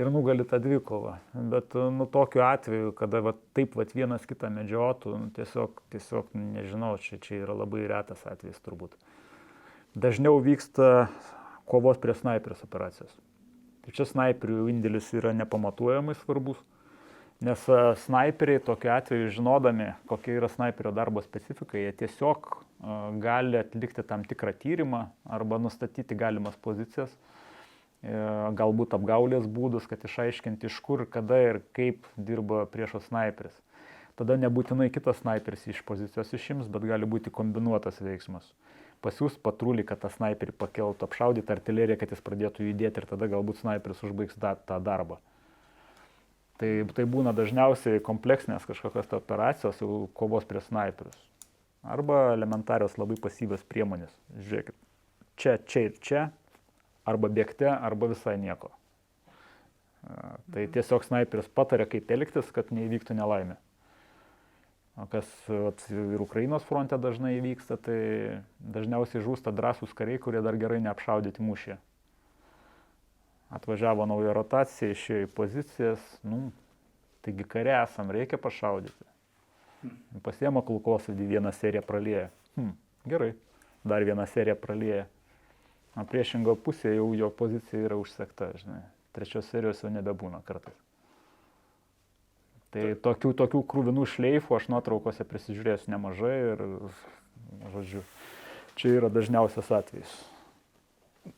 ir 0.00 0.08
nugali 0.08 0.46
tą 0.48 0.56
dvikovą. 0.64 1.18
Bet 1.52 1.76
e, 1.76 1.84
nu 1.92 2.06
tokiu 2.08 2.40
atveju, 2.46 2.94
kada 2.96 3.20
va, 3.20 3.34
taip 3.52 3.76
va, 3.76 3.84
vienas 3.92 4.24
kitą 4.28 4.48
medžiotų, 4.54 5.12
nu, 5.20 5.28
tiesiog, 5.36 5.84
tiesiog 5.92 6.32
nežinau, 6.40 6.94
čia, 7.04 7.20
čia 7.20 7.42
yra 7.42 7.58
labai 7.60 7.84
retas 7.92 8.24
atvejis 8.32 8.64
turbūt. 8.64 8.96
Dažniau 9.92 10.40
vyksta 10.40 11.10
kovos 11.68 12.00
prie 12.00 12.16
snaiperis 12.16 12.64
operacijos. 12.64 13.12
Tai 13.84 13.92
čia 13.92 14.08
snaiperių 14.08 14.70
indėlis 14.72 15.12
yra 15.20 15.34
nepamatuojamai 15.36 16.16
svarbus, 16.22 16.56
nes 17.42 17.64
a, 17.68 17.94
snaiperiai 18.04 18.62
tokiu 18.64 18.92
atveju 18.94 19.32
žinodami, 19.36 19.90
kokia 20.10 20.38
yra 20.40 20.48
snaiperio 20.52 20.92
darbo 20.94 21.22
specifika, 21.24 21.78
jie 21.80 21.90
tiesiog 22.02 22.48
a, 22.52 22.96
gali 23.22 23.60
atlikti 23.60 24.04
tam 24.06 24.24
tikrą 24.28 24.54
tyrimą 24.62 25.04
arba 25.38 25.58
nustatyti 25.62 26.18
galimas 26.18 26.56
pozicijas, 26.62 27.12
e, 28.02 28.14
galbūt 28.58 28.96
apgaulės 28.98 29.48
būdus, 29.50 29.88
kad 29.90 30.04
išaiškinti 30.08 30.70
iš 30.70 30.78
kur, 30.86 31.04
kada 31.10 31.40
ir 31.50 31.60
kaip 31.76 32.06
dirba 32.16 32.64
priešo 32.70 33.02
snaiperis. 33.08 33.54
Tada 34.18 34.36
nebūtinai 34.36 34.90
kitas 34.92 35.22
snaiperis 35.22 35.66
iš 35.72 35.80
pozicijos 35.88 36.34
išims, 36.36 36.70
bet 36.70 36.84
gali 36.86 37.08
būti 37.08 37.32
kombinuotas 37.32 38.00
veiksmas 38.04 38.46
pasiūs 39.02 39.34
patrulį, 39.42 39.84
kad 39.88 39.98
tą 40.02 40.10
sniperį 40.14 40.54
pakeltų, 40.62 41.08
apšaudyti 41.08 41.50
artileriją, 41.50 41.98
kad 41.98 42.14
jis 42.14 42.22
pradėtų 42.24 42.68
judėti 42.68 43.02
ir 43.02 43.08
tada 43.10 43.28
galbūt 43.30 43.58
sniperis 43.58 44.02
užbaigs 44.06 44.38
tą 44.38 44.78
darbą. 44.78 45.18
Tai, 46.62 46.70
tai 46.94 47.04
būna 47.10 47.32
dažniausiai 47.34 47.98
kompleksinės 48.06 48.68
kažkokios 48.68 49.08
tai 49.10 49.18
operacijos, 49.18 49.80
kovos 50.14 50.44
prie 50.46 50.60
sniperius. 50.62 51.16
Arba 51.82 52.36
elementarios 52.36 52.94
labai 53.00 53.16
pasyvios 53.18 53.64
priemonės. 53.66 54.12
Žiūrėkit, 54.38 54.76
čia, 55.34 55.56
čia 55.66 55.82
ir 55.88 55.96
čia, 55.98 56.22
arba 57.02 57.26
bėgte, 57.26 57.66
arba 57.66 58.12
visai 58.12 58.36
nieko. 58.38 58.70
Tai 60.54 60.68
tiesiog 60.76 61.02
sniperis 61.06 61.50
patarė, 61.50 61.88
kaip 61.90 62.10
elgtis, 62.14 62.54
kad 62.54 62.70
neįvyktų 62.74 63.18
nelaimė. 63.18 63.58
O 65.02 65.06
kas 65.10 65.28
vat, 65.48 65.82
ir 65.90 66.20
Ukrainos 66.22 66.66
fronte 66.68 66.98
dažnai 67.00 67.38
vyksta, 67.42 67.78
tai 67.80 67.98
dažniausiai 68.60 69.22
žūsta 69.24 69.54
drąsūs 69.56 69.94
kariai, 69.96 70.20
kurie 70.20 70.42
dar 70.44 70.58
gerai 70.60 70.82
neapšaudyti 70.84 71.42
mūšį. 71.42 71.78
Atvažiavo 73.52 74.06
nauja 74.08 74.32
rotacija, 74.32 74.92
išėjo 74.94 75.26
į 75.26 75.32
pozicijas, 75.36 76.04
nu, 76.24 76.46
taigi 77.24 77.44
kare 77.44 77.74
esam, 77.82 78.12
reikia 78.14 78.38
pašaudyti. 78.40 79.08
Pasiemo 80.24 80.62
kulkosvaidį, 80.64 81.26
vieną 81.34 81.52
seriją 81.56 81.82
pralėja. 81.84 82.30
Hm, 82.56 82.70
gerai, 83.08 83.32
dar 83.84 84.06
vieną 84.06 84.24
seriją 84.30 84.56
pralėja. 84.62 85.04
O 85.98 86.06
priešingo 86.08 86.54
pusėje 86.64 86.96
jau 86.96 87.10
jo 87.18 87.28
pozicija 87.36 87.82
yra 87.90 87.98
užsekta, 88.00 88.54
žinai. 88.62 88.80
Trečios 89.12 89.50
serijos 89.52 89.82
jau 89.84 89.90
nebebūna 89.92 90.40
kartais. 90.46 90.78
Tai 92.72 92.86
tokių, 93.04 93.34
tokių 93.36 93.60
krūvinų 93.68 94.06
šleifų 94.08 94.56
aš 94.56 94.70
nuotraukose 94.72 95.26
prisižiūrėjęs 95.28 95.90
nemažai 95.92 96.36
ir, 96.54 96.62
žodžiu, 97.74 98.00
čia 98.80 98.94
yra 98.96 99.10
dažniausias 99.12 99.68
atvejis. 99.76 100.14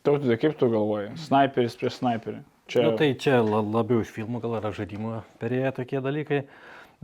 Tautai, 0.05 0.37
kaip 0.41 0.57
tu 0.61 0.69
galvoji? 0.73 1.13
Snaiperis 1.21 1.77
prieš 1.81 1.99
snaiperį. 2.01 2.41
Čia... 2.73 2.87
Nu, 2.87 2.95
tai 2.97 3.11
čia 3.21 3.43
la- 3.45 3.61
labiau 3.61 4.01
iš 4.01 4.13
filmų 4.15 4.41
gal 4.41 4.57
yra 4.57 4.71
žaidimo 4.73 5.19
perėję 5.43 5.75
tokie 5.77 6.01
dalykai. 6.05 6.45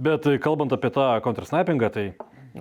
Bet 0.01 0.25
e, 0.31 0.39
kalbant 0.41 0.73
apie 0.73 0.89
tą 0.95 1.05
countersnipingą, 1.21 1.91
tai 1.93 2.07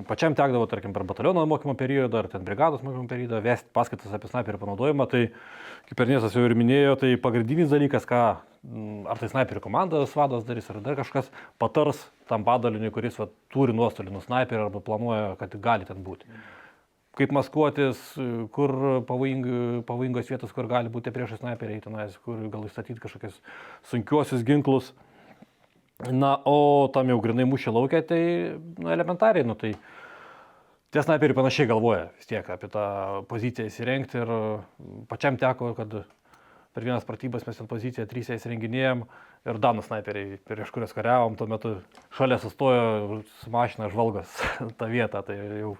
pačiam 0.09 0.35
tekdavo, 0.35 0.67
tarkim, 0.67 0.91
per 0.95 1.05
bataliono 1.07 1.45
mokymo 1.47 1.77
periodą 1.79 2.19
ar 2.19 2.27
ten 2.31 2.43
brigados 2.43 2.83
mokymo 2.83 3.07
periodą 3.07 3.39
vesti 3.45 3.71
paskaitas 3.73 4.11
apie 4.15 4.27
snaiperio 4.31 4.59
panaudojimą. 4.59 5.07
Tai, 5.07 5.23
kaip 5.87 6.03
Ernestas 6.03 6.35
jau 6.35 6.43
ir 6.43 6.57
minėjo, 6.59 6.97
tai 6.99 7.15
pagrindinis 7.23 7.71
dalykas, 7.71 8.03
ką 8.09 8.21
mm, 8.67 9.07
ar 9.09 9.23
tai 9.23 9.31
snaiperių 9.31 9.63
komandos 9.63 10.19
vadas 10.19 10.43
darys, 10.47 10.67
ar 10.73 10.83
dar 10.83 10.99
kažkas 10.99 11.31
patars 11.61 12.03
tam 12.27 12.43
padaliniui, 12.47 12.91
kuris 12.93 13.17
va, 13.21 13.31
turi 13.55 13.75
nuostolį 13.77 14.11
nuo 14.13 14.23
snaiperio 14.27 14.67
arba 14.67 14.83
planuoja, 14.83 15.35
kad 15.39 15.55
gali 15.63 15.87
ten 15.87 16.03
būti. 16.03 16.27
Kaip 17.19 17.33
maskuotis, 17.35 17.99
kur 18.55 18.71
pavojing, 19.07 19.43
pavojingos 19.87 20.29
vietos, 20.31 20.53
kur 20.55 20.69
gali 20.71 20.91
būti 20.91 21.11
priešai 21.11 21.41
snaiperiai, 21.41 21.81
tenais, 21.83 22.15
kur 22.23 22.39
gal 22.47 22.63
įstatyti 22.63 23.01
kažkokius 23.03 23.41
sunkiuosius 23.91 24.45
ginklus. 24.47 24.93
Na, 26.15 26.37
o 26.47 26.87
tam 26.95 27.09
jau 27.11 27.17
grinai 27.19 27.43
mūšio 27.43 27.73
laukia, 27.75 27.99
tai 28.07 28.21
nu, 28.79 28.87
elementariai, 28.87 29.43
nu, 29.43 29.57
tai 29.59 29.73
tie 30.95 31.03
snaiperiai 31.03 31.35
panašiai 31.35 31.67
galvoja 31.67 32.05
vis 32.15 32.29
tiek 32.29 32.47
apie 32.55 32.69
tą 32.71 32.85
poziciją 33.27 33.67
įsirengti 33.67 34.21
ir 34.21 34.31
pačiam 35.11 35.35
teko, 35.41 35.73
kad 35.75 35.97
per 36.71 36.87
vienas 36.87 37.03
pratybas 37.03 37.43
mes 37.43 37.59
ten 37.59 37.67
poziciją 37.67 38.07
trysę 38.07 38.39
įsirenginėjom 38.39 39.03
ir 39.49 39.59
Danų 39.59 39.83
snaiperiai, 39.89 40.39
prieš 40.47 40.71
kurias 40.71 40.95
kariavom, 40.95 41.35
tuo 41.35 41.49
metu 41.51 41.75
šalia 42.15 42.39
sustojo 42.39 43.19
su 43.41 43.51
mašina 43.51 43.91
žvalgas 43.91 44.39
tą 44.79 44.87
vietą, 44.87 45.19
tai 45.27 45.35
jau 45.59 45.75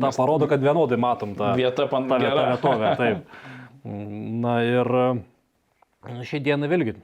tą 0.00 0.10
parodo, 0.16 0.46
kad 0.50 0.60
vienodai 0.62 0.98
matom 1.00 1.34
tą, 1.38 1.54
Vieta 1.58 1.86
pan 1.90 2.08
tą, 2.08 2.16
tą 2.18 2.22
gera. 2.24 2.46
vietovę. 2.54 2.94
Taip. 3.00 3.36
Na 4.46 4.56
ir 4.66 4.88
nu, 4.90 6.22
šiai 6.26 6.40
dienai 6.42 6.68
vėlgi 6.70 6.96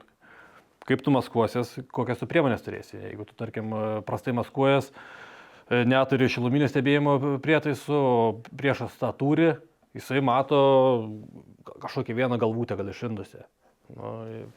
kaip 0.83 0.99
tu 0.99 1.13
maskuosies, 1.15 1.69
kokias 1.95 2.19
tu 2.19 2.27
priemonės 2.27 2.59
turėsi. 2.65 2.97
Jeigu 2.99 3.23
tu, 3.23 3.31
tarkim, 3.39 3.69
prastai 4.03 4.33
maskuojas, 4.35 4.89
e, 5.71 5.85
neturi 5.87 6.27
šiluminio 6.27 6.67
stebėjimo 6.67 7.13
prietaisų, 7.39 7.99
priešas 8.59 8.97
tą 8.99 9.13
turi, 9.15 9.53
jisai 9.95 10.19
mato 10.19 10.59
kažkokį 11.85 12.17
vieną 12.19 12.35
galvutę 12.41 12.75
gal 12.75 12.91
išindusią. 12.91 13.45
Nu, 13.95 14.11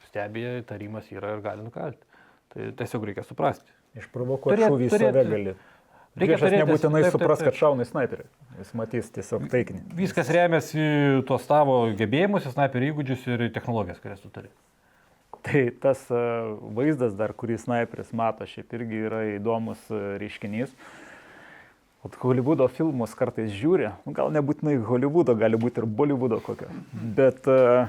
stebėje 0.09 0.65
tarimas 0.67 1.07
yra 1.15 1.37
ir 1.37 1.45
gali 1.47 1.63
nukalti. 1.63 2.03
Tai 2.51 2.73
tiesiog 2.79 3.07
reikia 3.07 3.23
suprasti. 3.27 3.71
Išprovokuoti 3.99 4.57
Turėt- 4.59 4.71
šūvį 4.75 4.87
į 4.87 4.93
turėt- 4.97 5.15
save 5.15 5.25
gali. 5.31 5.55
Reikia 6.17 6.39
turėti- 6.41 6.61
nebūtinai 6.63 7.03
taip, 7.03 7.11
taip, 7.11 7.17
supras, 7.19 7.41
taip. 7.41 7.51
kad 7.51 7.59
šauna 7.61 7.85
į 7.85 7.89
sniperį. 7.91 8.25
Jis 8.61 8.71
matys 8.81 9.11
tiesiog 9.13 9.49
taikinį. 9.53 9.83
Viskas 9.99 10.31
remiasi 10.33 10.87
tuos 11.29 11.45
tavo 11.49 11.75
gebėjimus, 11.99 12.47
snaiperio 12.55 12.95
įgūdžius 12.95 13.27
ir 13.35 13.51
technologijas, 13.53 14.01
kurias 14.01 14.23
tu 14.25 14.33
turi. 14.33 14.49
Tai 15.47 15.63
tas 15.83 16.01
e, 16.11 16.23
vaizdas 16.75 17.13
dar, 17.15 17.35
kurį 17.37 17.59
sniperis 17.63 18.09
mato, 18.17 18.47
šiaip 18.49 18.73
irgi 18.79 19.03
yra 19.07 19.21
įdomus 19.37 19.79
e, 19.93 20.01
reiškinys. 20.23 20.73
O 22.07 22.11
Hollywoodo 22.23 22.67
filmus 22.71 23.15
kartais 23.19 23.53
žiūri, 23.55 23.91
nu, 24.07 24.15
gal 24.17 24.33
nebūtinai 24.35 24.77
Hollywoodo, 24.89 25.35
gali 25.39 25.59
būti 25.59 25.83
ir 25.83 25.87
Bollywoodo 25.91 26.39
kokio. 26.45 26.69
Bet 27.17 27.49
uh, 27.51 27.89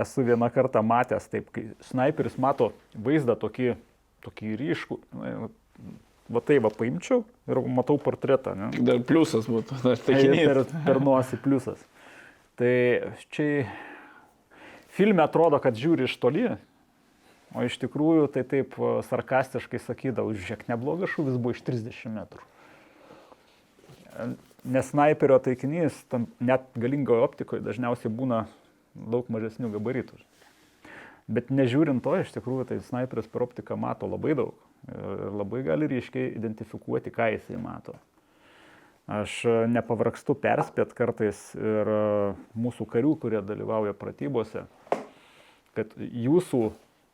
esu 0.00 0.24
vieną 0.24 0.48
kartą 0.54 0.80
matęs 0.82 1.28
taip, 1.28 1.50
kai 1.52 1.66
sniperis 1.84 2.38
mato 2.40 2.70
vaizdą 2.96 3.36
tokį, 3.36 3.74
tokį 4.24 4.54
ryškų. 4.62 4.98
Va 6.32 6.40
tai 6.40 6.56
va 6.62 6.70
paimčiau 6.72 7.20
ir 7.50 7.58
matau 7.68 7.98
portretą. 8.00 8.54
Ne? 8.56 8.70
Dar 8.86 9.02
pliusas 9.04 9.44
būtų, 9.50 9.76
dar 9.84 9.98
Tai 10.00 10.14
taikinys. 10.14 10.46
per, 10.48 10.62
per 10.86 11.00
nosį 11.04 11.40
pliusas. 11.44 11.82
Tai 12.56 12.70
čia 13.34 13.66
filme 14.94 15.24
atrodo, 15.24 15.58
kad 15.60 15.76
žiūri 15.76 16.06
iš 16.08 16.16
toli, 16.22 16.46
o 17.52 17.66
iš 17.66 17.76
tikrųjų 17.82 18.30
tai 18.32 18.46
taip 18.48 18.76
sarkastiškai 19.10 19.82
sakydavau, 19.82 20.32
žiūrėk, 20.32 20.64
neblogas 20.70 21.12
šūvis 21.12 21.36
buvo 21.36 21.52
iš 21.52 21.64
30 21.66 22.14
metrų. 22.16 22.44
Nes 24.64 24.88
sniperio 24.94 25.36
taikinys, 25.44 25.96
net 26.40 26.70
galingoje 26.78 27.26
optikoje 27.26 27.64
dažniausiai 27.66 28.08
būna 28.14 28.46
daug 28.94 29.28
mažesnių 29.28 29.74
gabaritų. 29.74 30.16
Bet 31.28 31.50
nežiūrint 31.52 32.00
to, 32.04 32.14
iš 32.22 32.32
tikrųjų, 32.36 32.68
tai 32.70 32.78
sniperis 32.86 33.28
per 33.28 33.44
optiką 33.44 33.76
mato 33.80 34.08
labai 34.08 34.36
daug 34.38 34.54
ir 34.88 35.30
labai 35.34 35.62
gali 35.66 35.88
ryškiai 35.90 36.34
identifikuoti, 36.36 37.12
ką 37.14 37.30
jisai 37.34 37.60
mato. 37.60 37.96
Aš 39.10 39.42
e, 39.44 39.54
nepavargstu 39.68 40.36
perspėt 40.40 40.94
kartais 40.96 41.40
ir 41.58 41.90
e, 41.92 42.00
mūsų 42.56 42.86
karių, 42.88 43.12
kurie 43.20 43.42
dalyvauja 43.44 43.92
pratybose, 43.96 44.64
kad 45.76 45.92
jūsų 45.98 46.62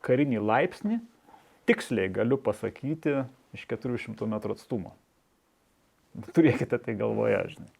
karinį 0.05 0.39
laipsnį 0.39 1.01
tiksliai 1.67 2.11
galiu 2.13 2.39
pasakyti 2.39 3.25
iš 3.57 3.67
400 3.67 4.29
metrų 4.31 4.55
atstumo. 4.55 4.95
Turėkite 6.35 6.79
tai 6.79 6.95
galvoje, 6.99 7.43
žinai. 7.55 7.71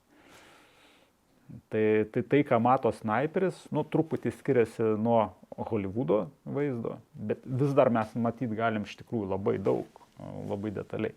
Tai, 1.71 2.05
tai 2.13 2.23
tai, 2.23 2.41
ką 2.47 2.59
mato 2.63 2.91
sniperis, 2.95 3.57
nu, 3.75 3.83
truputį 3.83 4.31
skiriasi 4.37 4.93
nuo 5.01 5.25
Hollywoodo 5.67 6.21
vaizdo, 6.47 6.95
bet 7.11 7.43
vis 7.43 7.73
dar 7.75 7.91
mes 7.91 8.13
matyti 8.15 8.55
galim 8.55 8.85
iš 8.87 8.95
tikrųjų 9.01 9.27
labai 9.33 9.57
daug, 9.59 10.01
labai 10.47 10.71
detaliai. 10.75 11.15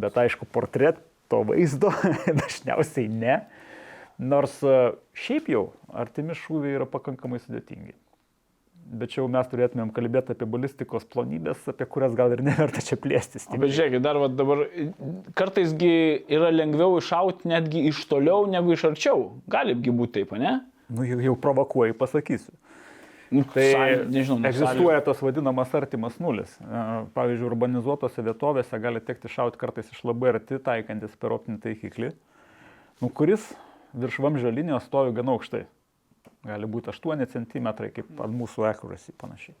Bet 0.00 0.18
aišku, 0.18 0.48
portreto 0.50 1.42
vaizdo 1.46 1.92
dažniausiai 2.42 3.06
ne, 3.12 3.38
nors 4.18 4.56
šiaip 5.14 5.50
jau 5.54 5.64
artimi 5.94 6.34
šūviai 6.38 6.80
yra 6.80 6.90
pakankamai 6.90 7.38
sudėtingi. 7.44 7.94
Bet 8.90 9.12
čia 9.12 9.20
jau 9.20 9.28
mes 9.30 9.46
turėtumėm 9.46 9.92
kalbėti 9.94 10.34
apie 10.34 10.46
balistikos 10.50 11.04
plonybės, 11.06 11.62
apie 11.70 11.86
kurias 11.86 12.14
gal 12.18 12.32
ir 12.34 12.40
neverta 12.42 12.82
čia 12.82 12.96
plėstis. 12.98 13.44
Bet 13.52 13.70
žiūrėkit, 13.70 14.02
dar 14.02 14.18
dabar 14.34 14.64
kartaisgi 15.38 15.92
yra 16.32 16.50
lengviau 16.50 16.96
iššauti 16.98 17.50
netgi 17.52 17.84
iš 17.92 18.00
toliau 18.10 18.48
negu 18.50 18.74
iš 18.74 18.88
arčiau. 18.90 19.28
Galipgi 19.50 19.94
būti 19.94 20.18
taip, 20.20 20.34
ne? 20.40 20.56
Nu, 20.90 21.06
jau, 21.06 21.20
jau 21.22 21.36
provokuoju, 21.38 21.94
pasakysiu. 21.94 22.50
Nu, 23.30 23.44
Tai 23.54 23.62
sąly- 23.62 24.06
nežinau, 24.10 24.40
nu, 24.42 24.48
egzistuoja 24.48 25.00
tas 25.06 25.20
vadinamas 25.22 25.70
artimas 25.78 26.16
nulis. 26.18 26.50
Pavyzdžiui, 27.14 27.46
urbanizuotose 27.46 28.24
vietovėse 28.26 28.80
gali 28.82 28.98
tekti 29.06 29.30
šauti 29.30 29.60
kartais 29.60 29.86
iš 29.94 30.00
labai 30.02 30.32
arti, 30.34 30.58
taikantis 30.58 31.14
per 31.14 31.30
optinį 31.36 31.60
taikiklį, 31.62 32.10
nu, 33.00 33.08
kuris 33.08 33.52
virš 33.94 34.18
vamžio 34.26 34.50
linijos 34.50 34.82
stovi 34.90 35.14
gana 35.14 35.36
aukštai. 35.38 35.62
Gali 36.46 36.68
būti 36.70 36.88
8 36.92 37.26
cm, 37.28 37.68
kaip 37.92 38.20
ant 38.24 38.36
mūsų 38.36 38.64
accuracy 38.70 39.12
panašiai. 39.20 39.56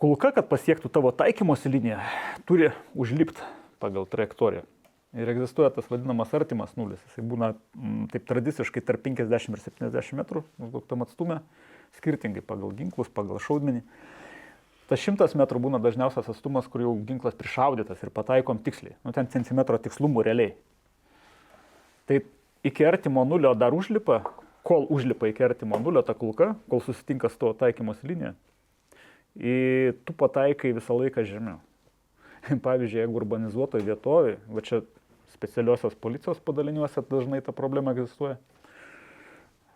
Kulka, 0.00 0.32
kad 0.34 0.48
pasiektų 0.50 0.90
tavo 0.90 1.12
taikymosi 1.14 1.70
liniją, 1.70 2.00
turi 2.48 2.72
užlipti 2.98 3.44
pagal 3.82 4.08
trajektoriją. 4.10 4.64
Ir 5.14 5.30
egzistuoja 5.30 5.70
tas 5.76 5.86
vadinamas 5.86 6.32
artimas 6.34 6.72
nulis. 6.74 7.02
Jis 7.12 7.22
būna 7.22 7.52
m, 7.78 8.08
taip 8.10 8.24
tradiciškai 8.26 8.82
tarp 8.82 9.04
50 9.04 9.54
ir 9.54 9.62
70 9.62 10.18
metrų, 10.18 10.42
maždaug 10.58 10.88
tam 10.90 11.04
atstume, 11.06 11.38
skirtingai 12.00 12.42
pagal 12.42 12.72
ginklus, 12.74 13.12
pagal 13.14 13.38
šaudmenį. 13.44 13.84
Tas 14.90 15.04
100 15.04 15.38
metrų 15.38 15.62
būna 15.68 15.78
dažniausias 15.84 16.26
atstumas, 16.32 16.66
kur 16.68 16.82
jau 16.82 16.96
ginklas 17.06 17.36
prišaudytas 17.38 18.02
ir 18.02 18.10
pataikom 18.12 18.58
tiksliai. 18.64 18.96
Nu, 19.06 19.14
ten 19.14 19.30
centimetro 19.30 19.78
tikslumu 19.78 20.24
realiai. 20.26 20.56
Tai 22.10 22.18
iki 22.66 22.84
artimo 22.84 23.22
nulio 23.28 23.54
dar 23.54 23.76
užlipa, 23.76 24.24
kol 24.64 24.88
užlipa 24.90 25.28
iki 25.28 25.44
artimo 25.44 25.78
nulio 25.78 26.02
ta 26.02 26.16
kulka, 26.16 26.54
kol 26.72 26.80
susitinka 26.80 27.28
su 27.28 27.38
to 27.40 27.52
taikymos 27.60 28.00
linija, 28.06 28.32
į 29.36 29.94
tu 30.06 30.16
pataikai 30.16 30.72
visą 30.76 30.96
laiką 30.96 31.24
žemiau. 31.28 31.60
Pavyzdžiui, 32.66 33.02
jeigu 33.02 33.20
urbanizuotoje 33.20 33.84
vietovėje, 33.86 34.38
va 34.48 34.64
čia 34.64 34.82
specialiosios 35.34 35.96
policijos 36.00 36.40
padaliniuose 36.44 37.02
dažnai 37.10 37.42
ta 37.44 37.52
problema 37.56 37.94
egzistuoja. 37.96 38.38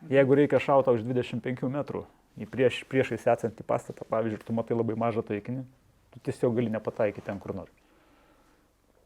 Jeigu 0.09 0.37
reikia 0.39 0.61
šautą 0.63 0.95
už 0.95 1.03
25 1.03 1.67
metrų 1.75 2.05
į 2.39 2.47
prieš, 2.51 2.85
priešais 2.89 3.27
esantį 3.35 3.67
pastatą, 3.67 4.07
pavyzdžiui, 4.09 4.39
ir 4.39 4.47
tu 4.47 4.55
matai 4.55 4.77
labai 4.79 4.97
mažą 4.99 5.25
taikinį, 5.27 5.65
tu 6.15 6.23
tiesiog 6.29 6.55
gali 6.59 6.71
nepataikyti 6.73 7.27
ten, 7.27 7.41
kur 7.43 7.57
nori. 7.57 7.73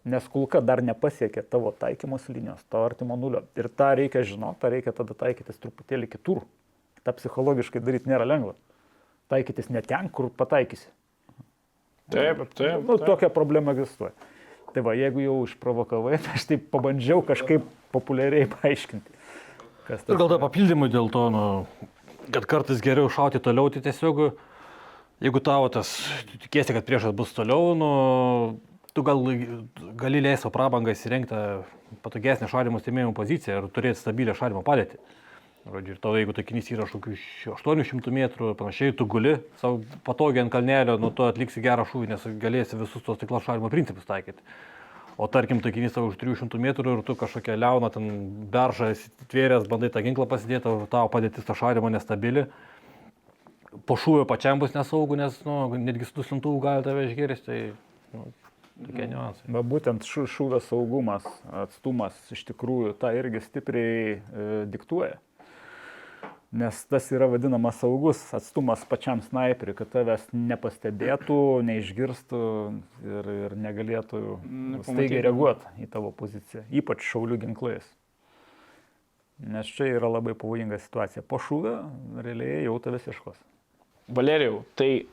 Nes 0.03 0.25
kulka 0.27 0.59
dar 0.65 0.83
nepasiekė 0.83 1.45
tavo 1.47 1.71
taikymos 1.79 2.25
linijos, 2.33 2.65
to 2.71 2.81
artimo 2.83 3.15
nulio. 3.15 3.45
Ir 3.59 3.69
tą 3.71 3.93
reikia 4.01 4.25
žinoti, 4.27 4.59
tą 4.65 4.73
reikia 4.75 4.95
tada 4.97 5.15
taikytis 5.15 5.61
truputėlį 5.63 6.09
kitur. 6.11 6.43
Ta 7.07 7.15
psichologiškai 7.15 7.83
daryti 7.83 8.11
nėra 8.11 8.27
lengva. 8.27 8.57
Taikytis 9.31 9.71
ne 9.71 9.83
ten, 9.87 10.11
kur 10.11 10.31
pataikysi. 10.35 10.91
Taip, 12.13 12.43
taip. 12.59 12.83
Nu, 12.87 12.99
tokia 12.99 13.31
problema 13.33 13.77
egzistuoja. 13.77 14.13
Tai 14.73 14.83
va, 14.87 14.95
jeigu 14.97 15.23
jau 15.23 15.37
išprovokavai, 15.47 16.19
tai 16.25 16.37
aš 16.39 16.49
taip 16.51 16.67
pabandžiau 16.73 17.23
kažkaip 17.29 17.65
populiariai 17.95 18.49
paaiškinti. 18.57 19.19
Kas 19.87 20.07
Ir 20.09 20.19
gal 20.19 20.31
dar 20.31 20.41
papildymui 20.43 20.89
dėl 20.93 21.11
to, 21.13 21.27
nu, 21.35 21.45
kad 22.33 22.47
kartais 22.49 22.83
geriau 22.85 23.11
šauti 23.13 23.43
toliau, 23.43 23.71
tai 23.73 23.83
tiesiog, 23.85 24.23
jeigu 25.23 25.43
tavo 25.45 25.69
tas, 25.75 25.91
tikiesi, 26.45 26.75
kad 26.75 26.87
priešas 26.89 27.15
bus 27.17 27.35
toliau, 27.37 27.75
nu, 27.79 27.91
tu 28.93 29.05
gal, 29.07 29.23
gali 29.99 30.21
leisti 30.23 30.45
savo 30.45 30.53
prabangą 30.55 30.93
įsirengti 30.93 31.41
patogesnę 32.05 32.49
šalimo 32.51 32.81
stebėjimo 32.81 33.13
poziciją 33.17 33.61
ir 33.61 33.69
turėti 33.75 34.01
stabilią 34.01 34.37
šalimo 34.39 34.65
padėtį. 34.67 35.01
Žodžiu, 35.63 35.95
ir 35.95 35.99
tavo, 36.03 36.19
jeigu 36.19 36.35
taikinys 36.35 36.73
yra 36.75 36.89
kažkokių 36.89 37.13
800 37.55 38.13
metrų 38.17 38.49
panašiai, 38.59 38.95
tu 38.99 39.07
guli 39.07 39.37
savo 39.61 39.79
patogiai 40.03 40.43
ant 40.43 40.51
kalnelio, 40.51 40.97
nuo 40.99 41.13
to 41.15 41.29
atliksi 41.31 41.63
gerą 41.63 41.85
šūvį, 41.87 42.09
nes 42.11 42.25
galėsi 42.43 42.79
visus 42.81 43.05
tos 43.07 43.21
stiklo 43.21 43.39
šalimo 43.45 43.71
principus 43.71 44.09
taikyti. 44.09 44.43
O 45.23 45.29
tarkim, 45.31 45.61
taikinys 45.63 45.95
tavo 45.95 46.11
už 46.11 46.19
300 46.19 46.59
metrų 46.59 46.97
ir 46.97 47.05
tu 47.07 47.15
kažkokią 47.21 47.55
liauną 47.61 47.93
ten 47.95 48.11
beržą 48.51 48.91
tvėręs, 49.31 49.69
bandai 49.71 49.93
tą 49.95 50.03
ginklą 50.03 50.27
pasidėti, 50.27 50.73
tavo 50.91 51.09
padėtis 51.13 51.47
to 51.47 51.55
šalimo 51.55 51.93
nestabili. 51.95 52.49
Po 53.87 53.95
šūvio 53.95 54.27
pačiam 54.27 54.59
bus 54.59 54.75
nesaugu, 54.75 55.15
nes 55.21 55.39
nu, 55.47 55.69
netgi 55.79 56.09
su 56.09 56.17
duslintuvu 56.17 56.59
gali 56.65 56.83
tave 56.83 57.07
išgėrsti. 57.07 57.47
Tai 57.47 58.19
nu, 58.19 58.33
tokie 58.79 59.09
niuansai. 59.11 59.51
Va 59.57 59.63
būtent 59.67 60.07
šūvio 60.07 60.61
saugumas, 60.65 61.27
atstumas 61.65 62.17
iš 62.35 62.45
tikrųjų 62.51 62.97
tą 63.01 63.13
irgi 63.19 63.43
stipriai 63.45 64.01
e, 64.17 64.49
diktuoja. 64.73 65.19
Nes 66.53 66.83
tas 66.85 67.07
yra 67.15 67.31
vadinamas 67.33 67.79
saugus 67.81 68.19
atstumas 68.37 68.83
pačiam 68.85 69.23
snaiperiui, 69.25 69.73
kad 69.79 69.89
tavęs 69.95 70.27
nepastebėtų, 70.37 71.39
neišgirstų 71.65 72.41
ir, 73.09 73.31
ir 73.47 73.55
negalėtų 73.57 74.21
staigiai 74.85 75.23
reaguoti 75.25 75.73
į 75.81 75.89
tavo 75.95 76.11
poziciją, 76.13 76.67
ypač 76.69 77.07
šaulių 77.09 77.41
ginklais. 77.47 77.87
Nes 79.43 79.71
čia 79.75 79.89
yra 79.95 80.11
labai 80.13 80.37
pavojinga 80.39 80.77
situacija. 80.83 81.25
Po 81.25 81.41
šūvio 81.41 81.79
realiai 82.21 82.67
jau 82.67 82.77
tavęs 82.85 83.09
ieškos. 83.09 83.41
Valerijau, 84.13 84.61
tai 84.77 85.07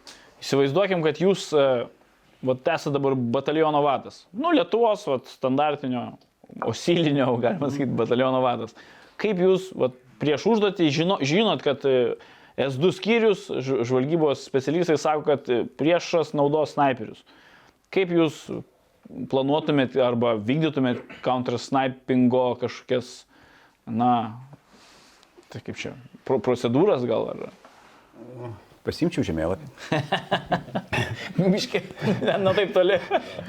įsivaizduokim, 0.43 0.99
kad 1.07 1.23
jūs 1.23 1.47
e, 1.55 1.65
vat, 2.45 2.67
esate 2.67 2.93
dabar 2.95 3.15
bataliono 3.15 3.81
vadas. 3.83 4.23
Nu, 4.31 4.53
Lietuvos 4.55 5.05
vat, 5.07 5.27
standartinio, 5.27 6.05
osilinio, 6.65 7.33
galima 7.43 7.71
sakyti, 7.71 7.95
bataliono 7.99 8.41
vadas. 8.45 8.75
Kaip 9.19 9.41
jūs 9.43 9.69
vat, 9.77 9.97
prieš 10.19 10.47
užduotį 10.53 10.89
žino, 10.95 11.19
žinot, 11.23 11.63
kad 11.65 11.83
e, 11.87 12.15
S2 12.59 12.91
skyrius, 12.95 13.47
žvalgybos 13.63 14.43
specialistai 14.47 14.97
sako, 14.99 15.25
kad 15.27 15.51
e, 15.51 15.61
priešas 15.79 16.33
naudos 16.37 16.75
snaiperius. 16.75 17.23
Kaip 17.93 18.11
jūs 18.13 18.43
planuotumėt 19.31 19.95
arba 20.03 20.35
vykdytumėt 20.37 21.01
counter-snipingo 21.25 22.43
kažkokias, 22.61 23.23
na, 23.89 24.11
tai 25.49 25.63
kaip 25.65 25.79
čia, 25.79 25.95
pro 26.27 26.37
procedūras 26.43 27.07
gal 27.09 27.31
ar... 27.33 27.47
Pasimčiau 28.85 29.25
žemėlapį. 29.27 29.67
Miškiai, 31.53 31.83
ne, 32.23 32.35
nu 32.43 32.53
taip 32.57 32.71
toli. 32.75 32.97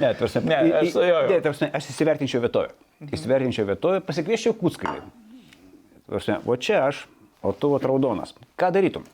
Ne, 0.00 0.10
tarsi, 0.18 0.42
Ne, 0.46 0.58
aš- 0.80 0.94
jo, 0.96 1.04
jo. 1.06 1.20
ne, 1.30 1.38
tarsi, 1.44 1.68
aš 1.74 1.90
įsivertinčiau 1.92 2.42
vietovę. 2.44 2.72
Įsivertinčiau 3.14 3.68
vietovę, 3.68 4.00
pasikvieščiau 4.06 4.56
kutskalį. 4.60 5.00
O 6.50 6.56
čia 6.58 6.82
aš, 6.88 7.04
o 7.46 7.52
tu 7.54 7.70
vat 7.72 7.86
raudonas. 7.86 8.34
Ką 8.58 8.72
darytum? 8.74 9.04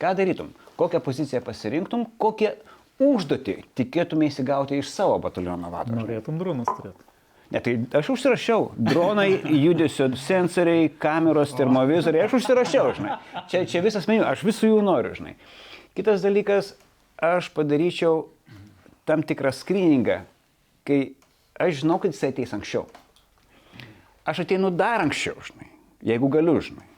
Ką 0.00 0.14
darytum? 0.16 0.52
Kokią 0.78 1.00
poziciją 1.02 1.40
pasirinktum, 1.44 2.06
kokią 2.20 2.52
užduotį 3.02 3.58
tikėtumai 3.76 4.30
įsigauti 4.30 4.78
iš 4.80 4.88
savo 4.92 5.18
bataliono 5.24 5.70
vado? 5.72 5.96
Norėtum 5.98 6.38
dronus 6.40 6.68
turėti. 6.78 7.02
Ne, 7.50 7.60
tai 7.62 7.76
aš 7.94 8.10
užsirašiau. 8.16 8.72
Dronai, 8.76 9.28
judesio 9.62 10.08
sensoriai, 10.18 10.88
kameros, 10.98 11.54
termovizoriai, 11.58 12.24
aš 12.26 12.40
užsirašiau, 12.40 12.94
žinai. 12.96 13.18
Čia, 13.50 13.62
čia 13.70 13.82
visas 13.84 14.08
meniu, 14.10 14.24
aš 14.26 14.42
visų 14.46 14.72
jų 14.72 14.80
noriu, 14.86 15.14
žinai. 15.14 15.36
Kitas 15.96 16.24
dalykas, 16.24 16.72
aš 17.22 17.52
padaryčiau 17.54 18.24
tam 19.06 19.22
tikrą 19.22 19.54
skryningą, 19.54 20.24
kai 20.86 21.00
aš 21.62 21.84
žinau, 21.84 22.00
kad 22.02 22.16
jisai 22.16 22.32
ateis 22.34 22.54
anksčiau. 22.56 22.88
Aš 24.26 24.42
ateinu 24.42 24.72
dar 24.74 25.04
anksčiau, 25.04 25.38
žinai, 25.46 25.70
jeigu 26.02 26.30
galiu, 26.32 26.58
žinai. 26.58 26.88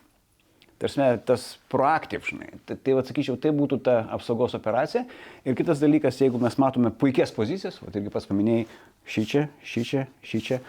Tarsi 0.78 1.06
tas 1.26 1.44
proaktyv, 1.72 2.22
žinai. 2.28 2.52
Tai, 2.66 2.76
tai 2.78 2.94
atsakyčiau, 3.00 3.34
tai 3.42 3.50
būtų 3.54 3.80
ta 3.82 3.96
apsaugos 4.14 4.54
operacija. 4.54 5.02
Ir 5.42 5.56
kitas 5.58 5.82
dalykas, 5.82 6.20
jeigu 6.22 6.38
mes 6.38 6.54
matome 6.62 6.92
puikias 6.94 7.34
pozicijas, 7.34 7.80
o 7.82 7.90
irgi 7.90 8.12
pats 8.14 8.28
paminėjai, 8.30 8.68
šį 9.10 9.24
čia, 9.32 9.42
šį 9.66 9.82
čia, 9.90 10.04
šį 10.22 10.40
čia, 10.46 10.60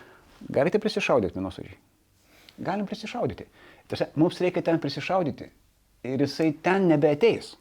galite 0.49 0.81
prisišaudyti 0.81 1.37
minosvaidžiai. 1.37 1.77
Galim 2.65 2.89
prisišaudyti. 2.89 3.45
Tarsi, 3.89 4.09
mums 4.17 4.41
reikia 4.41 4.65
ten 4.65 4.81
prisišaudyti. 4.81 5.51
Ir 6.09 6.25
jisai 6.25 6.51
ten 6.65 6.89
nebeateis. 6.89 7.53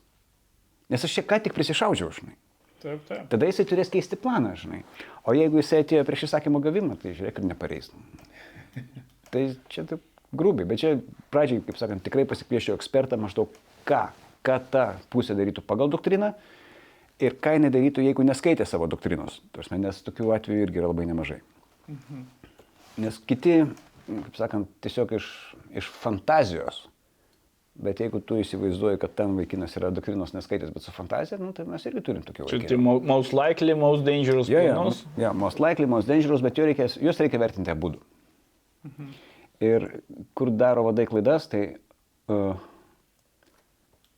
Nes 0.88 1.04
aš 1.04 1.18
čia 1.18 1.28
ką 1.28 1.42
tik 1.44 1.56
prisišaudžiau, 1.56 2.08
žinai. 2.16 2.36
Taip, 2.80 3.02
taip. 3.10 3.24
Tada 3.28 3.48
jisai 3.48 3.66
turės 3.68 3.92
keisti 3.92 4.16
planą, 4.16 4.54
žinai. 4.56 4.84
O 5.28 5.36
jeigu 5.36 5.60
jisai 5.60 5.82
atėjo 5.84 6.04
prieš 6.08 6.30
įsakymo 6.30 6.62
gavimą, 6.64 6.96
tai 7.02 7.12
žiūrėk, 7.12 7.36
kad 7.40 7.48
nepareis. 7.50 7.92
Tai 9.28 9.42
čia 9.68 9.82
taip 9.84 10.00
grubiai, 10.36 10.66
bet 10.68 10.78
čia 10.82 10.94
pradžiai, 11.32 11.62
kaip 11.64 11.78
sakant, 11.80 12.02
tikrai 12.04 12.24
pasikviešiau 12.28 12.76
ekspertą 12.78 13.16
maždaug 13.20 13.52
ką, 13.88 14.02
ką 14.44 14.58
ta 14.72 14.86
pusė 15.12 15.36
darytų 15.38 15.62
pagal 15.66 15.88
doktriną 15.92 16.34
ir 17.20 17.34
ką 17.42 17.56
jinai 17.56 17.70
darytų, 17.74 18.04
jeigu 18.06 18.26
neskaitė 18.28 18.66
savo 18.68 18.86
doktrinos. 18.90 19.40
Tarsi, 19.56 19.78
nes 19.80 20.02
tokių 20.06 20.32
atvejų 20.36 20.66
irgi 20.68 20.82
yra 20.82 20.90
labai 20.92 21.06
nemažai. 21.08 21.40
Nes 22.98 23.18
kiti, 23.30 23.62
kaip 24.08 24.36
sakant, 24.38 24.68
tiesiog 24.84 25.16
iš, 25.18 25.26
iš 25.80 25.88
fantazijos. 26.02 26.84
Bet 27.78 28.00
jeigu 28.02 28.18
tu 28.26 28.34
įsivaizduoji, 28.42 28.98
kad 28.98 29.12
ten 29.14 29.36
vaikinas 29.38 29.76
yra 29.78 29.92
doktrinos 29.94 30.32
neskaitęs, 30.34 30.72
bet 30.74 30.82
su 30.82 30.90
fantazija, 30.90 31.36
nu, 31.38 31.52
tai 31.54 31.62
mes 31.68 31.84
irgi 31.86 32.00
turim 32.08 32.24
tokių 32.26 32.48
Čia 32.50 32.58
tai 32.72 32.78
mo- 32.82 32.96
most 33.06 33.30
likely, 33.38 33.76
most 33.78 34.02
dangerous 34.06 34.50
Jo, 34.50 34.58
jo, 34.64 34.72
planus. 34.74 35.04
jo, 35.16 35.30
most 35.38 35.60
likely, 35.62 35.86
most 35.86 36.10
dangerous, 36.10 36.42
bet 36.42 36.58
jo 36.58 36.66
reikės, 36.66 36.96
juos 36.98 37.20
reikia 37.22 37.38
vertinti 37.38 37.70
abu. 37.70 37.92
Ir 39.64 39.86
kur 40.38 40.52
daro 40.54 40.84
vadai 40.86 41.08
klaidas, 41.10 41.48
tai 41.50 41.62
uh, 42.30 42.58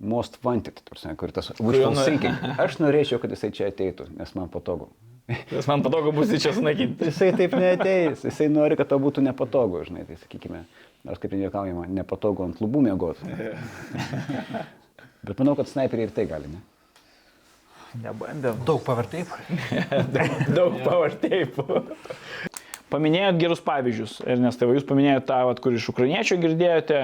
most 0.00 0.38
wanted, 0.44 0.80
tarsi, 0.84 1.12
kur 1.16 1.32
tas 1.32 1.52
wishful 1.58 1.96
thinking. 2.04 2.36
Aš 2.64 2.80
norėčiau, 2.82 3.20
kad 3.22 3.32
jisai 3.32 3.52
čia 3.56 3.70
ateitų, 3.72 4.10
nes 4.18 4.34
man 4.36 4.50
patogu. 4.52 4.90
Nes 5.30 5.68
man 5.70 5.84
patogu 5.84 6.12
bus 6.14 6.32
į 6.34 6.40
čia 6.42 6.52
sunaikinti. 6.56 7.06
Jisai 7.08 7.30
taip 7.38 7.54
neateis, 7.56 8.24
jisai 8.26 8.48
nori, 8.50 8.76
kad 8.80 8.90
to 8.90 8.98
būtų 9.00 9.22
nepatogu, 9.24 9.84
žinai, 9.86 10.02
tai 10.08 10.18
sakykime, 10.18 10.64
nors 11.06 11.22
kaip 11.22 11.36
nejuokaujama, 11.36 11.86
nepatogu 12.00 12.48
ant 12.48 12.60
lubų 12.64 12.82
mėgoti. 12.88 13.30
Bet 15.26 15.40
manau, 15.40 15.54
kad 15.56 15.68
snaiperiai 15.68 16.08
ir 16.08 16.14
tai 16.16 16.26
gali, 16.28 16.50
ne? 16.50 16.64
Nebandėm. 18.00 18.60
Daug 18.66 18.82
pavartai. 18.86 19.24
Daug 20.58 20.76
pavartėjimų. 20.84 21.80
Paminėjot 22.90 23.38
gerus 23.40 23.60
pavyzdžius, 23.64 24.16
ir 24.26 24.40
nes 24.42 24.56
tai 24.58 24.68
va, 24.68 24.76
jūs 24.76 24.86
paminėjot 24.88 25.26
tą, 25.28 25.40
vat, 25.48 25.60
kur 25.62 25.76
iš 25.76 25.88
ukrainiečių 25.92 26.38
girdėjote, 26.42 27.02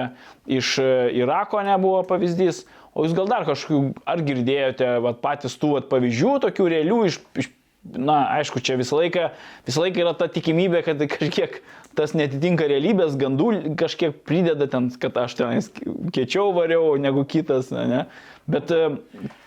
iš 0.59 0.73
e, 0.83 0.87
Irako 1.21 1.61
nebuvo 1.65 2.01
pavyzdys, 2.07 2.65
o 2.93 3.05
jūs 3.05 3.15
gal 3.17 3.29
dar 3.31 3.45
kažkokių, 3.47 3.93
ar 4.09 4.23
girdėjote 4.27 4.89
vat, 5.05 5.21
patys 5.23 5.55
tų 5.61 5.77
vat, 5.77 5.87
pavyzdžių, 5.91 6.33
tokių 6.47 6.67
realių 6.73 6.99
iš, 7.07 7.19
iš 7.39 7.51
na, 7.95 8.19
aišku, 8.39 8.59
čia 8.59 8.75
visą 8.79 8.99
laiką, 8.99 9.29
visą 9.69 9.85
laiką 9.85 10.03
yra 10.03 10.13
ta 10.19 10.27
tikimybė, 10.31 10.83
kad 10.89 11.05
kažkiek 11.13 11.61
tas 11.97 12.11
netitinka 12.17 12.67
realybės, 12.69 13.15
gandų 13.17 13.77
kažkiek 13.79 14.19
prideda 14.27 14.67
ten, 14.69 14.91
kad 15.01 15.15
aš 15.23 15.39
ten 15.39 15.63
kiečiau 16.13 16.51
variau 16.57 16.97
negu 17.01 17.23
kitas, 17.25 17.71
ne? 17.73 17.87
ne? 17.89 18.03
Bet 18.51 18.75
e, 18.75 18.83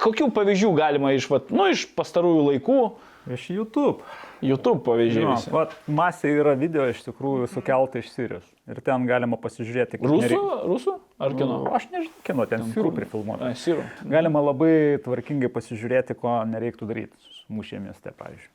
kokių 0.00 0.32
pavyzdžių 0.36 0.72
galima 0.78 1.12
iš, 1.16 1.28
vat, 1.30 1.52
nu, 1.54 1.68
iš 1.74 1.86
pastarųjų 1.96 2.48
laikų, 2.48 2.80
Iš 3.28 3.50
YouTube. 3.50 4.00
YouTube 4.42 4.80
pavyzdžiai. 4.86 5.26
Visi. 5.28 5.50
vat, 5.52 5.74
masė 5.90 6.30
yra 6.40 6.54
video 6.58 6.86
iš 6.88 7.02
tikrųjų 7.04 7.48
sukelta 7.52 8.00
iš 8.00 8.08
Sirijos. 8.14 8.46
Ir 8.70 8.80
ten 8.86 9.04
galima 9.08 9.36
pasižiūrėti, 9.40 9.98
kaip 9.98 10.06
Rusų, 10.08 10.22
nerei- 10.24 10.68
rusų 10.70 10.94
ar 11.20 11.34
kino? 11.36 11.58
Nu, 11.64 11.74
Aš 11.76 11.88
nežinau, 11.92 12.22
kino 12.24 12.46
ten 12.48 12.64
sirų 12.72 12.92
prifilmuota. 12.96 13.50
Sirų. 13.58 13.84
Galima 14.08 14.40
labai 14.46 14.72
tvarkingai 15.04 15.50
pasižiūrėti, 15.52 16.16
ko 16.20 16.38
nereiktų 16.48 16.88
daryti 16.88 17.36
mūšė 17.50 17.82
mieste, 17.84 18.12
pavyzdžiui. 18.16 18.50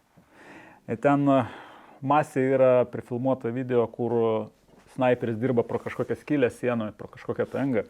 Ir 0.94 0.98
ten 1.02 1.30
a, 1.30 1.40
masė 2.02 2.45
yra 2.56 2.72
prifilmuota 2.90 3.52
video, 3.53 3.86
kur 3.91 4.49
snaiperis 4.95 5.38
dirba 5.41 5.64
pro 5.68 5.80
kažkokią 5.84 6.16
skylę 6.22 6.49
sienoje, 6.53 6.94
pro 6.98 7.07
kažkokią 7.12 7.45
tangą. 7.52 7.84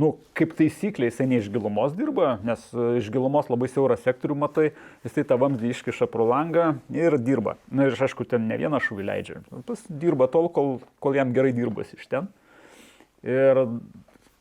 Nu, 0.00 0.14
kaip 0.38 0.54
taisyklė, 0.56 1.10
jisai 1.10 1.26
ne 1.28 1.40
iš 1.40 1.50
gilumos 1.52 1.92
dirba, 1.96 2.38
nes 2.46 2.62
a, 2.72 2.86
iš 3.00 3.10
gilumos 3.12 3.50
labai 3.52 3.68
siaurą 3.68 3.98
sektorių 4.00 4.36
matai, 4.38 4.70
jisai 5.04 5.26
tą 5.28 5.36
vamzdį 5.40 5.72
iškiša 5.74 6.08
pro 6.08 6.24
langą 6.30 6.70
ir 6.94 7.18
dirba. 7.20 7.56
Na 7.68 7.88
ir 7.88 7.98
aišku, 8.06 8.24
ten 8.30 8.46
ne 8.48 8.56
vieną 8.60 8.80
šūvį 8.80 9.08
leidžia. 9.10 9.42
Jis 9.68 9.84
dirba 9.90 10.30
tol, 10.32 10.48
kol, 10.54 10.78
kol 11.04 11.18
jam 11.18 11.34
gerai 11.36 11.52
dirbasi 11.56 11.98
iš 11.98 12.08
ten. 12.12 12.30
Ir 13.26 13.60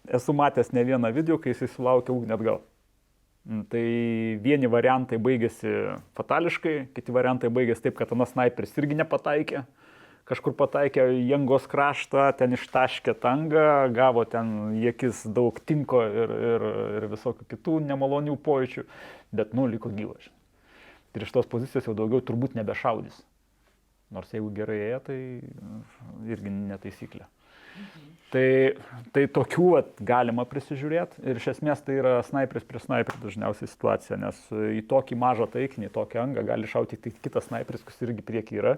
esu 0.08 0.36
matęs 0.38 0.72
ne 0.72 0.86
vieną 0.88 1.12
video, 1.18 1.40
kai 1.42 1.52
jis 1.52 1.74
sulaukia 1.74 2.16
ugnį 2.16 2.38
atgal. 2.38 2.62
Mm, 3.50 3.66
Tai 3.72 3.84
vieni 4.46 4.70
variantai 4.72 5.20
baigėsi 5.20 5.74
fatališkai, 6.20 6.78
kiti 6.96 7.16
variantai 7.16 7.52
baigėsi 7.52 7.88
taip, 7.88 8.00
kad 8.00 8.16
anas 8.16 8.32
sniperis 8.36 8.78
irgi 8.80 9.02
nepataikė. 9.02 9.66
Kažkur 10.30 10.54
pataikė 10.54 11.08
jėgos 11.26 11.64
kraštą, 11.72 12.28
ten 12.38 12.54
ištaškė 12.54 13.16
tangą, 13.18 13.90
gavo 13.96 14.26
ten 14.30 14.76
jėkis 14.78 15.24
daug 15.34 15.58
tinko 15.66 16.04
ir, 16.06 16.34
ir, 16.52 16.66
ir 17.00 17.08
visokių 17.10 17.48
kitų 17.50 17.80
nemalonių 17.88 18.36
pojūčių, 18.46 18.86
bet 19.34 19.56
nu 19.58 19.66
liko 19.72 19.90
gyvas. 19.90 20.30
Ir 21.18 21.26
iš 21.26 21.34
tos 21.34 21.50
pozicijos 21.50 21.90
jau 21.90 21.98
daugiau 21.98 22.22
turbūt 22.22 22.54
nebešaudys. 22.60 23.18
Nors 24.14 24.30
jeigu 24.34 24.52
gerai 24.54 24.78
ėjo, 24.92 25.02
tai 25.10 25.18
irgi 26.30 26.54
netaisyklė. 26.54 27.26
Tai, 28.30 28.46
tai 29.16 29.26
tokių 29.34 29.68
vat, 29.74 29.92
galima 30.06 30.44
prisižiūrėti 30.46 31.24
ir 31.26 31.38
iš 31.40 31.48
esmės 31.56 31.82
tai 31.86 31.96
yra 31.98 32.20
sniperis 32.26 32.66
prie 32.70 32.82
sniperį 32.84 33.22
dažniausiai 33.24 33.70
situacija, 33.72 34.18
nes 34.22 34.42
į 34.54 34.84
tokį 34.90 35.18
mažą 35.18 35.48
taikinį, 35.54 35.90
į 35.90 35.94
tokį 35.96 36.22
angą 36.22 36.44
gali 36.46 36.70
šauti 36.70 37.00
tik 37.02 37.18
kitas 37.24 37.48
sniperis, 37.50 37.82
kuris 37.86 38.04
irgi 38.06 38.26
prieki 38.26 38.60
yra 38.62 38.76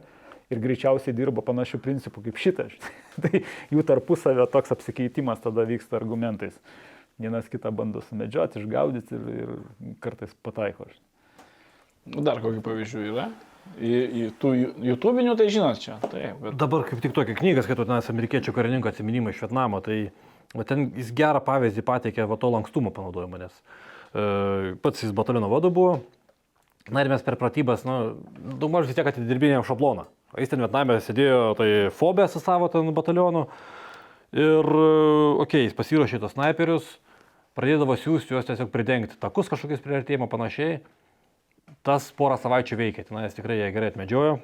ir 0.52 0.62
greičiausiai 0.64 1.16
dirba 1.16 1.44
panašių 1.46 1.82
principų 1.84 2.26
kaip 2.28 2.42
šitas. 2.42 2.74
tai 3.24 3.44
jų 3.74 3.86
tarpusavio 3.88 4.48
toks 4.52 4.74
apsikeitimas 4.76 5.44
tada 5.44 5.66
vyksta 5.68 6.00
argumentais. 6.00 6.58
Vienas 7.22 7.48
kitą 7.52 7.70
bando 7.76 8.02
sumedžioti, 8.08 8.62
išgaudyti 8.62 9.16
ir, 9.18 9.32
ir 9.44 9.96
kartais 10.02 10.34
pataiko. 10.44 10.90
Nu, 12.10 12.24
Dar 12.26 12.42
kokių 12.42 12.64
pavyzdžių 12.66 13.08
yra? 13.12 13.30
Į, 13.78 13.92
į 13.92 14.24
tų 14.42 14.52
YouTube'inių 14.90 15.36
tai 15.38 15.46
žinot 15.54 15.80
čia. 15.80 15.96
Taip, 16.02 16.40
bet... 16.42 16.56
Dabar 16.60 16.84
kaip 16.88 17.02
tik 17.04 17.14
tokia 17.16 17.36
knyga, 17.38 17.64
skaitau, 17.64 17.86
tenais 17.86 18.10
amerikiečių 18.12 18.54
karininko 18.56 18.90
atsiminimai 18.90 19.36
iš 19.36 19.44
Vietnamo, 19.46 19.80
tai 19.86 20.00
va, 20.56 20.66
ten 20.68 20.90
jis 20.98 21.12
gerą 21.16 21.44
pavyzdį 21.46 21.84
pateikė 21.88 22.26
va, 22.30 22.40
to 22.42 22.50
lankstumo 22.52 22.92
panaudojimo, 22.96 23.40
nes 23.40 23.54
e, 23.54 24.74
pats 24.82 25.06
jis 25.06 25.14
bataliono 25.16 25.52
vadu 25.52 25.72
buvo, 25.74 25.94
na 26.90 27.06
ir 27.06 27.12
mes 27.14 27.24
per 27.24 27.38
pratybas, 27.40 27.86
na, 27.88 28.16
daugmaž 28.58 28.90
vis 28.90 28.98
tiek 28.98 29.08
atidirbinėjom 29.14 29.68
šabloną. 29.70 30.10
Jis 30.40 30.54
ten 30.54 30.64
Vietname 30.64 31.00
sėdėjo, 31.04 31.40
tai 31.60 31.70
fobė 31.96 32.28
su 32.32 32.40
savo 32.40 32.70
ten 32.72 32.88
batalionu 32.96 33.48
ir, 34.32 34.64
okei, 34.64 35.44
okay, 35.44 35.66
jis 35.68 35.76
pasiruošė 35.76 36.22
tos 36.24 36.38
snaiperius, 36.38 36.88
pradėdavo 37.60 37.98
siūsti 38.00 38.38
juos 38.38 38.48
tiesiog 38.48 38.72
pridengti 38.72 39.20
takus 39.20 39.52
kažkokius 39.52 39.84
priartėjimo 39.84 40.30
panašiai 40.32 40.80
tas 41.86 42.10
porą 42.16 42.38
savaičių 42.40 42.78
veikė, 42.80 43.06
tenais 43.08 43.36
tikrai 43.36 43.58
jie 43.60 43.70
gerai 43.74 43.90
atmedžiojo, 43.92 44.38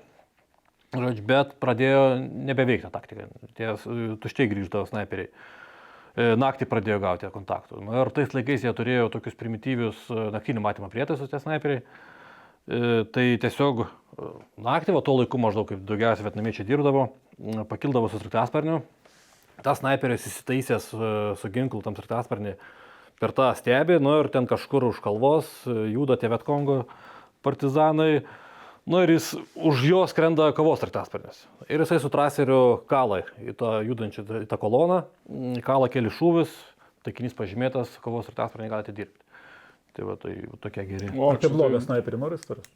žodžiu, 0.95 1.23
bet 1.27 1.53
pradėjo 1.61 2.03
nebeveikti 2.49 2.91
taktiką, 2.93 3.27
tie 3.57 3.73
tuščiai 4.23 4.49
grįždavo 4.51 4.87
snaiperiai. 4.89 5.29
E, 6.17 6.29
Naktį 6.39 6.65
pradėjo 6.71 6.99
gauti 7.03 7.29
kontaktų. 7.33 7.83
Ir 7.93 8.11
tais 8.15 8.33
laikais 8.33 8.63
jie 8.65 8.73
turėjo 8.73 9.09
tokius 9.13 9.37
primityvius 9.37 10.07
e, 10.09 10.27
naktinį 10.33 10.63
matymą 10.65 10.89
prietaisus 10.93 11.29
tie 11.29 11.41
snaiperiai. 11.43 11.83
E, 12.67 13.05
Tai 13.15 13.25
tiesiog 13.39 13.83
e, 13.85 13.89
naktį, 14.59 14.95
va 14.97 15.01
tuo 15.05 15.15
laiku 15.21 15.39
maždaug 15.39 15.69
kaip 15.69 15.85
daugiausiai 15.87 16.27
vietnamiečiai 16.27 16.67
dirbdavo, 16.67 17.07
pakildavo 17.69 18.09
su 18.11 18.19
sraigtasparniu. 18.19 18.81
Tas 19.63 19.79
snaiperis 19.79 20.27
įsitaisęs 20.27 20.89
e, 20.91 21.11
su 21.39 21.51
ginklu 21.53 21.79
tam 21.85 21.95
sraigtasparnį 21.95 22.57
per 23.21 23.33
tą 23.37 23.47
stebį, 23.57 24.01
nu 24.03 24.17
ir 24.19 24.27
ten 24.33 24.45
kažkur 24.49 24.85
už 24.91 24.99
kalvos 25.01 25.47
juda 25.65 26.19
tie 26.19 26.29
Vietkongo 26.29 26.83
partizanai. 27.45 28.25
Nu 28.87 29.01
ir 29.03 29.15
jis 29.15 29.33
už 29.55 29.81
jo 29.83 30.03
skrenda 30.07 30.51
kavos 30.55 30.83
sraigtasparnis. 30.83 31.39
Ir 31.67 31.81
jisai 31.83 31.97
su 32.03 32.11
traseriu 32.11 32.83
kalą 32.87 33.23
į 33.43 33.55
tą 33.59 33.77
judančią 33.87 34.23
į 34.43 34.47
tą 34.51 34.59
koloną, 34.59 35.01
kalą 35.65 35.89
keli 35.91 36.11
šūvis, 36.19 36.51
taikinys 37.07 37.35
pažymėtas, 37.35 37.95
kavos 38.03 38.27
sraigtasparnį 38.27 38.69
galite 38.75 38.95
dirbti. 38.95 39.26
Tai 39.97 40.05
va, 40.05 40.13
tai 40.21 40.35
tokie 40.61 40.83
geri. 40.85 41.07
O 41.17 41.31
apie 41.31 41.47
čia 41.47 41.49
blogą 41.49 41.79
tai- 41.79 41.85
sniperį 41.87 42.19
nori 42.21 42.37
istorijas? 42.37 42.67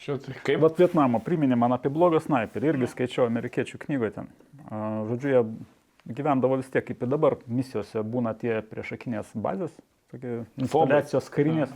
Čia 0.00 0.16
tai 0.20 0.34
kaip? 0.44 0.60
Vat 0.60 0.76
Vietnamo 0.80 1.20
priminė 1.24 1.56
man 1.56 1.72
apie 1.76 1.88
blogą 1.92 2.20
sniperį, 2.20 2.74
irgi 2.74 2.88
skaičiau 2.92 3.24
amerikiečių 3.28 3.80
knygoje 3.80 4.12
ten. 4.18 4.28
Žodžiu, 4.68 5.32
jie 5.32 6.14
gyvendavo 6.20 6.58
vis 6.60 6.68
tiek, 6.72 6.84
kaip 6.84 7.02
ir 7.04 7.10
dabar 7.12 7.36
misijose 7.48 8.04
būna 8.04 8.34
tie 8.36 8.60
priešakinės 8.68 9.32
bazės, 9.34 9.72
tokie 10.12 10.42
instaliacijos 10.60 11.28
karinės, 11.32 11.72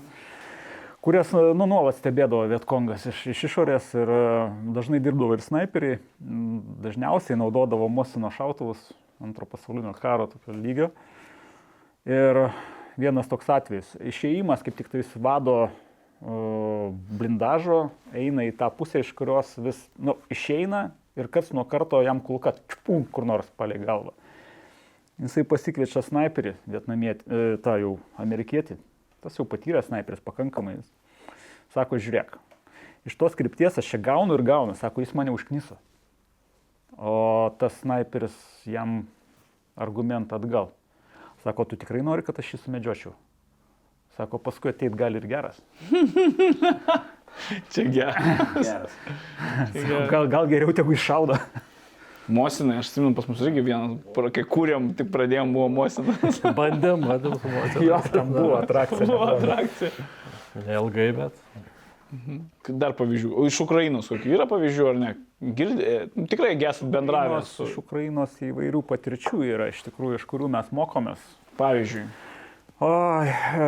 kurias 1.05 1.33
nu, 1.37 1.67
nuolat 1.69 1.97
stebėdavo 2.01 2.49
Vietkongas 2.53 3.05
iš, 3.11 3.27
iš 3.35 3.45
išorės 3.51 3.91
ir 3.97 4.13
dažnai 4.77 5.01
dirbdavo 5.05 5.37
ir 5.37 5.45
snaiperiai, 5.45 5.99
dažniausiai 6.85 7.37
naudodavo 7.41 7.89
Mosino 7.93 8.33
šautuvus 8.33 8.93
antro 9.25 9.49
pasaulinio 9.49 9.93
karo 9.97 10.29
tokio 10.33 10.57
lygio. 10.57 10.91
Ir 12.05 12.49
vienas 13.01 13.31
toks 13.31 13.49
atvejis, 13.51 13.95
išėjimas 14.01 14.65
kaip 14.65 14.77
tik 14.79 14.91
tais 14.93 15.11
vado 15.15 15.57
o, 15.65 16.91
blindažo 17.19 17.89
eina 18.17 18.47
į 18.49 18.55
tą 18.59 18.71
pusę, 18.75 19.03
iš 19.03 19.13
kurios 19.17 19.55
vis 19.59 19.81
nu, 19.99 20.17
išeina 20.33 20.89
ir 21.19 21.31
kas 21.33 21.53
nuo 21.55 21.67
karto 21.69 22.03
jam 22.05 22.23
kulka 22.25 22.55
čpum 22.73 23.07
kur 23.11 23.27
nors 23.29 23.51
palei 23.59 23.81
galvą. 23.83 24.15
Jisai 25.23 25.45
pasikviečia 25.47 26.03
sniperį, 26.03 26.57
vietnamietį, 26.67 27.25
e, 27.31 27.57
tą 27.63 27.77
jau 27.79 27.93
amerikietį, 28.19 28.81
tas 29.23 29.39
jau 29.39 29.47
patyręs 29.47 29.87
sniperis 29.87 30.23
pakankamai. 30.25 30.81
Jis 30.81 30.91
Sako, 31.75 31.99
žiūrėk, 31.99 32.37
iš 33.09 33.17
tos 33.19 33.35
krypties 33.35 33.81
aš 33.81 33.89
čia 33.91 33.99
gaunu 33.99 34.37
ir 34.37 34.45
gaunu, 34.47 34.77
sako, 34.79 35.03
jis 35.03 35.15
mane 35.19 35.33
užkniso. 35.35 35.75
O 36.95 37.51
tas 37.59 37.75
sniperis 37.81 38.35
jam 38.71 39.01
argumentą 39.75 40.39
atgal. 40.39 40.71
Sako, 41.45 41.67
tu 41.69 41.77
tikrai 41.77 42.01
nori, 42.01 42.25
kad 42.25 42.39
aš 42.41 42.55
jį 42.55 42.63
sumedžiočiau? 42.65 43.13
Sako, 44.17 44.39
paskui 44.41 44.71
ateit 44.73 44.95
gali 44.97 45.21
ir 45.21 45.27
geras. 45.29 45.61
Čia 47.75 47.85
geras. 47.93 48.95
Sako, 49.75 50.01
gal, 50.09 50.29
gal 50.33 50.49
geriau 50.49 50.73
tegu 50.77 50.95
iššaudo. 50.97 51.37
Mosinai, 52.33 52.79
aš 52.81 52.89
atsimenu, 52.89 53.13
pas 53.19 53.27
mus 53.29 53.43
irgi 53.45 53.61
vienas, 53.67 53.99
kai 54.33 54.45
kūrėm, 54.49 54.95
tik 54.97 55.11
pradėjom, 55.13 55.53
buvo 55.53 55.69
Mosinas. 55.69 56.41
Bandėm, 56.59 57.05
bandėm 57.05 57.37
su 57.37 57.53
moterim. 57.53 57.85
Jo, 57.91 57.99
tam 58.15 58.33
buvo 58.33 58.57
atrakcija. 58.63 59.09
Buvo 59.11 59.27
atrakcija. 59.35 60.07
Neilgai, 60.65 61.11
bet. 61.19 61.43
Dar 62.71 62.95
pavyzdžių. 62.97 63.35
O 63.37 63.45
iš 63.51 63.59
Ukrainos 63.67 64.09
kokių 64.09 64.39
yra 64.39 64.49
pavyzdžių 64.49 64.89
ar 64.95 65.01
ne? 65.03 65.13
Girdė, 65.43 66.11
nu, 66.15 66.29
tikrai 66.31 66.55
esat 66.55 66.89
bendravę 66.89 67.41
Ukrainos, 67.41 67.55
su... 67.57 67.67
iš 67.67 67.79
Ukrainos 67.81 68.37
įvairių 68.45 68.81
patirčių 68.87 69.43
yra, 69.49 69.67
iš 69.73 69.83
tikrųjų, 69.89 70.21
iš 70.21 70.27
kurių 70.31 70.49
mes 70.55 70.71
mokomės. 70.73 71.25
Pavyzdžiui. 71.59 72.05
Oi, 72.85 73.31
e, 73.31 73.67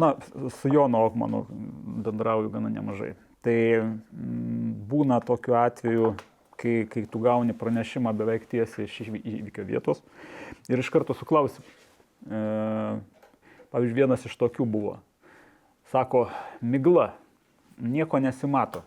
na, 0.00 0.08
su 0.56 0.72
Jonu 0.72 1.04
Okmanu 1.04 1.44
bendrauju 2.04 2.50
gana 2.52 2.72
nemažai. 2.72 3.12
Tai 3.44 3.56
mm, 3.80 4.72
būna 4.88 5.20
tokiu 5.24 5.58
atveju, 5.60 6.14
kai, 6.60 6.74
kai 6.90 7.04
tu 7.12 7.20
gauni 7.22 7.56
pranešimą 7.56 8.14
beveik 8.16 8.48
tiesiai 8.50 8.88
iš 8.88 8.96
įvy- 9.04 9.22
įvykio 9.34 9.66
vietos 9.68 10.00
ir 10.68 10.80
iš 10.80 10.90
karto 10.92 11.16
suklausi. 11.16 11.60
E, 12.24 12.40
pavyzdžiui, 13.74 14.00
vienas 14.00 14.24
iš 14.24 14.34
tokių 14.40 14.66
buvo. 14.68 14.96
Sako, 15.92 16.26
migla, 16.64 17.12
nieko 17.78 18.18
nesimato. 18.18 18.82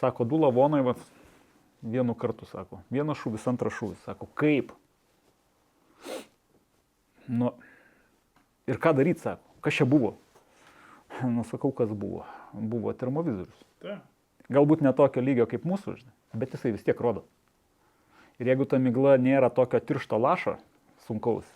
Sako, 0.00 0.24
du 0.24 0.38
lavonai, 0.40 0.80
vat, 0.86 1.00
vienu 1.82 2.14
kartu, 2.18 2.46
sako. 2.48 2.80
Vienas 2.92 3.20
šūvis, 3.20 3.46
antras 3.50 3.76
šūvis. 3.76 4.02
Sako, 4.06 4.28
kaip? 4.38 4.72
Nu, 7.28 7.52
ir 8.70 8.80
ką 8.82 8.94
daryti, 8.98 9.22
sako, 9.24 9.56
kas 9.64 9.80
čia 9.80 9.88
buvo? 9.88 10.16
Nu, 11.28 11.44
sakau, 11.44 11.70
kas 11.76 11.92
buvo. 11.92 12.24
Buvo 12.52 12.92
termovizorius. 12.96 13.66
Galbūt 14.52 14.82
ne 14.84 14.92
tokio 14.96 15.22
lygio 15.22 15.46
kaip 15.48 15.64
mūsų, 15.68 15.94
žinai, 16.00 16.14
bet 16.40 16.56
jisai 16.56 16.72
vis 16.74 16.84
tiek 16.84 16.98
rodo. 17.00 17.22
Ir 18.40 18.50
jeigu 18.50 18.66
ta 18.68 18.80
migla 18.80 19.18
nėra 19.20 19.52
tokio 19.54 19.80
tiršto 19.80 20.18
lašo, 20.18 20.56
sunkaus, 21.06 21.46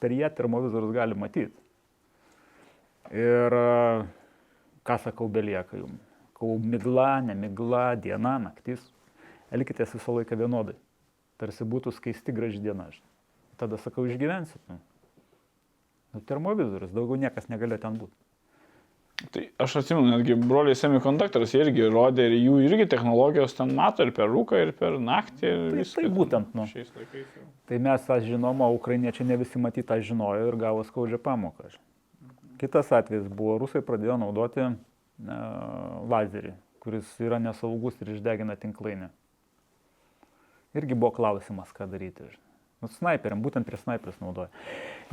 per 0.00 0.12
ją 0.12 0.30
termovizorius 0.34 0.96
gali 0.96 1.16
matyti. 1.18 1.54
Ir 3.12 3.54
ką 4.84 4.98
sakau, 5.04 5.28
belieka 5.28 5.78
jums. 5.78 6.13
Kau 6.34 6.56
migla, 6.58 7.20
ne 7.22 7.34
migla, 7.38 7.94
diena, 7.96 8.36
naktis. 8.42 8.82
Elkitės 9.54 9.94
visą 9.94 10.16
laiką 10.18 10.36
vienodai. 10.40 10.74
Tarsi 11.38 11.64
būtų 11.66 11.92
skaisti 11.94 12.34
graži 12.34 12.58
diena. 12.62 12.88
Tada 13.58 13.78
sakau, 13.78 14.04
išgyvensit. 14.10 14.60
Nu. 14.68 14.80
Nu, 16.14 16.20
termovizorius, 16.22 16.92
daugiau 16.94 17.18
niekas 17.18 17.48
negali 17.50 17.78
ten 17.82 17.96
būti. 17.98 18.14
Tai 19.30 19.44
aš 19.62 19.76
atsimenu, 19.78 20.10
netgi 20.10 20.34
broliai 20.38 20.74
semikonduktorius 20.78 21.52
irgi 21.54 21.86
rodė 21.90 22.24
ir 22.28 22.34
jų 22.34 22.56
irgi 22.66 22.86
technologijos 22.90 23.54
ten 23.54 23.70
mato 23.74 24.02
ir 24.02 24.10
per 24.14 24.26
rūką, 24.30 24.58
ir 24.62 24.72
per 24.78 24.98
naktį. 24.98 25.42
Ir 25.46 25.60
Tai- 25.70 25.78
viską 25.78 26.00
tai 26.02 26.04
ten 26.08 26.14
būtent, 26.18 26.54
nu. 26.54 26.66
Šiais 26.66 26.90
laikais. 26.98 27.26
jau. 27.38 27.44
Tai 27.70 27.78
mes 27.78 28.06
tą 28.08 28.18
žinom, 28.26 28.60
o 28.66 28.72
ukrainiečiai 28.74 29.26
ne 29.26 29.36
visi 29.38 29.58
matyt 29.58 29.86
tą 29.86 30.00
žinojo 30.02 30.48
ir 30.50 30.56
gavo 30.58 30.82
skaudžią 30.84 31.18
pamoką. 31.22 31.70
Kitas 32.58 32.90
atvejis 32.92 33.26
buvo, 33.30 33.58
rusai 33.62 33.82
pradėjo 33.82 34.18
naudoti 34.18 34.66
lazerį, 36.10 36.54
kuris 36.82 37.08
yra 37.22 37.38
nesaugus 37.42 38.00
ir 38.02 38.14
išdegina 38.16 38.56
tinklainę. 38.60 39.10
Irgi 40.74 40.96
buvo 40.98 41.12
klausimas, 41.14 41.70
ką 41.74 41.86
daryti. 41.90 42.26
Nu, 42.82 42.90
snaiperiam, 42.98 43.40
būtent 43.40 43.64
prie 43.64 43.78
snaiperius 43.80 44.18
naudoja. 44.20 44.50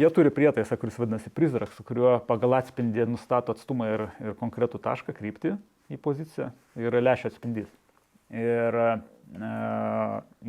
Jie 0.02 0.10
turi 0.12 0.32
prietaisą, 0.34 0.76
kuris 0.82 0.98
vadinasi 1.00 1.30
prizrak, 1.32 1.72
su 1.72 1.86
kuriuo 1.88 2.18
pagal 2.28 2.58
atspindį 2.58 3.06
nustato 3.08 3.54
atstumą 3.56 3.88
ir, 3.94 4.04
ir 4.20 4.36
konkretų 4.40 4.82
tašką, 4.84 5.14
kryptį 5.16 5.54
į 5.94 6.00
poziciją 6.02 6.50
ir 6.82 6.98
lešia 7.00 7.30
atspindys. 7.32 7.70
Ir 8.34 8.78
e, 8.82 8.90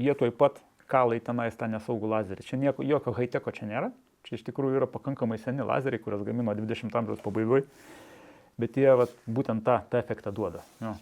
jie 0.02 0.16
tuoj 0.18 0.32
pat 0.40 0.58
kalai 0.90 1.20
tenais 1.22 1.54
tą 1.58 1.68
nesaugų 1.70 2.10
lazerį. 2.10 2.46
Čia 2.48 2.58
nieko, 2.64 2.84
jokio 2.86 3.14
high-techo 3.16 3.54
čia 3.54 3.68
nėra. 3.70 3.92
Čia 4.26 4.38
iš 4.38 4.44
tikrųjų 4.48 4.80
yra 4.80 4.90
pakankamai 4.90 5.38
seni 5.42 5.64
lazeriai, 5.66 6.02
kuriuos 6.02 6.22
gamino 6.26 6.54
20 6.58 6.98
amžiaus 6.98 7.22
pabaigoje. 7.22 7.66
Bet 8.60 8.76
jie 8.76 8.90
vat, 8.98 9.14
būtent 9.26 9.64
tą, 9.64 9.78
tą 9.90 10.00
efektą 10.02 10.32
duoda. 10.34 10.60
Jo. 10.82 10.92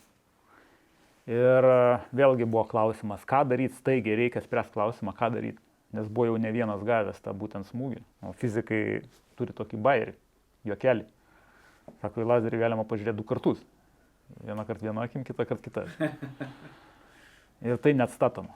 Ir 1.31 1.67
e, 1.67 1.81
vėlgi 2.17 2.47
buvo 2.47 2.65
klausimas, 2.71 3.25
ką 3.29 3.43
daryti 3.51 3.77
staigiai, 3.79 4.17
reikia 4.19 4.43
spręsti 4.45 4.75
klausimą, 4.77 5.15
ką 5.19 5.33
daryti. 5.35 5.63
nes 5.93 6.07
buvo 6.07 6.29
jau 6.29 6.39
ne 6.39 6.53
vienas 6.55 6.83
gavęs 6.87 7.19
tą 7.23 7.35
būtent 7.35 7.67
smūgį. 7.67 8.03
O 8.23 8.33
fizikai 8.39 9.03
turi 9.39 9.55
tokį 9.57 9.81
bairį, 9.83 10.15
juokelį. 10.71 11.07
Sako, 11.99 12.23
į 12.23 12.29
lazerį 12.31 12.61
galima 12.63 12.85
pažiūrėti 12.87 13.19
du 13.19 13.27
kartus. 13.27 13.63
Vieną 14.47 14.65
kartą 14.69 14.87
vieną 14.87 15.03
akim, 15.03 15.25
kitą 15.27 15.47
kartą 15.49 15.65
kitą. 15.67 15.87
Ir 17.67 17.81
tai 17.83 17.95
net 17.99 18.15
statoma. 18.15 18.55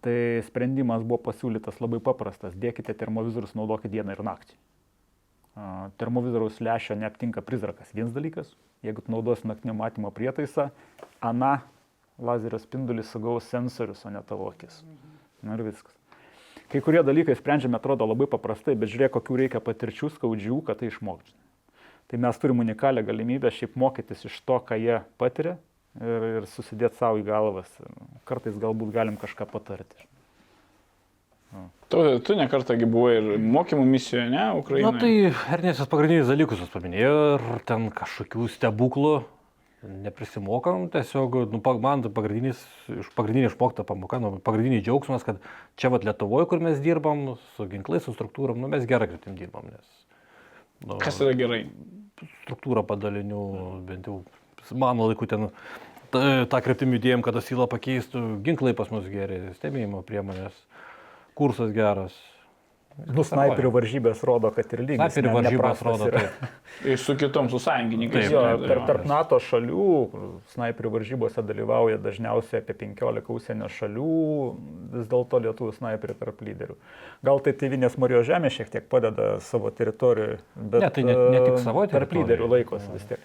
Tai 0.00 0.16
sprendimas 0.46 1.04
buvo 1.04 1.20
pasiūlytas 1.28 1.82
labai 1.82 2.00
paprastas. 2.00 2.56
Dėkite 2.56 2.94
termovizorius, 2.96 3.54
naudokite 3.58 3.92
dieną 3.92 4.16
ir 4.16 4.24
naktį. 4.24 4.56
Termovizoriaus 5.96 6.58
lešio 6.60 6.98
neaptinka 7.00 7.40
prizrakas. 7.40 7.88
Vienas 7.96 8.12
dalykas, 8.12 8.50
jeigu 8.84 9.04
naudosi 9.08 9.48
naktinio 9.48 9.72
matymo 9.76 10.10
prietaisą, 10.12 10.68
ana 11.24 11.62
lazerio 12.20 12.60
spindulį 12.60 13.04
sugaus 13.08 13.48
sensorius, 13.48 14.04
o 14.04 14.12
ne 14.12 14.20
tavo 14.28 14.50
akis. 14.52 14.82
Na 15.44 15.56
ir 15.56 15.64
viskas. 15.64 15.96
Kai 16.68 16.82
kurie 16.82 17.00
dalykai 17.06 17.36
sprendžiami 17.38 17.78
atrodo 17.78 18.08
labai 18.08 18.26
paprastai, 18.28 18.74
bet 18.76 18.90
žiūrėk, 18.92 19.14
kokių 19.14 19.38
reikia 19.44 19.62
patirčių 19.64 20.10
skaudžių, 20.16 20.60
kad 20.66 20.80
tai 20.80 20.90
išmokti. 20.90 21.32
Tai 22.10 22.20
mes 22.22 22.40
turim 22.42 22.60
unikalią 22.62 23.04
galimybę 23.06 23.50
šiaip 23.54 23.78
mokytis 23.78 24.26
iš 24.28 24.36
to, 24.46 24.58
ką 24.66 24.76
jie 24.78 25.00
patiria 25.20 25.56
ir, 26.00 26.26
ir 26.40 26.50
susidėti 26.50 26.98
savo 27.00 27.22
į 27.22 27.24
galvas. 27.26 27.70
Kartais 28.28 28.58
galbūt 28.60 28.92
galim 28.94 29.16
kažką 29.20 29.48
patarti. 29.50 30.04
Tu, 31.86 32.00
tu 32.26 32.34
nekartągi 32.34 32.86
buvai 32.90 33.12
ir 33.20 33.26
mokymų 33.38 33.84
misijoje, 33.86 34.26
ne, 34.32 34.48
Ukrainoje? 34.58 34.90
Na 34.90 35.00
tai 35.00 35.54
Ernėsas 35.54 35.86
pagrindinius 35.90 36.26
dalykus 36.32 36.58
jūs 36.64 36.72
paminėjo 36.72 37.12
ir 37.36 37.44
ten 37.68 37.86
kažkokių 37.94 38.48
stebuklų 38.56 39.12
neprisimokom, 39.86 40.88
tiesiog, 40.90 41.36
nu, 41.52 41.60
man 41.82 42.02
tai 42.02 42.10
pagrindinis, 42.10 42.58
pagrindinė 43.14 43.50
išmokta 43.52 43.84
pamoka, 43.86 44.18
nu, 44.22 44.32
pagrindinis 44.42 44.82
džiaugsmas, 44.86 45.22
kad 45.26 45.38
čia 45.78 45.92
vat 45.94 46.06
Lietuvoje, 46.08 46.48
kur 46.50 46.62
mes 46.64 46.80
dirbam, 46.82 47.36
su 47.54 47.68
ginklais, 47.70 48.02
su 48.02 48.14
struktūrom, 48.16 48.58
nu, 48.58 48.70
mes 48.72 48.86
gerą 48.88 49.06
kryptim 49.10 49.36
dirbam, 49.38 49.68
nes 49.70 49.86
nu, 50.82 50.98
Kas 51.02 51.20
yra 51.22 51.36
gerai? 51.38 51.62
struktūra 52.46 52.82
padalinių, 52.88 53.42
bent 53.86 54.08
jau 54.08 54.22
mano 54.74 55.06
laiku 55.10 55.28
ten 55.30 55.50
ta- 56.10 56.46
tą 56.50 56.60
kryptim 56.64 56.94
judėjom, 56.96 57.22
kad 57.22 57.36
asylą 57.38 57.68
pakeistų, 57.70 58.24
ginklai 58.46 58.74
pas 58.74 58.90
mus 58.90 59.06
geri, 59.12 59.52
stebėjimo 59.60 60.00
priemonės, 60.08 60.56
kursas 61.36 61.70
geras. 61.76 62.16
Nu, 62.96 63.20
snaiperių 63.28 63.68
varžybės 63.74 64.22
rodo, 64.24 64.48
kad 64.56 64.70
ir 64.72 64.80
lygiai. 64.80 64.96
Snaiperių 65.12 65.32
varžybos 65.34 65.80
rodo. 65.84 66.06
Ir 66.88 66.96
su 67.04 67.12
kitom, 67.20 67.50
su 67.52 67.58
sąjungininkais. 67.60 68.30
Jo, 68.32 68.40
tarp, 68.62 68.86
tarp 68.88 69.04
NATO 69.10 69.36
šalių 69.44 69.88
snaiperių 70.54 70.92
varžybose 70.94 71.44
dalyvauja 71.44 71.98
dažniausiai 72.00 72.62
apie 72.62 72.72
15 72.86 73.28
užsienio 73.36 73.68
šalių, 73.68 74.08
vis 74.96 75.10
dėlto 75.12 75.42
lietuvių 75.44 75.74
snaiperių 75.76 76.16
tarp 76.22 76.40
lyderių. 76.48 76.78
Gal 77.28 77.44
tai 77.44 77.52
tėvinės 77.60 77.98
Marijos 78.00 78.30
žemė 78.30 78.48
šiek 78.56 78.72
tiek 78.72 78.88
padeda 78.88 79.34
savo 79.44 79.68
teritorijoje, 79.76 80.40
bet 80.56 80.86
Ne, 80.88 80.90
tai 80.96 81.04
ne- 81.04 81.18
ne 81.36 81.44
tik 81.50 81.58
savo 81.68 81.84
tarp 81.84 82.08
teritorijoj. 82.08 82.24
lyderių 82.24 82.48
laikosi 82.56 82.94
vis 82.96 83.04
tiek. 83.12 83.20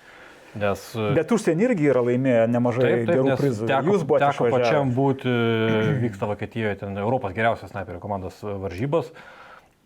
Nes 0.60 0.82
Bet 1.16 1.32
užsienį 1.32 1.64
irgi 1.70 1.86
yra 1.94 2.02
laimėję 2.04 2.48
nemažai 2.52 2.84
Taip, 2.84 3.06
taip, 3.08 3.16
gerų 3.22 3.36
prizų. 3.40 3.68
teko, 3.70 3.94
Jūs 3.94 4.02
buvote 4.04 4.26
teko 4.26 4.48
išvažiavę. 4.50 4.58
pačiam 4.66 4.92
būti, 4.98 5.36
vyksta 6.04 6.28
Vokietijoje, 6.28 6.76
ten 6.84 6.98
Europos 7.00 7.32
geriausios 7.38 7.72
snaiperių 7.72 8.02
komandos 8.04 8.42
varžybos. 8.44 9.14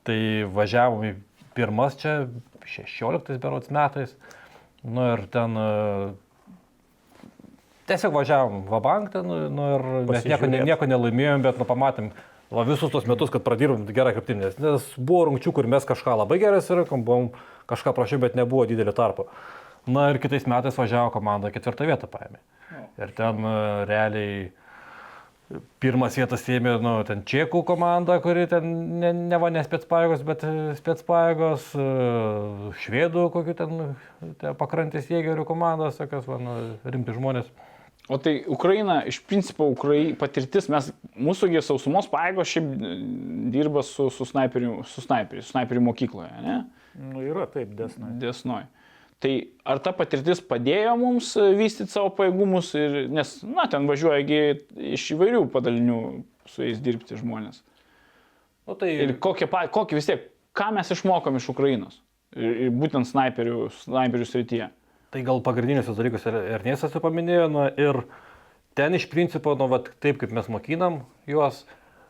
Tai 0.05 0.17
važiavom 0.57 1.05
į 1.05 1.13
pirmas 1.57 1.95
čia 2.01 2.15
16 2.65 3.37
berots 3.41 3.69
metais. 3.73 4.15
Nu 4.85 5.05
ir 5.13 5.23
ten 5.33 5.53
e, 5.57 5.69
tiesiog 7.89 8.13
važiavom 8.13 8.63
Vabank 8.69 9.11
ten, 9.13 9.25
nu 9.29 9.67
ir 9.77 9.85
mes 10.09 10.25
nieko, 10.25 10.49
nieko 10.49 10.87
nelaimėjom, 10.89 11.43
bet 11.45 11.59
nu, 11.61 11.65
pamatėm 11.69 12.09
va, 12.53 12.63
visus 12.67 12.91
tos 12.93 13.05
metus, 13.09 13.31
kad 13.33 13.43
pradėjom 13.45 13.85
gerą 13.93 14.13
kryptimį. 14.17 14.47
Nes- 14.47 14.59
Nes 14.61 14.85
buvo 14.97 15.27
rungčių, 15.29 15.53
kur 15.57 15.69
mes 15.69 15.85
kažką 15.85 16.17
labai 16.23 16.37
gerai 16.41 16.61
surinkom, 16.65 17.05
buvom 17.05 17.29
kažką 17.69 17.93
prašiau, 17.97 18.21
bet 18.21 18.37
nebuvo 18.37 18.65
didelio 18.69 18.93
tarpo. 18.93 19.27
Na 19.85 20.09
ir 20.09 20.19
kitais 20.21 20.47
metais 20.49 20.77
važiavo 20.77 21.11
komanda 21.13 21.51
ketvirtą 21.53 21.85
vietą 21.85 22.09
paėmė. 22.09 22.39
Ir 22.97 23.11
ten 23.15 23.43
e, 23.45 23.57
realiai 23.89 24.37
pirmas 25.83 26.15
vietas 26.17 26.41
ėmė, 26.49 26.77
nu, 26.81 26.95
ten 27.05 27.21
Čekų 27.27 27.61
komanda, 27.67 28.17
kuri 28.23 28.47
ten 28.49 28.65
ne, 29.01 29.11
ne 29.13 29.39
va 29.41 29.51
ne 29.53 29.61
spėtspajėgos, 29.65 30.23
bet 30.25 30.45
e, 30.47 30.53
spėtspajėgos, 30.79 31.67
e, 31.77 31.85
švedų 32.81 33.27
kokių 33.35 33.55
ten, 33.59 33.83
ten 34.41 34.57
pakrantės 34.57 35.11
jėgerių 35.11 35.45
komandos, 35.45 35.99
tokios, 36.01 36.25
va, 36.29 36.39
nu, 36.41 36.55
rimti 36.87 37.15
žmonės. 37.15 37.51
O 38.09 38.17
tai 38.21 38.35
Ukraina, 38.51 38.99
iš 39.09 39.17
principo, 39.25 39.65
Ukrai, 39.73 40.13
patirtis, 40.17 40.67
mes, 40.69 40.91
mūsųgi 41.17 41.61
sausumos 41.65 42.09
pajėgos 42.11 42.51
šiaip 42.51 42.67
dirba 43.53 43.81
su, 43.85 44.11
su, 44.13 44.27
snaiperiu, 44.29 44.79
su 44.89 45.01
snaiperiu, 45.01 45.41
su 45.45 45.53
snaiperiu 45.53 45.81
mokykloje, 45.87 46.33
ne? 46.45 46.59
Nu, 46.95 47.23
yra 47.25 47.47
taip, 47.49 47.73
desnai. 47.77 48.13
Desnoj. 48.21 48.67
Tai 49.23 49.31
ar 49.63 49.79
ta 49.79 49.93
patirtis 49.95 50.41
padėjo 50.43 50.95
mums 50.99 51.31
e, 51.39 51.45
vystyti 51.55 51.93
savo 51.93 52.11
pajėgumus, 52.17 52.73
ir, 52.77 52.97
nes, 53.15 53.37
na, 53.47 53.65
ten 53.71 53.87
važiuojagi 53.87 54.41
iš 54.97 55.05
įvairių 55.15 55.45
padalinių 55.53 55.99
su 56.51 56.65
jais 56.65 56.81
dirbti 56.83 57.17
žmonės. 57.21 57.61
Nu, 58.65 58.75
tai 58.75 58.91
Ir 59.05 59.15
kokie, 59.21 59.47
kokį 59.47 59.97
vis 59.97 60.09
tiek, 60.09 60.27
ką 60.57 60.71
mes 60.75 60.91
išmokom 60.91 61.39
iš 61.39 61.47
Ukrainos, 61.53 62.01
ir, 62.35 62.67
ir 62.67 62.75
būtent 62.75 63.07
snaiperių, 63.07 63.69
snaiperių 63.85 64.27
srityje. 64.29 64.69
Tai 65.15 65.23
gal 65.23 65.41
pagrindinius 65.45 65.87
dalykus 65.95 66.25
ir 66.27 66.35
Ernėsas 66.57 66.95
jau 66.95 67.01
paminėjo, 67.03 67.47
nu, 67.53 67.65
ir 67.79 68.01
ten 68.75 68.97
iš 68.97 69.07
principo, 69.11 69.55
nu, 69.55 69.69
vat, 69.71 69.87
taip 70.03 70.19
kaip 70.19 70.33
mes 70.35 70.49
mokinam 70.51 71.03
juos, 71.29 71.63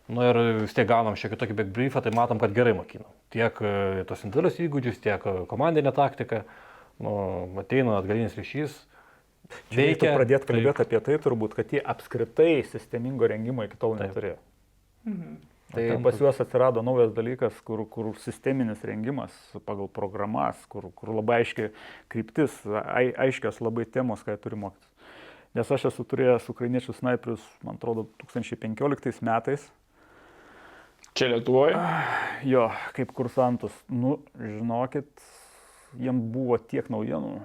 nu, 0.10 0.24
ir 0.26 0.40
vis 0.64 0.74
tiek 0.74 0.88
gaunam 0.90 1.18
šiek 1.20 1.36
tiek 1.36 1.44
tokį 1.44 1.58
backbriefą, 1.60 2.02
tai 2.02 2.14
matom, 2.16 2.42
kad 2.42 2.56
gerai 2.56 2.74
mokinam. 2.78 3.12
Tiek 3.34 3.62
e, 3.62 4.06
tos 4.10 4.24
individualius 4.26 4.58
įgūdžius, 4.66 5.02
tiek 5.04 5.28
e, 5.30 5.36
komandinė 5.52 5.94
taktika, 5.94 6.44
nu, 7.00 7.14
ateina 7.60 7.98
atgalinis 8.00 8.36
ryšys. 8.38 8.76
Reiktų 9.72 10.10
pradėti 10.16 10.46
tai- 10.46 10.56
kalbėti 10.56 10.82
apie 10.82 11.00
tai 11.06 11.18
turbūt, 11.22 11.54
kad 11.54 11.70
jie 11.70 11.82
apskritai 11.82 12.64
sistemingo 12.66 13.28
rengimo 13.30 13.64
iki 13.68 13.78
tol 13.78 13.96
Taip. 13.98 14.10
neturėjo. 14.10 14.38
Tai 15.76 15.82
ten 15.90 16.04
pas 16.04 16.18
juos 16.18 16.40
atsirado 16.40 16.82
naujas 16.82 17.12
dalykas, 17.14 17.54
kur, 17.66 17.86
kur 17.90 18.14
sisteminis 18.22 18.82
rengimas 18.86 19.34
pagal 19.66 19.90
programas, 19.92 20.56
kur, 20.70 20.92
kur 20.96 21.10
labai 21.14 21.44
aiški 21.44 21.72
kryptis, 22.10 22.54
ai, 22.86 23.12
aiškios 23.12 23.60
labai 23.62 23.86
temos, 23.86 24.24
ką 24.24 24.34
jie 24.34 24.42
turi 24.42 24.56
mokytis. 24.56 24.90
Nes 25.56 25.72
aš 25.72 25.86
esu 25.92 26.04
turėjęs 26.04 26.50
ukrainiečių 26.52 26.94
snaiperius, 26.96 27.44
man 27.64 27.76
atrodo, 27.78 28.08
2015 28.24 29.22
metais, 29.22 29.70
Čia 31.16 31.30
Lietuvoje. 31.32 31.76
jo, 32.44 32.70
kaip 32.94 33.12
kursantus. 33.16 33.72
Nu, 33.90 34.18
žinokit, 34.36 35.08
jiem 36.02 36.20
buvo 36.34 36.58
tiek 36.58 36.88
naujienų, 36.92 37.36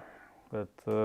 kad 0.51 0.87
e, 0.87 1.05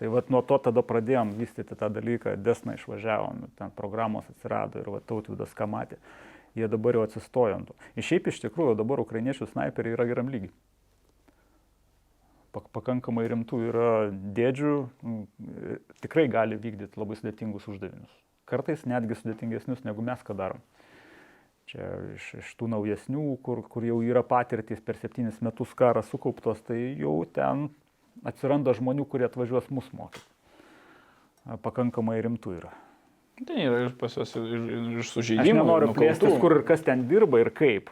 tai 0.00 0.10
vat 0.12 0.30
nuo 0.32 0.40
to 0.46 0.58
tada 0.64 0.82
pradėjom 0.86 1.34
vystyti 1.38 1.76
tą 1.78 1.90
dalyką, 1.92 2.36
desna 2.40 2.76
išvažiavom, 2.78 3.46
ten 3.58 3.72
programos 3.76 4.28
atsirado 4.32 4.80
ir 4.80 4.90
tautvydas 5.08 5.54
ką 5.56 5.68
matė. 5.70 6.00
Jie 6.58 6.66
dabar 6.66 6.96
jau 6.98 7.04
atsistojo 7.06 7.60
ant 7.60 7.68
to. 7.70 7.76
Ir 7.94 8.06
šiaip 8.06 8.26
iš 8.32 8.40
tikrųjų 8.42 8.74
dabar 8.80 9.02
ukrainiečių 9.04 9.46
snaiperiai 9.52 9.94
yra 9.94 10.06
geram 10.08 10.32
lygiai. 10.32 10.50
Pak- 12.50 12.72
Pakankamai 12.74 13.28
rimtų 13.30 13.60
yra 13.68 13.90
dėdžių, 14.10 14.74
e, 14.82 15.78
tikrai 16.02 16.26
gali 16.28 16.58
vykdyti 16.58 16.98
labai 16.98 17.14
sudėtingus 17.20 17.68
uždavinius. 17.70 18.10
Kartais 18.50 18.82
netgi 18.82 19.14
sudėtingesnius 19.14 19.84
negu 19.86 20.02
mes 20.02 20.18
ką 20.26 20.34
darom. 20.34 20.58
Čia 21.70 21.86
iš, 22.16 22.24
iš 22.40 22.48
tų 22.58 22.66
naujesnių, 22.72 23.24
kur, 23.46 23.60
kur 23.70 23.84
jau 23.86 24.00
yra 24.02 24.24
patirtys 24.26 24.80
per 24.82 24.96
septynis 24.98 25.36
metus 25.44 25.70
karas 25.78 26.08
sukauptos, 26.10 26.58
tai 26.66 26.96
jau 26.98 27.20
ten 27.30 27.68
atsiranda 28.26 28.74
žmonių, 28.74 29.04
kurie 29.06 29.28
atvažiuos 29.28 29.68
mus 29.70 29.86
mokyti. 29.94 30.26
Pakankamai 31.62 32.18
rimtų 32.26 32.56
yra. 32.58 32.72
Ten 33.46 33.62
yra 33.62 33.78
ir 33.86 33.94
pas 34.00 34.12
juos 34.18 34.34
ir, 34.36 34.48
ir, 34.50 34.66
ir 34.96 34.98
Aš 35.04 35.14
sužeidimų. 35.14 35.54
nenoriu 35.62 35.88
ir 35.88 35.94
plėstis, 35.96 36.34
kur 36.42 36.58
ir 36.58 36.64
kas 36.68 36.82
ten 36.84 37.06
dirba 37.08 37.40
ir 37.40 37.52
kaip. 37.54 37.88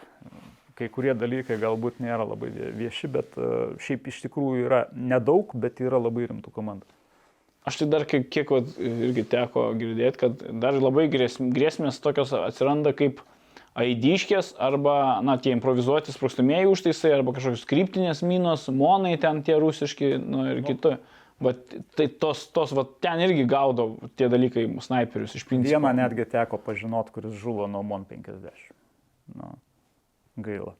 Kai 0.79 0.91
kurie 0.95 1.15
dalykai 1.17 1.57
galbūt 1.59 2.03
nėra 2.03 2.27
labai 2.29 2.51
vie- 2.55 2.75
vieši, 2.83 3.09
bet 3.15 3.39
šiaip 3.83 4.11
iš 4.11 4.21
tikrųjų 4.27 4.67
yra 4.67 4.83
nedaug, 4.93 5.55
bet 5.55 5.81
yra 5.83 5.99
labai 6.03 6.27
rimtų 6.31 6.53
komandų. 6.55 6.87
Aš 7.67 7.81
tai 7.81 7.89
dar 7.95 8.05
kiek, 8.11 8.29
kiek 8.31 8.51
vat, 8.53 8.69
irgi 8.79 9.25
teko 9.29 9.71
girdėti, 9.79 10.21
kad 10.21 10.45
dar 10.63 10.77
labai 10.79 11.09
grėsm, 11.11 11.51
grėsmės 11.55 11.99
tokios 12.03 12.35
atsiranda 12.37 12.93
kaip 12.97 13.23
aidyškės 13.79 14.55
arba, 14.63 14.97
na, 15.25 15.37
tie 15.43 15.53
improvizuoti 15.55 16.15
sprokstamieji 16.15 16.71
užtaisai 16.71 17.13
arba 17.19 17.35
kažkokios 17.37 17.67
kryptinės 17.69 18.25
minos, 18.27 18.67
monai 18.75 19.15
ten 19.21 19.45
tie 19.47 19.59
rusiški, 19.61 20.17
nu 20.23 20.49
ir 20.55 20.65
kiti. 20.67 20.97
Bet 21.39 21.71
tai 21.95 22.09
tos, 22.11 22.49
tos, 22.51 22.73
va, 22.75 22.83
ten 22.99 23.21
irgi 23.23 23.45
gaudo 23.47 23.93
tie 24.19 24.27
dalykai 24.31 24.65
snaiperius 24.83 25.37
iš 25.39 25.45
principo. 25.47 25.77
Vieną 25.77 25.93
netgi 25.95 26.27
teko 26.27 26.59
pažinot, 26.59 27.13
kuris 27.15 27.37
žuvo 27.39 27.69
nuo 27.71 27.85
MON 27.87 28.03
50. 28.09 28.73
Nu, 29.39 29.53
gaila. 30.43 30.75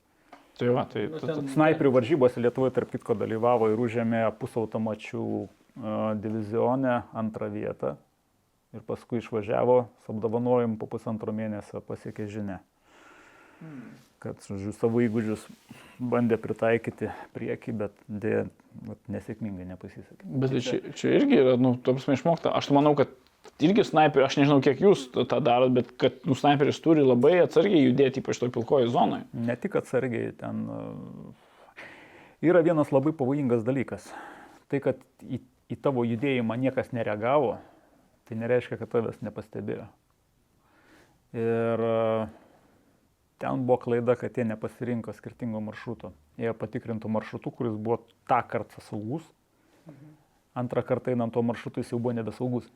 Tai 0.59 0.73
va, 0.75 0.83
tai, 0.91 1.05
tai, 1.15 1.29
tai, 1.29 1.45
Snaiperių 1.53 1.93
varžybose 1.95 2.43
Lietuvoje 2.43 2.75
tarp 2.75 2.91
kitko 2.91 3.15
dalyvavo 3.15 3.69
ir 3.71 3.79
užėmė 3.79 4.25
pusautomačių 4.41 5.23
a, 5.23 5.93
divizione 6.19 6.97
antrą 7.15 7.47
vietą. 7.55 7.95
Ir 8.75 8.83
paskui 8.85 9.23
išvažiavo, 9.23 9.79
su 10.03 10.13
apdovanojimu 10.13 10.75
po 10.81 10.91
pusantro 10.91 11.31
mėnesio 11.33 11.79
pasiekė 11.87 12.27
žinia. 12.29 12.59
Kad, 14.23 14.41
žodžiu, 14.47 14.73
savo 14.75 15.03
įgūdžius 15.05 15.45
bandė 15.99 16.39
pritaikyti 16.41 17.11
prieki, 17.35 17.75
bet 17.77 17.95
dėja 18.09 18.47
nesėkmingai 19.11 19.67
nepasisekė. 19.73 20.27
Bet 20.43 20.55
čia, 20.63 20.81
čia 20.99 21.15
irgi 21.19 21.41
yra, 21.41 21.57
nu, 21.61 21.75
toms 21.83 22.07
išmokta. 22.11 22.53
Aš 22.55 22.71
manau, 22.75 22.95
kad 22.99 23.13
irgi 23.63 23.85
snaiperiai, 23.87 24.29
aš 24.29 24.39
nežinau, 24.41 24.61
kiek 24.65 24.81
jūs 24.83 25.09
tą 25.15 25.41
darot, 25.45 25.73
bet 25.75 25.93
kad 26.01 26.19
nu, 26.29 26.37
snaiperis 26.39 26.81
turi 26.85 27.05
labai 27.07 27.39
atsargiai 27.45 27.87
judėti, 27.89 28.23
ypač 28.23 28.41
toj 28.43 28.53
pilkojo 28.55 28.91
zonoje. 28.95 29.27
Ne 29.35 29.59
tik 29.59 29.79
atsargiai, 29.81 30.33
ten 30.39 30.65
e, 30.75 30.81
yra 32.51 32.63
vienas 32.67 32.93
labai 32.95 33.15
pavojingas 33.17 33.67
dalykas. 33.67 34.11
Tai, 34.69 34.83
kad 34.85 35.03
į, 35.25 35.41
į 35.73 35.79
tavo 35.83 36.05
judėjimą 36.07 36.59
niekas 36.61 36.93
nereagavo, 36.97 37.57
tai 38.29 38.39
nereiškia, 38.43 38.81
kad 38.83 38.93
tavęs 38.93 39.23
nepastebėjo. 39.25 39.89
Ir 41.39 41.87
e, 41.89 41.97
ten 43.39 43.65
buvo 43.67 43.79
klaida, 43.83 44.17
kad 44.19 44.37
jie 44.39 44.45
nepasirinko 44.45 45.13
skirtingo 45.15 45.61
maršruto. 45.63 46.13
Jie 46.39 46.53
patikrintų 46.55 47.11
maršrutų, 47.15 47.53
kuris 47.55 47.77
buvo 47.77 48.01
tą 48.31 48.41
kartą 48.51 48.83
saugus. 48.89 49.27
Antrą 50.59 50.83
kartą 50.83 51.15
einant 51.15 51.33
tuo 51.35 51.43
maršrutu 51.47 51.83
jis 51.83 51.93
jau 51.95 52.01
buvo 52.03 52.17
nebesaugus. 52.19 52.67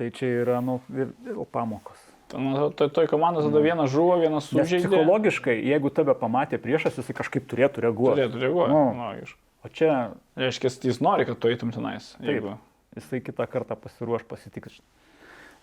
Tai 0.00 0.08
čia 0.16 0.30
yra, 0.46 0.60
nu, 0.64 0.78
ir, 0.96 1.10
ir 1.28 1.40
pamokos. 1.52 2.00
Toj, 2.30 2.70
toj, 2.78 2.88
toj 2.94 3.08
komandos 3.10 3.44
tada 3.48 3.60
vienas 3.60 3.90
žuvo, 3.92 4.14
vienas 4.22 4.46
sužeidė. 4.48 4.86
psichologiškai, 4.86 5.56
jeigu 5.66 5.90
tave 5.92 6.14
pamatė 6.16 6.60
priešas, 6.62 6.96
jisai 7.02 7.16
kažkaip 7.18 7.48
turėtų 7.50 7.82
reaguoti. 7.84 8.20
Turėtų 8.22 8.42
reaguoti. 8.46 8.72
Nu. 8.72 8.82
Nu, 8.96 9.08
iš- 9.24 9.36
O 9.60 9.68
čia 9.68 10.14
Reiškia, 10.40 10.70
jis 10.88 11.02
nori, 11.04 11.26
kad 11.28 11.36
tu 11.36 11.50
eitum 11.50 11.68
tenais. 11.74 12.14
Taip. 12.16 12.30
Jeigu... 12.30 12.54
jisai 12.96 13.20
kitą 13.20 13.44
kartą 13.50 13.76
pasiruoš 13.76 14.24
pasitikrinti. 14.24 14.80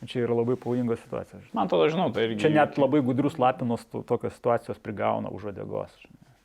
Čia 0.05 0.27
yra 0.27 0.35
labai 0.37 0.55
pavojinga 0.61 0.95
situacija. 1.01 1.39
žinai. 1.41 1.55
Man 1.57 1.67
tada 1.71 1.87
žinau, 1.89 2.11
tai 2.13 2.27
irgi. 2.27 2.39
Čia 2.43 2.49
net 2.53 2.77
labai 2.77 3.01
gudrus 3.01 3.39
lapinus 3.41 3.85
to- 3.89 4.03
tokios 4.05 4.35
situacijos 4.37 4.77
prigauna 4.79 5.31
už 5.33 5.49
odegos. 5.53 5.91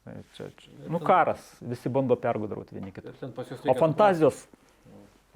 Tai 0.05 0.15
Čia, 0.35 0.49
čia, 0.57 0.71
nu 0.89 0.99
karas, 0.99 1.43
visi 1.61 1.89
bando 1.89 2.17
pergudrauti 2.17 2.75
vieni 2.75 2.91
kitus. 2.93 3.21
O 3.69 3.75
fantazijos 3.75 4.49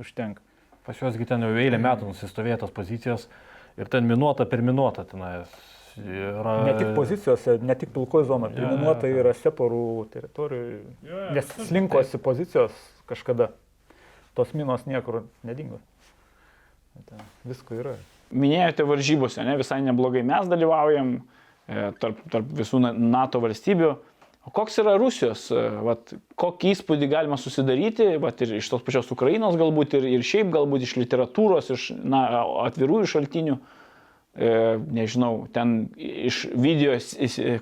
užtenka. 0.00 0.42
Pas 0.86 0.96
juosgi 0.98 1.26
ten 1.26 1.42
jau 1.42 1.52
eilę 1.54 1.78
metų 1.82 2.08
nusistovėtos 2.08 2.72
pozicijos 2.74 3.28
ir 3.76 3.88
ten 3.90 4.06
minuota 4.06 4.46
per 4.46 4.62
minuotą 4.62 5.04
tenais. 5.04 5.50
Yra... 5.96 6.64
Ne 6.66 6.74
tik 6.76 6.90
pozicijose, 6.96 7.58
ne 7.64 7.74
tik 7.74 7.92
pilkoji 7.94 8.26
zona, 8.28 8.50
terminuota 8.52 9.08
jo. 9.08 9.22
yra 9.22 9.32
separų 9.32 10.08
teritorijų, 10.12 10.80
nes 11.32 11.52
slinkosi 11.68 12.20
pozicijos 12.20 12.72
kažkada. 13.08 13.50
Tos 14.36 14.52
minos 14.52 14.84
niekur 14.84 15.22
nedingo. 15.42 15.78
Ten 17.06 17.22
Visko 17.46 17.76
yra. 17.78 17.94
Minėjote 18.34 18.86
varžybose, 18.88 19.44
ne, 19.46 19.54
visai 19.60 19.78
neblogai 19.86 20.24
mes 20.26 20.48
dalyvaujam 20.50 21.16
e, 21.16 21.90
tarp, 22.00 22.18
tarp 22.32 22.48
visų 22.58 22.80
na- 22.82 22.94
NATO 22.96 23.40
valstybių. 23.44 23.92
O 24.46 24.52
koks 24.54 24.78
yra 24.78 24.96
Rusijos, 24.98 25.48
e, 25.50 25.62
vat, 25.86 26.12
kokį 26.38 26.72
įspūdį 26.74 27.08
galima 27.10 27.38
susidaryti, 27.38 28.12
vat, 28.22 28.42
ir 28.46 28.56
iš 28.60 28.68
tos 28.70 28.84
pačios 28.86 29.10
Ukrainos 29.14 29.58
galbūt, 29.58 29.96
ir, 29.98 30.06
ir 30.16 30.26
šiaip 30.26 30.52
galbūt 30.54 30.86
iš 30.86 30.96
literatūros, 31.00 31.72
iš 31.74 31.88
na, 31.98 32.24
atvirųjų 32.66 33.08
šaltinių, 33.14 33.56
e, 33.58 34.52
nežinau, 34.98 35.32
ten 35.54 35.88
iš 35.98 36.44
video, 36.54 36.94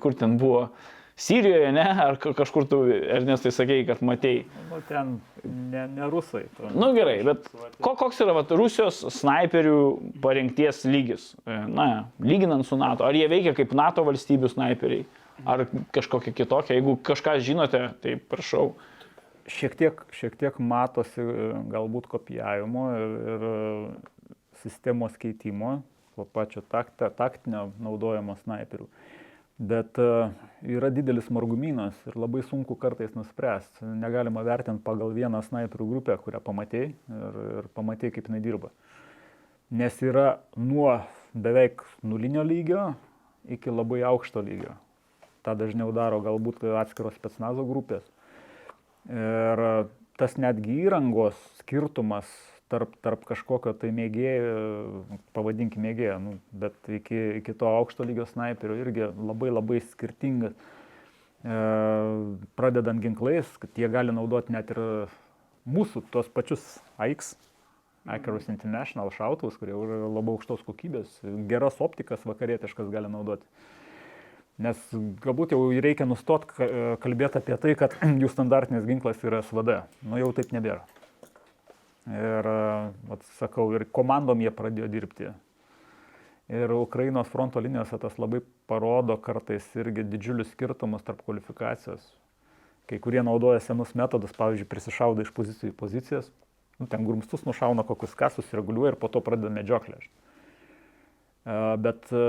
kur 0.01 0.17
ten 0.17 0.37
buvo, 0.41 0.67
Sirijoje, 1.15 1.71
ne, 1.71 1.83
ar 2.03 2.17
ka- 2.19 2.33
kažkur 2.35 2.65
tu, 2.67 2.81
Ernestai, 2.91 3.51
sakėjai, 3.55 3.85
kad 3.87 4.01
matėjai. 4.03 4.41
Nu, 4.67 4.79
ten 4.89 5.13
ne, 5.47 5.85
ne 5.87 6.09
rusai. 6.11 6.41
Na 6.65 6.73
nu, 6.75 6.89
gerai, 6.97 7.21
bet 7.23 7.47
ko, 7.79 7.93
koks 7.95 8.19
yra 8.25 8.33
vat, 8.35 8.51
Rusijos 8.51 8.97
snaiperių 9.21 9.77
parengties 10.23 10.81
lygis? 10.83 11.29
E, 11.47 11.55
Na, 11.71 12.09
lyginant 12.19 12.67
su 12.67 12.75
NATO. 12.75 13.07
Ar 13.07 13.15
jie 13.15 13.29
veikia 13.31 13.55
kaip 13.55 13.71
NATO 13.79 14.03
valstybių 14.03 14.51
snaiperiai? 14.51 15.05
Ar 15.47 15.63
kažkokia 15.95 16.35
kitokia? 16.35 16.75
Jeigu 16.75 16.97
kažką 17.07 17.37
žinote, 17.43 17.81
tai 18.03 18.17
prašau. 18.19 18.73
Šiek 19.47 19.75
tiek, 19.79 20.03
šiek 20.11 20.35
tiek 20.41 20.59
matosi 20.59 21.23
e, 21.23 21.49
galbūt 21.71 22.11
kopijavimo 22.11 22.89
ir, 22.99 23.17
ir 23.35 23.47
e, 23.53 24.35
sistemos 24.65 25.15
keitimo, 25.21 25.77
to 26.19 26.27
pačio 26.27 26.59
takta, 26.71 27.07
taktinio 27.07 27.69
naudojimo 27.79 28.35
snaiperių. 28.43 28.87
Bet 29.55 29.95
e, 30.03 30.07
yra 30.67 30.89
didelis 30.91 31.29
margumynas 31.31 31.95
ir 32.09 32.17
labai 32.19 32.41
sunku 32.43 32.75
kartais 32.75 33.13
nuspręsti. 33.15 33.85
Negalima 34.01 34.43
vertinti 34.43 34.83
pagal 34.83 35.13
vieną 35.15 35.39
snaiperių 35.47 35.87
grupę, 35.93 36.17
kurią 36.19 36.41
pamatėjai 36.43 36.89
ir, 36.91 37.37
ir 37.61 37.69
pamatėjai, 37.77 38.15
kaip 38.17 38.27
jinai 38.27 38.41
dirba. 38.43 38.73
Nes 39.71 39.95
yra 40.03 40.41
nuo 40.59 40.97
beveik 41.31 41.85
nulinio 42.03 42.43
lygio 42.43 42.89
iki 43.47 43.71
labai 43.71 44.01
aukšto 44.03 44.43
lygio. 44.43 44.75
Ta 45.45 45.55
dažniau 45.55 45.93
daro 45.95 46.19
galbūt 46.25 46.65
atskiros 46.81 47.15
spetsnazo 47.15 47.63
grupės. 47.69 48.03
Ir 49.07 49.87
tas 50.19 50.35
netgi 50.41 50.81
įrangos 50.83 51.39
skirtumas 51.61 52.27
tarp, 52.71 52.95
tarp 53.05 53.25
kažkokio 53.27 53.73
tai 53.77 53.91
mėgėjo, 53.95 54.55
pavadinkime 55.37 55.89
mėgėjo, 55.89 56.17
nu, 56.23 56.37
bet 56.55 56.75
iki, 56.89 57.19
iki 57.41 57.55
to 57.57 57.69
aukšto 57.69 58.07
lygio 58.07 58.25
snaiperio 58.29 58.79
irgi 58.81 59.09
labai 59.13 59.51
labai 59.53 59.81
skirtingas. 59.93 60.55
E, 61.45 61.59
pradedant 62.57 63.01
ginklais, 63.03 63.49
kad 63.61 63.77
jie 63.77 63.89
gali 63.93 64.15
naudoti 64.15 64.55
net 64.55 64.73
ir 64.73 64.81
mūsų 65.69 66.05
tos 66.13 66.29
pačius 66.33 66.63
AX, 67.01 67.35
Icarus 68.05 68.49
International 68.53 69.09
šautuvus, 69.13 69.55
kurie 69.57 69.73
yra 69.73 70.03
labai 70.05 70.35
aukštos 70.35 70.61
kokybės, 70.65 71.21
geras 71.49 71.79
optikas 71.81 72.25
vakarietiškas 72.25 72.91
gali 72.93 73.09
naudoti. 73.09 73.45
Nes 74.61 74.79
galbūt 75.23 75.51
jau 75.51 75.59
reikia 75.83 76.05
nustot 76.07 76.45
ka- 76.47 76.95
kalbėti 77.03 77.41
apie 77.41 77.57
tai, 77.59 77.73
kad 77.75 77.97
jų 78.23 78.29
standartinis 78.31 78.85
ginklas 78.87 79.25
yra 79.25 79.41
SVD. 79.43 79.81
Nu 80.05 80.21
jau 80.21 80.29
taip 80.37 80.53
nebėra. 80.55 80.85
Ir, 82.05 82.47
vat, 83.09 83.23
sakau, 83.39 83.71
ir 83.73 83.87
komandom 83.89 84.43
jie 84.43 84.51
pradėjo 84.53 84.89
dirbti. 84.93 85.31
Ir 86.53 86.69
Ukrainos 86.77 87.31
fronto 87.33 87.57
linijose 87.57 87.97
tas 87.97 88.19
labai 88.21 88.43
parodo 88.69 89.17
kartais 89.17 89.65
irgi 89.73 90.05
didžiulius 90.05 90.51
skirtumus 90.53 91.01
tarp 91.01 91.23
kvalifikacijos. 91.25 92.05
Kai 92.85 92.99
kurie 93.01 93.23
naudoja 93.25 93.63
senus 93.65 93.95
metodus, 93.97 94.35
pavyzdžiui, 94.37 94.69
prisišaudo 94.69 95.25
iš 95.25 95.31
pozicijų 95.33 95.71
į 95.71 95.77
pozicijas, 95.79 96.29
nu, 96.77 96.85
ten 96.91 97.07
grumstus 97.07 97.47
nušauna 97.47 97.81
kokius 97.89 98.13
kas, 98.13 98.37
susireguliuoja 98.37 98.93
ir 98.93 98.99
po 99.01 99.09
to 99.09 99.23
pradeda 99.25 99.49
medžioklę. 99.49 99.97
E, 99.97 101.57
Bet 101.81 102.13
e, 102.13 102.25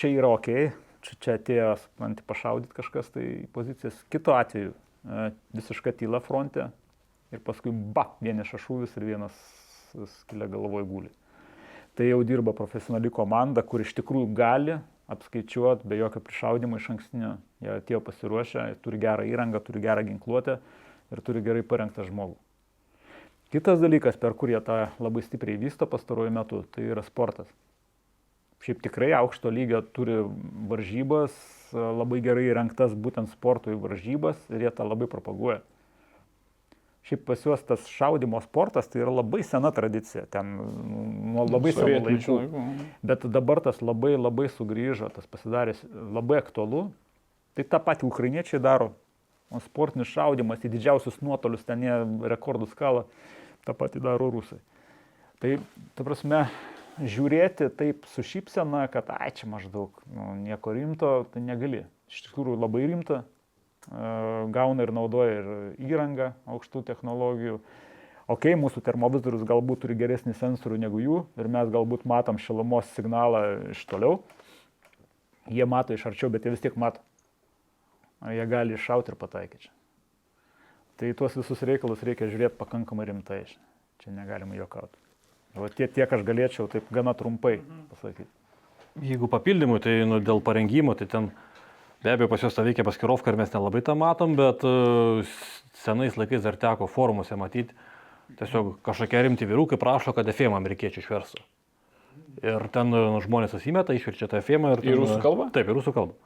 čia 0.00 0.14
yra 0.16 0.32
ok, 0.32 0.48
čia, 1.04 1.18
čia 1.20 1.36
atėjo, 1.36 1.74
supranti, 1.84 2.24
pašaudyti 2.24 2.78
kažkas 2.80 3.12
tai 3.12 3.26
pozicijas. 3.52 4.00
Kitu 4.08 4.32
atveju 4.32 4.72
e, 4.72 5.28
visiška 5.60 5.92
tyla 6.00 6.24
fronte 6.24 6.70
ir 7.32 7.42
paskui 7.44 7.72
ba, 7.72 8.10
vienišas 8.22 8.62
šūvis 8.66 8.96
ir 8.98 9.08
vienas 9.14 9.36
skilia 10.20 10.48
galvoj 10.52 10.86
guli. 10.88 11.10
Tai 11.96 12.06
jau 12.08 12.22
dirba 12.24 12.54
profesionali 12.56 13.10
komanda, 13.12 13.64
kur 13.64 13.82
iš 13.84 13.92
tikrųjų 13.98 14.30
gali 14.36 14.78
apskaičiuoti 15.12 15.88
be 15.88 15.98
jokio 15.98 16.22
prišaudimo 16.24 16.78
iš 16.80 16.88
ankstinio. 16.94 17.34
Jie 17.60 17.74
atėjo 17.74 18.00
pasiruošę, 18.06 18.64
turi 18.84 19.00
gerą 19.02 19.26
įrangą, 19.28 19.60
turi 19.64 19.82
gerą 19.84 20.06
ginkluotę 20.06 20.56
ir 21.12 21.20
turi 21.26 21.42
gerai 21.44 21.64
parengtą 21.66 22.06
žmogų. 22.08 22.38
Kitas 23.52 23.82
dalykas, 23.82 24.16
per 24.16 24.32
kurį 24.32 24.56
jie 24.56 24.62
tą 24.64 24.78
labai 25.02 25.20
stipriai 25.26 25.60
vysto 25.60 25.84
pastaruoju 25.84 26.32
metu, 26.32 26.62
tai 26.72 26.86
yra 26.94 27.04
sportas. 27.04 27.50
Šiaip 28.64 28.80
tikrai 28.80 29.10
aukšto 29.18 29.50
lygio 29.52 29.82
turi 29.92 30.22
varžybas, 30.70 31.34
labai 31.74 32.22
gerai 32.24 32.46
įrengtas 32.48 32.94
būtent 32.94 33.28
sportui 33.34 33.74
varžybas 33.76 34.38
ir 34.54 34.64
jie 34.64 34.72
tą 34.72 34.86
labai 34.86 35.10
propaguoja. 35.10 35.60
Šiaip 37.02 37.24
pas 37.26 37.40
juos 37.42 37.62
tas 37.66 37.86
šaudimo 37.90 38.38
sportas 38.44 38.86
tai 38.86 39.00
yra 39.02 39.10
labai 39.10 39.42
sena 39.42 39.72
tradicija, 39.74 40.22
ten 40.30 40.52
nuo 41.34 41.48
labai 41.48 41.72
senų 41.74 41.98
laikų. 42.06 42.36
Bet 43.02 43.26
dabar 43.34 43.58
tas 43.64 43.80
labai 43.82 44.14
labai 44.14 44.46
sugrįžo, 44.54 45.10
tas 45.14 45.26
pasidarė 45.26 45.74
labai 45.90 46.38
aktualu. 46.44 46.84
Tai 47.58 47.64
tą 47.68 47.80
patį 47.84 48.06
ukrainiečiai 48.08 48.62
daro. 48.62 48.92
O 49.52 49.58
sportinis 49.60 50.08
šaudimas 50.08 50.62
į 50.64 50.70
didžiausius 50.72 51.18
nuotolius, 51.20 51.66
ten 51.66 51.82
jie 51.84 51.96
rekordų 52.32 52.70
skalą, 52.70 53.02
tą 53.66 53.74
patį 53.76 54.00
daro 54.06 54.30
rusai. 54.32 54.62
Tai, 55.42 55.58
ta 55.98 56.06
prasme, 56.06 56.46
žiūrėti 57.02 57.68
taip 57.76 58.06
su 58.14 58.24
šypsena, 58.24 58.86
kad, 58.92 59.10
ai, 59.12 59.28
čia 59.34 59.50
maždaug 59.50 59.98
nu, 60.06 60.32
nieko 60.46 60.72
rimto, 60.76 61.12
tai 61.34 61.42
negali. 61.44 61.82
Iš 62.12 62.28
tikrųjų 62.28 62.56
labai 62.62 62.86
rimta. 62.86 63.22
Gauna 63.90 64.84
ir 64.86 64.92
naudoja 64.94 65.40
ir 65.40 65.48
įrangą 65.82 66.32
aukštų 66.46 66.84
technologijų. 66.86 67.58
Ok, 68.30 68.46
mūsų 68.56 68.80
termovizorius 68.86 69.42
galbūt 69.48 69.82
turi 69.82 69.96
geresnį 69.98 70.36
sensorių 70.38 70.78
negu 70.84 71.02
jų 71.02 71.18
ir 71.40 71.50
mes 71.50 71.72
galbūt 71.74 72.06
matom 72.08 72.38
šilumos 72.38 72.88
signalą 72.94 73.42
iš 73.74 73.82
toliau. 73.90 74.20
Jie 75.50 75.66
mato 75.66 75.96
iš 75.96 76.06
arčiau, 76.06 76.30
bet 76.30 76.46
jie 76.46 76.54
vis 76.54 76.62
tiek 76.62 76.78
mato. 76.78 77.02
Jie 78.30 78.46
gali 78.46 78.78
iššauti 78.78 79.10
ir 79.10 79.18
pataikyti. 79.18 79.72
Tai 81.02 81.10
tuos 81.18 81.34
visus 81.34 81.64
reikalus 81.66 82.04
reikia 82.06 82.30
žiūrėti 82.30 82.60
pakankamai 82.60 83.08
rimtai. 83.10 83.42
Čia 84.04 84.14
negalima 84.14 84.54
juokauti. 84.54 85.00
O 85.58 85.66
tie, 85.68 85.88
tiek 85.90 86.06
aš 86.06 86.22
galėčiau 86.24 86.68
taip 86.70 86.86
gana 86.94 87.12
trumpai 87.18 87.58
pasakyti. 87.90 88.30
Jeigu 89.02 89.26
papildymui, 89.32 89.80
tai 89.82 90.02
nu, 90.06 90.20
dėl 90.22 90.40
parengimo, 90.44 90.94
tai 90.94 91.08
ten 91.10 91.32
be 92.02 92.12
abejo 92.12 92.28
pas 92.32 92.42
juos 92.42 92.56
tą 92.56 92.64
veikia 92.66 92.84
paskirovka 92.86 93.32
ir 93.32 93.38
mes 93.40 93.52
nelabai 93.54 93.82
tą 93.86 93.96
matom, 93.98 94.36
bet 94.38 94.64
e, 94.66 95.24
senais 95.84 96.18
laikais 96.18 96.42
dar 96.44 96.58
teko 96.60 96.88
forumuose 96.90 97.38
matyti, 97.38 97.76
tiesiog 98.38 98.76
kažkokie 98.86 99.22
rimti 99.26 99.48
vyrukai 99.48 99.78
prašo, 99.80 100.14
kad 100.16 100.28
FM 100.32 100.58
amerikiečių 100.58 101.02
išverstų. 101.02 101.46
Ir 102.42 102.66
ten 102.72 102.90
nu, 102.90 103.20
žmonės 103.22 103.54
susimeta, 103.54 103.94
išverčia 103.94 104.28
tą 104.30 104.42
FM 104.42 104.72
ir... 104.72 104.82
Į 104.82 104.92
ten, 104.92 105.00
rusų 105.00 105.18
kalbą? 105.22 105.48
Taip, 105.54 105.68
į 105.68 105.78
rusų 105.78 105.94
kalbą. 105.94 106.18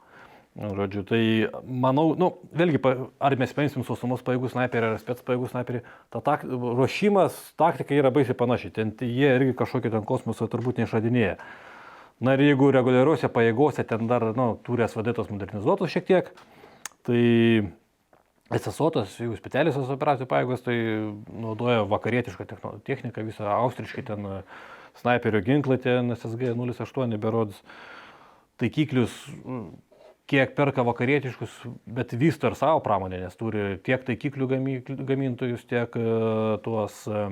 Nu, 0.57 0.71
Žodžiu, 0.73 1.03
tai 1.05 1.21
manau, 1.61 2.15
nu, 2.17 2.31
vėlgi, 2.57 2.79
ar 3.21 3.35
mes 3.37 3.51
paimsim 3.53 3.83
sausumos 3.85 4.23
pajėgų 4.25 4.49
snaiperį 4.49 4.87
ar 4.89 4.95
spets 4.97 5.21
pajėgų 5.27 5.51
snaiperį, 5.51 5.81
ta 6.13 6.21
tak, 6.25 6.47
ruošimas, 6.49 7.35
taktika 7.61 7.93
yra 7.93 8.09
baisiai 8.13 8.33
panaši. 8.39 8.71
Ten 8.73 8.89
t- 8.97 9.05
jie 9.05 9.29
irgi 9.35 9.53
kažkokį 9.59 9.91
ten 9.93 10.07
kosmosą 10.09 10.47
turbūt 10.49 10.81
neišradinėja. 10.81 11.35
Na 12.23 12.33
ir 12.33 12.47
jeigu 12.47 12.71
reguliariuose 12.73 13.29
pajėgose 13.29 13.83
ten 13.85 14.07
dar, 14.09 14.23
nu, 14.37 14.55
turi 14.65 14.87
SVD 14.87 15.13
tos 15.17 15.27
modernizuotos 15.29 15.91
šiek 15.93 16.07
tiek, 16.07 16.31
tai 17.05 17.21
SSO, 18.57 18.89
tos 18.95 19.17
jų 19.21 19.35
specialiosios 19.37 19.91
operacijų 19.93 20.29
pajėgos, 20.31 20.63
tai 20.65 20.77
naudoja 21.29 21.83
vakarietišką 21.89 22.47
techniką, 22.87 23.25
visą 23.27 23.45
austriškai 23.51 24.05
ten 24.07 24.25
e, 24.25 24.39
snaiperio 25.01 25.43
ginklą, 25.45 25.77
ten 25.83 26.09
SSG 26.15 26.55
08 26.55 27.17
berodus, 27.21 27.59
taikiklius, 28.57 29.13
kiek 30.27 30.55
perka 30.57 30.83
vakarietiškus, 30.87 31.59
bet 31.85 32.17
vysto 32.17 32.49
ir 32.49 32.57
savo 32.59 32.81
pramonę, 32.83 33.21
nes 33.27 33.37
turi 33.39 33.77
tiek 33.85 34.03
taikiklių 34.07 34.49
gamintojus, 35.07 35.63
tiek 35.69 35.93
e, 35.99 36.07
tuos 36.65 37.03
e, 37.07 37.23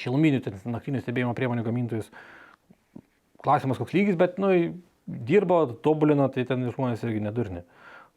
šiluminių, 0.00 0.44
ten, 0.44 0.60
naktinių 0.70 1.02
stebėjimo 1.02 1.34
priemonių 1.36 1.66
gamintojus. 1.66 2.12
Klausimas 3.44 3.78
koks 3.78 3.94
lygis, 3.94 4.16
bet, 4.18 4.38
nu, 4.42 4.50
dirba, 5.06 5.62
tobulina, 5.84 6.28
tai 6.32 6.44
ten 6.48 6.66
žmonės 6.72 7.04
irgi 7.06 7.22
nedurni. 7.24 7.62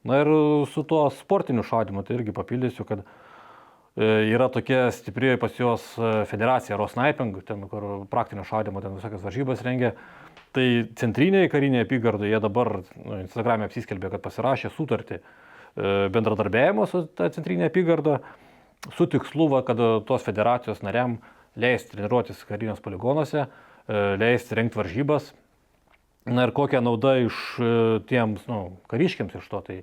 Na 0.07 0.23
ir 0.23 0.31
su 0.73 0.81
tuo 0.87 1.03
sportiniu 1.13 1.63
šaudimu, 1.65 2.01
tai 2.03 2.17
irgi 2.17 2.33
papildysiu, 2.33 2.85
kad 2.89 3.03
e, 3.03 4.07
yra 4.31 4.49
tokia 4.49 4.87
stipri 4.95 5.35
pas 5.41 5.53
juos 5.59 5.85
e, 5.93 6.11
federacija 6.29 6.79
Rosniping, 6.79 7.37
ten 7.45 7.67
kur 7.69 7.85
praktinio 8.09 8.45
šaudimo, 8.47 8.81
ten 8.81 8.97
visokias 8.97 9.21
varžybas 9.21 9.61
rengia. 9.67 9.93
Tai 10.57 10.65
centrinėje 10.99 11.51
karinėje 11.53 11.85
apygardoje 11.85 12.33
jie 12.33 12.41
dabar 12.43 12.73
nu, 12.81 13.21
Instagram'e 13.21 13.69
apsiskelbė, 13.69 14.09
kad 14.15 14.25
pasirašė 14.25 14.73
sutartį 14.73 15.19
e, 15.19 15.21
bendradarbiavimo 16.11 16.89
su 16.89 17.05
ta 17.15 17.29
centrinė 17.31 17.69
apygarda 17.69 18.17
su 18.97 19.05
tikslu, 19.05 19.51
va, 19.53 19.61
kad 19.67 19.79
tos 20.09 20.25
federacijos 20.25 20.81
nariam 20.81 21.19
leis 21.61 21.85
treniruotis 21.91 22.41
karinės 22.49 22.81
poligonuose, 22.81 23.45
leis 23.89 24.51
rengti 24.51 24.79
varžybas. 24.79 25.31
Na 26.29 26.45
ir 26.45 26.53
kokia 26.53 26.83
nauda 26.85 27.15
iš 27.23 27.37
e, 27.57 27.67
tiems 28.09 28.43
nu, 28.49 28.75
kariškiams 28.91 29.39
iš 29.39 29.47
to, 29.49 29.61
tai 29.65 29.77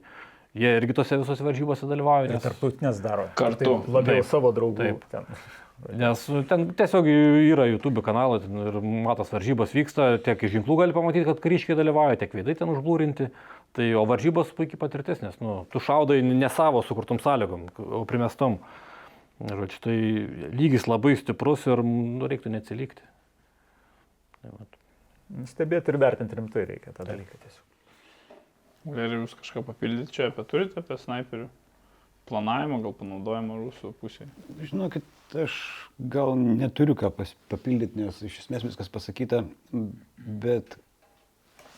jie 0.54 0.74
irgi 0.78 0.94
tose 0.94 1.18
visose 1.18 1.42
varžybose 1.42 1.88
dalyvauja. 1.90 2.28
Ir 2.28 2.36
Nes, 2.36 2.44
tarptautinės 2.44 3.00
daro. 3.02 3.26
Kartu. 3.38 3.64
Taip, 3.64 3.88
labiau 3.90 4.20
Taip. 4.20 4.28
savo 4.30 4.52
draugų. 4.54 4.78
Taip. 4.84 5.08
Ten. 5.10 5.26
nes 5.98 6.22
ten 6.50 6.68
tiesiog 6.78 7.10
yra 7.10 7.66
YouTube 7.66 8.02
kanalai 8.06 8.38
ten 8.44 8.62
ir 8.70 8.78
matos 9.08 9.34
varžybos 9.34 9.74
vyksta, 9.74 10.12
tiek 10.22 10.46
iš 10.46 10.56
ginklų 10.58 10.78
gali 10.84 10.94
pamatyti, 10.94 11.26
kad 11.26 11.42
kariškiai 11.42 11.78
dalyvauja, 11.78 12.20
tiek 12.22 12.38
veidai 12.38 12.54
ten 12.58 12.70
užblūrinti. 12.70 13.30
Tai 13.76 13.90
o 13.98 14.06
varžybos 14.08 14.54
puikiai 14.56 14.78
patirtis, 14.80 15.18
nes 15.20 15.34
nu, 15.42 15.60
tu 15.74 15.82
šaudai 15.82 16.22
ne 16.24 16.48
savo 16.54 16.80
sukurtum 16.86 17.18
sąlygom, 17.22 17.66
o 17.82 18.06
primestom. 18.08 18.60
Žodžiu, 19.42 19.82
tai 19.84 19.98
lygis 20.54 20.86
labai 20.90 21.18
stiprus 21.18 21.66
ir 21.66 21.82
nu, 21.82 22.30
reiktų 22.30 22.54
neatsilikti. 22.54 23.04
Tai 24.42 24.52
vat. 24.54 24.78
Stebėti 25.50 25.92
ir 25.92 25.98
vertinti 26.00 26.38
rimtai 26.38 26.64
reikia 26.68 26.94
tą 26.96 27.04
dalyką 27.08 27.40
tiesiog. 27.42 27.64
Ir 28.94 29.16
jūs 29.18 29.34
kažką 29.36 29.64
papildyti 29.66 30.14
čia 30.14 30.30
apie 30.30 30.44
turite, 30.48 30.80
apie 30.80 30.96
snaiperių 31.00 31.48
planavimą, 32.28 32.80
gal 32.84 32.94
panaudojimą 32.96 33.56
rusų 33.58 33.92
pusėje. 34.00 34.28
Žinokit, 34.70 35.04
aš 35.44 35.56
gal 35.98 36.34
neturiu 36.38 36.96
ką 36.98 37.10
papildyti, 37.50 38.00
nes 38.00 38.20
iš 38.24 38.42
esmės 38.44 38.66
viskas 38.68 38.90
pasakyta, 38.92 39.42
bet 40.16 40.78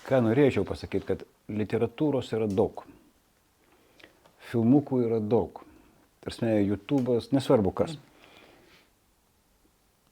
ką 0.07 0.23
norėčiau 0.27 0.67
pasakyti, 0.69 1.07
kad 1.13 1.25
literatūros 1.51 2.31
yra 2.37 2.47
daug. 2.51 2.85
Filmukų 4.51 5.05
yra 5.07 5.21
daug. 5.23 5.63
Tarsi, 6.21 6.47
YouTube'as, 6.69 7.31
nesvarbu 7.33 7.73
kas. 7.73 7.97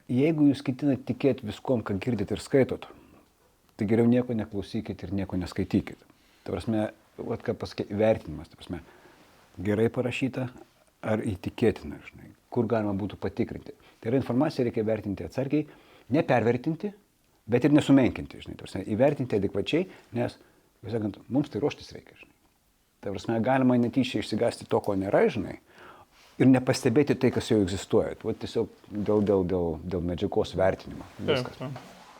Jeigu 0.09 0.47
jūs 0.49 0.63
ketinate 0.65 1.05
tikėti 1.11 1.45
viskom, 1.45 1.83
ką 1.85 1.99
girdit 2.01 2.31
ir 2.33 2.41
skaitot, 2.41 2.87
tai 3.77 3.87
geriau 3.91 4.09
nieko 4.09 4.33
neklausykit 4.33 5.03
ir 5.05 5.13
nieko 5.13 5.37
neskaitykit. 5.37 6.01
Tai 6.47 6.55
prasme, 6.55 6.87
vat 7.21 7.45
ką 7.45 7.55
pasakė, 7.61 7.85
vertinimas, 7.93 8.49
tai 8.49 8.57
prasme, 8.57 8.81
gerai 9.61 9.91
parašyta 9.93 10.47
ar 11.05 11.23
įtikėtina, 11.29 12.01
žinai, 12.09 12.33
kur 12.49 12.67
galima 12.71 12.97
būtų 12.97 13.19
patikrinti. 13.21 13.77
Tai 14.01 14.11
yra 14.11 14.23
informacija 14.23 14.65
reikia 14.65 14.87
vertinti 14.89 15.27
atsargiai, 15.27 15.69
nepervertinti, 16.17 16.91
bet 17.53 17.69
ir 17.69 17.77
nesumenkinti, 17.77 18.41
žinai, 18.47 18.57
ta 18.57 18.65
prasme, 18.65 18.87
įvertinti 18.89 19.37
adekvačiai, 19.37 19.87
nes, 20.17 20.39
vis 20.85 20.97
sakant, 20.97 21.21
mums 21.29 21.53
tai 21.53 21.61
ruoštis 21.61 21.93
reikia, 21.93 22.17
žinai. 22.17 22.35
Tai 23.05 23.13
prasme, 23.13 23.39
galima 23.45 23.77
netyčia 23.79 24.25
išsigasti 24.25 24.67
to, 24.73 24.81
ko 24.83 24.97
nėra, 24.99 25.27
žinai, 25.31 25.59
ir 26.39 26.51
nepastebėti 26.51 27.16
tai, 27.19 27.31
kas 27.35 27.51
jau 27.51 27.60
egzistuoja. 27.65 28.16
Tai 28.19 28.31
vat 28.31 28.40
tiesiog 28.43 28.69
dėl, 28.90 29.23
dėl, 29.27 29.47
dėl, 29.51 29.70
dėl 29.94 30.05
medžiagos 30.12 30.55
vertinimo. 30.59 31.06
Viskas. 31.19 31.59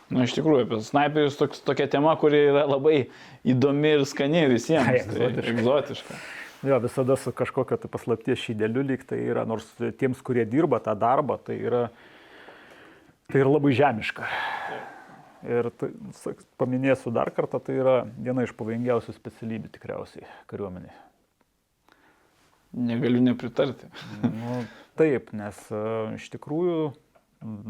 Na, 0.09 0.25
iš 0.25 0.33
tikrųjų, 0.33 0.65
apie 0.65 0.79
snaiperius 0.87 1.37
toks, 1.37 1.61
tokia 1.61 1.85
tema, 1.91 2.15
kuri 2.17 2.39
yra 2.49 2.63
labai 2.65 3.09
įdomi 3.47 3.91
ir 3.99 4.05
skani 4.09 4.47
visiems. 4.49 4.89
Ai, 4.89 5.03
Tai 5.05 5.27
egzotiška. 5.27 5.53
egzotiška. 5.53 6.19
Jo, 6.65 6.79
visada 6.83 7.15
su 7.15 7.31
kažkokio 7.31 7.77
tai 7.79 7.87
paslapties 7.93 8.41
šydeliu 8.41 8.81
lyg 8.83 9.05
tai 9.07 9.21
yra, 9.29 9.45
nors 9.47 9.67
tiems, 10.01 10.19
kurie 10.25 10.43
dirba 10.49 10.81
tą 10.83 10.95
darbą, 10.99 11.37
tai 11.45 11.55
yra, 11.61 11.85
tai 13.31 13.43
yra 13.45 13.53
labai 13.53 13.71
žemiška. 13.77 14.25
Ir 15.47 15.69
tai, 15.79 15.93
paminėsiu 16.59 17.13
dar 17.15 17.31
kartą, 17.31 17.61
tai 17.63 17.77
yra 17.79 18.01
viena 18.17 18.43
iš 18.43 18.51
pavojingiausių 18.59 19.15
specialybių 19.15 19.71
tikriausiai 19.77 20.25
kariuomeniai. 20.51 20.91
Negaliu 22.73 23.21
nepritarti. 23.25 23.89
Nu, 24.21 24.61
taip, 24.99 25.31
nes 25.33 25.57
e, 25.73 25.79
iš 26.19 26.27
tikrųjų 26.35 26.91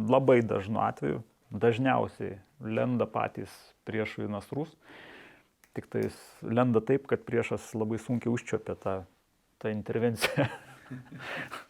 labai 0.10 0.42
dažnu 0.44 0.82
atveju, 0.84 1.22
dažniausiai 1.56 2.40
lenda 2.60 3.08
patys 3.10 3.54
priešų 3.88 4.28
į 4.28 4.34
nasrus, 4.34 4.74
tik 5.78 5.88
tais 5.94 6.18
lenda 6.44 6.84
taip, 6.84 7.08
kad 7.08 7.24
priešas 7.28 7.72
labai 7.78 8.02
sunkiai 8.02 8.34
užčiopia 8.34 8.76
tą, 8.76 8.96
tą 9.64 9.72
intervenciją. 9.72 10.50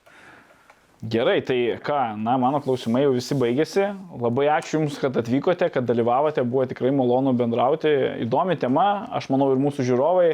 Gerai, 0.99 1.37
tai 1.47 1.77
ką, 1.79 2.17
na, 2.19 2.33
mano 2.41 2.59
klausimai 2.59 3.05
jau 3.05 3.13
visi 3.15 3.35
baigėsi. 3.39 3.85
Labai 4.19 4.49
ačiū 4.51 4.81
Jums, 4.81 4.97
kad 4.99 5.15
atvykote, 5.15 5.69
kad 5.71 5.85
dalyvavote, 5.87 6.43
buvo 6.43 6.65
tikrai 6.67 6.91
malonu 6.91 7.31
bendrauti. 7.39 7.93
Įdomi 8.25 8.57
tema, 8.59 9.05
aš 9.15 9.29
manau 9.31 9.53
ir 9.53 9.61
mūsų 9.63 9.85
žiūrovai 9.87 10.33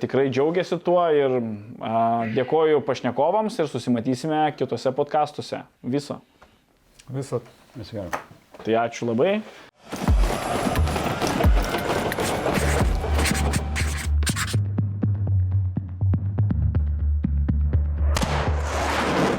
tikrai 0.00 0.28
džiaugiasi 0.32 0.80
tuo 0.84 1.02
ir 1.12 1.38
a, 1.84 1.94
dėkoju 2.32 2.80
pašnekovams 2.86 3.60
ir 3.60 3.68
susimatysime 3.68 4.40
kitose 4.56 4.92
podkastuose. 4.96 5.62
Viso. 5.82 6.20
Viso 7.12 7.42
Viso 7.76 7.94
gero. 7.94 8.10
Tai 8.64 8.78
ačiū 8.88 9.06
labai. 9.06 9.38